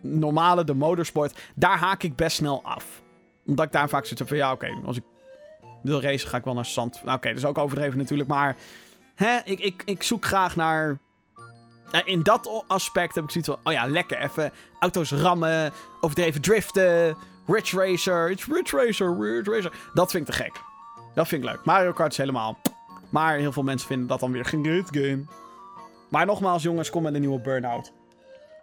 normale, 0.00 0.64
de 0.64 0.74
motorsport... 0.74 1.38
daar 1.54 1.78
haak 1.78 2.02
ik 2.02 2.16
best 2.16 2.36
snel 2.36 2.60
af. 2.64 3.02
Omdat 3.46 3.64
ik 3.64 3.72
daar 3.72 3.88
vaak 3.88 4.04
zit 4.04 4.22
van... 4.26 4.36
ja, 4.36 4.52
oké, 4.52 4.80
als 4.84 4.96
ik 4.96 5.02
wil 5.82 6.02
racen 6.02 6.28
ga 6.28 6.36
ik 6.36 6.44
wel 6.44 6.54
naar 6.54 6.66
zand. 6.66 7.00
Nou, 7.04 7.16
oké, 7.16 7.28
dat 7.28 7.36
is 7.36 7.44
ook 7.44 7.58
overdreven 7.58 7.98
natuurlijk, 7.98 8.28
maar... 8.28 8.56
Hè, 9.14 9.38
ik, 9.44 9.60
ik, 9.60 9.82
ik 9.84 10.02
zoek 10.02 10.24
graag 10.24 10.56
naar... 10.56 10.98
In 12.04 12.22
dat 12.22 12.64
aspect 12.66 13.14
heb 13.14 13.24
ik 13.24 13.30
zoiets 13.30 13.50
van... 13.50 13.58
Oh 13.64 13.72
ja, 13.72 13.86
lekker, 13.86 14.18
even 14.18 14.52
auto's 14.80 15.10
rammen, 15.10 15.72
overdreven 16.00 16.40
driften... 16.40 17.16
Ridge 17.46 17.76
Racer, 17.76 18.30
it's 18.30 18.46
Ridge 18.46 18.76
Racer, 18.76 19.18
Ridge 19.18 19.50
Racer. 19.50 19.72
Dat 19.94 20.10
vind 20.10 20.28
ik 20.28 20.34
te 20.34 20.42
gek. 20.42 20.60
Dat 21.14 21.28
vind 21.28 21.44
ik 21.44 21.50
leuk. 21.50 21.64
Mario 21.64 21.92
Kart 21.92 22.12
is 22.12 22.18
helemaal... 22.18 22.58
Maar 23.08 23.36
heel 23.36 23.52
veel 23.52 23.62
mensen 23.62 23.88
vinden 23.88 24.06
dat 24.06 24.20
dan 24.20 24.32
weer 24.32 24.44
geen 24.44 24.64
great 24.64 24.88
game. 24.90 25.24
Maar 26.08 26.26
nogmaals, 26.26 26.62
jongens, 26.62 26.90
kom 26.90 27.02
met 27.02 27.14
een 27.14 27.20
nieuwe 27.20 27.40
Burnout. 27.40 27.92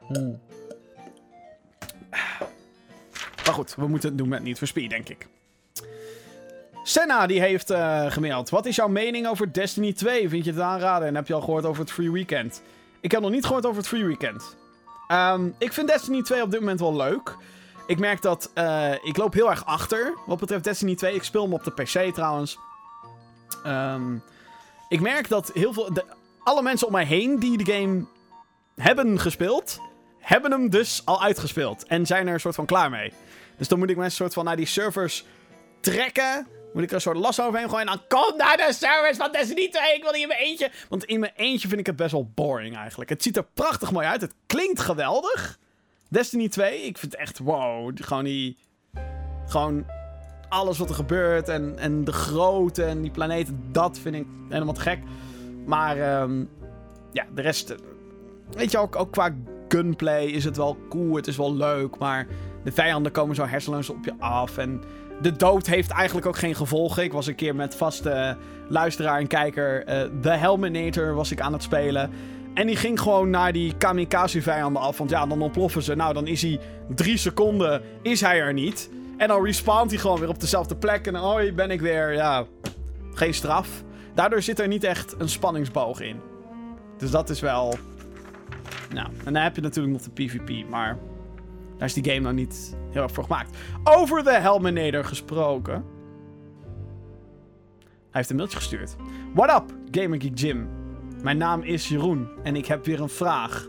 Hmm. 0.07 0.39
Maar 3.45 3.53
goed, 3.53 3.76
we 3.76 3.88
moeten 3.88 4.09
het 4.09 4.18
doen 4.18 4.30
met 4.30 4.43
Need 4.43 4.57
for 4.57 4.68
Speed, 4.68 4.89
denk 4.89 5.09
ik. 5.09 5.28
Senna 6.88 7.28
die 7.28 7.40
heeft 7.40 7.70
eh, 7.70 8.12
gemaild. 8.12 8.50
Wat 8.50 8.66
is 8.66 8.76
jouw 8.76 8.88
mening 8.88 9.28
over 9.28 9.54
Destiny 9.54 9.94
2? 9.94 10.30
Vind 10.30 10.46
je 10.46 10.52
het 10.52 10.60
aanraden? 10.60 11.08
En 11.08 11.16
heb 11.16 11.28
je 11.28 11.34
al 11.34 11.42
gehoord 11.42 11.66
over 11.66 11.82
het 11.82 11.92
free 11.92 12.12
weekend? 12.12 12.62
Ik 13.02 13.12
heb 13.12 13.22
nog 13.22 13.32
niet 13.32 13.46
gehoord 13.46 13.66
over 13.66 13.78
het 13.78 13.88
free 13.88 14.06
weekend. 14.06 14.56
Ehm, 15.08 15.50
ik 15.58 15.74
vind 15.74 15.88
Destiny 15.88 16.22
2 16.22 16.42
op 16.42 16.52
dit 16.52 16.60
moment 16.60 16.80
wel 16.80 16.96
leuk. 16.96 17.36
Ik 17.88 18.00
merk 18.00 18.22
dat 18.22 18.52
eh, 18.54 18.94
ik 19.04 19.18
loop 19.18 19.34
heel 19.34 19.50
erg 19.50 19.66
achter 19.66 20.14
wat 20.26 20.40
betreft 20.40 20.64
Destiny 20.64 20.96
2. 20.96 21.16
Ik 21.16 21.24
speel 21.24 21.44
hem 21.44 21.54
op 21.54 21.64
de 21.64 21.72
PC 21.72 22.14
trouwens. 22.14 22.58
Ehm, 23.64 24.16
ik 24.90 25.02
merk 25.02 25.30
dat 25.30 25.52
heel 25.54 25.74
veel. 25.74 25.90
Alle 26.44 26.62
mensen 26.62 26.88
om 26.88 26.94
mij 26.94 27.06
heen 27.06 27.40
die 27.40 27.58
de 27.58 27.72
game 27.74 28.06
hebben 28.76 29.20
gespeeld, 29.20 29.80
hebben 30.20 30.52
hem 30.52 30.70
dus 30.70 31.02
al 31.06 31.24
uitgespeeld. 31.24 31.86
En 31.86 32.06
zijn 32.06 32.28
er 32.28 32.34
een 32.34 32.40
soort 32.40 32.56
van 32.56 32.66
klaar 32.66 32.90
mee. 32.90 33.14
Dus 33.58 33.68
dan 33.68 33.80
moet 33.80 33.90
ik 33.90 33.98
mensen 33.98 34.18
soort 34.18 34.34
van 34.34 34.46
naar 34.46 34.56
die 34.56 34.66
servers 34.66 35.26
trekken. 35.82 36.48
Moet 36.76 36.84
ik 36.84 36.89
er 36.89 36.95
een 36.95 37.01
soort 37.01 37.17
las 37.17 37.41
overheen 37.41 37.69
gooien. 37.69 37.88
En 37.88 37.99
dan 38.07 38.19
kom 38.19 38.38
naar 38.38 38.57
de 38.57 38.73
servers 38.73 39.17
van 39.17 39.32
Destiny 39.32 39.69
2. 39.69 39.95
Ik 39.95 40.01
wil 40.03 40.11
niet 40.11 40.21
in 40.21 40.28
mijn 40.28 40.39
eentje. 40.39 40.71
Want 40.89 41.03
in 41.03 41.19
mijn 41.19 41.32
eentje 41.36 41.67
vind 41.67 41.80
ik 41.80 41.86
het 41.86 41.95
best 41.95 42.11
wel 42.11 42.32
boring 42.36 42.76
eigenlijk. 42.78 43.09
Het 43.09 43.23
ziet 43.23 43.38
er 43.38 43.45
prachtig 43.53 43.91
mooi 43.91 44.07
uit. 44.07 44.21
Het 44.21 44.34
klinkt 44.45 44.80
geweldig. 44.80 45.57
Destiny 46.09 46.49
2, 46.49 46.82
ik 46.82 46.97
vind 46.97 47.11
het 47.11 47.21
echt 47.21 47.39
wow. 47.39 47.91
Gewoon 48.01 48.23
die. 48.23 48.57
Gewoon 49.47 49.86
alles 50.49 50.78
wat 50.78 50.89
er 50.89 50.95
gebeurt. 50.95 51.49
En, 51.49 51.76
en 51.80 52.03
de 52.03 52.11
grootte 52.11 52.84
en 52.84 53.01
die 53.01 53.11
planeten. 53.11 53.63
Dat 53.71 53.99
vind 53.99 54.15
ik 54.15 54.26
helemaal 54.49 54.73
te 54.73 54.82
gek. 54.82 54.99
Maar 55.65 55.97
ehm, 55.97 56.43
ja, 57.11 57.26
de 57.36 57.41
rest. 57.41 57.69
eh, 57.69 57.78
Weet 58.51 58.71
je, 58.71 58.78
ook, 58.78 58.95
ook 58.95 59.11
qua 59.11 59.36
gunplay 59.67 60.26
is 60.26 60.43
het 60.43 60.57
wel 60.57 60.78
cool. 60.89 61.15
Het 61.15 61.28
is 61.28 61.38
wel 61.38 61.55
leuk. 61.55 61.97
Maar 61.97 62.28
de 62.63 62.71
vijanden 62.71 63.11
komen 63.11 63.36
zo 63.36 63.45
hersenloos 63.45 63.89
op 63.89 64.05
je 64.05 64.13
af. 64.19 64.57
En 64.57 64.84
de 65.22 65.32
dood 65.32 65.68
heeft 65.68 65.89
eigenlijk 65.89 66.28
ook 66.28 66.38
geen 66.38 66.55
gevolgen. 66.55 67.03
Ik 67.03 67.13
was 67.13 67.28
een 67.28 67.36
keer 67.36 67.55
met 67.55 67.76
vaste 67.76 68.38
luisteraar 68.68 69.20
en 69.20 69.28
kijker. 69.28 69.84
eh 69.86 70.01
The 70.22 70.30
Helminator 70.30 71.13
was 71.13 71.32
ik 71.32 71.41
aan 71.41 71.53
het 71.53 71.63
spelen. 71.63 72.09
En 72.53 72.68
die 72.68 72.76
ging 72.76 72.99
gewoon 72.99 73.30
naar 73.30 73.51
die 73.51 73.78
kamikaze-vijanden 73.78 74.82
af. 74.82 74.97
Want 74.97 75.09
ja, 75.09 75.26
dan 75.26 75.41
ontploffen 75.41 75.84
ze. 75.84 75.95
Nou, 75.95 76.13
dan 76.13 76.28
is 76.28 76.41
hij 76.41 76.59
drie 76.95 77.18
seconden 77.18 77.82
is 78.01 78.22
hij 78.22 78.39
er 78.39 78.53
niet. 78.53 78.89
En 79.18 79.28
dan 79.28 79.43
respawnt 79.43 79.91
hij 79.91 79.99
gewoon 79.99 80.20
weer 80.20 80.30
op 80.30 80.39
dezelfde 80.39 80.76
plek. 80.76 81.07
En 81.07 81.16
hoi, 81.16 81.53
ben 81.53 81.72
ik 81.72 81.82
weer. 81.82 82.13
Ja, 82.13 82.45
geen 83.13 83.34
straf. 83.34 83.84
Daardoor 84.13 84.41
zit 84.41 84.59
er 84.59 84.68
niet 84.68 84.84
echt 84.84 85.16
een 85.18 85.30
spanningsboog 85.30 86.01
in. 86.01 86.20
Dus 86.97 87.11
dat 87.11 87.30
is 87.30 87.39
wel... 87.39 87.78
Nou, 88.93 89.07
en 89.26 89.34
dan 89.34 89.43
heb 89.43 89.55
je 89.55 89.61
natuurlijk 89.61 89.93
nog 89.93 90.01
de 90.01 90.26
PvP. 90.26 90.70
Maar 90.70 90.97
daar 91.78 91.88
is 91.88 91.93
die 91.93 92.03
game 92.03 92.19
nou 92.19 92.34
niet 92.34 92.76
heel 92.91 93.01
erg 93.01 93.11
voor 93.11 93.23
gemaakt. 93.23 93.57
Over 93.84 94.23
de 94.23 94.34
Helminator 94.34 95.03
gesproken. 95.03 95.73
Hij 98.15 98.23
heeft 98.23 98.30
een 98.30 98.36
mailtje 98.36 98.57
gestuurd. 98.57 98.95
What 99.34 99.61
up, 99.61 99.76
Gamer 99.91 100.21
Geek 100.21 100.39
Jim? 100.39 100.69
Mijn 101.21 101.38
naam 101.38 101.61
is 101.61 101.88
Jeroen 101.88 102.28
en 102.43 102.55
ik 102.55 102.65
heb 102.65 102.86
weer 102.86 103.01
een 103.01 103.09
vraag. 103.09 103.67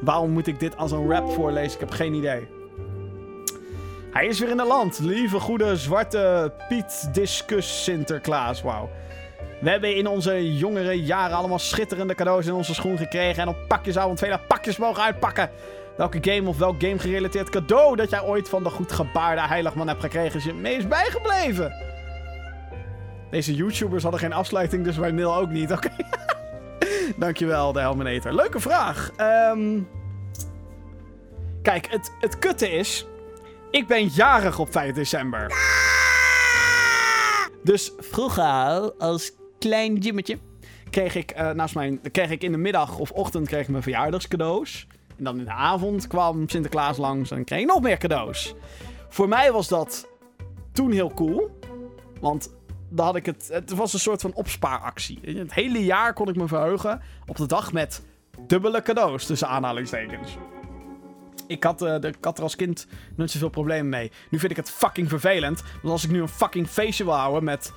Waarom 0.00 0.30
moet 0.30 0.46
ik 0.46 0.60
dit 0.60 0.76
als 0.76 0.92
een 0.92 1.10
rap 1.10 1.30
voorlezen? 1.30 1.72
Ik 1.72 1.80
heb 1.80 1.90
geen 1.90 2.14
idee. 2.14 2.48
Hij 4.10 4.26
is 4.26 4.38
weer 4.38 4.48
in 4.48 4.56
de 4.56 4.66
land. 4.66 4.98
Lieve 4.98 5.40
goede 5.40 5.76
zwarte 5.76 6.52
Piet 6.68 7.08
Discus 7.12 7.84
Sinterklaas. 7.84 8.62
Wauw. 8.62 8.90
We 9.60 9.70
hebben 9.70 9.96
in 9.96 10.06
onze 10.06 10.56
jongere 10.56 11.02
jaren 11.02 11.36
allemaal 11.36 11.58
schitterende 11.58 12.14
cadeaus 12.14 12.46
in 12.46 12.52
onze 12.52 12.74
schoen 12.74 12.98
gekregen. 12.98 13.42
En 13.42 13.48
op 13.48 13.56
pakjesavond 13.68 14.18
vele 14.18 14.40
pakjes 14.48 14.76
mogen 14.76 15.02
uitpakken. 15.02 15.50
Welke 15.98 16.18
game 16.20 16.48
of 16.48 16.58
welk 16.58 16.80
game 16.80 16.98
gerelateerd 16.98 17.50
cadeau 17.50 17.96
dat 17.96 18.10
jij 18.10 18.22
ooit 18.22 18.48
van 18.48 18.62
de 18.62 18.70
goed 18.70 18.92
gebaarde 18.92 19.40
heiligman 19.40 19.88
hebt 19.88 20.00
gekregen 20.00 20.38
is 20.38 20.44
je 20.44 20.54
meest 20.54 20.88
bijgebleven? 20.88 21.72
Deze 23.30 23.54
YouTubers 23.54 24.02
hadden 24.02 24.20
geen 24.20 24.32
afsluiting, 24.32 24.84
dus 24.84 24.98
mijn 24.98 25.14
mail 25.14 25.36
ook 25.36 25.48
niet. 25.48 25.72
Oké. 25.76 25.90
Dankjewel, 27.16 27.72
de 27.72 27.80
Helminator. 27.80 28.34
Leuke 28.34 28.60
vraag. 28.60 29.10
Ehm, 29.16 29.80
Kijk, 31.62 31.86
het, 31.90 32.12
het 32.20 32.38
kutte 32.38 32.70
is... 32.70 33.06
Ik 33.70 33.86
ben 33.86 34.06
jarig 34.06 34.58
op 34.58 34.72
5 34.72 34.94
december. 34.94 35.52
Dus 37.62 37.92
vroeger, 37.98 38.92
als 38.98 39.32
klein 39.58 39.96
Jimmetje... 39.96 40.38
kreeg 40.90 41.14
ik, 41.14 41.30
eh, 41.30 41.50
naast 41.50 41.74
mijn, 41.74 42.00
kreeg 42.10 42.30
ik 42.30 42.42
in 42.42 42.52
de 42.52 42.58
middag 42.58 42.98
of 42.98 43.10
ochtend 43.10 43.46
kreeg 43.46 43.62
ik 43.62 43.68
mijn 43.68 43.82
verjaardagscadeaus. 43.82 44.86
En 45.18 45.24
dan 45.24 45.38
in 45.38 45.44
de 45.44 45.50
avond 45.50 46.06
kwam 46.06 46.48
Sinterklaas 46.48 46.96
langs 46.96 47.30
en 47.30 47.44
kreeg 47.44 47.66
nog 47.66 47.80
meer 47.80 47.98
cadeaus. 47.98 48.54
Voor 49.08 49.28
mij 49.28 49.52
was 49.52 49.68
dat 49.68 50.08
toen 50.72 50.92
heel 50.92 51.14
cool. 51.14 51.58
Want 52.20 52.56
dan 52.88 53.06
had 53.06 53.16
ik 53.16 53.26
het. 53.26 53.48
Het 53.52 53.70
was 53.74 53.92
een 53.92 53.98
soort 53.98 54.20
van 54.20 54.34
opspaaractie. 54.34 55.18
Het 55.22 55.54
hele 55.54 55.84
jaar 55.84 56.12
kon 56.12 56.28
ik 56.28 56.36
me 56.36 56.48
verheugen 56.48 57.00
op 57.26 57.36
de 57.36 57.46
dag 57.46 57.72
met 57.72 58.02
dubbele 58.46 58.82
cadeaus 58.82 59.26
tussen 59.26 59.48
aanhalingstekens. 59.48 60.36
Ik 61.46 61.64
had, 61.64 61.82
eh, 61.82 62.00
de, 62.00 62.14
er 62.20 62.42
als 62.42 62.56
kind 62.56 62.86
nooit 63.16 63.30
zoveel 63.30 63.48
problemen 63.48 63.88
mee. 63.88 64.12
Nu 64.30 64.38
vind 64.38 64.50
ik 64.50 64.56
het 64.56 64.70
fucking 64.70 65.08
vervelend. 65.08 65.62
Want 65.62 65.92
als 65.92 66.04
ik 66.04 66.10
nu 66.10 66.20
een 66.20 66.28
fucking 66.28 66.68
feestje 66.68 67.04
wil 67.04 67.14
houden 67.14 67.44
met 67.44 67.72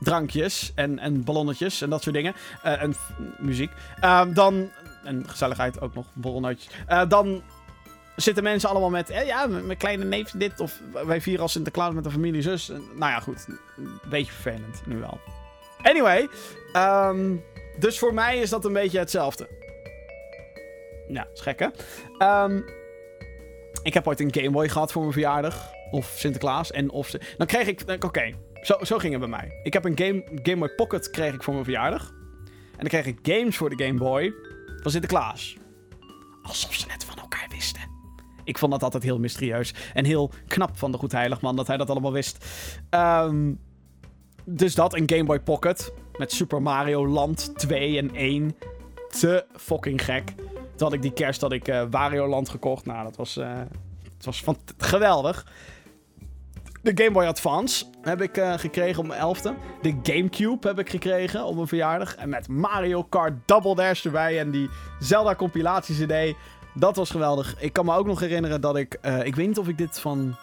drankjes 0.00 0.72
en, 0.74 0.98
en 0.98 1.24
ballonnetjes 1.24 1.80
en 1.82 1.90
dat 1.90 2.02
soort 2.02 2.14
dingen. 2.14 2.34
eh, 2.62 2.82
en 2.82 2.94
muziek. 3.38 3.70
eh, 4.00 4.22
dan. 4.34 4.70
En 5.04 5.28
gezelligheid 5.28 5.80
ook 5.80 5.94
nog, 5.94 6.06
borrelnootjes. 6.12 6.72
eh, 6.86 7.08
dan 7.08 7.42
zitten 8.16 8.42
mensen 8.42 8.68
allemaal 8.68 8.90
met. 8.90 9.10
eh, 9.10 9.26
ja, 9.26 9.46
mijn 9.46 9.76
kleine 9.78 10.04
neef 10.04 10.30
dit. 10.30 10.60
Of 10.60 10.80
wij 11.06 11.20
vieren 11.20 11.42
als 11.42 11.52
Sinterklaas 11.52 11.94
met 11.94 12.04
een 12.04 12.10
familie 12.10 12.42
zus. 12.42 12.68
Nou 12.68 13.10
ja, 13.12 13.20
goed. 13.20 13.46
Een 13.76 14.00
beetje 14.08 14.32
vervelend 14.32 14.82
nu 14.86 14.98
wel. 14.98 15.20
Anyway. 15.82 16.28
ehm, 16.72 17.36
dus 17.78 17.98
voor 17.98 18.14
mij 18.14 18.38
is 18.38 18.50
dat 18.50 18.64
een 18.64 18.72
beetje 18.72 18.98
hetzelfde. 18.98 19.48
Ja, 21.08 21.26
is 21.34 21.40
gek 21.40 21.58
hè? 21.58 21.66
Ehm, 22.18 22.60
ik 23.82 23.94
heb 23.94 24.06
ooit 24.06 24.20
een 24.20 24.34
Game 24.34 24.50
Boy 24.50 24.68
gehad 24.68 24.92
voor 24.92 25.00
mijn 25.02 25.12
verjaardag. 25.12 25.70
Of 25.90 26.12
Sinterklaas. 26.16 26.70
En 26.70 26.90
of. 26.90 27.10
Dan 27.10 27.46
kreeg 27.46 27.66
ik... 27.66 28.04
Oké, 28.04 28.30
zo, 28.62 28.76
zo 28.82 28.98
ging 28.98 29.12
het 29.12 29.20
bij 29.20 29.30
mij. 29.30 29.60
Ik 29.62 29.72
heb 29.72 29.84
een 29.84 29.98
Game, 29.98 30.24
Game 30.42 30.58
Boy 30.58 30.68
Pocket 30.74 31.10
kreeg 31.10 31.34
ik 31.34 31.42
voor 31.42 31.52
mijn 31.52 31.64
verjaardag. 31.64 32.10
En 32.70 32.86
dan 32.86 32.88
kreeg 32.88 33.06
ik 33.06 33.18
games 33.22 33.56
voor 33.56 33.76
de 33.76 33.84
Game 33.84 33.98
Boy 33.98 34.34
van 34.80 34.90
Sinterklaas. 34.90 35.56
Alsof 36.42 36.74
ze 36.74 36.86
net 36.86 37.04
van 37.04 37.18
elkaar 37.18 37.46
wisten. 37.48 37.80
Ik 38.44 38.58
vond 38.58 38.72
dat 38.72 38.82
altijd 38.82 39.02
heel 39.02 39.18
mysterieus. 39.18 39.74
En 39.94 40.04
heel 40.04 40.30
knap 40.46 40.78
van 40.78 40.92
de 40.92 40.98
Goed 40.98 41.12
Heiligman 41.12 41.56
dat 41.56 41.66
hij 41.66 41.76
dat 41.76 41.90
allemaal 41.90 42.12
wist. 42.12 42.44
Ehm, 42.90 43.52
dus 44.44 44.74
dat, 44.74 44.94
een 44.94 45.08
Game 45.10 45.24
Boy 45.24 45.40
Pocket. 45.40 45.92
Met 46.18 46.32
Super 46.32 46.62
Mario 46.62 47.08
Land 47.08 47.58
2 47.58 47.98
en 47.98 48.14
1. 48.14 48.56
Te 49.08 49.44
fucking 49.56 50.04
gek. 50.04 50.34
Toen 50.36 50.88
had 50.88 50.92
ik 50.92 51.02
die 51.02 51.12
kerst 51.12 51.40
dat 51.40 51.52
ik 51.52 51.68
eh, 51.68 51.82
Wario 51.90 52.28
Land 52.28 52.48
gekocht. 52.48 52.86
Nou, 52.86 53.04
dat 53.04 53.16
was, 53.16 53.36
eh, 53.36 53.58
het 54.16 54.24
was 54.24 54.44
geweldig. 54.78 55.46
De 56.82 56.92
Game 56.94 57.10
Boy 57.10 57.24
Advance 57.24 57.84
heb 58.02 58.22
ik 58.22 58.36
eh, 58.36 58.52
gekregen 58.58 59.00
op 59.00 59.06
mijn 59.06 59.20
elfde. 59.20 59.54
De 59.82 59.98
Gamecube 60.02 60.68
heb 60.68 60.78
ik 60.78 60.90
gekregen 60.90 61.44
op 61.44 61.54
mijn 61.54 61.66
verjaardag. 61.66 62.14
En 62.14 62.28
met 62.28 62.48
Mario 62.48 63.02
Kart 63.02 63.32
Double 63.44 63.74
Dash 63.74 64.04
erbij. 64.04 64.38
En 64.38 64.50
die 64.50 64.70
Zelda 64.98 65.34
compilatie 65.34 66.06
CD. 66.06 66.36
Dat 66.74 66.96
was 66.96 67.10
geweldig. 67.10 67.54
Ik 67.58 67.72
kan 67.72 67.84
me 67.84 67.94
ook 67.94 68.06
nog 68.06 68.20
herinneren 68.20 68.60
dat 68.60 68.76
ik... 68.76 68.98
eh, 69.00 69.24
ik 69.24 69.36
weet 69.36 69.46
niet 69.46 69.58
of 69.58 69.68
ik 69.68 69.78
dit 69.78 70.00
van... 70.00 70.36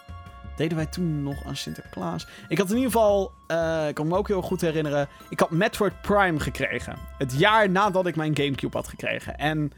Deden 0.56 0.76
wij 0.76 0.86
toen 0.86 1.22
nog 1.22 1.44
aan 1.46 1.56
Sinterklaas? 1.56 2.26
Ik 2.48 2.58
had 2.58 2.70
in 2.70 2.76
ieder 2.76 2.90
geval... 2.92 3.32
eh, 3.46 3.88
ik 3.88 3.94
kan 3.94 4.06
me 4.08 4.16
ook 4.16 4.28
heel 4.28 4.42
goed 4.42 4.60
herinneren... 4.60 5.08
Ik 5.28 5.40
had 5.40 5.50
Metroid 5.50 6.02
Prime 6.02 6.40
gekregen. 6.40 6.96
Het 7.18 7.38
jaar 7.38 7.70
nadat 7.70 8.06
ik 8.06 8.16
mijn 8.16 8.36
Gamecube 8.36 8.76
had 8.76 8.88
gekregen. 8.88 9.38
En... 9.38 9.72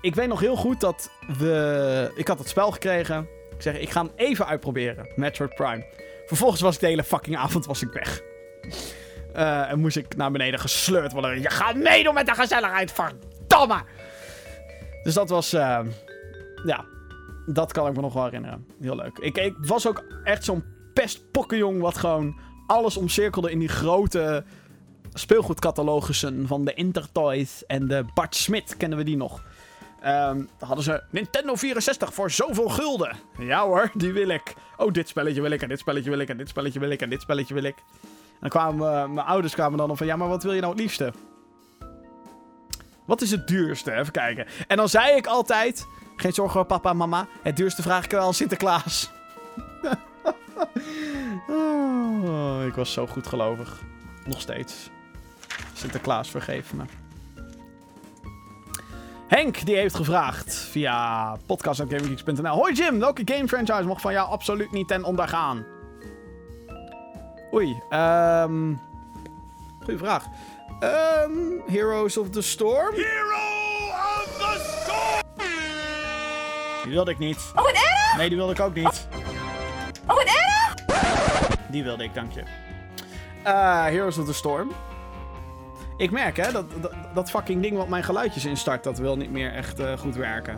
Ik 0.00 0.14
weet 0.14 0.28
nog 0.28 0.40
heel 0.40 0.56
goed 0.56 0.80
dat 0.80 1.10
we... 1.38 2.12
Ik 2.14 2.28
had 2.28 2.38
het 2.38 2.48
spel 2.48 2.70
gekregen. 2.70 3.28
Ik 3.56 3.62
zeg, 3.62 3.78
ik 3.78 3.90
ga 3.90 4.00
hem 4.02 4.10
even 4.16 4.46
uitproberen. 4.46 5.08
Metroid 5.14 5.54
Prime. 5.54 5.86
Vervolgens 6.26 6.60
was 6.60 6.74
ik 6.74 6.80
de 6.80 6.86
hele 6.86 7.04
fucking 7.04 7.36
avond 7.36 7.66
was 7.66 7.82
ik 7.82 7.92
weg. 7.92 8.22
Eh, 9.32 9.70
en 9.70 9.78
moest 9.80 9.96
ik 9.96 10.16
naar 10.16 10.30
beneden 10.30 10.60
gesleurd 10.60 11.12
worden. 11.12 11.40
Je 11.40 11.50
gaat 11.50 11.76
meedoen 11.76 12.14
met 12.14 12.26
de 12.26 12.34
gezelligheid, 12.34 12.92
verdomme! 12.92 13.82
Dus 15.02 15.14
dat 15.14 15.28
was... 15.28 15.52
eh, 15.52 15.80
ja, 16.64 16.84
dat 17.46 17.72
kan 17.72 17.86
ik 17.86 17.94
me 17.94 18.00
nog 18.00 18.12
wel 18.12 18.24
herinneren. 18.24 18.66
Heel 18.80 18.96
leuk. 18.96 19.18
Ik, 19.18 19.38
ik 19.38 19.54
was 19.58 19.88
ook 19.88 20.04
echt 20.24 20.44
zo'n 20.44 20.64
pestpokkenjong 20.94 21.80
wat 21.80 21.98
gewoon 21.98 22.40
alles 22.66 22.96
omcirkelde 22.96 23.50
in 23.50 23.58
die 23.58 23.68
grote 23.68 24.44
speelgoedcatalogussen 25.14 26.46
van 26.46 26.64
de 26.64 26.74
Intertoys 26.74 27.66
en 27.66 27.86
de 27.86 28.04
Bart 28.14 28.34
Smit. 28.34 28.76
Kennen 28.76 28.98
we 28.98 29.04
die 29.04 29.16
nog? 29.16 29.42
Dan 30.00 30.48
hadden 30.58 30.84
ze 30.84 31.02
Nintendo 31.10 31.54
64 31.54 32.14
voor 32.14 32.30
zoveel 32.30 32.68
gulden. 32.68 33.16
Ja 33.38 33.64
hoor, 33.64 33.90
die 33.94 34.12
wil 34.12 34.28
ik. 34.28 34.54
Oh, 34.76 34.92
dit 34.92 35.08
spelletje 35.08 35.40
wil 35.42 35.50
ik 35.50 35.62
en 35.62 35.68
dit 35.68 35.78
spelletje 35.78 36.10
wil 36.10 36.18
ik 36.18 36.28
en 36.28 36.36
dit 36.36 36.48
spelletje 36.48 36.80
wil 36.80 36.90
ik 36.90 37.00
en 37.00 37.10
dit 37.10 37.20
spelletje 37.20 37.54
wil 37.54 37.62
ik. 37.62 37.76
Dan 38.40 38.48
kwamen 38.48 39.14
mijn 39.14 39.26
ouders 39.26 39.54
kwamen 39.54 39.78
dan 39.78 39.90
op 39.90 39.96
van, 39.96 40.06
ja, 40.06 40.16
maar 40.16 40.28
wat 40.28 40.42
wil 40.42 40.52
je 40.52 40.60
nou 40.60 40.72
het 40.72 40.80
liefste? 40.80 41.12
Wat 43.04 43.22
is 43.22 43.30
het 43.30 43.48
duurste? 43.48 43.92
Even 43.92 44.12
kijken. 44.12 44.46
En 44.66 44.76
dan 44.76 44.88
zei 44.88 45.16
ik 45.16 45.26
altijd, 45.26 45.86
geen 46.16 46.32
zorgen 46.32 46.54
hoor 46.54 46.66
papa 46.66 46.90
en 46.90 46.96
mama, 46.96 47.26
het 47.42 47.56
duurste 47.56 47.82
vraag 47.82 48.04
ik 48.04 48.10
wel 48.10 48.32
Sinterklaas. 48.32 49.10
oh, 51.48 52.64
ik 52.66 52.74
was 52.74 52.92
zo 52.92 53.06
goed 53.06 53.26
gelovig. 53.26 53.80
Nog 54.24 54.40
steeds. 54.40 54.90
Sinterklaas, 55.72 56.30
vergeef 56.30 56.74
me. 56.74 57.05
Henk 59.28 59.66
die 59.66 59.76
heeft 59.76 59.94
gevraagd 59.94 60.54
via 60.54 61.36
podcast.gaminggeeks.nl. 61.46 62.54
Hoi 62.54 62.72
Jim, 62.72 62.98
welke 62.98 63.22
game 63.24 63.48
franchise 63.48 63.82
mocht 63.82 64.00
van 64.00 64.12
jou 64.12 64.28
absoluut 64.28 64.72
niet 64.72 64.88
ten 64.88 65.04
onder 65.04 65.28
gaan? 65.28 65.66
Oei, 67.54 67.82
ehm... 67.90 68.74
Goeie 69.84 69.98
vraag. 69.98 70.24
Ehm 70.80 71.30
Heroes 71.66 72.16
of 72.18 72.30
the 72.30 72.42
Storm? 72.42 72.94
Hero 72.94 73.46
of 73.90 74.36
the 74.38 74.80
Storm! 74.82 75.46
Die 76.82 76.92
wilde 76.92 77.10
ik 77.10 77.18
niet. 77.18 77.52
Oh, 77.54 77.62
wat 77.62 77.72
erg! 77.72 78.16
Nee, 78.16 78.28
die 78.28 78.36
wilde 78.36 78.52
ik 78.52 78.60
ook 78.60 78.74
niet. 78.74 79.08
Oh, 80.06 80.14
wat 80.14 80.24
erg! 80.24 81.56
Die 81.70 81.82
wilde 81.82 82.04
ik, 82.04 82.14
dank 82.14 82.32
je. 82.32 82.42
Eh, 83.42 83.84
Heroes 83.84 84.18
of 84.18 84.26
the 84.26 84.34
Storm. 84.34 84.72
Ik 85.96 86.10
merk, 86.10 86.36
hè, 86.36 86.52
dat, 86.52 86.64
dat, 86.80 86.92
dat 87.14 87.30
fucking 87.30 87.62
ding 87.62 87.76
wat 87.76 87.88
mijn 87.88 88.04
geluidjes 88.04 88.44
instart, 88.44 88.84
dat 88.84 88.98
wil 88.98 89.16
niet 89.16 89.30
meer 89.30 89.52
echt 89.52 89.78
eh, 89.78 89.98
goed 89.98 90.14
werken. 90.14 90.54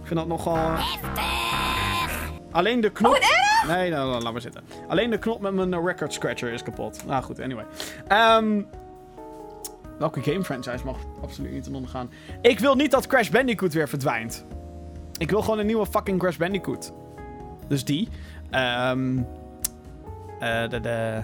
Ik 0.00 0.06
vind 0.06 0.18
dat 0.18 0.28
nogal... 0.28 0.76
Alleen 2.50 2.80
de 2.80 2.90
knop... 2.90 3.12
Oh! 3.12 3.68
Nee, 3.68 3.90
nou, 3.90 4.22
laat 4.22 4.32
maar 4.32 4.40
zitten. 4.40 4.64
Alleen 4.88 5.10
de 5.10 5.18
knop 5.18 5.40
met 5.40 5.54
mijn 5.54 5.74
eh, 5.74 5.84
record 5.84 6.12
scratcher 6.12 6.52
is 6.52 6.62
kapot. 6.62 7.06
Nou 7.06 7.22
goed, 7.22 7.40
anyway. 7.40 7.64
Ehm, 8.06 8.62
welke 9.98 10.22
game 10.22 10.44
franchise 10.44 10.84
mag 10.84 10.96
absoluut 11.22 11.52
niet 11.52 11.64
ten 11.64 11.74
onder 11.74 11.90
gaan? 11.90 12.10
Ik 12.40 12.58
wil 12.58 12.74
niet 12.74 12.90
dat 12.90 13.06
Crash 13.06 13.28
Bandicoot 13.28 13.72
weer 13.72 13.88
verdwijnt. 13.88 14.44
Ik 15.18 15.30
wil 15.30 15.42
gewoon 15.42 15.58
een 15.58 15.66
nieuwe 15.66 15.86
fucking 15.86 16.18
Crash 16.18 16.36
Bandicoot. 16.36 16.92
Dus 17.68 17.84
die. 17.84 18.08
Ehm 18.50 19.18
eh, 20.38 20.68
de, 20.68 20.80
de... 20.80 21.20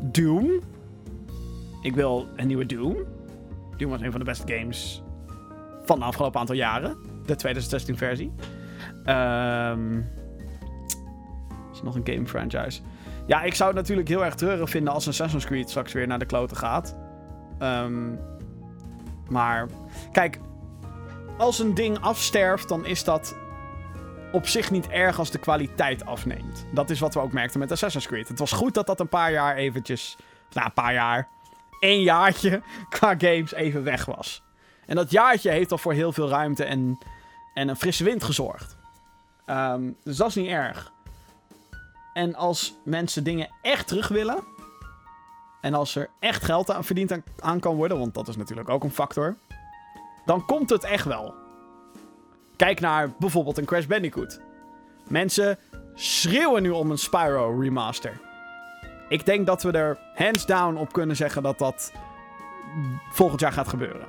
Doom. 0.00 0.50
Ik 1.82 1.94
wil 1.94 2.28
een 2.36 2.46
nieuwe 2.46 2.66
Doom. 2.66 2.96
Doom 3.76 3.90
was 3.90 4.00
een 4.00 4.10
van 4.10 4.20
de 4.20 4.26
beste 4.26 4.52
games 4.52 5.02
van 5.84 5.98
de 5.98 6.04
afgelopen 6.04 6.40
aantal 6.40 6.54
jaren. 6.54 6.96
De 7.26 7.34
2016 7.34 7.96
versie. 7.96 8.32
Ehm 9.04 10.00
is 11.72 11.82
nog 11.82 11.94
een 11.94 12.14
game 12.14 12.26
franchise? 12.26 12.80
Ja, 13.26 13.42
ik 13.42 13.54
zou 13.54 13.68
het 13.68 13.78
natuurlijk 13.78 14.08
heel 14.08 14.24
erg 14.24 14.34
treurig 14.34 14.70
vinden 14.70 14.92
als 14.92 15.08
Assassin's 15.08 15.44
Creed 15.44 15.70
straks 15.70 15.92
weer 15.92 16.06
naar 16.06 16.18
de 16.18 16.26
kloten 16.26 16.56
gaat. 16.56 16.96
Ehm, 17.58 18.14
maar, 19.28 19.68
kijk, 20.12 20.38
als 21.38 21.58
een 21.58 21.74
ding 21.74 21.98
afsterft, 21.98 22.68
dan 22.68 22.86
is 22.86 23.04
dat 23.04 23.36
op 24.32 24.46
zich 24.46 24.70
niet 24.70 24.88
erg 24.88 25.18
als 25.18 25.30
de 25.30 25.38
kwaliteit 25.38 26.04
afneemt. 26.04 26.66
Dat 26.72 26.90
is 26.90 27.00
wat 27.00 27.14
we 27.14 27.20
ook 27.20 27.32
merkten 27.32 27.60
met 27.60 27.70
Assassin's 27.70 28.06
Creed. 28.06 28.28
Het 28.28 28.38
was 28.38 28.52
goed 28.52 28.74
dat 28.74 28.86
dat 28.86 29.00
een 29.00 29.08
paar 29.08 29.32
jaar 29.32 29.56
eventjes... 29.56 30.16
Nou, 30.52 30.66
een 30.66 30.72
paar 30.72 30.92
jaar. 30.92 31.28
Één 31.82 32.02
jaartje 32.02 32.62
qua 32.88 33.14
games 33.18 33.52
even 33.52 33.84
weg 33.84 34.04
was. 34.04 34.42
En 34.86 34.96
dat 34.96 35.10
jaartje 35.10 35.50
heeft 35.50 35.72
al 35.72 35.78
voor 35.78 35.92
heel 35.92 36.12
veel 36.12 36.28
ruimte 36.28 36.64
en, 36.64 36.98
en 37.54 37.68
een 37.68 37.76
frisse 37.76 38.04
wind 38.04 38.24
gezorgd. 38.24 38.76
Ehm, 39.46 39.90
dus 40.04 40.16
dat 40.16 40.28
is 40.28 40.34
niet 40.34 40.48
erg. 40.48 40.92
En 42.12 42.34
als 42.34 42.74
mensen 42.84 43.24
dingen 43.24 43.48
echt 43.62 43.88
terug 43.88 44.08
willen... 44.08 44.50
En 45.60 45.74
als 45.74 45.96
er 45.96 46.10
echt 46.18 46.44
geld 46.44 46.70
aan 46.70 46.84
verdiend 46.84 47.18
aan 47.38 47.60
kan 47.60 47.74
worden... 47.74 47.98
Want 47.98 48.14
dat 48.14 48.28
is 48.28 48.36
natuurlijk 48.36 48.68
ook 48.68 48.84
een 48.84 48.92
factor... 48.92 49.36
Dan 50.24 50.44
komt 50.46 50.70
het 50.70 50.84
echt 50.84 51.04
wel. 51.04 51.34
Kijk 52.56 52.80
naar 52.80 53.10
bijvoorbeeld 53.18 53.58
een 53.58 53.64
Crash 53.64 53.86
Bandicoot. 53.86 54.40
Mensen 55.08 55.58
schreeuwen 55.94 56.62
nu 56.62 56.70
om 56.70 56.90
een 56.90 56.98
Spyro 56.98 57.58
remaster. 57.60 58.20
Ik 59.12 59.26
denk 59.26 59.46
dat 59.46 59.62
we 59.62 59.72
er 59.72 59.98
hands 60.14 60.46
down 60.46 60.76
op 60.76 60.92
kunnen 60.92 61.16
zeggen 61.16 61.42
dat 61.42 61.58
dat 61.58 61.92
volgend 63.10 63.40
jaar 63.40 63.52
gaat 63.52 63.68
gebeuren. 63.68 64.06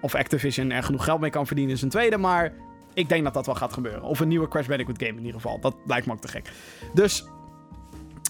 Of 0.00 0.14
Activision 0.14 0.70
er 0.70 0.82
genoeg 0.82 1.04
geld 1.04 1.20
mee 1.20 1.30
kan 1.30 1.46
verdienen 1.46 1.74
is 1.74 1.82
een 1.82 1.88
tweede, 1.88 2.18
maar 2.18 2.52
ik 2.94 3.08
denk 3.08 3.24
dat 3.24 3.34
dat 3.34 3.46
wel 3.46 3.54
gaat 3.54 3.72
gebeuren. 3.72 4.02
Of 4.02 4.20
een 4.20 4.28
nieuwe 4.28 4.48
Crash 4.48 4.66
Bandicoot 4.66 4.98
game 4.98 5.10
in 5.18 5.24
ieder 5.24 5.40
geval. 5.40 5.60
Dat 5.60 5.74
lijkt 5.86 6.06
me 6.06 6.12
ook 6.12 6.20
te 6.20 6.28
gek. 6.28 6.50
Dus, 6.94 7.24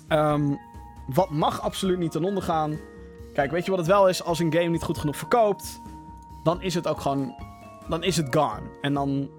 ehm, 0.09 0.55
wat 1.07 1.31
mag 1.31 1.61
absoluut 1.61 1.99
niet 1.99 2.13
ten 2.13 2.25
onder 2.25 2.43
gaan? 2.43 2.79
Kijk, 3.35 3.51
weet 3.51 3.65
je 3.65 3.71
wat 3.71 3.81
het 3.81 3.89
wel 3.89 4.09
is? 4.09 4.25
Als 4.25 4.39
een 4.39 4.53
game 4.53 4.69
niet 4.69 4.83
goed 4.83 4.99
genoeg 4.99 5.17
verkoopt, 5.17 5.81
dan 6.43 6.63
is 6.63 6.75
het 6.75 6.87
ook 6.87 7.01
gewoon 7.01 7.35
dan 7.89 8.03
is 8.03 8.17
het 8.17 8.35
gone. 8.37 8.63
En 8.81 8.95
dan. 8.95 9.31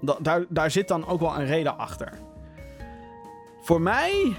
da- 0.00 0.18
daar, 0.20 0.44
daar 0.48 0.70
zit 0.70 0.88
dan 0.88 1.06
ook 1.06 1.20
wel 1.20 1.38
een 1.38 1.46
reden 1.46 1.78
achter. 1.78 2.12
Voor 3.60 3.80
mij. 3.80 4.36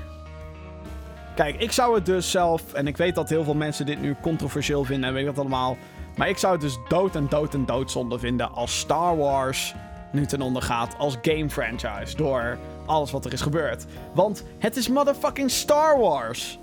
Kijk, 1.40 1.62
ik 1.62 1.72
zou 1.72 1.96
het 1.96 2.06
dus 2.06 2.32
zelf. 2.32 2.74
En 2.74 2.88
ik 2.88 2.98
weet 2.98 3.16
dat 3.16 3.30
heel 3.30 3.44
veel 3.44 3.54
mensen 3.54 3.86
dit 3.86 4.02
nu 4.02 4.16
controversieel 4.22 4.84
vinden 4.84 5.10
en 5.10 5.16
weet 5.16 5.26
dat 5.26 5.40
allemaal. 5.40 5.78
Maar 6.16 6.30
ik 6.30 6.38
zou 6.38 6.54
het 6.54 6.62
dus 6.62 6.78
dood 6.88 7.16
en 7.16 7.28
dood 7.30 7.54
en 7.54 7.66
doodzonde 7.66 8.20
vinden 8.20 8.52
als 8.52 8.80
Star 8.80 9.18
Wars 9.18 9.76
nu 10.12 10.26
ten 10.26 10.42
onder 10.42 10.62
gaat 10.62 10.96
als 10.98 11.18
game 11.22 11.50
franchise. 11.50 12.16
Door 12.16 12.58
alles 12.86 13.12
wat 13.12 13.26
er 13.26 13.34
is 13.34 13.42
gebeurd. 13.42 13.86
Want 14.14 14.44
het 14.58 14.78
is 14.78 14.88
motherfucking 14.88 15.52
Star 15.52 16.00
Wars. 16.00 16.60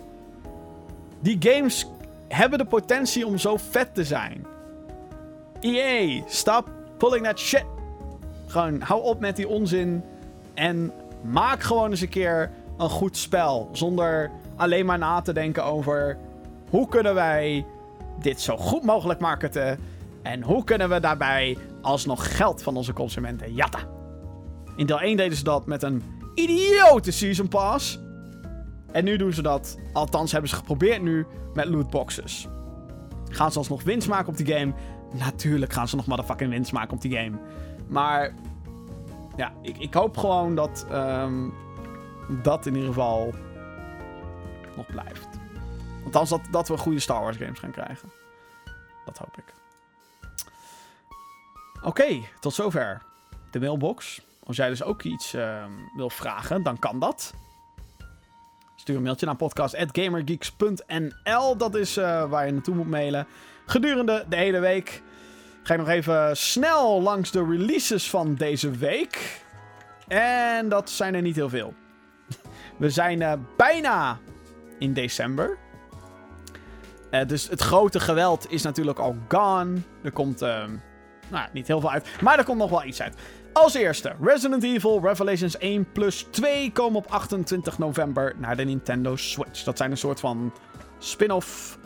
Die 1.20 1.36
games 1.40 1.86
hebben 2.28 2.58
de 2.58 2.64
potentie 2.64 3.26
om 3.26 3.38
zo 3.38 3.56
vet 3.56 3.94
te 3.94 4.04
zijn. 4.04 4.46
EA, 5.60 6.22
stop 6.26 6.70
pulling 6.98 7.24
that 7.24 7.38
shit. 7.38 7.64
Gewoon, 8.46 8.80
hou 8.80 9.02
op 9.02 9.20
met 9.20 9.36
die 9.36 9.48
onzin. 9.48 10.02
En 10.54 10.92
maak 11.22 11.62
gewoon 11.62 11.90
eens 11.90 12.00
een 12.00 12.08
keer 12.08 12.50
een 12.78 12.90
goed 12.90 13.16
spel. 13.16 13.68
Zonder 13.72 14.30
alleen 14.56 14.86
maar 14.86 14.98
na 14.98 15.20
te 15.20 15.32
denken 15.32 15.64
over... 15.64 16.18
Hoe 16.70 16.88
kunnen 16.88 17.14
wij 17.14 17.66
dit 18.20 18.40
zo 18.40 18.56
goed 18.56 18.84
mogelijk 18.84 19.20
marketen? 19.20 19.78
En 20.22 20.42
hoe 20.42 20.64
kunnen 20.64 20.88
we 20.88 21.00
daarbij 21.00 21.58
alsnog 21.82 22.36
geld 22.36 22.62
van 22.62 22.76
onze 22.76 22.92
consumenten 22.92 23.54
jatten? 23.54 23.80
In 24.76 24.86
deel 24.86 25.00
1 25.00 25.16
deden 25.16 25.36
ze 25.36 25.44
dat 25.44 25.66
met 25.66 25.82
een 25.82 26.02
idiote 26.34 27.10
Season 27.10 27.48
Pass. 27.48 28.00
En 28.92 29.04
nu 29.04 29.16
doen 29.16 29.32
ze 29.32 29.42
dat, 29.42 29.78
althans 29.92 30.32
hebben 30.32 30.50
ze 30.50 30.56
geprobeerd 30.56 31.02
nu, 31.02 31.26
met 31.54 31.68
lootboxes. 31.68 32.48
Gaan 33.28 33.52
ze 33.52 33.58
alsnog 33.58 33.82
winst 33.82 34.08
maken 34.08 34.28
op 34.28 34.36
die 34.36 34.46
game? 34.46 34.72
Natuurlijk 35.12 35.72
gaan 35.72 35.88
ze 35.88 35.96
nog 35.96 36.06
motherfucking 36.06 36.50
winst 36.50 36.72
maken 36.72 36.94
op 36.94 37.00
die 37.00 37.16
game. 37.16 37.38
Maar 37.88 38.34
ja, 39.36 39.52
ik, 39.62 39.78
ik 39.78 39.94
hoop 39.94 40.16
gewoon 40.16 40.54
dat 40.54 40.86
ehm, 40.90 41.48
dat 42.42 42.66
in 42.66 42.74
ieder 42.74 42.88
geval 42.88 43.34
nog 44.76 44.86
blijft. 44.86 45.28
Althans, 46.04 46.30
dat, 46.30 46.40
dat 46.50 46.68
we 46.68 46.76
goede 46.76 47.00
Star 47.00 47.20
Wars 47.20 47.36
games 47.36 47.58
gaan 47.58 47.70
krijgen. 47.70 48.10
Dat 49.04 49.18
hoop 49.18 49.36
ik. 49.36 49.54
Oké, 51.82 52.20
tot 52.40 52.54
zover 52.54 53.02
de 53.50 53.60
mailbox. 53.60 54.20
Als 54.44 54.56
jij 54.56 54.68
dus 54.68 54.82
ook 54.82 55.02
iets 55.02 55.34
ehm, 55.34 55.70
wil 55.96 56.10
vragen, 56.10 56.62
dan 56.62 56.78
kan 56.78 56.98
dat. 56.98 57.34
Stuur 58.76 58.96
een 58.96 59.02
mailtje 59.02 59.26
naar 59.26 59.36
podcast.gamergeeks.nl. 59.36 61.56
Dat 61.56 61.74
is 61.74 61.96
eh, 61.96 62.30
waar 62.30 62.46
je 62.46 62.52
naartoe 62.52 62.74
moet 62.74 62.88
mailen. 62.88 63.26
Gedurende 63.66 64.24
de 64.28 64.36
hele 64.36 64.58
week 64.58 65.02
ga 65.62 65.74
ik 65.74 65.80
nog 65.80 65.88
even 65.88 66.36
snel 66.36 67.02
langs 67.02 67.30
de 67.30 67.44
releases 67.44 68.10
van 68.10 68.34
deze 68.34 68.70
week. 68.70 69.44
En 70.08 70.68
dat 70.68 70.90
zijn 70.90 71.14
er 71.14 71.22
niet 71.22 71.36
heel 71.36 71.48
veel. 71.48 71.74
We 72.76 72.90
zijn 72.90 73.22
eh, 73.22 73.32
bijna 73.56 74.18
in 74.78 74.92
december. 74.92 75.58
Eh, 77.10 77.26
dus 77.26 77.48
het 77.48 77.60
grote 77.60 78.00
geweld 78.00 78.50
is 78.50 78.62
natuurlijk 78.62 78.98
al 78.98 79.16
gone. 79.28 79.76
Er 80.02 80.12
komt 80.12 80.42
ehm, 80.42 80.70
nou, 81.28 81.48
niet 81.52 81.66
heel 81.66 81.80
veel 81.80 81.90
uit. 81.90 82.08
Maar 82.20 82.38
er 82.38 82.44
komt 82.44 82.58
nog 82.58 82.70
wel 82.70 82.84
iets 82.84 83.02
uit. 83.02 83.14
Als 83.52 83.74
eerste, 83.74 84.12
Resident 84.20 84.62
Evil 84.62 85.00
Revelations 85.02 85.58
1 85.58 85.92
plus 85.92 86.26
2 86.30 86.72
komen 86.72 86.98
op 86.98 87.06
28 87.06 87.78
november 87.78 88.34
naar 88.38 88.56
de 88.56 88.64
Nintendo 88.64 89.16
Switch. 89.16 89.62
Dat 89.62 89.76
zijn 89.76 89.90
een 89.90 89.96
soort 89.96 90.20
van 90.20 90.52
spin-off 90.98 91.78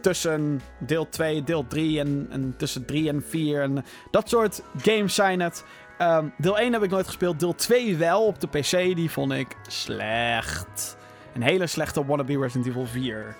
tussen 0.00 0.60
deel 0.78 1.08
2, 1.08 1.44
deel 1.44 1.66
3 1.66 2.00
en, 2.00 2.26
en 2.30 2.54
tussen 2.56 2.84
3 2.84 3.08
en 3.08 3.24
4. 3.28 3.62
En 3.62 3.84
dat 4.10 4.28
soort 4.28 4.62
games 4.76 5.14
zijn 5.14 5.40
het. 5.40 5.64
Ehm, 5.98 6.28
deel 6.38 6.58
1 6.58 6.72
heb 6.72 6.82
ik 6.82 6.90
nooit 6.90 7.06
gespeeld. 7.06 7.40
Deel 7.40 7.54
2 7.54 7.96
wel 7.96 8.26
op 8.26 8.40
de 8.40 8.46
PC. 8.46 8.96
Die 8.96 9.10
vond 9.10 9.32
ik 9.32 9.56
slecht. 9.68 10.96
Een 11.34 11.42
hele 11.42 11.66
slechte 11.66 12.04
wannabe 12.04 12.38
Resident 12.38 12.66
Evil 12.66 12.86
4. 12.86 13.36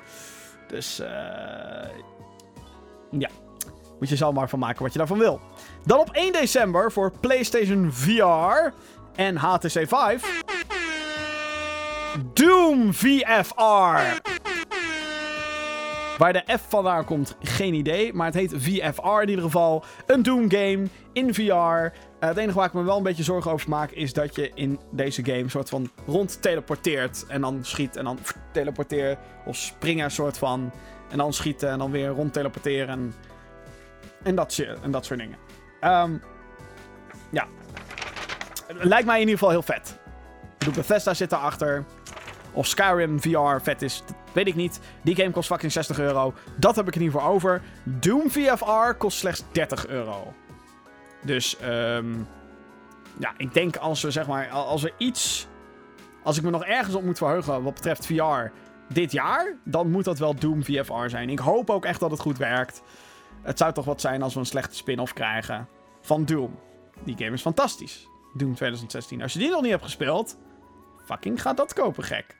Dus 0.68 1.00
eh 1.00 1.08
ja. 3.18 3.28
Moet 3.98 4.08
je 4.08 4.16
zelf 4.16 4.34
maar 4.34 4.48
van 4.48 4.58
maken 4.58 4.82
wat 4.82 4.92
je 4.92 4.98
daarvan 4.98 5.18
wil. 5.18 5.40
Dan 5.84 5.98
op 5.98 6.10
1 6.10 6.32
december 6.32 6.92
voor 6.92 7.12
PlayStation 7.20 7.92
VR 7.92 8.72
en 9.14 9.36
HTC 9.36 9.88
5. 9.88 10.42
Doom 12.32 12.94
VFR. 12.94 14.41
Waar 16.18 16.32
de 16.32 16.44
F 16.58 16.60
vandaan 16.68 17.04
komt, 17.04 17.36
geen 17.40 17.74
idee. 17.74 18.12
Maar 18.12 18.26
het 18.26 18.34
heet 18.34 18.54
VFR 18.56 19.20
in 19.22 19.28
ieder 19.28 19.44
geval. 19.44 19.84
Een 20.06 20.22
Doom 20.22 20.50
game 20.50 20.82
in 21.12 21.34
VR. 21.34 21.42
Eh, 21.52 21.90
het 22.18 22.36
enige 22.36 22.58
waar 22.58 22.66
ik 22.66 22.72
me 22.72 22.82
wel 22.82 22.96
een 22.96 23.02
beetje 23.02 23.22
zorgen 23.22 23.50
over 23.50 23.68
maak... 23.68 23.90
is 23.90 24.12
dat 24.12 24.34
je 24.34 24.50
in 24.54 24.80
deze 24.90 25.24
game 25.24 25.48
soort 25.48 25.68
van 25.68 25.90
rond 26.06 26.42
teleporteert. 26.42 27.24
En 27.28 27.40
dan 27.40 27.64
schiet 27.64 27.96
en 27.96 28.04
dan 28.04 28.18
teleporteer. 28.52 29.18
Of 29.44 29.56
springen 29.56 30.10
soort 30.10 30.38
van. 30.38 30.72
En 31.10 31.18
dan 31.18 31.32
schieten 31.32 31.70
en 31.70 31.78
dan 31.78 31.90
weer 31.90 32.08
rond 32.08 32.32
teleporteren. 32.32 32.88
En 32.88 33.14
En 34.22 34.34
dat, 34.34 34.58
en 34.82 34.90
dat 34.90 35.04
soort 35.04 35.18
dingen. 35.18 35.38
Ehm, 35.80 36.12
ja. 37.30 37.46
Lijkt 38.68 39.06
mij 39.06 39.14
in 39.20 39.28
ieder 39.28 39.38
geval 39.38 39.50
heel 39.50 39.62
vet. 39.62 40.00
Ik 40.52 40.58
bedoel, 40.58 40.74
Bethesda 40.74 41.14
zit 41.14 41.30
daarachter. 41.30 41.84
Of 42.52 42.66
Skyrim 42.66 43.20
VR 43.20 43.62
vet 43.62 43.82
is, 43.82 44.02
weet 44.32 44.46
ik 44.46 44.54
niet. 44.54 44.80
Die 45.02 45.14
game 45.14 45.30
kost 45.30 45.48
fucking 45.48 45.72
60 45.72 45.98
euro. 45.98 46.34
Dat 46.56 46.76
heb 46.76 46.88
ik 46.88 46.94
in 46.94 47.02
ieder 47.02 47.20
geval 47.20 47.34
over. 47.34 47.62
Doom 47.84 48.30
VFR 48.30 48.94
kost 48.98 49.18
slechts 49.18 49.44
30 49.52 49.86
euro. 49.86 50.32
Dus, 51.24 51.56
ehm 51.56 52.14
ja, 53.18 53.32
ik 53.36 53.54
denk 53.54 53.76
als 53.76 54.02
we 54.02 54.10
zeg 54.10 54.26
maar, 54.26 54.50
als 54.50 54.84
er 54.84 54.92
iets, 54.98 55.46
als 56.22 56.36
ik 56.36 56.42
me 56.42 56.50
nog 56.50 56.64
ergens 56.64 56.94
op 56.94 57.02
moet 57.02 57.18
verheugen 57.18 57.62
wat 57.62 57.74
betreft 57.74 58.06
VR 58.06 58.50
dit 58.88 59.12
jaar, 59.12 59.56
dan 59.64 59.90
moet 59.90 60.04
dat 60.04 60.18
wel 60.18 60.34
Doom 60.34 60.64
VFR 60.64 61.08
zijn. 61.08 61.30
Ik 61.30 61.38
hoop 61.38 61.70
ook 61.70 61.84
echt 61.84 62.00
dat 62.00 62.10
het 62.10 62.20
goed 62.20 62.38
werkt. 62.38 62.82
Het 63.42 63.58
zou 63.58 63.72
toch 63.72 63.84
wat 63.84 64.00
zijn 64.00 64.22
als 64.22 64.34
we 64.34 64.40
een 64.40 64.46
slechte 64.46 64.74
spin-off 64.74 65.12
krijgen 65.12 65.68
van 66.00 66.24
Doom. 66.24 66.58
Die 67.04 67.16
game 67.16 67.32
is 67.32 67.40
fantastisch. 67.40 68.08
Doom 68.34 68.54
2016. 68.54 69.22
Als 69.22 69.32
je 69.32 69.38
die 69.38 69.50
nog 69.50 69.62
niet 69.62 69.70
hebt 69.70 69.84
gespeeld, 69.84 70.38
fucking 71.04 71.42
ga 71.42 71.52
dat 71.52 71.72
kopen, 71.72 72.04
gek. 72.04 72.36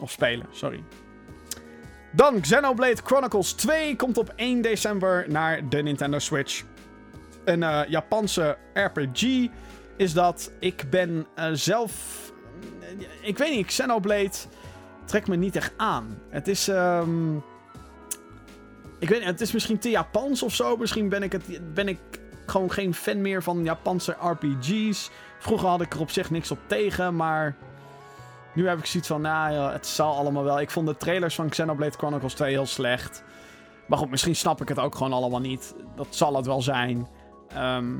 Of 0.00 0.10
spelen, 0.10 0.46
sorry. 0.50 0.82
Dan 2.12 2.40
Xenoblade 2.40 3.02
Chronicles 3.04 3.52
2 3.52 3.96
komt 3.96 4.18
op 4.18 4.32
1 4.36 4.60
december 4.60 5.24
naar 5.28 5.68
de 5.68 5.82
Nintendo 5.82 6.18
Switch. 6.18 6.64
Een 7.44 7.62
eh, 7.62 7.80
Japanse 7.88 8.56
RPG 8.74 9.46
is 9.96 10.12
dat. 10.12 10.50
Ik 10.58 10.84
ben 10.90 11.26
eh, 11.34 11.48
zelf. 11.52 11.92
Ik 13.20 13.38
weet 13.38 13.50
niet, 13.50 13.66
Xenoblade 13.66 14.30
trekt 15.04 15.28
me 15.28 15.36
niet 15.36 15.56
echt 15.56 15.72
aan. 15.76 16.18
Het 16.28 16.48
is. 16.48 16.68
ehm, 16.68 17.36
ik 18.98 19.08
weet 19.08 19.18
niet, 19.18 19.28
het 19.28 19.40
is 19.40 19.52
misschien 19.52 19.78
te 19.78 19.90
Japans 19.90 20.42
of 20.42 20.54
zo. 20.54 20.76
Misschien 20.76 21.08
ben 21.08 21.22
ik, 21.22 21.32
het, 21.32 21.74
ben 21.74 21.88
ik 21.88 21.98
gewoon 22.46 22.72
geen 22.72 22.94
fan 22.94 23.20
meer 23.20 23.42
van 23.42 23.64
Japanse 23.64 24.16
RPG's. 24.20 25.10
Vroeger 25.38 25.68
had 25.68 25.80
ik 25.80 25.94
er 25.94 26.00
op 26.00 26.10
zich 26.10 26.30
niks 26.30 26.50
op 26.50 26.58
tegen, 26.66 27.16
maar. 27.16 27.56
Nu 28.56 28.68
heb 28.68 28.78
ik 28.78 28.86
zoiets 28.86 29.08
van, 29.08 29.20
nou 29.20 29.52
ja, 29.52 29.72
het 29.72 29.86
zal 29.86 30.16
allemaal 30.16 30.44
wel. 30.44 30.60
Ik 30.60 30.70
vond 30.70 30.86
de 30.86 30.96
trailers 30.96 31.34
van 31.34 31.48
Xenoblade 31.48 31.96
Chronicles 31.96 32.34
2 32.34 32.50
heel 32.50 32.66
slecht. 32.66 33.24
Maar 33.86 33.98
goed, 33.98 34.10
misschien 34.10 34.36
snap 34.36 34.60
ik 34.60 34.68
het 34.68 34.78
ook 34.78 34.94
gewoon 34.94 35.12
allemaal 35.12 35.40
niet. 35.40 35.74
Dat 35.96 36.06
zal 36.10 36.36
het 36.36 36.46
wel 36.46 36.62
zijn. 36.62 37.08
Ehm, 37.48 37.94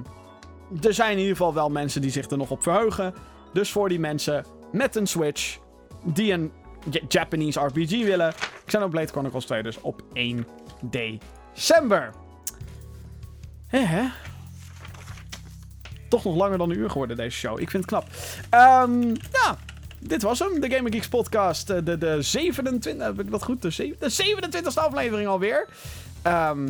er 0.83 0.95
zijn 0.95 1.13
in 1.13 1.19
ieder 1.19 1.37
geval 1.37 1.55
wel 1.55 1.71
mensen 1.71 2.01
die 2.01 2.11
zich 2.11 2.31
er 2.31 2.37
nog 2.37 2.51
op 2.51 2.63
verheugen. 2.63 3.15
Dus 3.53 3.73
voor 3.73 3.89
die 3.89 4.01
mensen 4.01 4.45
met 4.73 4.97
een 4.97 5.07
Switch 5.07 5.59
die 6.05 6.33
een 6.33 6.53
Japanese 7.09 7.61
RPG 7.61 7.91
willen, 7.91 8.35
Xenoblade 8.65 9.07
Chronicles 9.07 9.45
2 9.45 9.63
dus 9.63 9.81
op 9.81 10.03
1 10.13 10.47
december. 10.81 12.11
Hè, 13.67 13.79
hè? 13.79 14.09
Toch 16.09 16.25
nog 16.25 16.35
langer 16.35 16.59
dan 16.59 16.71
een 16.71 16.79
uur 16.79 16.91
geworden 16.91 17.17
deze 17.17 17.37
show. 17.37 17.61
Ik 17.61 17.71
vind 17.71 17.91
het 17.91 17.93
knap. 17.93 18.07
Ehm, 18.51 19.09
ja, 19.09 19.57
dit 20.09 20.23
was 20.23 20.39
hem. 20.39 20.61
De 20.61 20.71
Gaming 20.71 20.95
Geeks 20.95 21.09
podcast. 21.09 21.71
eh, 21.71 21.79
De, 21.85 21.99
de 21.99 22.23
27... 22.23 23.07
Heb 23.07 23.21
ik 23.21 23.31
dat 23.31 23.43
goed? 23.43 23.63
De, 23.63 23.71
zeven- 23.71 23.97
de 24.51 24.61
27e 24.71 24.75
aflevering 24.75 25.29
alweer. 25.29 25.67
Ehm, 26.23 26.69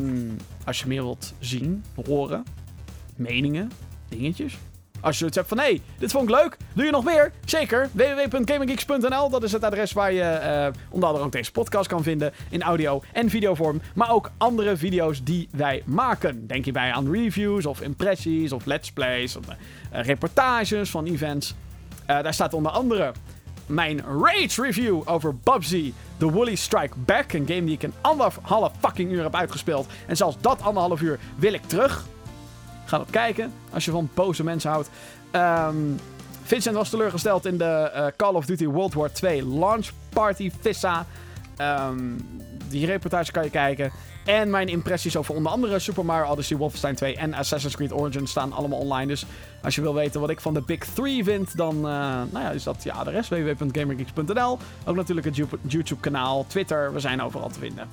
als 0.65 0.79
je 0.79 0.87
meer 0.87 1.01
wilt 1.03 1.33
zien, 1.39 1.83
horen, 2.05 2.43
meningen, 3.15 3.71
dingetjes. 4.09 4.57
Als 5.01 5.11
je 5.11 5.17
zoiets 5.17 5.37
hebt 5.37 5.49
van, 5.49 5.57
hé, 5.57 5.63
hey, 5.63 5.81
dit 5.97 6.11
vond 6.11 6.29
ik 6.29 6.35
leuk. 6.35 6.57
Doe 6.73 6.85
je 6.85 6.91
nog 6.91 7.03
meer? 7.03 7.31
Zeker. 7.45 7.89
www.gaminggeeks.nl 7.91 9.29
Dat 9.29 9.43
is 9.43 9.51
het 9.51 9.63
adres 9.63 9.91
waar 9.91 10.11
je 10.13 10.21
eh, 10.21 10.67
onder 10.89 11.07
andere 11.07 11.25
ook 11.25 11.31
deze 11.31 11.51
podcast 11.51 11.87
kan 11.87 12.03
vinden. 12.03 12.33
In 12.49 12.61
audio 12.61 13.01
en 13.13 13.29
videovorm. 13.29 13.81
Maar 13.95 14.11
ook 14.11 14.31
andere 14.37 14.77
video's 14.77 15.23
die 15.23 15.47
wij 15.51 15.83
maken. 15.85 16.47
Denk 16.47 16.63
hierbij 16.63 16.91
aan 16.93 17.11
reviews 17.11 17.65
of 17.65 17.81
impressies 17.81 18.51
of 18.51 18.65
let's 18.65 18.91
plays. 18.91 19.35
Of 19.35 19.43
eh, 19.91 20.03
reportages 20.03 20.89
van 20.89 21.05
events. 21.05 21.55
Eh, 22.07 22.23
daar 22.23 22.33
staat 22.33 22.53
onder 22.53 22.71
andere 22.71 23.11
mijn 23.65 24.01
Rage 24.21 24.61
review 24.61 25.01
over 25.05 25.35
Bubsy 25.35 25.93
The 26.17 26.31
Woolly 26.31 26.55
Strike 26.55 26.97
Back. 26.97 27.33
Een 27.33 27.47
game 27.47 27.63
die 27.63 27.73
ik 27.73 27.83
in 27.83 27.93
anderhalf 28.01 28.71
fucking 28.79 29.11
uur 29.11 29.23
heb 29.23 29.35
uitgespeeld. 29.35 29.87
En 30.07 30.17
zelfs 30.17 30.37
dat 30.41 30.61
anderhalf 30.61 31.01
uur 31.01 31.19
wil 31.35 31.53
ik 31.53 31.63
terug. 31.63 32.05
Ga 32.85 32.97
dat 32.97 33.09
kijken 33.09 33.53
als 33.73 33.85
je 33.85 33.91
van 33.91 34.09
boze 34.13 34.43
mensen 34.43 34.69
houdt. 34.69 34.89
Ehm, 35.31 35.75
Vincent 36.43 36.75
was 36.75 36.89
teleurgesteld 36.89 37.45
in 37.45 37.57
de 37.57 37.91
eh, 37.93 38.05
Call 38.15 38.33
of 38.33 38.45
Duty 38.45 38.67
World 38.67 38.93
War 38.93 39.11
2 39.11 39.47
Launch 39.47 39.87
Party 40.09 40.51
Vissa. 40.61 41.05
Ehm, 41.57 41.97
die 42.69 42.85
reportage 42.85 43.31
kan 43.31 43.43
je 43.43 43.49
kijken. 43.49 43.91
En 44.27 44.49
mijn 44.49 44.67
impressies 44.67 45.15
over 45.15 45.35
onder 45.35 45.51
andere 45.51 45.79
Super 45.79 46.05
Mario 46.05 46.31
Odyssey, 46.31 46.57
Wolfenstein 46.57 46.95
2 46.95 47.15
en 47.15 47.33
Assassin's 47.33 47.75
Creed 47.75 47.93
Origins 47.93 48.31
staan 48.31 48.53
allemaal 48.53 48.79
online. 48.79 49.07
Dus 49.07 49.25
als 49.63 49.75
je 49.75 49.81
wil 49.81 49.93
weten 49.93 50.21
wat 50.21 50.29
ik 50.29 50.41
van 50.41 50.53
de 50.53 50.61
Big 50.61 50.85
3 50.85 51.23
vind, 51.23 51.57
dan 51.57 51.75
eh, 51.75 51.81
nou 52.31 52.39
ja, 52.39 52.49
is 52.49 52.63
dat 52.63 52.83
ja, 52.83 53.03
de 53.03 53.11
rest. 53.11 53.29
www.gamergeeks.nl 53.29 54.57
Ook 54.85 54.95
natuurlijk 54.95 55.27
het 55.27 55.47
YouTube-kanaal, 55.67 56.45
Twitter, 56.47 56.93
we 56.93 56.99
zijn 56.99 57.21
overal 57.21 57.49
te 57.49 57.59
vinden. 57.59 57.87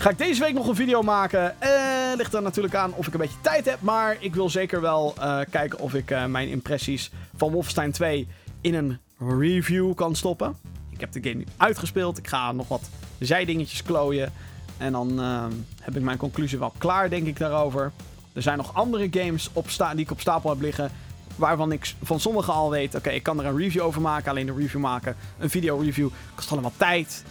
Ga 0.00 0.10
ik 0.10 0.18
deze 0.18 0.40
week 0.40 0.54
nog 0.54 0.68
een 0.68 0.74
video 0.74 1.02
maken? 1.02 1.60
Eh, 1.60 1.70
ligt 2.16 2.34
er 2.34 2.42
natuurlijk 2.42 2.74
aan 2.74 2.94
of 2.94 3.06
ik 3.06 3.12
een 3.12 3.20
beetje 3.20 3.40
tijd 3.40 3.64
heb. 3.64 3.80
Maar 3.80 4.16
ik 4.20 4.34
wil 4.34 4.50
zeker 4.50 4.80
wel 4.80 5.14
eh, 5.18 5.38
kijken 5.50 5.78
of 5.78 5.94
ik 5.94 6.10
eh, 6.10 6.24
mijn 6.24 6.48
impressies 6.48 7.10
van 7.36 7.50
Wolfenstein 7.50 7.92
2 7.92 8.28
in 8.60 8.74
een 8.74 8.98
review 9.18 9.94
kan 9.94 10.14
stoppen. 10.14 10.56
Ik 10.88 11.00
heb 11.00 11.12
de 11.12 11.22
game 11.22 11.34
nu 11.34 11.44
uitgespeeld. 11.56 12.18
Ik 12.18 12.26
ga 12.26 12.52
nog 12.52 12.68
wat 12.68 12.90
zijdingetjes 13.18 13.82
klooien. 13.82 14.32
En 14.80 14.92
dan 14.92 15.20
eh, 15.20 15.44
heb 15.80 15.96
ik 15.96 16.02
mijn 16.02 16.16
conclusie 16.16 16.58
wel 16.58 16.72
klaar, 16.78 17.10
denk 17.10 17.26
ik, 17.26 17.38
daarover. 17.38 17.92
Er 18.32 18.42
zijn 18.42 18.56
nog 18.56 18.74
andere 18.74 19.08
games 19.10 19.50
op 19.52 19.68
die 19.78 20.04
ik 20.04 20.10
op 20.10 20.20
stapel 20.20 20.50
heb 20.50 20.60
liggen. 20.60 20.90
Waarvan 21.36 21.72
ik 21.72 21.94
van 22.02 22.20
sommige 22.20 22.52
al 22.52 22.70
weet. 22.70 22.94
Oké, 22.94 23.10
ik 23.10 23.22
kan 23.22 23.40
er 23.40 23.46
een 23.46 23.56
review 23.56 23.82
over 23.82 24.00
maken. 24.00 24.30
Alleen 24.30 24.48
een 24.48 24.56
review 24.56 24.80
maken. 24.80 25.16
Een 25.38 25.50
video 25.50 25.76
review 25.76 26.08
kost 26.34 26.52
allemaal 26.52 26.72
tijd. 26.76 27.24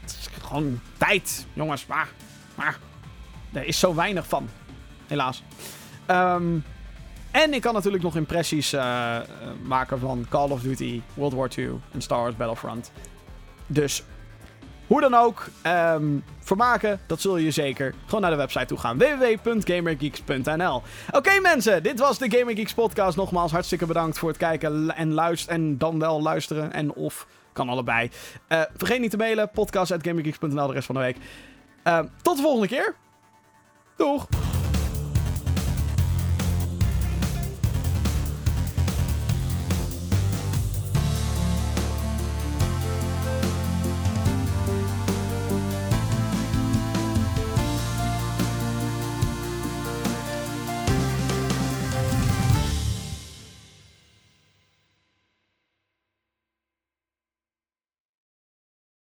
Het 0.00 0.16
is 0.20 0.28
gewoon 0.42 0.80
tijd, 0.96 1.46
jongens. 1.52 1.86
Maar, 1.86 2.08
maar 2.54 2.78
er 3.52 3.64
is 3.64 3.78
zo 3.78 3.94
weinig 3.94 4.26
van. 4.26 4.48
Helaas. 5.06 5.42
Ehm, 6.06 6.58
en 7.30 7.54
ik 7.54 7.60
kan 7.60 7.74
natuurlijk 7.74 8.02
nog 8.02 8.16
impressies 8.16 8.72
eh, 8.72 9.16
eh, 9.16 9.22
maken 9.62 9.98
van 9.98 10.26
Call 10.28 10.50
of 10.50 10.60
Duty, 10.60 11.00
World 11.14 11.34
War 11.34 11.50
II 11.56 11.70
en 11.92 12.00
Star 12.00 12.18
Wars 12.18 12.36
Battlefront. 12.36 12.92
Dus 13.66 14.02
hoe 14.86 15.00
dan 15.00 15.14
ook, 15.14 15.46
ehm, 15.62 16.04
vermaken, 16.40 17.00
dat 17.06 17.20
zul 17.20 17.36
je 17.36 17.50
zeker. 17.50 17.94
Gewoon 18.04 18.20
naar 18.20 18.30
de 18.30 18.36
website 18.36 18.66
toe 18.66 18.78
gaan. 18.78 18.98
www.gamergeeks.nl 18.98 20.82
Oké 21.12 21.40
mensen, 21.40 21.82
dit 21.82 21.98
was 21.98 22.18
de 22.18 22.30
Gamer 22.36 22.54
Geeks 22.56 22.74
podcast. 22.74 23.16
Nogmaals, 23.16 23.52
hartstikke 23.52 23.86
bedankt 23.86 24.18
voor 24.18 24.28
het 24.28 24.38
kijken 24.38 24.96
en 24.96 25.12
luisteren. 25.12 25.54
En 25.54 25.78
dan 25.78 25.98
wel 25.98 26.22
luisteren 26.22 26.72
en 26.72 26.92
of, 26.92 27.26
kan 27.52 27.68
allebei. 27.68 28.10
Eh, 28.48 28.62
vergeet 28.76 29.00
niet 29.00 29.10
te 29.10 29.16
mailen, 29.16 29.50
podcast.gamergeeks.nl 29.50 30.66
de 30.66 30.72
rest 30.72 30.86
van 30.86 30.94
de 30.94 31.00
week. 31.00 31.16
Ehm, 31.82 32.06
tot 32.22 32.36
de 32.36 32.42
volgende 32.42 32.68
keer. 32.68 32.94
Doeg! 33.96 34.26